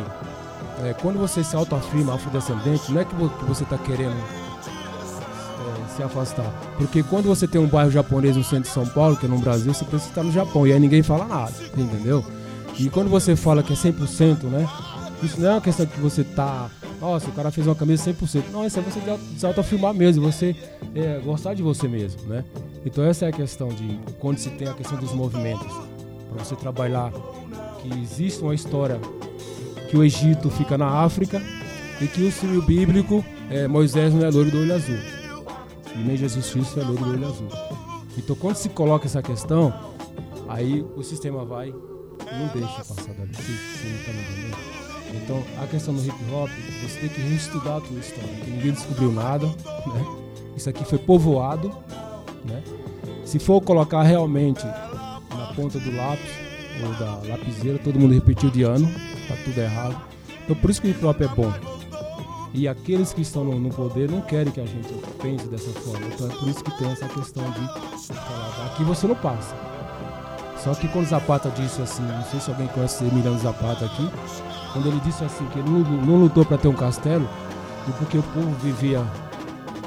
é, 0.84 0.94
quando 0.94 1.18
você 1.20 1.44
se 1.44 1.56
autoafirma 1.56 2.16
afrodescendente, 2.16 2.92
não 2.92 3.02
é 3.02 3.06
que 3.06 3.16
vo- 3.16 3.30
que 3.30 3.46
você 3.46 3.64
está 3.64 3.78
querendo 3.78 4.16
é, 4.16 5.96
se 5.96 6.04
afastar. 6.04 6.52
Porque 6.78 7.04
quando 7.04 7.26
você 7.26 7.48
tem 7.48 7.60
um 7.60 7.68
bairro 7.68 7.92
japonês 7.92 8.36
no 8.36 8.44
centro 8.44 8.64
de 8.64 8.70
São 8.74 8.86
Paulo, 8.88 9.16
que 9.18 9.26
é 9.26 9.30
no 9.30 9.38
Brasil, 9.40 9.74
você 9.74 9.86
pensa 9.86 10.04
que 10.06 10.10
está 10.12 10.24
no 10.24 10.32
Japão. 10.32 10.66
E 10.68 10.74
aí 10.74 10.80
ninguém 10.80 11.04
fala 11.04 11.26
nada, 11.26 11.54
entendeu? 11.78 12.24
E 12.78 12.90
quando 12.90 13.10
você 13.10 13.36
fala 13.36 13.62
que 13.62 13.74
é 13.74 13.76
100%, 13.76 14.44
né? 14.44 14.68
Isso 15.22 15.40
não 15.42 15.50
é 15.50 15.54
uma 15.56 15.62
questão 15.62 15.86
que 15.86 16.00
você 16.00 16.24
tá. 16.24 16.70
Nossa, 17.00 17.30
o 17.30 17.34
cara 17.34 17.50
fez 17.52 17.66
uma 17.66 17.76
camisa 17.76 18.12
100%. 18.12 18.44
Não, 18.52 18.66
isso 18.66 18.80
é 18.80 18.82
você 18.82 19.00
se 19.38 19.46
autoafirmar 19.46 19.94
mesmo, 19.94 20.30
você 20.30 20.56
é, 20.94 21.20
gostar 21.20 21.54
de 21.54 21.64
você 21.64 21.88
mesmo, 21.88 22.22
né? 22.28 22.44
Então, 22.86 23.04
essa 23.04 23.26
é 23.26 23.30
a 23.30 23.32
questão 23.32 23.70
de 23.70 24.00
quando 24.20 24.38
se 24.38 24.50
tem 24.52 24.68
a 24.68 24.74
questão 24.74 24.98
dos 24.98 25.14
movimentos. 25.14 25.72
Para 26.30 26.44
você 26.44 26.56
trabalhar 26.56 27.12
que 27.82 28.00
existe 28.02 28.42
uma 28.42 28.54
história 28.54 29.00
que 29.90 29.98
o 29.98 30.04
Egito 30.04 30.50
fica 30.50 30.78
na 30.78 30.88
África 30.88 31.42
e 32.02 32.08
que 32.08 32.22
o 32.22 32.32
símbolo 32.32 32.62
bíblico 32.62 33.26
é 33.50 33.68
Moisés 33.68 34.14
não 34.14 34.26
é 34.26 34.30
loiro 34.30 34.52
do 34.52 34.60
olho 34.60 34.76
azul. 34.76 34.98
E 35.96 36.00
nem 36.00 36.16
Jesus 36.16 36.50
Cristo 36.52 36.80
é 36.80 36.84
loiro 36.84 37.04
do 37.04 37.12
olho 37.12 37.28
azul. 37.28 37.48
Então, 38.18 38.36
quando 38.36 38.56
se 38.56 38.70
coloca 38.70 39.06
essa 39.06 39.22
questão, 39.22 39.74
aí 40.48 40.86
o 40.96 41.04
sistema 41.04 41.46
vai 41.46 41.74
não 42.32 42.48
deixa 42.54 42.84
passar 42.84 43.14
dali. 43.14 43.34
Você, 43.34 43.42
você 43.42 43.88
não 43.88 44.04
tá 44.04 44.12
me 44.12 44.22
entendendo? 44.22 44.79
Então, 45.14 45.44
a 45.62 45.68
questão 45.68 45.94
do 45.94 46.02
hip 46.02 46.16
hop, 46.32 46.50
você 46.84 47.00
tem 47.00 47.10
que 47.10 47.22
reestudar 47.22 47.78
a 47.78 47.82
tua 47.82 48.00
história, 48.00 48.30
ninguém 48.48 48.72
descobriu 48.72 49.12
nada, 49.12 49.48
né? 49.48 50.06
Isso 50.56 50.70
aqui 50.70 50.84
foi 50.86 50.98
povoado, 50.98 51.70
né? 52.46 52.62
Se 53.26 53.40
for 53.40 53.62
colocar 53.62 54.04
realmente 54.04 54.66
na 54.66 55.54
ponta 55.56 55.80
do 55.80 55.96
lápis 55.96 56.32
ou 56.84 56.94
da 56.94 57.28
lapiseira, 57.28 57.80
todo 57.80 58.00
mundo 58.00 58.14
repetiu 58.14 58.50
de 58.50 58.64
ano, 58.64 58.88
tá 59.28 59.36
tudo 59.44 59.58
errado. 59.58 60.00
Então, 60.44 60.56
por 60.56 60.70
isso 60.70 60.82
que 60.82 60.88
o 60.88 60.92
hip 60.92 61.06
hop 61.06 61.22
é 61.22 61.28
bom. 61.28 61.54
E 62.54 62.68
aqueles 62.68 63.14
que 63.14 63.22
estão 63.22 63.44
no, 63.44 63.60
no 63.60 63.70
poder 63.70 64.10
não 64.10 64.22
querem 64.22 64.52
que 64.52 64.60
a 64.60 64.66
gente 64.66 64.92
pense 65.22 65.48
dessa 65.48 65.70
forma. 65.80 66.08
Então 66.08 66.28
é 66.28 66.34
por 66.34 66.48
isso 66.48 66.64
que 66.64 66.78
tem 66.80 66.92
essa 66.92 67.08
questão 67.08 67.44
de 67.52 67.68
falar, 68.08 68.66
aqui 68.66 68.84
você 68.84 69.08
não 69.08 69.16
passa. 69.16 69.56
Só 70.58 70.74
que 70.74 70.88
quando 70.90 71.08
Zapata 71.08 71.50
disse 71.52 71.82
assim, 71.82 72.02
não 72.02 72.24
sei 72.26 72.40
se 72.40 72.50
alguém 72.50 72.68
conhece 72.68 73.06
Emiliano 73.06 73.40
Zapata 73.40 73.86
aqui, 73.86 74.10
quando 74.74 74.88
ele 74.88 75.00
disse 75.02 75.24
assim 75.24 75.46
que 75.48 75.60
ele 75.60 75.70
não, 75.70 75.80
não 75.80 76.16
lutou 76.18 76.46
para 76.46 76.58
ter 76.58 76.68
um 76.68 76.74
castelo, 76.74 77.28
e 77.88 77.92
porque 77.94 78.18
o 78.18 78.24
povo 78.24 78.52
vivia 78.62 79.04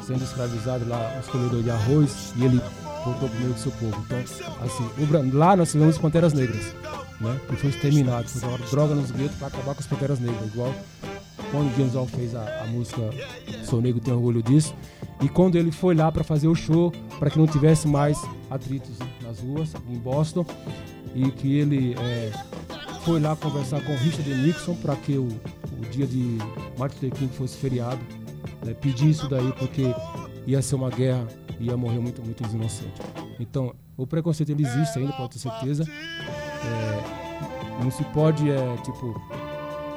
sendo 0.06 0.24
escravizado 0.24 0.88
lá, 0.88 1.18
os 1.20 1.28
colhedores 1.28 1.64
de 1.64 1.70
arroz, 1.70 2.32
e 2.36 2.44
ele 2.44 2.60
voltou 3.04 3.28
pro 3.28 3.38
meio 3.38 3.52
do 3.52 3.58
seu 3.58 3.72
povo. 3.72 3.96
Então, 4.06 4.18
assim, 4.18 4.84
o 4.98 5.36
lá 5.36 5.56
nós 5.56 5.70
tivemos 5.70 5.98
Panteras 5.98 6.32
Negras, 6.32 6.74
né? 7.20 7.40
Que 7.48 7.56
foi 7.56 7.70
exterminado, 7.70 8.28
foi 8.28 8.40
jogado 8.40 8.70
droga 8.70 8.94
nos 8.94 9.10
guetos 9.10 9.36
para 9.36 9.48
acabar 9.48 9.74
com 9.74 9.80
as 9.80 9.86
Panteras 9.86 10.20
Negras, 10.20 10.46
igual 10.46 10.72
quando 11.50 11.70
o 11.70 11.76
James 11.76 11.92
Brown 11.92 12.06
fez 12.06 12.34
a, 12.34 12.62
a 12.62 12.66
música 12.66 13.10
Sou 13.64 13.80
Negro 13.80 14.00
Tenho 14.00 14.16
Orgulho 14.16 14.42
Disso, 14.42 14.74
e 15.20 15.28
quando 15.28 15.56
ele 15.56 15.70
foi 15.70 15.94
lá 15.94 16.10
para 16.10 16.24
fazer 16.24 16.48
o 16.48 16.54
show, 16.54 16.92
para 17.18 17.30
que 17.30 17.38
não 17.38 17.46
tivesse 17.46 17.86
mais 17.86 18.20
atritos 18.50 18.96
nas 19.22 19.38
ruas, 19.40 19.72
em 19.88 19.98
Boston, 19.98 20.44
e 21.14 21.30
que 21.30 21.58
ele 21.58 21.94
é, 21.98 22.32
foi 23.04 23.20
lá 23.20 23.34
conversar 23.34 23.84
com 23.84 23.92
Richard 23.96 24.32
Nixon 24.34 24.74
para 24.76 24.94
que 24.94 25.16
o, 25.18 25.26
o 25.26 25.90
dia 25.90 26.06
de 26.06 26.38
Martin 26.78 27.06
Luther 27.06 27.18
King 27.18 27.34
fosse 27.34 27.56
feriado, 27.56 28.00
né, 28.64 28.74
pedir 28.74 29.10
isso 29.10 29.28
daí 29.28 29.52
porque 29.58 29.82
ia 30.46 30.62
ser 30.62 30.76
uma 30.76 30.88
guerra 30.88 31.26
e 31.58 31.66
ia 31.66 31.76
morrer 31.76 31.98
muito, 31.98 32.22
muitos 32.22 32.52
inocentes. 32.52 33.00
Então, 33.40 33.74
o 33.96 34.06
preconceito 34.06 34.50
ele 34.50 34.62
existe 34.64 34.98
ainda, 34.98 35.12
pode 35.12 35.30
ter 35.30 35.38
certeza. 35.40 35.84
É, 35.84 37.82
não 37.82 37.90
se 37.90 38.04
pode, 38.04 38.48
é, 38.48 38.76
tipo, 38.78 39.20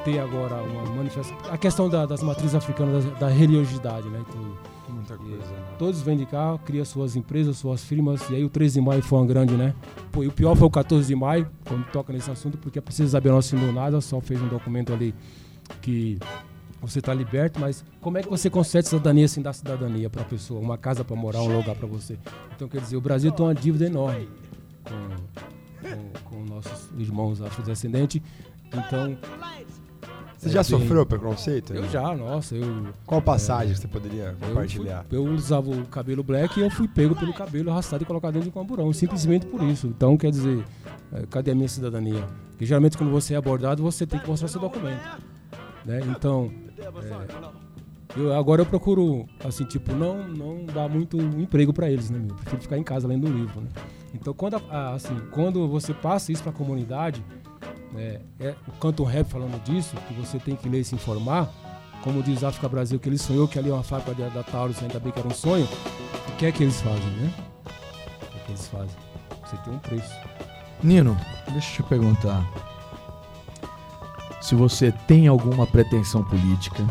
ter 0.05 0.19
agora 0.19 0.61
uma 0.63 0.85
manifestação. 0.85 1.37
A 1.51 1.57
questão 1.57 1.89
da- 1.89 2.05
das 2.05 2.21
matrizes 2.23 2.55
africanas, 2.55 3.03
da, 3.03 3.11
da 3.11 3.27
religiosidade, 3.27 4.07
né? 4.07 4.23
Muita 4.87 5.17
coisa, 5.17 5.35
né? 5.37 5.65
Todos 5.79 6.01
vêm 6.01 6.15
de 6.15 6.25
cá, 6.27 6.57
criam 6.63 6.85
suas 6.85 7.15
empresas, 7.15 7.57
suas 7.57 7.83
firmas, 7.83 8.29
e 8.29 8.35
aí 8.35 8.43
o 8.45 8.49
13 8.49 8.79
de 8.79 8.85
maio 8.85 9.01
foi 9.01 9.19
uma 9.19 9.25
grande, 9.25 9.55
né? 9.55 9.73
Pô, 10.11 10.23
e 10.23 10.27
o 10.27 10.31
pior 10.31 10.55
foi 10.55 10.67
o 10.67 10.71
14 10.71 11.07
de 11.07 11.15
maio, 11.15 11.49
quando 11.67 11.83
toca 11.91 12.13
nesse 12.13 12.29
assunto, 12.31 12.57
porque 12.57 12.79
a 12.79 12.81
Princesa 12.81 13.09
Isabel 13.09 13.31
não 13.33 13.39
assinou 13.39 13.73
nada, 13.73 13.99
só 13.99 14.21
fez 14.21 14.41
um 14.41 14.47
documento 14.47 14.93
ali 14.93 15.13
que 15.81 16.17
você 16.81 16.99
está 16.99 17.13
liberto, 17.13 17.59
mas 17.59 17.83
como 17.99 18.17
é 18.19 18.21
que 18.23 18.29
você 18.29 18.47
concede 18.49 18.87
cidadania 18.87 19.27
sem 19.27 19.41
dar 19.41 19.53
cidadania 19.53 20.07
para 20.09 20.21
a 20.21 20.25
pessoa? 20.25 20.59
Uma 20.61 20.77
casa 20.77 21.03
para 21.03 21.15
morar, 21.15 21.41
um 21.41 21.57
lugar 21.57 21.75
para 21.75 21.87
você. 21.87 22.17
Então, 22.55 22.67
quer 22.67 22.79
dizer, 22.79 22.95
o 22.95 23.01
Brasil 23.01 23.31
tem 23.31 23.43
uma 23.43 23.55
dívida 23.55 23.85
enorme 23.87 24.29
com, 24.83 25.89
com, 25.89 26.29
com 26.29 26.45
nossos 26.45 26.89
irmãos 26.97 27.41
afrodescendentes. 27.41 28.21
Então. 28.67 29.17
Você 30.49 30.57
é 30.57 30.63
já 30.63 30.69
bem- 30.77 30.79
sofreu 30.87 31.05
preconceito? 31.05 31.73
Eu 31.73 31.87
já, 31.89 32.15
nossa. 32.15 32.55
Eu, 32.55 32.87
Qual 33.05 33.21
passagem 33.21 33.73
é, 33.73 33.75
você 33.75 33.87
poderia 33.87 34.35
eu 34.41 34.47
compartilhar? 34.47 35.05
fui- 35.09 35.17
Eu, 35.17 35.25
usava 35.25 35.69
o 35.69 35.85
cabelo 35.87 36.23
black 36.23 36.59
e 36.59 36.63
eu 36.63 36.69
fui 36.69 36.87
pego 36.87 37.15
pelo 37.15 37.33
cabelo 37.33 37.71
arrastado 37.71 38.03
e 38.03 38.05
colocado 38.05 38.33
dentro 38.33 38.49
de 38.49 38.57
um 38.57 38.61
camburão, 38.61 38.91
simplesmente 38.93 39.45
por 39.45 39.61
isso. 39.63 39.87
Então, 39.87 40.17
quer 40.17 40.31
dizer, 40.31 40.63
É, 41.13 41.23
cadê 41.29 41.51
a 41.51 41.55
minha 41.55 41.67
cidadania? 41.69 42.23
Porque 42.51 42.65
geralmente 42.65 42.97
quando 42.97 43.11
você 43.11 43.35
é 43.35 43.37
abordado, 43.37 43.81
você 43.83 44.05
tem 44.07 44.19
que 44.19 44.27
mostrar 44.27 44.47
seu 44.47 44.59
documento. 44.59 45.01
Né? 45.85 46.01
Então, 46.09 46.51
é, 46.79 48.19
eu, 48.19 48.33
agora 48.33 48.61
eu 48.61 48.65
procuro, 48.65 49.25
assim, 49.43 49.65
tipo, 49.65 49.93
não, 49.93 50.27
não 50.27 50.65
dar 50.65 50.89
muito 50.89 51.17
emprego 51.17 51.71
para 51.73 51.89
eles, 51.91 52.09
né? 52.09 52.19
Eu 52.27 52.35
prefiro 52.35 52.61
ficar 52.61 52.77
em 52.77 52.83
casa 52.83 53.07
lendo 53.07 53.27
um 53.27 53.31
livro, 53.33 53.61
né? 53.61 53.67
Então, 54.13 54.33
quando, 54.33 54.55
a- 54.69 54.93
assim, 54.93 55.15
quando 55.31 55.67
você 55.67 55.93
passa 55.93 56.31
isso 56.31 56.41
para 56.41 56.51
a 56.51 56.55
comunidade, 56.55 57.23
né, 57.91 58.21
é, 58.39 58.55
o 58.67 58.71
Canto 58.73 59.03
Rap 59.03 59.29
falando 59.29 59.61
disso, 59.63 59.95
que 60.07 60.13
você 60.13 60.39
tem 60.39 60.55
que 60.55 60.67
ler 60.67 60.81
e 60.81 60.83
se 60.83 60.95
informar, 60.95 61.49
como 62.03 62.21
diz 62.21 62.43
África 62.43 62.69
Brasil, 62.69 62.99
que 62.99 63.09
ele 63.09 63.17
sonhou 63.17 63.47
que 63.47 63.57
ali 63.57 63.69
é 63.69 63.73
uma 63.73 63.83
fábrica 63.83 64.13
da, 64.13 64.29
da 64.29 64.43
Taurus, 64.43 64.81
ainda 64.81 64.99
bem 64.99 65.11
que 65.11 65.19
era 65.19 65.27
um 65.27 65.33
sonho, 65.33 65.67
o 66.27 66.31
que 66.37 66.45
é 66.45 66.51
que 66.51 66.63
eles 66.63 66.81
fazem, 66.81 67.09
né? 67.11 67.33
O 67.65 68.29
que 68.29 68.37
é 68.37 68.39
que 68.45 68.51
eles 68.51 68.67
fazem? 68.67 68.95
Você 69.43 69.57
tem 69.57 69.73
um 69.73 69.79
preço. 69.79 70.13
Nino, 70.83 71.17
deixa 71.51 71.71
eu 71.71 71.75
te 71.75 71.83
perguntar. 71.83 72.45
Se 74.41 74.53
você 74.53 74.91
tem 75.07 75.27
alguma 75.27 75.65
pretensão 75.65 76.23
política, 76.23 76.85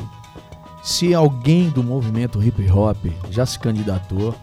se 0.82 1.14
alguém 1.14 1.70
do 1.70 1.82
movimento 1.82 2.42
hip 2.42 2.70
hop 2.70 3.06
já 3.30 3.46
se 3.46 3.59
candidatou 3.59 4.34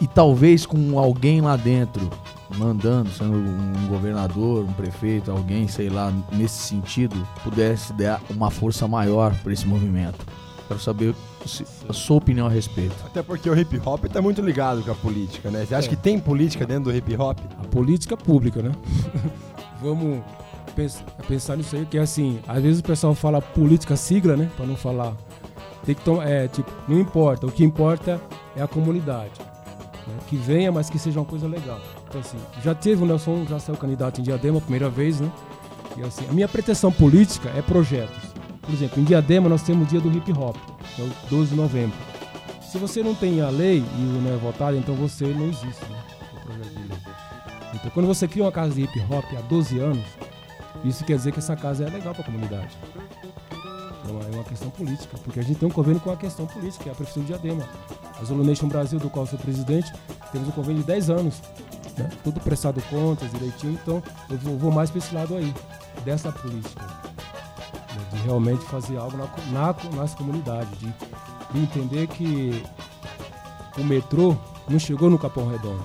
e 0.00 0.06
talvez 0.06 0.64
com 0.64 0.98
alguém 0.98 1.40
lá 1.40 1.56
dentro 1.56 2.10
mandando, 2.58 3.10
sendo 3.10 3.36
um 3.36 3.86
governador, 3.88 4.64
um 4.64 4.72
prefeito, 4.72 5.30
alguém, 5.30 5.66
sei 5.68 5.88
lá, 5.88 6.12
nesse 6.32 6.58
sentido, 6.68 7.16
pudesse 7.42 7.92
dar 7.92 8.20
uma 8.30 8.50
força 8.50 8.86
maior 8.88 9.34
para 9.42 9.52
esse 9.52 9.66
movimento. 9.66 10.24
Quero 10.66 10.80
saber 10.80 11.14
se- 11.44 11.64
a 11.88 11.92
sua 11.92 12.16
opinião 12.16 12.46
a 12.46 12.50
respeito. 12.50 12.94
Até 13.04 13.22
porque 13.22 13.48
o 13.50 13.58
hip 13.58 13.80
hop 13.84 14.04
tá 14.06 14.22
muito 14.22 14.40
ligado 14.40 14.82
com 14.82 14.90
a 14.90 14.94
política, 14.94 15.50
né? 15.50 15.64
Você 15.66 15.74
acha 15.74 15.86
É. 15.88 15.90
que 15.90 15.96
tem 15.96 16.18
política 16.18 16.66
dentro 16.66 16.84
do 16.84 16.96
hip 16.96 17.14
hop? 17.16 17.38
A 17.62 17.66
política 17.66 18.16
pública, 18.16 18.62
né? 18.62 18.72
Vamos 19.82 20.20
pens- 20.74 21.04
pensar 21.28 21.56
nisso 21.56 21.76
aí, 21.76 21.84
que 21.84 21.98
é 21.98 22.00
assim, 22.00 22.40
às 22.48 22.62
vezes 22.62 22.80
o 22.80 22.82
pessoal 22.82 23.14
fala 23.14 23.42
política 23.42 23.94
sigla, 23.96 24.36
né? 24.36 24.50
Pra 24.56 24.64
não 24.66 24.76
falar. 24.76 25.14
Tem 25.84 25.94
que 25.94 26.02
tomar. 26.02 26.26
É, 26.26 26.48
tipo, 26.48 26.70
não 26.88 26.98
importa. 26.98 27.46
O 27.46 27.52
que 27.52 27.62
importa 27.62 28.18
é 28.56 28.62
a 28.62 28.66
comunidade. 28.68 29.32
né? 30.06 30.14
Que 30.28 30.36
venha, 30.36 30.70
mas 30.72 30.88
que 30.90 30.98
seja 30.98 31.18
uma 31.20 31.26
coisa 31.26 31.46
legal. 31.46 31.78
Então, 32.14 32.20
assim, 32.20 32.38
já 32.62 32.72
teve 32.76 33.02
o 33.02 33.06
Nelson, 33.06 33.44
já 33.44 33.58
saiu 33.58 33.76
candidato 33.76 34.20
em 34.20 34.22
Diadema 34.22 34.58
a 34.58 34.60
primeira 34.60 34.88
vez, 34.88 35.18
né? 35.18 35.28
E 35.96 36.02
assim, 36.02 36.24
a 36.30 36.32
minha 36.32 36.46
pretensão 36.46 36.92
política 36.92 37.50
é 37.56 37.60
projetos. 37.60 38.22
Por 38.62 38.72
exemplo, 38.72 39.00
em 39.00 39.04
Diadema 39.04 39.48
nós 39.48 39.62
temos 39.62 39.84
o 39.84 39.90
dia 39.90 40.00
do 40.00 40.16
hip 40.16 40.32
hop, 40.32 40.56
que 40.94 41.02
é 41.02 41.04
o 41.04 41.10
12 41.28 41.50
de 41.50 41.56
novembro. 41.56 41.96
Se 42.62 42.78
você 42.78 43.02
não 43.02 43.16
tem 43.16 43.40
a 43.40 43.48
lei 43.48 43.78
e 43.78 44.00
não 44.22 44.32
é 44.32 44.36
votado, 44.36 44.76
então 44.76 44.94
você 44.94 45.26
não 45.26 45.48
existe, 45.48 45.84
né? 45.90 46.04
Então, 47.74 47.90
quando 47.90 48.06
você 48.06 48.28
cria 48.28 48.44
uma 48.44 48.52
casa 48.52 48.72
de 48.72 48.82
hip 48.82 49.00
hop 49.10 49.24
há 49.36 49.40
12 49.48 49.80
anos, 49.80 50.04
isso 50.84 51.04
quer 51.04 51.16
dizer 51.16 51.32
que 51.32 51.40
essa 51.40 51.56
casa 51.56 51.82
é 51.82 51.90
legal 51.90 52.14
para 52.14 52.22
a 52.22 52.26
comunidade. 52.26 52.78
Então, 54.04 54.20
é 54.20 54.34
uma 54.36 54.44
questão 54.44 54.70
política, 54.70 55.18
porque 55.24 55.40
a 55.40 55.42
gente 55.42 55.58
tem 55.58 55.68
um 55.68 55.72
convênio 55.72 56.00
com 56.00 56.12
a 56.12 56.16
questão 56.16 56.46
política, 56.46 56.84
que 56.84 56.90
é 56.90 56.92
a 56.92 56.94
Prefeitura 56.94 57.26
de 57.26 57.32
Diadema. 57.32 57.68
A 58.20 58.24
Zulu 58.24 58.44
Nation 58.44 58.68
Brasil, 58.68 59.00
do 59.00 59.10
qual 59.10 59.26
sou 59.26 59.36
presidente, 59.36 59.92
temos 60.30 60.46
um 60.46 60.52
convênio 60.52 60.82
de 60.82 60.86
10 60.86 61.10
anos. 61.10 61.42
Tudo 62.22 62.40
prestado 62.40 62.82
contas, 62.90 63.30
direitinho, 63.30 63.74
então 63.74 64.02
eu 64.28 64.38
vou, 64.38 64.58
vou 64.58 64.72
mais 64.72 64.90
para 64.90 64.98
esse 64.98 65.14
lado 65.14 65.36
aí, 65.36 65.54
dessa 66.04 66.32
política. 66.32 66.82
né? 66.82 68.02
De 68.12 68.18
realmente 68.22 68.64
fazer 68.64 68.96
algo 68.96 69.16
na, 69.16 69.28
na, 69.52 69.74
nas 69.94 70.14
comunidades, 70.14 70.78
de, 70.78 70.92
de 71.52 71.58
entender 71.60 72.06
que 72.08 72.62
o 73.78 73.84
metrô 73.84 74.36
não 74.68 74.78
chegou 74.78 75.08
no 75.08 75.18
Capão 75.18 75.48
Redondo. 75.48 75.84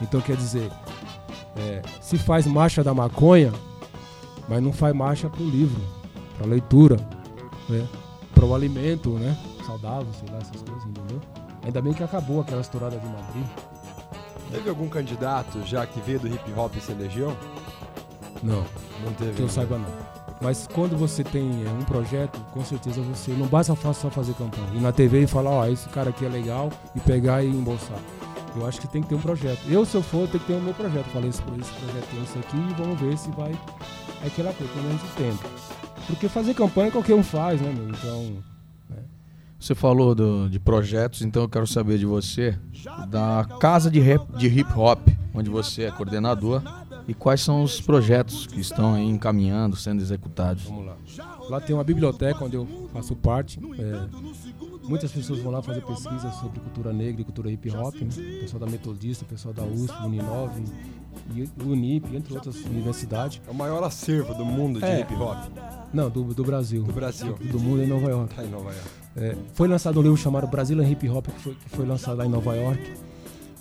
Então 0.00 0.20
quer 0.20 0.36
dizer, 0.36 0.70
é, 1.56 1.82
se 2.00 2.18
faz 2.18 2.46
marcha 2.46 2.84
da 2.84 2.94
maconha, 2.94 3.52
mas 4.48 4.62
não 4.62 4.72
faz 4.72 4.94
marcha 4.94 5.28
para 5.28 5.42
o 5.42 5.48
livro, 5.48 5.80
para 6.36 6.46
a 6.46 6.48
leitura, 6.48 6.96
né? 7.68 7.86
para 8.34 8.44
o 8.44 8.54
alimento, 8.54 9.10
né? 9.10 9.36
Saudável, 9.66 10.06
sei 10.18 10.28
lá, 10.32 10.38
essas 10.38 10.62
coisas, 10.62 10.84
entendeu? 10.86 11.20
Ainda 11.64 11.82
bem 11.82 11.92
que 11.92 12.02
acabou 12.02 12.40
aquela 12.40 12.60
estourada 12.60 12.96
de 12.96 13.06
Madrid. 13.06 13.44
Teve 14.50 14.68
algum 14.68 14.88
candidato 14.88 15.64
já 15.64 15.86
que 15.86 16.00
veio 16.00 16.20
do 16.20 16.28
hip 16.28 16.52
hop 16.56 16.74
e 16.76 16.80
se 16.80 16.92
elegeu? 16.92 17.36
Não. 18.42 18.64
Não 19.04 19.12
teve. 19.12 19.32
Que 19.32 19.40
eu 19.40 19.44
ainda. 19.44 19.48
saiba 19.48 19.78
não. 19.78 20.18
Mas 20.40 20.68
quando 20.72 20.96
você 20.96 21.24
tem 21.24 21.64
é, 21.66 21.68
um 21.68 21.84
projeto, 21.84 22.38
com 22.52 22.64
certeza 22.64 23.00
você 23.02 23.32
não 23.32 23.46
basta 23.46 23.74
só 23.92 24.08
fazer 24.08 24.34
campanha. 24.34 24.68
Ir 24.74 24.80
na 24.80 24.92
TV 24.92 25.22
e 25.22 25.26
falar, 25.26 25.50
ó, 25.50 25.66
esse 25.66 25.88
cara 25.88 26.10
aqui 26.10 26.24
é 26.24 26.28
legal 26.28 26.70
e 26.94 27.00
pegar 27.00 27.42
e 27.42 27.48
embolsar. 27.48 27.98
Eu 28.56 28.66
acho 28.66 28.80
que 28.80 28.88
tem 28.88 29.02
que 29.02 29.08
ter 29.08 29.14
um 29.14 29.20
projeto. 29.20 29.60
Eu, 29.68 29.84
se 29.84 29.96
eu 29.96 30.02
for, 30.02 30.22
eu 30.22 30.28
tenho 30.28 30.40
que 30.40 30.46
ter 30.46 30.54
o 30.54 30.62
meu 30.62 30.74
projeto. 30.74 31.06
Falei, 31.06 31.28
esse, 31.28 31.42
esse 31.60 31.72
projeto 31.72 32.08
tem 32.10 32.22
isso 32.22 32.38
aqui 32.38 32.56
e 32.56 32.74
vamos 32.74 33.00
ver 33.00 33.18
se 33.18 33.30
vai. 33.32 33.52
É 34.22 34.26
aquela 34.26 34.52
coisa, 34.52 34.72
pelo 34.72 34.86
menos 34.86 35.02
o 35.02 35.06
tempo. 35.16 35.48
Porque 36.06 36.28
fazer 36.28 36.54
campanha 36.54 36.90
qualquer 36.90 37.14
um 37.14 37.22
faz, 37.22 37.60
né, 37.60 37.72
meu? 37.72 37.88
Então. 37.88 38.57
Você 39.58 39.74
falou 39.74 40.14
do- 40.14 40.48
de 40.48 40.58
projetos, 40.60 41.22
então 41.22 41.42
eu 41.42 41.48
quero 41.48 41.66
saber 41.66 41.98
de 41.98 42.06
você, 42.06 42.56
da 43.08 43.44
casa 43.60 43.90
de, 43.90 43.98
rap, 43.98 44.24
de 44.36 44.46
hip 44.46 44.72
hop, 44.78 45.08
onde 45.34 45.50
você 45.50 45.84
é 45.84 45.90
coordenador, 45.90 46.62
e 47.08 47.14
quais 47.14 47.40
são 47.40 47.62
os 47.62 47.80
projetos 47.80 48.46
que 48.46 48.60
estão 48.60 48.94
aí 48.94 49.04
encaminhando, 49.04 49.74
sendo 49.76 50.00
executados. 50.00 50.64
Vamos 50.64 50.86
lá. 50.86 50.96
Lá 51.50 51.60
tem 51.60 51.74
uma 51.74 51.82
biblioteca 51.82 52.44
onde 52.44 52.54
eu 52.56 52.88
faço 52.92 53.16
parte. 53.16 53.58
é, 53.78 54.86
muitas 54.88 55.10
pessoas 55.10 55.40
vão 55.40 55.50
lá 55.50 55.60
fazer 55.60 55.80
pesquisa 55.84 56.30
sobre 56.32 56.60
cultura 56.60 56.92
negra 56.92 57.20
e 57.22 57.24
cultura 57.24 57.50
hip 57.50 57.68
hop. 57.70 57.94
Né? 57.96 58.08
O 58.36 58.40
pessoal 58.42 58.60
da 58.60 58.66
Metodista, 58.66 59.24
o 59.24 59.28
pessoal 59.28 59.52
da 59.54 59.64
USP, 59.64 59.92
Uninove, 60.04 60.62
e 61.34 61.48
Unip, 61.62 62.14
entre 62.14 62.32
outras 62.34 62.56
universidades. 62.64 63.40
É 63.46 63.50
o 63.50 63.54
maior 63.54 63.82
acervo 63.82 64.32
do 64.34 64.44
mundo 64.44 64.78
de 64.78 64.84
É. 64.86 65.00
hip 65.00 65.14
hop. 65.14 65.36
Não, 65.92 66.08
do, 66.08 66.22
do 66.32 66.44
Brasil. 66.44 66.84
Do 66.84 66.92
Brasil. 66.92 67.36
Do 67.50 67.58
mundo 67.58 67.82
em 67.82 67.86
Nova 67.88 68.08
York. 68.08 68.34
Tá 68.34 68.44
em 68.44 68.48
Nova 68.50 68.70
York. 68.70 68.88
É, 69.20 69.34
foi 69.54 69.66
lançado 69.66 69.98
um 69.98 70.02
livro 70.02 70.16
chamado 70.16 70.46
Brazilian 70.46 70.88
Hip 70.88 71.08
Hop, 71.10 71.26
que 71.26 71.40
foi, 71.42 71.54
que 71.54 71.76
foi 71.76 71.84
lançado 71.86 72.16
lá 72.18 72.26
em 72.26 72.28
Nova 72.28 72.54
York. 72.54 72.80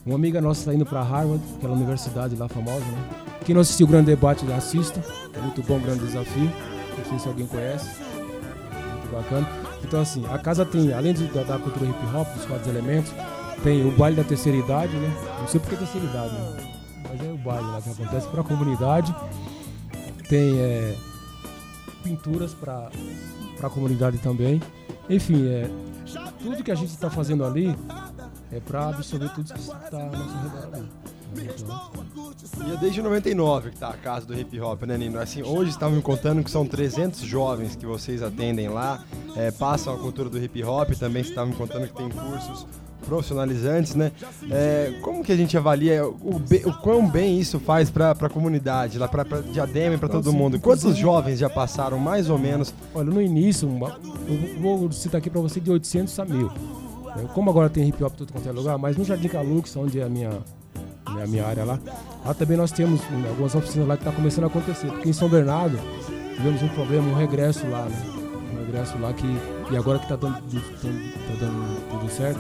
Uma 0.06 0.16
amiga 0.16 0.40
nossa 0.40 0.62
está 0.62 0.74
indo 0.74 0.86
para 0.86 1.02
Harvard, 1.02 1.44
aquela 1.58 1.74
universidade 1.74 2.36
lá 2.36 2.48
famosa, 2.48 2.86
né? 2.86 3.10
Quem 3.44 3.54
não 3.56 3.62
assistiu 3.62 3.88
o 3.88 3.90
Grande 3.90 4.06
Debate, 4.08 4.46
assista. 4.52 5.04
É 5.34 5.40
muito 5.42 5.62
bom, 5.64 5.80
grande 5.80 6.06
desafio. 6.06 6.50
Não 6.98 7.06
sei 7.10 7.20
se 7.20 7.28
alguém 7.28 7.46
conhece. 7.48 7.90
Muito 8.02 9.12
bacana. 9.12 9.48
Então, 9.84 10.02
assim, 10.02 10.24
a 10.30 10.38
casa 10.38 10.66
tem, 10.66 10.94
além 10.94 11.14
de- 11.14 11.28
da, 11.28 11.44
da 11.44 11.58
cultura 11.60 11.86
hip 11.90 12.16
hop, 12.16 12.28
dos 12.36 12.46
quatro 12.46 12.70
elementos, 12.70 13.12
tem 13.64 13.86
o 13.88 13.92
baile 13.92 14.16
da 14.18 14.24
terceira 14.24 14.58
idade, 14.58 14.96
né? 14.96 15.14
Não 15.40 15.48
sei 15.48 15.60
por 15.60 15.70
que 15.70 15.76
terceira 15.78 16.06
idade, 16.08 16.34
né? 16.34 16.74
Mas 17.10 17.28
é 17.28 17.32
o 17.32 17.38
baile 17.38 17.68
lá 17.68 17.82
que 17.82 17.90
acontece 17.90 18.28
para 18.28 18.42
a 18.42 18.44
comunidade. 18.44 19.16
Tem 20.30 20.60
é, 20.60 20.96
pinturas 22.04 22.54
para 22.54 22.90
a 23.64 23.70
comunidade 23.70 24.18
também. 24.20 24.62
Enfim, 25.10 25.48
é, 25.48 25.70
tudo 26.42 26.64
que 26.64 26.72
a 26.72 26.76
gente 26.76 26.90
está 26.90 27.10
fazendo 27.10 27.46
ali 27.46 27.76
é 28.52 28.60
para 28.60 28.90
absorver 28.90 29.30
tudo 29.30 29.54
que 29.54 29.60
está 29.60 29.78
ao 29.92 30.12
nosso 30.12 30.38
redor 30.38 30.70
ali. 30.74 30.90
E 32.66 32.72
é 32.72 32.78
desde 32.78 33.02
99 33.02 33.72
que 33.72 33.78
tá 33.78 33.90
a 33.90 33.98
casa 33.98 34.26
do 34.26 34.38
hip 34.38 34.60
hop, 34.60 34.84
né, 34.84 34.98
Nino? 34.98 35.20
Assim, 35.20 35.44
hoje 35.44 35.72
estavam 35.72 35.96
me 35.96 36.02
contando 36.02 36.44
que 36.44 36.50
são 36.50 36.66
300 36.66 37.20
jovens 37.22 37.76
que 37.76 37.86
vocês 37.86 38.24
atendem 38.24 38.70
lá, 38.70 39.04
é, 39.36 39.52
passam 39.52 39.94
a 39.94 39.98
cultura 39.98 40.30
do 40.30 40.42
hip 40.42 40.64
hop, 40.64 40.92
também 40.92 41.22
estavam 41.22 41.52
me 41.52 41.56
contando 41.56 41.88
que 41.88 41.94
tem 41.94 42.10
cursos 42.10 42.66
profissionalizantes, 43.08 43.96
né? 43.96 44.12
É, 44.52 44.94
como 45.02 45.24
que 45.24 45.32
a 45.32 45.36
gente 45.36 45.58
avalia 45.58 46.06
o, 46.08 46.38
be- 46.40 46.64
o 46.66 46.74
quão 46.74 47.08
bem 47.10 47.40
isso 47.40 47.60
faz 47.60 47.90
para 47.90 48.12
a 48.12 48.30
comunidade, 48.30 49.00
lá 49.00 49.08
para 49.08 49.24
Diadema 49.42 49.96
e 49.96 49.98
para 49.98 50.10
todo 50.10 50.32
mundo? 50.34 50.60
Quantos 50.60 50.96
jovens 50.98 51.40
já 51.40 51.50
passaram, 51.50 51.98
mais 51.98 52.30
ou 52.30 52.38
menos? 52.38 52.74
Olha, 52.94 53.10
no 53.10 53.22
início, 53.22 53.68
eu 53.70 54.62
vou 54.62 54.92
citar 54.92 55.20
aqui 55.20 55.30
para 55.30 55.42
você 55.42 55.60
de 55.60 55.72
800 55.72 56.20
a 56.20 56.26
1000. 56.26 56.52
É, 57.16 57.22
Como 57.34 57.50
agora 57.50 57.70
tem 57.70 57.88
hip 57.88 58.04
hop 58.04 58.14
tudo 58.16 58.32
quanto 58.34 58.48
é 58.48 58.52
lugar, 58.52 58.78
mas 58.78 58.96
no 58.98 59.04
Jardim 59.04 59.28
Calux, 59.30 59.76
onde 59.76 60.00
é 60.00 60.04
a 60.04 60.10
minha, 60.10 60.30
né, 60.30 61.24
a 61.24 61.28
minha 61.28 61.46
área 61.46 61.64
lá, 61.64 61.80
lá 62.26 62.34
também 62.34 62.58
nós 62.58 62.72
temos 62.72 63.02
hum, 63.02 63.24
algumas 63.30 63.56
oficinas 63.56 63.88
lá 63.88 63.96
que 63.98 64.04
está 64.04 64.12
começando 64.14 64.44
a 64.44 64.48
acontecer. 64.48 64.88
Porque 64.88 65.10
em 65.10 65.14
São 65.14 65.28
Bernardo 65.30 65.80
tivemos 66.36 66.62
um 66.62 66.68
problema, 66.70 67.08
um 67.10 67.16
regresso 67.16 67.66
lá, 67.68 67.86
né? 67.86 67.96
Um 68.54 68.66
regresso 68.66 68.98
lá 69.00 69.14
que. 69.14 69.26
E 69.72 69.76
agora 69.76 69.98
que 70.00 70.06
está 70.06 70.16
dando, 70.16 70.36
tá 70.36 71.34
dando 71.40 71.90
tudo 71.90 72.10
certo. 72.12 72.40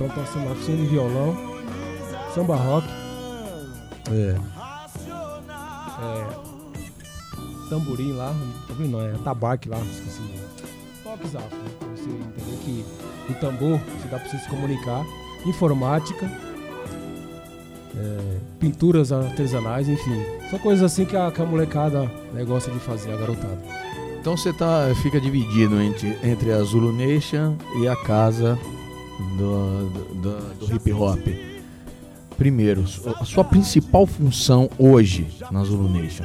Então 0.00 0.08
temos 0.08 0.34
uma 0.34 0.52
oficina 0.52 0.78
de 0.78 0.86
violão, 0.86 1.36
samba 2.34 2.56
rock. 2.56 2.88
É. 4.10 4.34
É, 6.02 6.26
tamborim 7.68 8.12
lá, 8.12 8.34
tamborim 8.66 8.88
não, 8.88 9.02
é 9.02 9.12
tabaque 9.22 9.68
lá, 9.68 9.76
esqueci. 9.80 10.22
Toques 11.04 11.36
afro, 11.36 11.54
né? 11.54 11.70
Pra 11.78 11.88
você 11.88 12.08
entender 12.08 12.56
que 12.64 12.84
o 13.28 13.34
tambor, 13.34 13.78
você 13.78 14.08
dá 14.08 14.18
pra 14.18 14.26
você 14.26 14.38
se 14.38 14.48
comunicar, 14.48 15.04
informática, 15.44 16.24
é, 17.94 18.38
pinturas 18.58 19.12
artesanais, 19.12 19.86
enfim. 19.86 20.24
São 20.48 20.58
coisas 20.60 20.82
assim 20.82 21.04
que 21.04 21.14
a, 21.14 21.30
que 21.30 21.42
a 21.42 21.44
molecada 21.44 22.10
né, 22.32 22.42
gosta 22.42 22.70
de 22.70 22.78
fazer, 22.78 23.12
a 23.12 23.16
garotada. 23.18 23.58
Então 24.18 24.34
você 24.34 24.50
tá, 24.50 24.90
fica 25.02 25.20
dividido 25.20 25.78
entre, 25.78 26.16
entre 26.24 26.52
a 26.52 26.62
Zulu 26.62 26.90
Nation 26.90 27.54
e 27.82 27.86
a 27.86 27.96
casa 27.96 28.58
do, 29.36 29.88
do, 30.14 30.66
do- 30.66 30.74
hip 30.74 30.92
hop. 30.92 31.18
primeiro, 32.36 32.84
a 33.20 33.24
sua 33.24 33.44
principal 33.44 34.06
função 34.06 34.68
hoje 34.78 35.26
na 35.50 35.62
Zulu 35.64 35.88
Nation? 35.88 36.24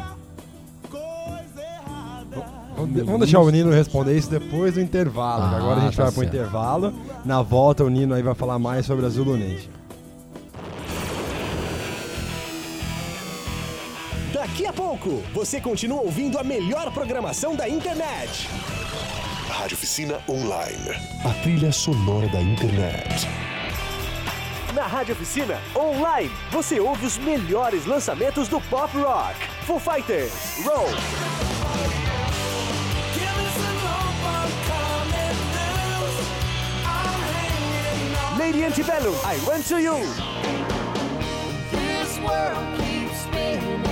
Vamos 2.77 3.03
vamos 3.05 3.19
deixar 3.21 3.39
o 3.39 3.49
Nino 3.49 3.71
responder 3.71 4.17
isso 4.17 4.29
depois 4.29 4.73
do 4.73 4.81
intervalo. 4.81 5.43
Ah, 5.43 5.57
agora 5.57 5.79
a 5.79 5.83
gente 5.85 5.95
tá 5.95 6.03
vai 6.03 6.11
pro 6.11 6.21
certo. 6.23 6.35
intervalo. 6.35 6.93
Na 7.23 7.41
volta, 7.41 7.85
o 7.85 7.89
Nino 7.89 8.13
aí 8.13 8.21
vai 8.21 8.35
falar 8.35 8.59
mais 8.59 8.85
sobre 8.85 9.05
a 9.05 9.09
Zulu 9.09 9.37
Nation. 9.37 9.69
Daqui 14.33 14.65
a 14.65 14.73
pouco, 14.73 15.21
você 15.33 15.61
continua 15.61 16.01
ouvindo 16.01 16.37
a 16.37 16.43
melhor 16.43 16.91
programação 16.91 17.55
da 17.55 17.67
internet. 17.69 18.49
Rádio 19.49 19.75
Oficina 19.75 20.19
Online. 20.27 20.97
A 21.23 21.33
trilha 21.41 21.71
sonora 21.71 22.27
da 22.27 22.41
internet. 22.41 23.27
Na 24.73 24.87
Rádio 24.87 25.13
Oficina 25.13 25.61
Online, 25.75 26.31
você 26.51 26.79
ouve 26.79 27.05
os 27.05 27.17
melhores 27.17 27.85
lançamentos 27.85 28.47
do 28.47 28.59
pop 28.61 28.95
rock. 28.97 29.35
Foo 29.65 29.79
Fighters, 29.79 30.33
Roll. 30.65 30.89
Lady 38.37 38.63
Antebellum, 38.63 39.15
I 39.23 39.37
Went 39.47 39.65
to 39.67 39.79
You. 39.79 39.95
This 41.71 42.19
world 42.19 42.77
keeps 42.77 43.21
spinning 43.21 43.83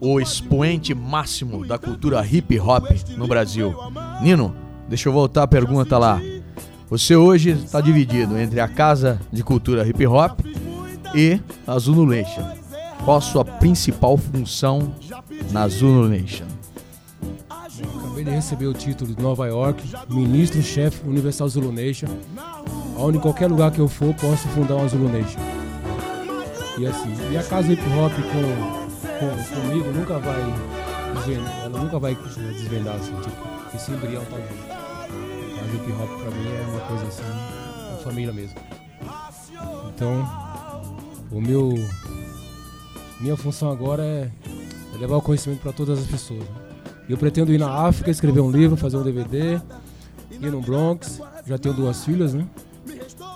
o 0.00 0.18
expoente 0.18 0.94
máximo 0.94 1.66
da 1.66 1.78
cultura 1.78 2.26
hip 2.26 2.58
hop 2.58 2.84
no 3.16 3.26
Brasil. 3.26 3.74
Nino, 4.22 4.56
deixa 4.88 5.08
eu 5.08 5.12
voltar 5.12 5.42
a 5.42 5.48
pergunta 5.48 5.98
lá. 5.98 6.20
Você 6.88 7.16
hoje 7.16 7.50
está 7.50 7.80
dividido 7.80 8.38
entre 8.38 8.60
a 8.60 8.68
Casa 8.68 9.20
de 9.32 9.42
Cultura 9.42 9.86
Hip 9.86 10.06
Hop 10.06 10.40
e 11.14 11.40
a 11.66 11.78
Zulu 11.78 12.06
Nation. 12.06 12.44
Qual 13.04 13.16
a 13.16 13.20
sua 13.20 13.44
principal 13.44 14.16
função 14.16 14.94
na 15.50 15.66
Zulu 15.68 16.08
Nation? 16.08 16.46
Acabei 18.24 18.40
de 18.40 18.46
receber 18.46 18.66
o 18.68 18.72
título 18.72 19.14
de 19.14 19.22
Nova 19.22 19.46
York, 19.46 19.84
ministro-chefe 20.08 21.06
Universal 21.06 21.46
Zulu 21.46 21.70
Nation. 21.70 22.06
Onde 22.96 23.18
em 23.18 23.20
qualquer 23.20 23.48
lugar 23.50 23.70
que 23.70 23.78
eu 23.80 23.86
for, 23.86 24.14
posso 24.14 24.48
fundar 24.48 24.76
uma 24.76 24.88
Zulu 24.88 25.10
Nation. 25.10 25.38
E 26.78 26.86
assim, 26.86 27.12
e 27.30 27.36
a 27.36 27.42
casa 27.42 27.70
hip 27.70 27.82
hop 27.82 28.12
com, 28.14 29.18
com- 29.18 29.60
comigo 29.60 29.92
nunca 29.92 30.18
vai 30.18 30.40
ela 31.64 31.78
nunca 31.78 31.98
vai 31.98 32.14
desvendar 32.14 32.96
assim, 32.96 33.12
tipo, 33.20 33.36
esse 33.74 33.90
embrião 33.92 34.24
tá 34.24 34.36
junto. 34.38 35.58
Casa 35.58 35.74
hip 35.76 35.92
hop 35.92 36.20
pra 36.22 36.30
mim 36.30 36.48
é 36.48 36.66
uma 36.70 36.80
coisa 36.80 37.04
assim, 37.04 37.22
uma 37.90 37.98
família 37.98 38.32
mesmo. 38.32 38.56
Então, 39.94 40.26
o 41.30 41.40
meu 41.42 41.74
minha 43.20 43.36
função 43.36 43.70
agora 43.70 44.02
é, 44.02 44.30
é 44.94 44.98
levar 44.98 45.16
o 45.16 45.22
conhecimento 45.22 45.60
para 45.60 45.72
todas 45.72 45.98
as 45.98 46.06
pessoas. 46.06 46.40
né? 46.40 46.63
Eu 47.08 47.18
pretendo 47.18 47.52
ir 47.52 47.58
na 47.58 47.70
África, 47.70 48.10
escrever 48.10 48.40
um 48.40 48.50
livro, 48.50 48.76
fazer 48.76 48.96
um 48.96 49.02
DVD, 49.02 49.60
ir 50.30 50.50
no 50.50 50.60
Bronx. 50.60 51.20
Já 51.46 51.58
tenho 51.58 51.74
duas 51.74 52.04
filhas, 52.04 52.32
né? 52.32 52.46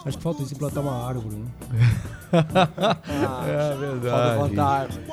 Acho 0.05 0.17
que 0.17 0.23
falta 0.23 0.43
isso 0.43 0.55
implantar 0.55 0.83
uma 0.83 1.07
árvore, 1.07 1.37
né? 1.37 1.47
é 2.33 3.77
verdade. 3.77 4.09
Falta 4.09 4.37
plantar 4.37 4.67
árvore. 4.67 5.05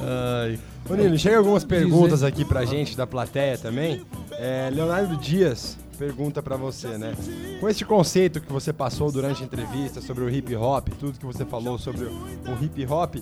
Ai. 0.00 0.58
Ô 0.88 0.94
Nino, 0.94 1.18
chega 1.18 1.38
algumas 1.38 1.64
perguntas 1.64 2.22
aqui 2.22 2.44
pra 2.44 2.64
gente 2.64 2.96
da 2.96 3.06
plateia 3.06 3.58
também. 3.58 4.04
É, 4.32 4.70
Leonardo 4.72 5.16
Dias 5.16 5.76
pergunta 5.94 6.42
pra 6.42 6.56
você, 6.56 6.98
né? 6.98 7.14
Com 7.60 7.68
esse 7.68 7.84
conceito 7.84 8.40
que 8.40 8.52
você 8.52 8.72
passou 8.72 9.10
durante 9.10 9.42
a 9.42 9.46
entrevista 9.46 10.00
sobre 10.00 10.24
o 10.24 10.30
hip 10.30 10.54
hop, 10.54 10.88
tudo 10.98 11.18
que 11.18 11.24
você 11.24 11.44
falou 11.44 11.78
sobre 11.78 12.04
o 12.04 12.64
hip 12.64 12.84
hop, 12.86 13.16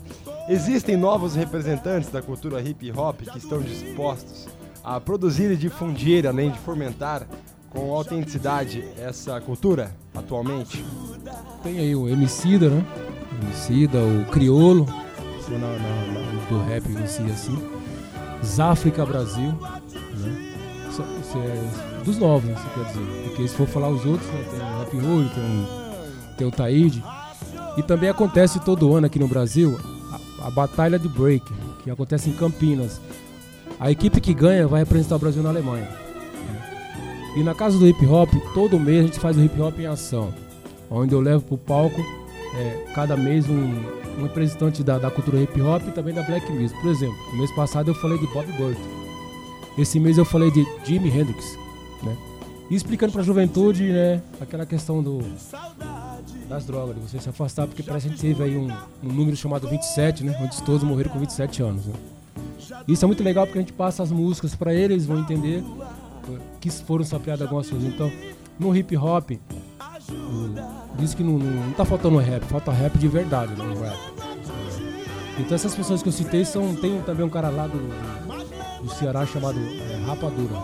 existem 0.49 0.97
novos 0.97 1.35
representantes 1.35 2.11
da 2.11 2.23
cultura 2.23 2.61
hip 2.61 2.91
hop 2.93 3.21
que 3.21 3.39
estão 3.39 3.61
dispostos 3.61 4.49
a 4.85 5.01
produzir 5.01 5.51
e 5.51 5.57
difundir, 5.57 6.27
além 6.27 6.51
de 6.51 6.59
fomentar 6.59 7.27
com 7.71 7.93
autenticidade 7.95 8.85
essa 8.99 9.41
cultura 9.41 9.95
atualmente? 10.15 10.85
Tem 11.63 11.79
aí 11.79 11.95
o 11.95 12.09
Emicida, 12.09 12.69
né? 12.69 12.85
Emicida, 13.43 13.99
o 13.99 14.25
Criolo, 14.31 14.87
na, 15.49 16.49
do 16.49 16.63
rap 16.65 16.87
em 16.91 17.07
si 17.07 17.23
assim. 17.31 17.59
Záfrica 18.43 19.05
Brasil, 19.07 19.53
né? 20.19 20.49
Isso- 20.91 21.03
é 21.39 22.03
dos 22.05 22.19
novos, 22.19 22.51
né, 22.51 22.57
quer 22.75 22.85
dizer. 22.85 23.23
Porque 23.29 23.49
se 23.49 23.55
for 23.57 23.67
falar 23.67 23.89
os 23.89 24.05
outros, 24.05 24.29
né, 24.29 24.45
tem 24.51 24.61
o 24.61 24.79
Rap 24.79 24.97
Hood, 24.97 25.31
tem 25.35 25.83
tem 26.37 26.47
o 26.47 26.51
Taíde. 26.51 27.03
E 27.77 27.83
também 27.83 28.11
acontece 28.11 28.59
todo 28.61 28.95
ano 28.95 29.07
aqui 29.07 29.19
no 29.19 29.29
Brasil 29.29 29.79
a, 30.41 30.47
a 30.49 30.51
Batalha 30.51 30.99
de 30.99 31.09
Break, 31.09 31.45
que 31.83 31.91
acontece 31.91 32.29
em 32.29 32.33
Campinas. 32.35 33.01
A 33.83 33.91
equipe 33.91 34.21
que 34.21 34.33
ganha 34.33 34.69
vai 34.69 34.83
representar 34.83 35.17
o 35.17 35.19
Brasil 35.19 35.43
na 35.43 35.49
Alemanha. 35.49 35.89
E 37.35 37.43
na 37.43 37.53
casa 37.53 37.77
do 37.77 37.89
hip 37.89 38.07
hop, 38.07 38.31
todo 38.55 38.79
mês 38.79 39.01
a 39.01 39.03
gente 39.09 39.19
faz 39.19 39.37
o 39.37 39.43
hip 39.43 39.61
hop 39.61 39.77
em 39.77 39.87
ação, 39.87 40.33
onde 40.89 41.13
eu 41.13 41.21
levo 41.21 41.43
pro 41.43 41.59
palco 41.59 42.01
é, 42.57 42.93
cada 42.95 43.17
mês 43.17 43.49
um, 43.49 43.75
um 44.21 44.23
representante 44.23 44.85
da, 44.85 45.01
da 45.01 45.11
cultura 45.11 45.43
hip 45.43 45.61
hop 45.61 45.83
e 45.89 45.91
também 45.91 46.15
da 46.15 46.23
black 46.23 46.49
music. 46.53 46.81
Por 46.81 46.93
exemplo, 46.93 47.17
no 47.33 47.39
mês 47.39 47.51
passado 47.57 47.91
eu 47.91 47.95
falei 47.97 48.19
de 48.19 48.27
Bob 48.29 48.47
Burton. 48.53 48.81
Esse 49.77 49.99
mês 49.99 50.17
eu 50.17 50.25
falei 50.25 50.53
de 50.53 50.65
Jimi 50.85 51.09
Hendrix, 51.09 51.59
né? 52.05 52.17
E 52.71 52.77
explicando 52.77 53.13
pra 53.13 53.25
juventude, 53.25 53.83
né, 53.83 54.23
aquela 54.41 54.65
questão 54.65 55.03
do 55.03 55.19
das 56.49 56.65
drogas, 56.65 56.95
de 56.95 57.01
você 57.01 57.19
se 57.19 57.29
afastar, 57.29 57.67
porque 57.67 57.83
parece 57.83 58.07
que 58.07 58.15
a 58.15 58.17
gente 58.17 58.29
teve 58.29 58.45
aí 58.45 58.57
um, 58.57 58.71
um 59.03 59.13
número 59.13 59.37
chamado 59.37 59.67
27, 59.67 60.23
né, 60.23 60.39
onde 60.41 60.63
todos 60.63 60.85
morreram 60.85 61.11
com 61.11 61.19
27 61.19 61.65
anos, 61.65 61.87
né? 61.87 61.95
Isso 62.87 63.05
é 63.05 63.07
muito 63.07 63.23
legal 63.23 63.47
porque 63.47 63.59
a 63.59 63.63
gente 63.63 63.73
passa 63.73 64.03
as 64.03 64.11
músicas 64.11 64.55
pra 64.55 64.73
eles, 64.73 64.91
eles 64.91 65.07
vão 65.07 65.21
entender 65.21 65.63
que 66.61 66.71
foram 66.71 67.05
sapeadas 67.05 67.43
algumas 67.43 67.69
coisas. 67.69 67.89
Então, 67.89 68.11
no 68.59 68.75
hip 68.77 68.97
hop, 68.97 69.31
diz 70.99 71.15
que 71.15 71.23
não, 71.23 71.39
não, 71.39 71.67
não 71.67 71.73
tá 71.73 71.85
faltando 71.85 72.19
rap, 72.19 72.43
falta 72.45 72.73
rap 72.73 72.99
de 72.99 73.09
verdade, 73.09 73.53
né? 73.55 73.65
no 73.65 73.81
rap. 73.81 73.99
Então 75.39 75.55
essas 75.55 75.75
pessoas 75.75 76.03
que 76.03 76.09
eu 76.09 76.13
citei 76.13 76.45
são. 76.45 76.75
Tem 76.75 77.01
também 77.03 77.25
um 77.25 77.31
cara 77.31 77.49
lá 77.49 77.67
do, 77.67 77.79
do 78.83 78.91
Ceará 78.95 79.25
chamado 79.27 79.59
é, 79.59 80.05
Rapadura. 80.07 80.55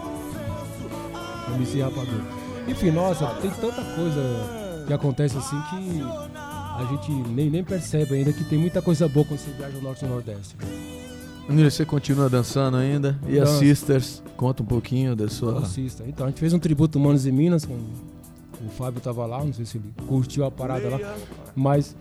MC 1.54 1.80
Rapadura. 1.80 2.24
Enfim, 2.66 2.90
nossa, 2.90 3.26
tem 3.40 3.50
tanta 3.50 3.82
coisa 3.82 4.20
que 4.86 4.92
acontece 4.92 5.38
assim 5.38 5.60
que 5.70 6.02
a 6.34 6.86
gente 6.90 7.10
nem, 7.30 7.50
nem 7.50 7.64
percebe 7.64 8.14
ainda 8.14 8.32
que 8.32 8.44
tem 8.44 8.58
muita 8.58 8.82
coisa 8.82 9.08
boa 9.08 9.24
quando 9.24 9.40
você 9.40 9.50
viaja 9.52 9.76
ao 9.76 9.82
norte 9.82 10.04
e 10.04 10.08
nordeste. 10.08 10.56
Nilo, 11.48 11.70
você 11.70 11.84
continua 11.84 12.28
dançando 12.28 12.76
ainda? 12.76 13.18
E 13.26 13.38
as 13.38 13.48
Danço. 13.48 13.58
Sisters? 13.60 14.22
Conta 14.36 14.62
um 14.62 14.66
pouquinho 14.66 15.16
da 15.16 15.28
sua. 15.28 15.60
Assista. 15.60 16.04
Então, 16.06 16.26
a 16.26 16.28
gente 16.28 16.38
fez 16.38 16.52
um 16.52 16.58
tributo 16.58 17.00
Manos 17.00 17.26
e 17.26 17.32
Minas, 17.32 17.64
com 17.64 17.74
o 17.74 18.68
Fábio 18.70 19.00
tava 19.00 19.24
lá, 19.24 19.42
não 19.42 19.52
sei 19.52 19.64
se 19.64 19.78
ele 19.78 19.92
curtiu 20.06 20.44
a 20.44 20.50
parada 20.50 20.88
lá. 20.88 21.16
Mas, 21.54 21.96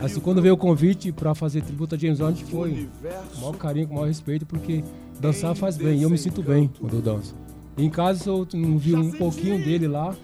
assim, 0.00 0.20
quando 0.20 0.40
veio 0.40 0.54
o 0.54 0.56
convite 0.56 1.10
pra 1.10 1.34
fazer 1.34 1.62
tributo 1.62 1.94
a 1.94 1.98
James 1.98 2.18
Bond, 2.18 2.32
a 2.32 2.36
gente 2.36 2.50
foi 2.50 2.88
com 3.32 3.38
o 3.38 3.40
maior 3.40 3.56
carinho, 3.56 3.86
com 3.88 3.94
o 3.94 3.96
maior 3.96 4.08
respeito, 4.08 4.46
porque 4.46 4.84
dançar 5.20 5.54
faz 5.56 5.76
bem, 5.76 5.98
e 5.98 6.02
eu 6.02 6.10
me 6.10 6.18
sinto 6.18 6.42
bem 6.42 6.70
quando 6.78 6.96
eu 6.96 7.02
danço. 7.02 7.34
Em 7.76 7.88
casa, 7.88 8.28
eu 8.28 8.46
não 8.54 8.78
vi 8.78 8.94
um 8.94 9.10
pouquinho 9.12 9.62
dele 9.64 9.88
lá, 9.88 10.14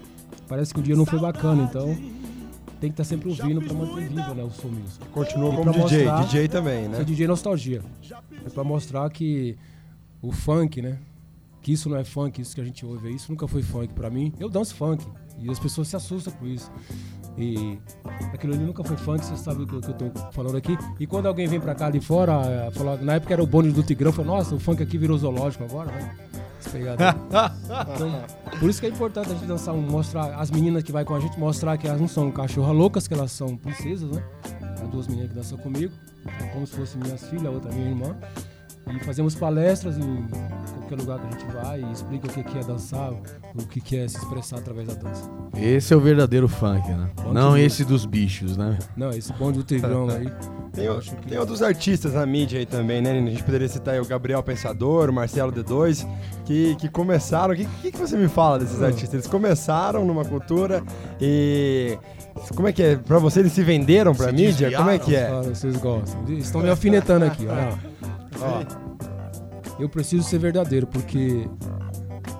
parece 0.47 0.73
que 0.73 0.79
o 0.79 0.83
dia 0.83 0.95
não 0.95 1.05
foi 1.05 1.19
bacana, 1.19 1.63
então 1.63 1.97
tem 2.79 2.89
que 2.89 2.93
estar 2.93 3.03
sempre 3.03 3.29
ouvindo 3.29 3.61
pra 3.61 3.73
manter 3.73 4.07
vivo, 4.07 4.33
né, 4.33 4.43
o 4.43 4.49
som 4.49 4.69
music. 4.69 5.05
Continua 5.09 5.55
como 5.55 5.71
DJ, 5.71 6.05
DJ 6.21 6.47
também, 6.47 6.87
né? 6.87 6.95
Sou 6.97 7.05
DJ 7.05 7.27
nostalgia. 7.27 7.81
É 8.45 8.49
pra 8.49 8.63
mostrar 8.63 9.09
que 9.09 9.57
o 10.21 10.31
funk, 10.31 10.81
né? 10.81 10.97
Que 11.61 11.73
isso 11.73 11.89
não 11.89 11.97
é 11.97 12.05
funk, 12.05 12.41
isso 12.41 12.55
que 12.55 12.61
a 12.61 12.63
gente 12.63 12.85
ouve, 12.85 13.13
isso 13.13 13.29
nunca 13.31 13.47
foi 13.47 13.61
funk 13.61 13.93
pra 13.93 14.09
mim. 14.09 14.33
Eu 14.39 14.49
danço 14.49 14.75
funk 14.75 15.05
e 15.37 15.49
as 15.49 15.59
pessoas 15.59 15.89
se 15.89 15.95
assustam 15.95 16.33
com 16.33 16.47
isso. 16.47 16.71
E 17.37 17.77
aquilo 18.33 18.53
ali 18.53 18.63
nunca 18.63 18.83
foi 18.83 18.97
funk, 18.97 19.23
você 19.23 19.35
sabe 19.37 19.63
o 19.63 19.67
que 19.67 19.73
eu 19.75 19.81
tô 19.81 20.31
falando 20.31 20.57
aqui. 20.57 20.77
E 20.99 21.05
quando 21.05 21.27
alguém 21.27 21.47
vem 21.47 21.59
pra 21.59 21.75
cá 21.75 21.89
de 21.89 21.99
fora, 21.99 22.33
eh, 22.45 22.71
falar, 22.71 22.97
na 23.01 23.15
época 23.15 23.33
era 23.33 23.43
o 23.43 23.47
bonde 23.47 23.71
do 23.71 23.83
Tigrão, 23.83 24.11
falou, 24.11 24.37
nossa, 24.37 24.55
o 24.55 24.59
funk 24.59 24.81
aqui 24.81 24.97
virou 24.97 25.17
zoológico 25.17 25.63
agora, 25.63 25.91
né? 25.91 26.15
Essa 26.69 26.77
pegada. 26.77 27.15
Então, 27.95 28.59
por 28.59 28.69
isso 28.69 28.79
que 28.79 28.85
é 28.85 28.89
importante 28.89 29.29
a 29.29 29.33
gente 29.33 29.45
dançar, 29.45 29.73
mostrar 29.73 30.35
as 30.35 30.51
meninas 30.51 30.83
que 30.83 30.91
vai 30.91 31.03
com 31.03 31.15
a 31.15 31.19
gente, 31.19 31.39
mostrar 31.39 31.77
que 31.77 31.87
elas 31.87 31.99
não 31.99 32.07
são 32.07 32.31
cachorra 32.31 32.71
loucas, 32.71 33.07
que 33.07 33.13
elas 33.13 33.31
são 33.31 33.57
princesas, 33.57 34.09
né? 34.11 34.23
Há 34.81 34.85
duas 34.85 35.07
meninas 35.07 35.29
que 35.29 35.35
dançam 35.35 35.57
comigo, 35.57 35.93
como 36.53 36.65
se 36.65 36.75
fossem 36.75 37.01
minhas 37.01 37.27
filhas, 37.27 37.45
a 37.45 37.49
outra 37.49 37.71
minha 37.71 37.89
irmã. 37.89 38.15
E 38.87 39.03
fazemos 39.03 39.35
palestras 39.35 39.97
em 39.97 40.27
qualquer 40.79 40.95
lugar 40.95 41.19
que 41.19 41.27
a 41.27 41.31
gente 41.31 41.45
vai 41.53 41.81
e 41.83 41.91
explica 41.91 42.27
o 42.27 42.29
que 42.31 42.57
é 42.57 42.63
dançar, 42.63 43.11
o 43.11 43.67
que 43.67 43.97
é 43.97 44.07
se 44.07 44.17
expressar 44.17 44.57
através 44.57 44.87
da 44.87 44.95
dança. 44.95 45.29
Esse 45.55 45.93
é 45.93 45.97
o 45.97 45.99
verdadeiro 45.99 46.47
funk, 46.47 46.87
né? 46.89 47.09
Bonde 47.15 47.33
Não 47.33 47.57
esse 47.57 47.85
dos 47.85 48.05
bichos, 48.05 48.57
né? 48.57 48.79
Não, 48.97 49.11
esse 49.11 49.31
bonde 49.33 49.59
do 49.59 49.63
Tigrão 49.63 50.09
aí. 50.09 50.25
Tem, 50.73 50.87
o- 50.89 51.01
tem 51.27 51.37
outros 51.37 51.61
artistas 51.61 52.13
na 52.13 52.25
mídia 52.25 52.59
aí 52.59 52.65
também, 52.65 53.01
né? 53.01 53.11
A 53.11 53.15
gente 53.29 53.43
poderia 53.43 53.67
citar 53.67 53.93
aí 53.95 53.99
o 53.99 54.05
Gabriel 54.05 54.41
Pensador, 54.43 55.09
o 55.09 55.13
Marcelo 55.13 55.51
D2, 55.51 56.07
que, 56.45 56.75
que 56.75 56.87
começaram. 56.87 57.53
O 57.53 57.57
que, 57.57 57.65
que, 57.81 57.91
que 57.91 57.97
você 57.97 58.15
me 58.15 58.27
fala 58.27 58.59
desses 58.59 58.81
Ah. 58.81 58.85
artistas? 58.87 59.13
Eles 59.13 59.27
começaram 59.27 60.05
numa 60.05 60.23
cultura 60.23 60.83
e. 61.19 61.97
Como 62.55 62.67
é 62.67 62.71
que 62.71 62.81
é? 62.83 62.95
Pra 62.95 63.17
você 63.19 63.41
eles 63.41 63.51
se 63.51 63.63
venderam 63.63 64.13
pra 64.15 64.27
Se 64.27 64.31
mídia? 64.33 64.71
Como 64.71 64.89
é 64.89 64.97
que 64.99 65.15
é? 65.15 65.29
Vocês 65.41 65.75
gostam. 65.77 66.23
Estão 66.29 66.61
me 66.61 66.69
alfinetando 66.69 67.25
aqui, 67.25 67.45
lá. 67.45 67.77
Ó, 68.41 68.63
eu 69.79 69.89
preciso 69.89 70.23
ser 70.23 70.37
verdadeiro, 70.39 70.87
porque 70.87 71.47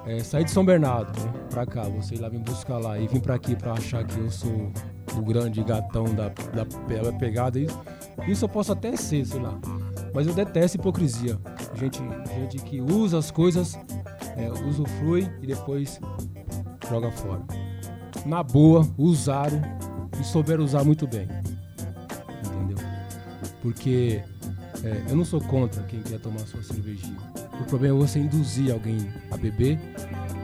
é, 0.09 0.19
sair 0.23 0.43
de 0.43 0.51
São 0.51 0.65
Bernardo 0.65 1.19
né, 1.19 1.31
pra 1.49 1.65
cá, 1.65 1.83
você 1.83 2.15
ir 2.15 2.19
lá 2.19 2.29
me 2.29 2.39
buscar 2.39 2.79
lá 2.79 2.97
e 2.97 3.07
vir 3.07 3.21
pra 3.21 3.35
aqui 3.35 3.55
pra 3.55 3.73
achar 3.73 4.03
que 4.03 4.17
eu 4.17 4.31
sou 4.31 4.71
o 5.15 5.21
grande 5.21 5.63
gatão 5.63 6.05
da, 6.05 6.29
da, 6.29 6.63
da 6.63 7.13
pegada, 7.13 7.59
isso, 7.59 7.79
isso 8.27 8.45
eu 8.45 8.49
posso 8.49 8.71
até 8.71 8.95
ser, 8.95 9.25
sei 9.25 9.39
lá. 9.39 9.57
Mas 10.13 10.25
eu 10.25 10.33
detesto 10.33 10.77
hipocrisia. 10.77 11.37
Gente, 11.75 11.99
gente 12.33 12.57
que 12.63 12.81
usa 12.81 13.19
as 13.19 13.29
coisas, 13.29 13.77
é, 14.35 14.49
usufrui 14.67 15.29
e 15.41 15.47
depois 15.47 15.99
joga 16.89 17.11
fora. 17.11 17.41
Na 18.25 18.41
boa, 18.41 18.87
usaram 18.97 19.61
e 20.19 20.23
souberam 20.23 20.63
usar 20.63 20.83
muito 20.83 21.07
bem 21.07 21.27
entendeu? 22.43 22.77
Porque 23.61 24.23
é, 24.83 25.03
eu 25.09 25.15
não 25.15 25.25
sou 25.25 25.41
contra 25.41 25.83
quem 25.83 26.01
quer 26.01 26.19
tomar 26.19 26.39
sua 26.39 26.61
cervejinha. 26.63 27.17
O 27.59 27.63
problema 27.65 27.97
é 27.97 27.99
você 28.07 28.19
induzir 28.19 28.71
alguém 28.73 28.97
a 29.31 29.37
beber 29.37 29.77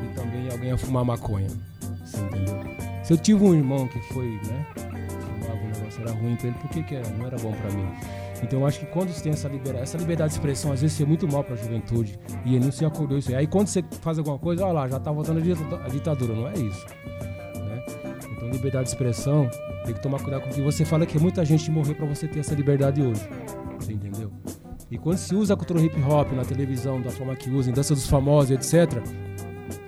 e 0.04 0.14
também 0.16 0.50
alguém 0.52 0.72
a 0.72 0.78
fumar 0.78 1.04
maconha. 1.06 1.48
Você 2.06 2.18
entendeu? 2.22 2.60
Se 3.04 3.14
eu 3.14 3.18
tive 3.18 3.44
um 3.44 3.54
irmão 3.56 3.88
que 3.88 4.00
foi, 4.14 4.26
né? 4.48 4.66
Fumava 4.76 5.62
um 5.64 5.68
negócio, 5.68 6.02
era 6.02 6.12
ruim 6.12 6.36
pra 6.36 6.48
ele, 6.48 6.58
por 6.58 6.70
que, 6.70 6.84
que 6.84 6.96
era? 6.96 7.08
não 7.10 7.26
era 7.28 7.38
bom 7.38 7.52
pra 7.54 7.72
mim? 7.72 7.88
Então 8.44 8.60
eu 8.60 8.68
acho 8.68 8.80
que 8.82 8.86
quando 8.88 9.10
você 9.10 9.24
tem 9.24 9.32
essa 9.32 9.48
liberdade, 9.48 9.84
essa 9.84 9.98
liberdade 9.98 10.34
de 10.34 10.36
expressão, 10.40 10.72
às 10.72 10.82
vezes 10.82 11.00
é 11.00 11.06
muito 11.06 11.28
mal 11.28 11.44
pra 11.44 11.56
juventude. 11.56 12.20
E 12.46 12.56
ele 12.56 12.66
não 12.66 12.72
se 12.72 12.84
acordou 12.86 13.18
isso 13.18 13.30
aí. 13.30 13.36
Aí 13.36 13.48
quando 13.48 13.68
você 13.68 13.84
faz 14.02 14.18
alguma 14.20 14.38
coisa, 14.38 14.64
olha 14.66 14.74
lá, 14.74 14.88
já 14.90 15.00
tá 15.00 15.12
voltando 15.12 15.40
a 15.40 15.42
dita- 15.42 15.82
a 15.84 15.88
ditadura, 15.88 16.34
não 16.36 16.48
é 16.50 16.54
isso. 16.54 16.86
Né? 17.56 17.84
Então 18.36 18.50
liberdade 18.50 18.86
de 18.86 18.90
expressão, 18.92 19.50
tem 19.86 19.94
que 19.94 20.02
tomar 20.02 20.20
cuidado 20.20 20.42
com 20.44 20.50
o 20.50 20.54
que 20.54 20.62
você 20.62 20.84
fala, 20.84 21.06
que 21.06 21.18
muita 21.18 21.46
gente 21.46 21.72
morreu 21.72 21.96
pra 21.96 22.06
você 22.06 22.28
ter 22.28 22.40
essa 22.40 22.54
liberdade 22.54 23.02
hoje. 23.02 23.22
E 24.96 24.98
quando 24.98 25.18
se 25.18 25.36
usa 25.36 25.56
a 25.56 25.58
cultura 25.58 25.82
hip 25.82 26.02
hop 26.04 26.32
na 26.32 26.46
televisão, 26.46 27.02
da 27.02 27.12
forma 27.12 27.36
que 27.36 27.50
usa, 27.50 27.70
em 27.70 27.74
dança 27.74 27.94
dos 27.94 28.08
famosos, 28.08 28.52
etc., 28.52 29.04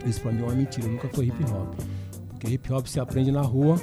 isso 0.05 0.19
pra 0.19 0.33
mim 0.33 0.41
é 0.41 0.43
uma 0.43 0.53
mentira, 0.53 0.85
nunca 0.85 1.07
foi 1.07 1.27
hip 1.27 1.43
hop. 1.45 1.75
Porque 2.27 2.47
hip 2.49 2.73
hop 2.73 2.85
se 2.87 2.99
aprende 2.99 3.31
na 3.31 3.41
rua 3.41 3.79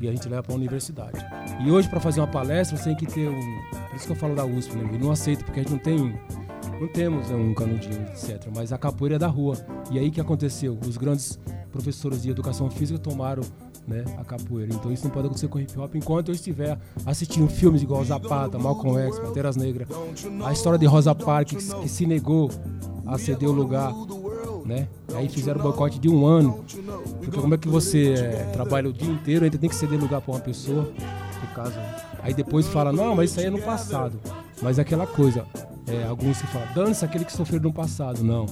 e 0.00 0.08
a 0.08 0.10
gente 0.10 0.28
leva 0.28 0.42
pra 0.42 0.56
universidade. 0.56 1.24
E 1.64 1.70
hoje, 1.70 1.88
pra 1.88 2.00
fazer 2.00 2.18
uma 2.18 2.26
palestra, 2.26 2.76
você 2.76 2.86
tem 2.86 2.96
que 2.96 3.06
ter 3.06 3.28
um. 3.28 3.60
Por 3.90 3.96
isso 3.96 4.06
que 4.06 4.12
eu 4.12 4.16
falo 4.16 4.34
da 4.34 4.44
USP, 4.44 4.76
né? 4.76 4.98
Não 5.00 5.12
aceito, 5.12 5.44
porque 5.44 5.60
a 5.60 5.62
gente 5.62 5.72
não 5.72 5.78
tem. 5.78 6.18
Não 6.80 6.88
temos 6.88 7.30
né, 7.30 7.36
um 7.36 7.54
canudinho, 7.54 8.02
etc. 8.08 8.48
Mas 8.52 8.72
a 8.72 8.78
capoeira 8.78 9.14
é 9.14 9.18
da 9.20 9.28
rua. 9.28 9.54
E 9.92 10.00
aí 10.00 10.10
que 10.10 10.20
aconteceu? 10.20 10.76
Os 10.84 10.96
grandes 10.96 11.38
professores 11.70 12.22
de 12.22 12.30
educação 12.30 12.68
física 12.68 12.98
tomaram 12.98 13.44
né, 13.90 14.04
a 14.16 14.24
capoeira. 14.24 14.72
Então 14.72 14.92
isso 14.92 15.04
não 15.04 15.10
pode 15.10 15.26
acontecer 15.26 15.48
com 15.48 15.58
hip 15.58 15.78
hop 15.78 15.94
enquanto 15.96 16.28
eu 16.28 16.34
estiver 16.34 16.78
assistindo 17.04 17.48
filmes 17.48 17.82
igual 17.82 18.02
Zapata, 18.04 18.58
Malcolm 18.58 18.96
X, 18.98 19.18
Panteras 19.18 19.56
Negras. 19.56 19.88
A 20.44 20.52
história 20.52 20.78
de 20.78 20.86
Rosa 20.86 21.14
Parks, 21.14 21.72
que 21.74 21.88
se 21.88 22.06
negou 22.06 22.50
a 23.06 23.18
ceder 23.18 23.48
o 23.48 23.52
lugar. 23.52 23.92
Né? 24.64 24.86
Aí 25.14 25.28
fizeram 25.28 25.60
boicote 25.60 25.98
de 25.98 26.08
um 26.08 26.24
ano. 26.24 26.64
Porque 27.18 27.40
como 27.40 27.54
é 27.54 27.58
que 27.58 27.68
você 27.68 28.14
é, 28.14 28.50
trabalha 28.52 28.88
o 28.88 28.92
dia 28.92 29.10
inteiro, 29.10 29.44
ainda 29.44 29.58
tem 29.58 29.68
que 29.68 29.74
ceder 29.74 29.98
lugar 29.98 30.20
para 30.20 30.32
uma 30.32 30.40
pessoa, 30.40 30.82
no 30.82 31.54
caso. 31.54 31.74
Aí 32.22 32.32
depois 32.32 32.68
fala, 32.68 32.92
não, 32.92 33.16
mas 33.16 33.30
isso 33.30 33.40
aí 33.40 33.46
é 33.46 33.50
no 33.50 33.60
passado. 33.60 34.20
Mas 34.62 34.78
é 34.78 34.82
aquela 34.82 35.06
coisa, 35.06 35.44
é, 35.88 36.04
alguns 36.04 36.40
que 36.40 36.46
falam, 36.46 36.68
dane-se 36.74 37.04
aquele 37.04 37.24
que 37.24 37.32
sofreu 37.32 37.60
no 37.60 37.72
passado. 37.72 38.22
Não. 38.22 38.46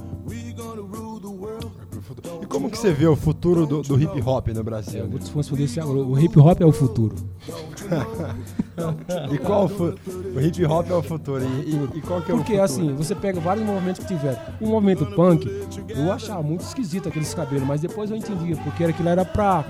Como 2.58 2.70
que 2.70 2.76
você 2.78 2.92
vê 2.92 3.06
o 3.06 3.14
futuro 3.14 3.66
do, 3.66 3.82
do 3.82 4.00
hip 4.02 4.20
hop 4.26 4.48
no 4.48 4.64
Brasil? 4.64 5.06
Vou 5.08 5.18
te 5.20 5.32
responder 5.32 5.62
isso 5.64 5.80
agora. 5.80 5.98
O 6.00 6.18
hip 6.18 6.36
hop 6.40 6.60
é 6.60 6.66
o 6.66 6.72
futuro. 6.72 7.14
e 9.32 9.38
qual 9.38 9.66
o, 9.66 9.68
fu- 9.68 9.94
o 10.34 10.40
hip 10.40 10.64
hop 10.66 10.90
é 10.90 10.94
o 10.94 11.02
futuro? 11.02 11.44
E, 11.44 11.70
e- 11.70 11.98
e 11.98 12.00
qual 12.00 12.20
que 12.20 12.32
é 12.32 12.34
Porque 12.34 12.54
o 12.54 12.56
futuro? 12.56 12.62
assim, 12.62 12.94
você 12.94 13.14
pega 13.14 13.38
vários 13.38 13.64
movimentos 13.64 14.00
que 14.04 14.08
tiveram. 14.12 14.38
O 14.60 14.66
movimento 14.66 15.06
punk, 15.06 15.46
eu 15.88 16.10
achava 16.12 16.42
muito 16.42 16.62
esquisito 16.62 17.08
aqueles 17.08 17.32
cabelos, 17.32 17.64
mas 17.66 17.80
depois 17.80 18.10
eu 18.10 18.16
entendia, 18.16 18.56
porque 18.56 18.82
aquilo 18.84 19.08
era 19.08 19.24
pra 19.24 19.64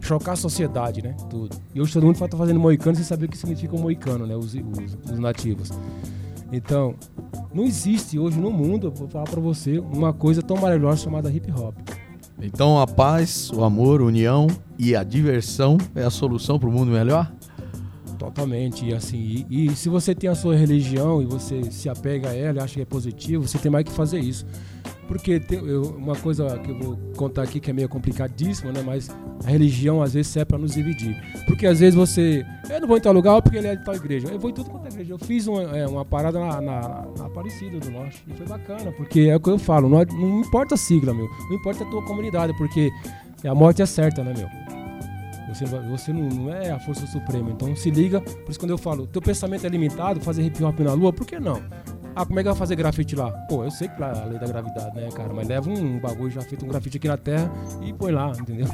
chocar 0.00 0.34
a 0.34 0.36
sociedade, 0.36 1.02
né? 1.02 1.16
Tudo. 1.28 1.56
E 1.74 1.80
hoje 1.80 1.92
todo 1.92 2.06
mundo 2.06 2.16
tá 2.16 2.36
fazendo 2.36 2.60
moicano 2.60 2.94
sem 2.94 3.04
saber 3.04 3.26
o 3.26 3.28
que 3.28 3.36
significa 3.38 3.74
um 3.74 3.80
moicano, 3.80 4.24
né? 4.24 4.36
Os, 4.36 4.54
os, 4.54 5.10
os 5.12 5.18
nativos. 5.18 5.70
Então, 6.52 6.94
não 7.52 7.64
existe 7.64 8.18
hoje 8.18 8.38
no 8.40 8.50
mundo, 8.50 8.90
vou 8.94 9.08
falar 9.08 9.24
pra 9.24 9.40
você, 9.40 9.78
uma 9.78 10.12
coisa 10.12 10.42
tão 10.42 10.56
maravilhosa 10.56 11.02
chamada 11.04 11.30
hip 11.30 11.50
hop. 11.52 11.74
Então 12.42 12.80
a 12.80 12.86
paz, 12.86 13.50
o 13.50 13.64
amor, 13.64 14.00
a 14.00 14.04
união 14.04 14.46
e 14.78 14.96
a 14.96 15.02
diversão 15.02 15.76
é 15.94 16.02
a 16.02 16.10
solução 16.10 16.58
para 16.58 16.68
o 16.68 16.72
mundo 16.72 16.90
melhor? 16.90 17.30
Totalmente, 18.18 18.84
e 18.84 18.94
assim, 18.94 19.46
e, 19.48 19.66
e 19.66 19.76
se 19.76 19.88
você 19.88 20.14
tem 20.14 20.28
a 20.28 20.34
sua 20.34 20.54
religião 20.54 21.22
e 21.22 21.26
você 21.26 21.70
se 21.70 21.88
apega 21.88 22.28
a 22.28 22.34
ela 22.34 22.62
acha 22.62 22.74
que 22.74 22.82
é 22.82 22.84
positivo, 22.84 23.48
você 23.48 23.58
tem 23.58 23.70
mais 23.70 23.84
que 23.84 23.92
fazer 23.92 24.20
isso. 24.20 24.44
Porque 25.10 25.40
tem, 25.40 25.58
eu- 25.58 25.96
uma 25.98 26.14
coisa 26.14 26.56
que 26.60 26.70
eu 26.70 26.78
vou 26.78 26.96
contar 27.16 27.42
aqui 27.42 27.58
que 27.58 27.68
é 27.68 27.72
meio 27.72 27.88
complicadíssima, 27.88 28.70
né? 28.70 28.80
Mas 28.80 29.10
a 29.44 29.50
religião 29.50 30.00
às 30.00 30.14
vezes 30.14 30.30
serve 30.30 30.46
para 30.46 30.58
nos 30.58 30.72
dividir. 30.74 31.16
Porque 31.48 31.66
às 31.66 31.80
vezes 31.80 31.96
você. 31.96 32.46
Eu 32.70 32.80
não 32.80 32.86
vou 32.86 32.96
em 32.96 33.00
tal 33.00 33.12
lugar 33.12 33.42
porque 33.42 33.58
ele 33.58 33.66
é 33.66 33.74
de 33.74 33.84
tal 33.84 33.96
igreja. 33.96 34.28
Eu 34.28 34.38
vou 34.38 34.50
em 34.50 34.54
tudo 34.54 34.70
quanto 34.70 34.86
é 34.86 34.88
igreja. 34.88 35.12
Eu 35.14 35.18
fiz 35.18 35.48
uma, 35.48 35.62
é, 35.76 35.84
uma 35.84 36.04
parada 36.04 36.38
na, 36.38 36.60
na, 36.60 37.06
na 37.18 37.26
Aparecida 37.26 37.80
do 37.80 37.90
Norte. 37.90 38.22
E 38.28 38.32
foi 38.34 38.46
bacana, 38.46 38.92
porque 38.92 39.22
é 39.22 39.34
o 39.34 39.40
que 39.40 39.50
eu 39.50 39.58
falo, 39.58 39.88
não, 39.88 39.98
não 40.16 40.40
importa 40.42 40.76
a 40.76 40.78
sigla, 40.78 41.12
meu. 41.12 41.26
Não 41.48 41.56
importa 41.56 41.82
a 41.82 41.86
tua 41.90 42.04
comunidade, 42.04 42.56
porque 42.56 42.88
a 43.44 43.52
morte 43.52 43.82
é 43.82 43.86
certa, 43.86 44.22
né, 44.22 44.32
meu? 44.38 44.48
Você, 45.52 45.64
você 45.64 46.12
não, 46.12 46.28
não 46.28 46.54
é 46.54 46.70
a 46.70 46.78
força 46.78 47.04
suprema, 47.08 47.50
então 47.50 47.74
se 47.74 47.90
liga. 47.90 48.20
Por 48.20 48.50
isso 48.50 48.60
quando 48.60 48.70
eu 48.70 48.78
falo, 48.78 49.08
teu 49.08 49.20
pensamento 49.20 49.66
é 49.66 49.68
limitado, 49.68 50.20
fazer 50.20 50.44
hip 50.44 50.62
hop 50.62 50.78
na 50.78 50.92
lua, 50.92 51.12
por 51.12 51.26
que 51.26 51.40
não? 51.40 51.60
Ah, 52.14 52.26
como 52.26 52.38
é 52.38 52.42
que 52.42 52.48
vai 52.48 52.58
fazer 52.58 52.76
grafite 52.76 53.14
lá? 53.14 53.30
Pô, 53.48 53.64
eu 53.64 53.70
sei 53.70 53.88
que 53.88 54.00
lá 54.00 54.08
é 54.08 54.22
a 54.22 54.24
lei 54.24 54.38
da 54.38 54.46
gravidade, 54.46 54.94
né, 54.96 55.08
cara? 55.14 55.32
Mas 55.32 55.46
leva 55.46 55.70
um 55.70 55.98
bagulho 55.98 56.30
já 56.30 56.40
feito 56.42 56.64
um 56.64 56.68
grafite 56.68 56.96
aqui 56.96 57.08
na 57.08 57.16
terra 57.16 57.50
e 57.82 57.92
põe 57.92 58.12
lá, 58.12 58.32
entendeu? 58.38 58.66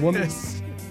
o, 0.00 0.06
homem, 0.06 0.22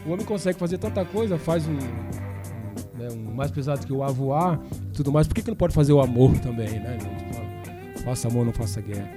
o 0.06 0.12
homem 0.12 0.26
consegue 0.26 0.58
fazer 0.58 0.78
tanta 0.78 1.06
coisa, 1.06 1.38
faz 1.38 1.68
um, 1.68 1.76
né, 1.76 3.08
um 3.12 3.36
mais 3.36 3.52
pesado 3.52 3.86
que 3.86 3.94
o 3.94 4.04
avoar 4.04 4.60
tudo 4.96 5.12
mais. 5.12 5.28
Por 5.28 5.36
que, 5.36 5.42
que 5.44 5.50
não 5.50 5.58
pode 5.58 5.74
fazer 5.74 5.94
o 5.94 6.02
amor 6.02 6.38
também, 6.40 6.80
né? 6.80 6.98
Tipo, 6.98 8.04
faça 8.04 8.28
amor, 8.28 8.46
não 8.46 8.54
faça 8.54 8.82
guerra. 8.82 9.12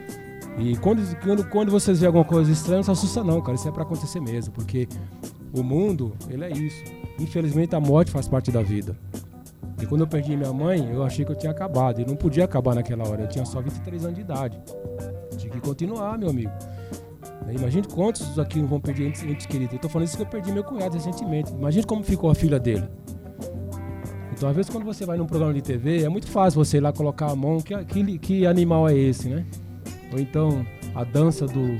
E 0.59 0.77
quando, 0.77 1.17
quando, 1.23 1.45
quando 1.49 1.71
vocês 1.71 2.01
veem 2.01 2.09
alguma 2.09 2.25
coisa 2.25 2.51
estranha, 2.51 2.79
não 2.79 2.83
se 2.83 2.91
assusta 2.91 3.23
não, 3.23 3.41
cara. 3.41 3.55
Isso 3.55 3.69
é 3.69 3.71
pra 3.71 3.85
acontecer 3.85 4.21
mesmo, 4.21 4.53
porque 4.53 4.89
o 5.53 5.63
mundo, 5.63 6.13
ele 6.29 6.45
é 6.45 6.51
isso. 6.51 6.83
Infelizmente 7.19 7.75
a 7.75 7.81
morte 7.81 8.11
faz 8.11 8.27
parte 8.27 8.51
da 8.51 8.63
vida. 8.63 8.97
E 9.81 9.87
quando 9.87 10.03
eu 10.03 10.07
perdi 10.07 10.37
minha 10.37 10.53
mãe, 10.53 10.91
eu 10.91 11.03
achei 11.05 11.25
que 11.25 11.31
eu 11.31 11.37
tinha 11.37 11.53
acabado. 11.53 12.01
E 12.01 12.05
não 12.05 12.17
podia 12.17 12.45
acabar 12.45 12.75
naquela 12.75 13.09
hora. 13.09 13.23
Eu 13.23 13.29
tinha 13.29 13.45
só 13.45 13.61
23 13.61 14.05
anos 14.05 14.17
de 14.17 14.23
idade. 14.23 14.61
Tinha 15.37 15.53
que 15.53 15.61
continuar, 15.61 16.19
meu 16.19 16.31
amigo. 16.31 16.51
Imagine 17.49 17.87
quantos 17.87 18.39
aqui 18.39 18.61
vão 18.61 18.81
perder 18.81 19.09
entes, 19.09 19.23
entes 19.23 19.47
queridos. 19.47 19.75
Eu 19.75 19.79
tô 19.79 19.89
falando 19.89 20.09
isso 20.09 20.17
que 20.17 20.23
eu 20.23 20.27
perdi 20.27 20.53
meu 20.53 20.65
cunhado 20.65 20.95
recentemente. 20.95 21.53
Imagine 21.53 21.87
como 21.87 22.03
ficou 22.03 22.31
a 22.31 22.35
filha 22.35 22.59
dele. 22.59 22.87
Então, 24.33 24.49
às 24.49 24.55
vezes, 24.55 24.71
quando 24.71 24.85
você 24.85 25.07
vai 25.07 25.17
num 25.17 25.27
programa 25.27 25.55
de 25.55 25.63
TV, 25.63 26.03
é 26.03 26.09
muito 26.09 26.29
fácil 26.29 26.63
você 26.63 26.77
ir 26.77 26.81
lá 26.81 26.93
colocar 26.93 27.31
a 27.31 27.37
mão. 27.37 27.61
Que, 27.61 27.85
que, 27.85 28.19
que 28.19 28.47
animal 28.47 28.89
é 28.89 28.95
esse, 28.95 29.29
né? 29.29 29.47
Ou 30.13 30.19
então, 30.19 30.67
a 30.95 31.05
dança 31.05 31.47
do. 31.47 31.61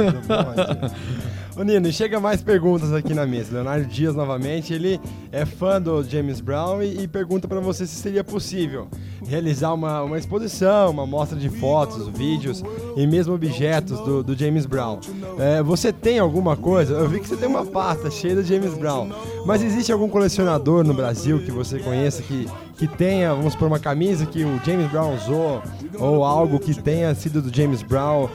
Ô 1.56 1.64
Nino, 1.64 1.90
chega 1.92 2.20
mais 2.20 2.40
perguntas 2.42 2.92
aqui 2.92 3.12
na 3.12 3.26
mesa. 3.26 3.52
Leonardo 3.52 3.84
Dias, 3.84 4.14
novamente, 4.14 4.72
ele 4.72 5.00
é 5.32 5.44
fã 5.44 5.82
do 5.82 6.02
James 6.04 6.40
Brown 6.40 6.80
e, 6.80 7.02
e 7.02 7.08
pergunta 7.08 7.48
para 7.48 7.58
você 7.58 7.86
se 7.86 7.96
seria 7.96 8.22
possível 8.22 8.86
realizar 9.26 9.74
uma, 9.74 10.02
uma 10.02 10.16
exposição, 10.16 10.90
uma 10.90 11.06
mostra 11.06 11.38
de 11.38 11.48
fotos, 11.48 12.08
vídeos 12.08 12.62
e 12.96 13.06
mesmo 13.06 13.34
objetos 13.34 13.98
do, 14.00 14.22
do 14.22 14.36
James 14.36 14.64
Brown. 14.64 15.00
É, 15.38 15.62
você 15.62 15.92
tem 15.92 16.20
alguma 16.20 16.56
coisa? 16.56 16.94
Eu 16.94 17.08
vi 17.08 17.18
que 17.18 17.28
você 17.28 17.36
tem 17.36 17.48
uma 17.48 17.66
pasta 17.66 18.10
cheia 18.10 18.36
do 18.36 18.44
James 18.44 18.72
Brown, 18.74 19.10
mas 19.44 19.62
existe 19.62 19.92
algum 19.92 20.08
colecionador 20.08 20.84
no 20.84 20.94
Brasil 20.94 21.40
que 21.40 21.50
você 21.50 21.80
conheça 21.80 22.22
que, 22.22 22.46
que 22.76 22.86
tenha, 22.86 23.34
vamos 23.34 23.56
por 23.56 23.66
uma 23.66 23.78
camisa 23.78 24.24
que 24.24 24.44
o 24.44 24.60
James 24.64 24.88
Brown 24.90 25.16
usou 25.16 25.62
ou 25.98 26.24
algo 26.24 26.60
que 26.60 26.80
tenha 26.80 27.14
sido 27.14 27.42
do 27.42 27.54
James 27.54 27.82
Brown? 27.82 28.28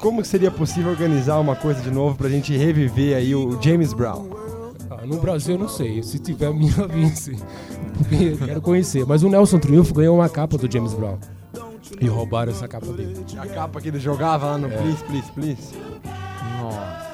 Como 0.00 0.24
seria 0.24 0.50
possível 0.50 0.90
organizar 0.90 1.38
uma 1.38 1.56
coisa 1.56 1.80
de 1.80 1.90
novo 1.90 2.16
pra 2.16 2.28
gente 2.28 2.56
reviver 2.56 3.16
aí 3.16 3.34
o 3.34 3.60
James 3.62 3.92
Brown? 3.92 4.26
Ah, 4.90 5.04
no 5.04 5.18
Brasil 5.20 5.54
eu 5.56 5.60
não 5.60 5.68
sei, 5.68 6.02
se 6.02 6.18
tiver 6.18 6.52
me 6.54 6.68
avise, 6.70 7.36
porque 7.98 8.36
quero 8.36 8.60
conhecer. 8.60 9.04
Mas 9.06 9.22
o 9.22 9.28
Nelson 9.28 9.58
Triunfo 9.58 9.92
ganhou 9.94 10.16
uma 10.16 10.28
capa 10.28 10.56
do 10.56 10.70
James 10.70 10.94
Brown. 10.94 11.18
E 12.00 12.06
roubaram 12.08 12.52
essa 12.52 12.66
capa 12.68 12.86
dele. 12.92 13.16
A 13.38 13.46
capa 13.46 13.80
que 13.80 13.88
ele 13.88 13.98
jogava 14.00 14.46
lá 14.46 14.58
no 14.58 14.66
É. 14.66 14.76
Please, 14.76 15.04
Please, 15.04 15.32
Please? 15.32 15.74
Nossa. 16.60 17.06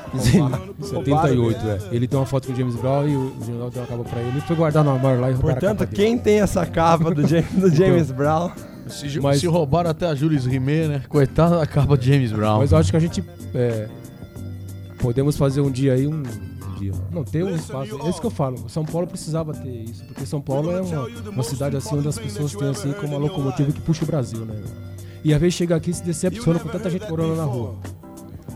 78, 0.80 1.59
é. 1.68 1.78
Ele 1.92 2.06
tem 2.09 2.18
uma 2.18 2.26
foto 2.26 2.46
com 2.48 2.52
o 2.52 2.56
James 2.56 2.74
Brown 2.76 3.09
e 3.09 3.16
o 3.16 3.32
General 3.44 3.70
deu 3.70 3.82
uma 3.82 3.86
capa 3.88 4.04
pra 4.04 4.20
ele. 4.20 4.30
Ele 4.30 4.40
foi 4.42 4.56
guardar 4.56 4.82
no 4.84 4.90
armário 4.90 5.20
lá 5.20 5.30
e 5.30 5.34
roubaram 5.34 5.56
a 5.56 5.60
Portanto, 5.60 5.78
capa 5.78 5.90
dele. 5.90 6.02
quem 6.02 6.18
tem 6.18 6.40
essa 6.40 6.66
capa 6.66 7.10
do 7.14 7.26
James, 7.26 7.50
do 7.54 7.70
James 7.70 8.10
Brown? 8.10 8.50
Se, 8.88 9.20
Mas- 9.20 9.40
se 9.40 9.46
roubaram 9.46 9.90
até 9.90 10.06
a 10.06 10.14
Jules 10.14 10.44
Rimet, 10.44 10.88
né? 10.88 11.02
Coitada 11.09 11.59
da 11.59 11.66
capa 11.66 11.96
de 11.96 12.06
James 12.10 12.32
Brown. 12.32 12.59
Mas 12.59 12.72
eu 12.72 12.78
acho 12.78 12.90
que 12.90 12.96
a 12.96 13.00
gente 13.00 13.24
é, 13.54 13.88
podemos 14.98 15.36
fazer 15.36 15.60
um 15.60 15.70
dia 15.70 15.94
aí, 15.94 16.06
um 16.06 16.22
dia. 16.78 16.92
Não, 17.10 17.24
ter 17.24 17.44
um 17.44 17.54
espaço. 17.54 17.98
É 18.04 18.10
isso 18.10 18.20
que 18.20 18.26
eu 18.26 18.30
falo. 18.30 18.68
São 18.68 18.84
Paulo 18.84 19.06
precisava 19.06 19.52
ter 19.54 19.68
isso, 19.68 20.04
porque 20.04 20.26
São 20.26 20.40
Paulo 20.40 20.70
é 20.70 20.80
uma, 20.80 21.06
uma 21.30 21.42
cidade 21.42 21.76
assim 21.76 21.96
onde 21.96 22.09
as 22.09 22.18
pessoas 22.18 22.54
têm 22.54 22.68
assim 22.68 22.92
como 22.92 23.16
uma 23.16 23.18
locomotiva 23.18 23.70
que 23.72 23.80
puxa 23.80 24.04
o 24.04 24.06
Brasil, 24.06 24.44
né? 24.44 24.60
E 25.24 25.32
às 25.32 25.40
vezes 25.40 25.54
chega 25.54 25.76
aqui 25.76 25.90
e 25.90 25.94
se 25.94 26.02
decepciona 26.02 26.59
com 26.59 26.68
tanta 26.68 26.90
gente 26.90 27.09
morando 27.09 27.36
na 27.36 27.44
rua. 27.44 27.76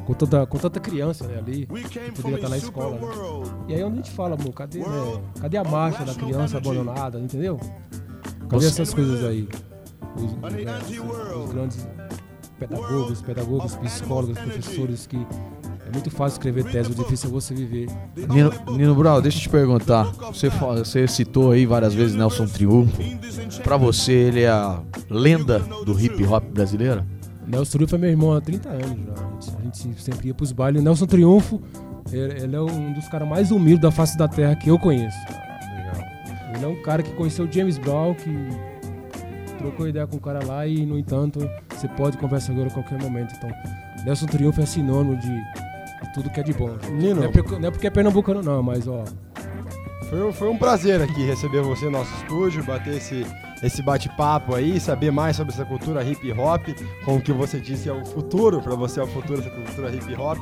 Com 0.04 0.14
tanta, 0.14 0.46
com 0.46 0.58
tanta 0.58 0.78
criança 0.78 1.26
né, 1.26 1.38
ali, 1.38 1.66
que 1.66 2.12
poderia 2.12 2.36
estar 2.36 2.48
na 2.48 2.56
escola. 2.56 2.94
Né? 2.94 3.08
E 3.68 3.74
aí 3.74 3.82
onde 3.82 3.94
a 3.94 3.96
gente 3.96 4.10
fala, 4.12 4.36
amor, 4.40 4.52
cadê, 4.52 4.78
né, 4.78 5.20
cadê 5.40 5.56
a 5.56 5.64
marcha 5.64 6.04
da 6.04 6.14
criança 6.14 6.58
abandonada, 6.58 7.18
entendeu? 7.18 7.58
Cadê 8.48 8.66
essas 8.66 8.94
coisas 8.94 9.24
aí? 9.24 9.48
Os, 10.16 10.22
os, 10.24 10.64
né, 10.64 10.78
os- 10.80 11.44
os 11.44 11.52
grandes 11.52 11.88
pedagogos, 12.58 13.22
pedagogos, 13.22 13.76
psicólogos, 13.76 14.38
professores 14.38 15.06
que 15.06 15.16
é 15.16 15.92
muito 15.92 16.10
fácil 16.10 16.36
escrever 16.38 16.64
tese, 16.64 16.90
o 16.90 16.94
difícil 16.94 17.28
é 17.28 17.32
você 17.32 17.54
viver. 17.54 17.88
Nino, 18.16 18.50
Nino 18.76 18.94
Brown, 18.94 19.20
deixa 19.20 19.38
eu 19.38 19.42
te 19.42 19.48
perguntar. 19.48 20.04
Você, 20.32 20.48
você 20.48 21.06
citou 21.06 21.52
aí 21.52 21.64
várias 21.66 21.94
vezes 21.94 22.16
Nelson 22.16 22.46
Triunfo. 22.46 22.96
Pra 23.62 23.76
você, 23.76 24.12
ele 24.12 24.42
é 24.42 24.48
a 24.48 24.80
lenda 25.08 25.60
do 25.84 25.98
hip 26.00 26.24
hop 26.26 26.42
brasileiro? 26.52 27.04
Nelson 27.46 27.72
Triunfo 27.78 27.94
é 27.94 27.98
meu 27.98 28.10
irmão 28.10 28.32
há 28.34 28.40
30 28.40 28.68
anos 28.68 28.84
já. 29.06 29.56
A 29.58 29.62
gente, 29.62 30.02
sempre 30.02 30.28
ia 30.28 30.34
pros 30.34 30.50
bailes. 30.50 30.82
Nelson 30.82 31.06
Triunfo, 31.06 31.62
ele, 32.10 32.56
é 32.56 32.60
um 32.60 32.92
dos 32.92 33.06
caras 33.08 33.28
mais 33.28 33.50
humildes 33.52 33.82
da 33.82 33.92
face 33.92 34.18
da 34.18 34.26
terra 34.26 34.56
que 34.56 34.68
eu 34.68 34.78
conheço. 34.80 35.16
Ele 36.54 36.64
é 36.64 36.68
um 36.68 36.82
cara 36.82 37.02
que 37.02 37.12
conheceu 37.12 37.44
o 37.44 37.52
James 37.52 37.78
Brown, 37.78 38.14
que 38.14 38.30
trocou 39.56 39.88
ideia 39.88 40.06
com 40.06 40.16
o 40.16 40.20
cara 40.20 40.44
lá 40.44 40.66
e, 40.66 40.84
no 40.86 40.98
entanto, 40.98 41.48
você 41.70 41.88
pode 41.88 42.16
conversar 42.18 42.52
agora 42.52 42.68
a 42.68 42.72
qualquer 42.72 43.00
momento. 43.00 43.34
Então, 43.36 43.50
Nelson 44.04 44.26
Triunfo 44.26 44.60
é 44.60 44.66
sinônimo 44.66 45.16
de, 45.16 45.42
tudo 46.14 46.30
que 46.30 46.40
é 46.40 46.42
de 46.42 46.52
bom. 46.52 46.76
Nino. 46.92 47.16
Não 47.16 47.24
é, 47.24 47.28
porque, 47.28 47.58
não 47.58 47.68
é 47.68 47.70
porque 47.70 47.86
é 47.86 47.90
pernambucano, 47.90 48.42
não, 48.42 48.62
mas 48.62 48.88
ó. 48.88 49.04
Foi, 50.08 50.32
foi 50.32 50.48
um 50.48 50.56
prazer 50.56 51.02
aqui 51.02 51.24
receber 51.24 51.62
você 51.62 51.86
no 51.86 51.92
nosso 51.92 52.14
estúdio, 52.16 52.64
bater 52.64 52.94
esse, 52.94 53.26
esse 53.62 53.82
bate-papo 53.82 54.54
aí, 54.54 54.78
saber 54.78 55.10
mais 55.10 55.36
sobre 55.36 55.52
essa 55.52 55.64
cultura 55.64 56.04
hip 56.04 56.32
hop, 56.32 56.68
com 57.04 57.16
o 57.16 57.20
que 57.20 57.32
você 57.32 57.58
disse 57.58 57.88
é 57.88 57.92
o 57.92 58.04
futuro, 58.04 58.60
para 58.60 58.74
você 58.74 59.00
é 59.00 59.02
o 59.02 59.06
futuro 59.06 59.40
dessa 59.40 59.50
cultura 59.50 59.90
hip 59.90 60.14
hop, 60.14 60.38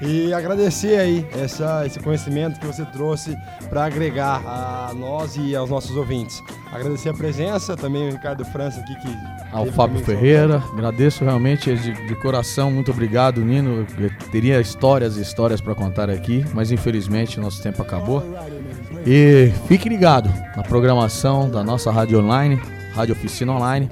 e 0.00 0.32
agradecer 0.32 0.98
aí 0.98 1.26
essa, 1.32 1.86
esse 1.86 2.00
conhecimento 2.00 2.58
que 2.58 2.66
você 2.66 2.84
trouxe 2.86 3.36
para 3.68 3.84
agregar 3.84 4.42
a 4.44 4.92
nós 4.94 5.36
e 5.36 5.54
aos 5.54 5.70
nossos 5.70 5.96
ouvintes. 5.96 6.42
Agradecer 6.72 7.10
a 7.10 7.14
presença, 7.14 7.76
também 7.76 8.08
o 8.08 8.12
Ricardo 8.12 8.44
França 8.44 8.80
aqui 8.80 8.94
que. 8.96 9.08
Ao 9.52 9.66
Fábio 9.66 10.04
Ferreira, 10.04 10.62
agradeço 10.72 11.22
realmente 11.22 11.72
de, 11.76 11.92
de 12.08 12.14
coração, 12.16 12.70
muito 12.70 12.90
obrigado, 12.90 13.40
Nino. 13.40 13.86
Eu 13.96 14.10
teria 14.32 14.60
histórias 14.60 15.16
e 15.16 15.22
histórias 15.22 15.60
para 15.60 15.74
contar 15.74 16.10
aqui, 16.10 16.44
mas 16.52 16.72
infelizmente 16.72 17.38
nosso 17.38 17.62
tempo 17.62 17.80
acabou. 17.80 18.20
E 19.06 19.52
fique 19.68 19.88
ligado 19.88 20.30
na 20.56 20.62
programação 20.62 21.50
da 21.50 21.62
nossa 21.62 21.90
rádio 21.90 22.20
online, 22.20 22.58
Rádio 22.94 23.14
Oficina 23.14 23.52
Online, 23.52 23.88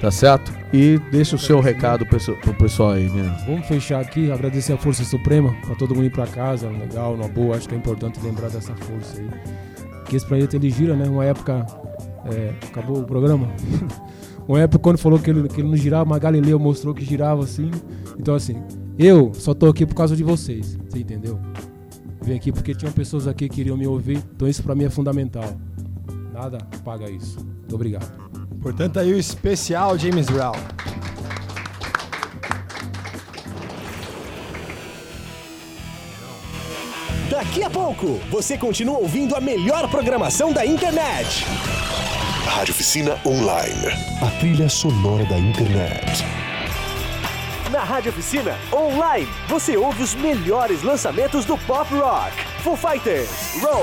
tá 0.00 0.10
certo? 0.10 0.52
E 0.72 0.98
deixa 1.12 1.36
o 1.36 1.38
seu 1.38 1.60
recado 1.60 2.04
pro 2.04 2.54
pessoal- 2.54 2.90
aí, 2.90 3.08
Nino. 3.08 3.32
Vamos 3.46 3.66
fechar 3.66 4.00
aqui, 4.00 4.32
agradecer 4.32 4.72
a 4.72 4.76
Força 4.76 5.04
Suprema, 5.04 5.54
pra 5.64 5.76
todo 5.76 5.94
mundo 5.94 6.06
ir 6.06 6.10
pra 6.10 6.26
casa, 6.26 6.68
legal, 6.68 7.14
uma 7.14 7.28
boa, 7.28 7.56
acho 7.56 7.68
que 7.68 7.74
é 7.76 7.78
importante 7.78 8.18
lembrar 8.20 8.48
dessa 8.48 8.74
força 8.74 9.20
aí. 9.20 9.28
Que 10.06 10.16
esse 10.16 10.26
planeta 10.26 10.56
ele 10.56 10.68
gira, 10.68 10.96
né? 10.96 11.08
Uma 11.08 11.24
época. 11.24 11.64
é, 12.26 12.54
acabou 12.66 12.98
o 13.00 13.04
programa? 13.04 13.48
Uma 14.48 14.60
época 14.60 14.78
quando 14.82 14.98
falou 14.98 15.18
que 15.18 15.30
ele, 15.30 15.48
que 15.48 15.60
ele 15.62 15.68
não 15.68 15.76
girava, 15.76 16.04
mas 16.04 16.18
Galileu 16.18 16.58
mostrou 16.58 16.92
que 16.94 17.02
girava 17.02 17.42
assim. 17.44 17.70
Então 18.18 18.34
assim, 18.34 18.62
eu 18.98 19.32
só 19.32 19.54
tô 19.54 19.66
aqui 19.70 19.86
por 19.86 19.94
causa 19.94 20.14
de 20.14 20.22
vocês, 20.22 20.76
você 20.86 20.98
entendeu? 20.98 21.38
Vim 22.24 22.36
aqui 22.36 22.50
porque 22.50 22.74
tinham 22.74 22.90
pessoas 22.90 23.28
aqui 23.28 23.50
que 23.50 23.56
queriam 23.56 23.76
me 23.76 23.86
ouvir, 23.86 24.16
então 24.34 24.48
isso 24.48 24.62
pra 24.62 24.74
mim 24.74 24.84
é 24.84 24.90
fundamental. 24.90 25.44
Nada 26.32 26.56
paga 26.82 27.10
isso. 27.10 27.38
Muito 27.44 27.74
obrigado. 27.74 28.10
Portanto, 28.62 28.98
aí 28.98 29.12
o 29.12 29.18
especial 29.18 29.98
James 29.98 30.26
Brown. 30.26 30.54
Daqui 37.28 37.62
a 37.62 37.68
pouco, 37.68 38.18
você 38.30 38.56
continua 38.56 38.98
ouvindo 38.98 39.36
a 39.36 39.40
melhor 39.40 39.90
programação 39.90 40.50
da 40.50 40.64
internet. 40.64 41.44
Rádio 42.46 42.72
Oficina 42.72 43.18
Online. 43.26 43.88
A 44.22 44.30
trilha 44.40 44.68
sonora 44.70 45.26
da 45.26 45.38
internet. 45.38 46.24
Na 47.74 47.82
Rádio 47.82 48.12
Oficina 48.12 48.56
Online, 48.72 49.28
você 49.48 49.76
ouve 49.76 50.00
os 50.00 50.14
melhores 50.14 50.84
lançamentos 50.84 51.44
do 51.44 51.58
pop 51.58 51.92
rock. 51.92 52.30
Foo 52.62 52.76
Fighters, 52.76 53.60
Roll. 53.60 53.82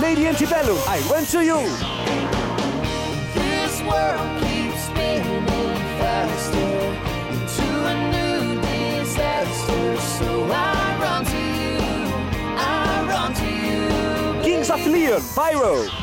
Lady 0.00 0.26
Antebellum, 0.26 0.78
I 0.88 1.02
Went 1.12 1.30
to 1.30 1.42
You. 1.42 1.58
This 3.34 3.82
world 3.82 4.40
keeps 4.40 4.80
spinning 4.86 5.44
faster 5.98 6.58
into 7.34 7.66
a 7.84 7.94
new 8.08 8.62
disaster. 8.62 10.00
So 10.16 10.50
I 10.50 10.96
run 11.02 11.22
to 11.26 11.36
you, 11.36 12.14
I 12.56 13.04
run 13.06 13.34
to 13.34 13.44
you. 13.44 14.42
Kings 14.42 14.70
of 14.70 14.86
Leon, 14.86 15.20
Pyro. 15.34 15.99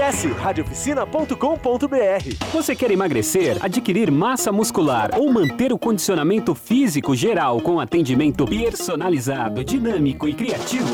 Acesse 0.00 0.28
radioficina.com.br. 0.28 2.46
Você 2.54 2.74
quer 2.74 2.90
emagrecer, 2.90 3.58
adquirir 3.60 4.10
massa 4.10 4.50
muscular 4.50 5.10
ou 5.18 5.30
manter 5.30 5.74
o 5.74 5.78
condicionamento 5.78 6.54
físico 6.54 7.14
geral 7.14 7.60
com 7.60 7.78
atendimento 7.78 8.46
personalizado, 8.46 9.62
dinâmico 9.62 10.26
e 10.26 10.32
criativo? 10.32 10.88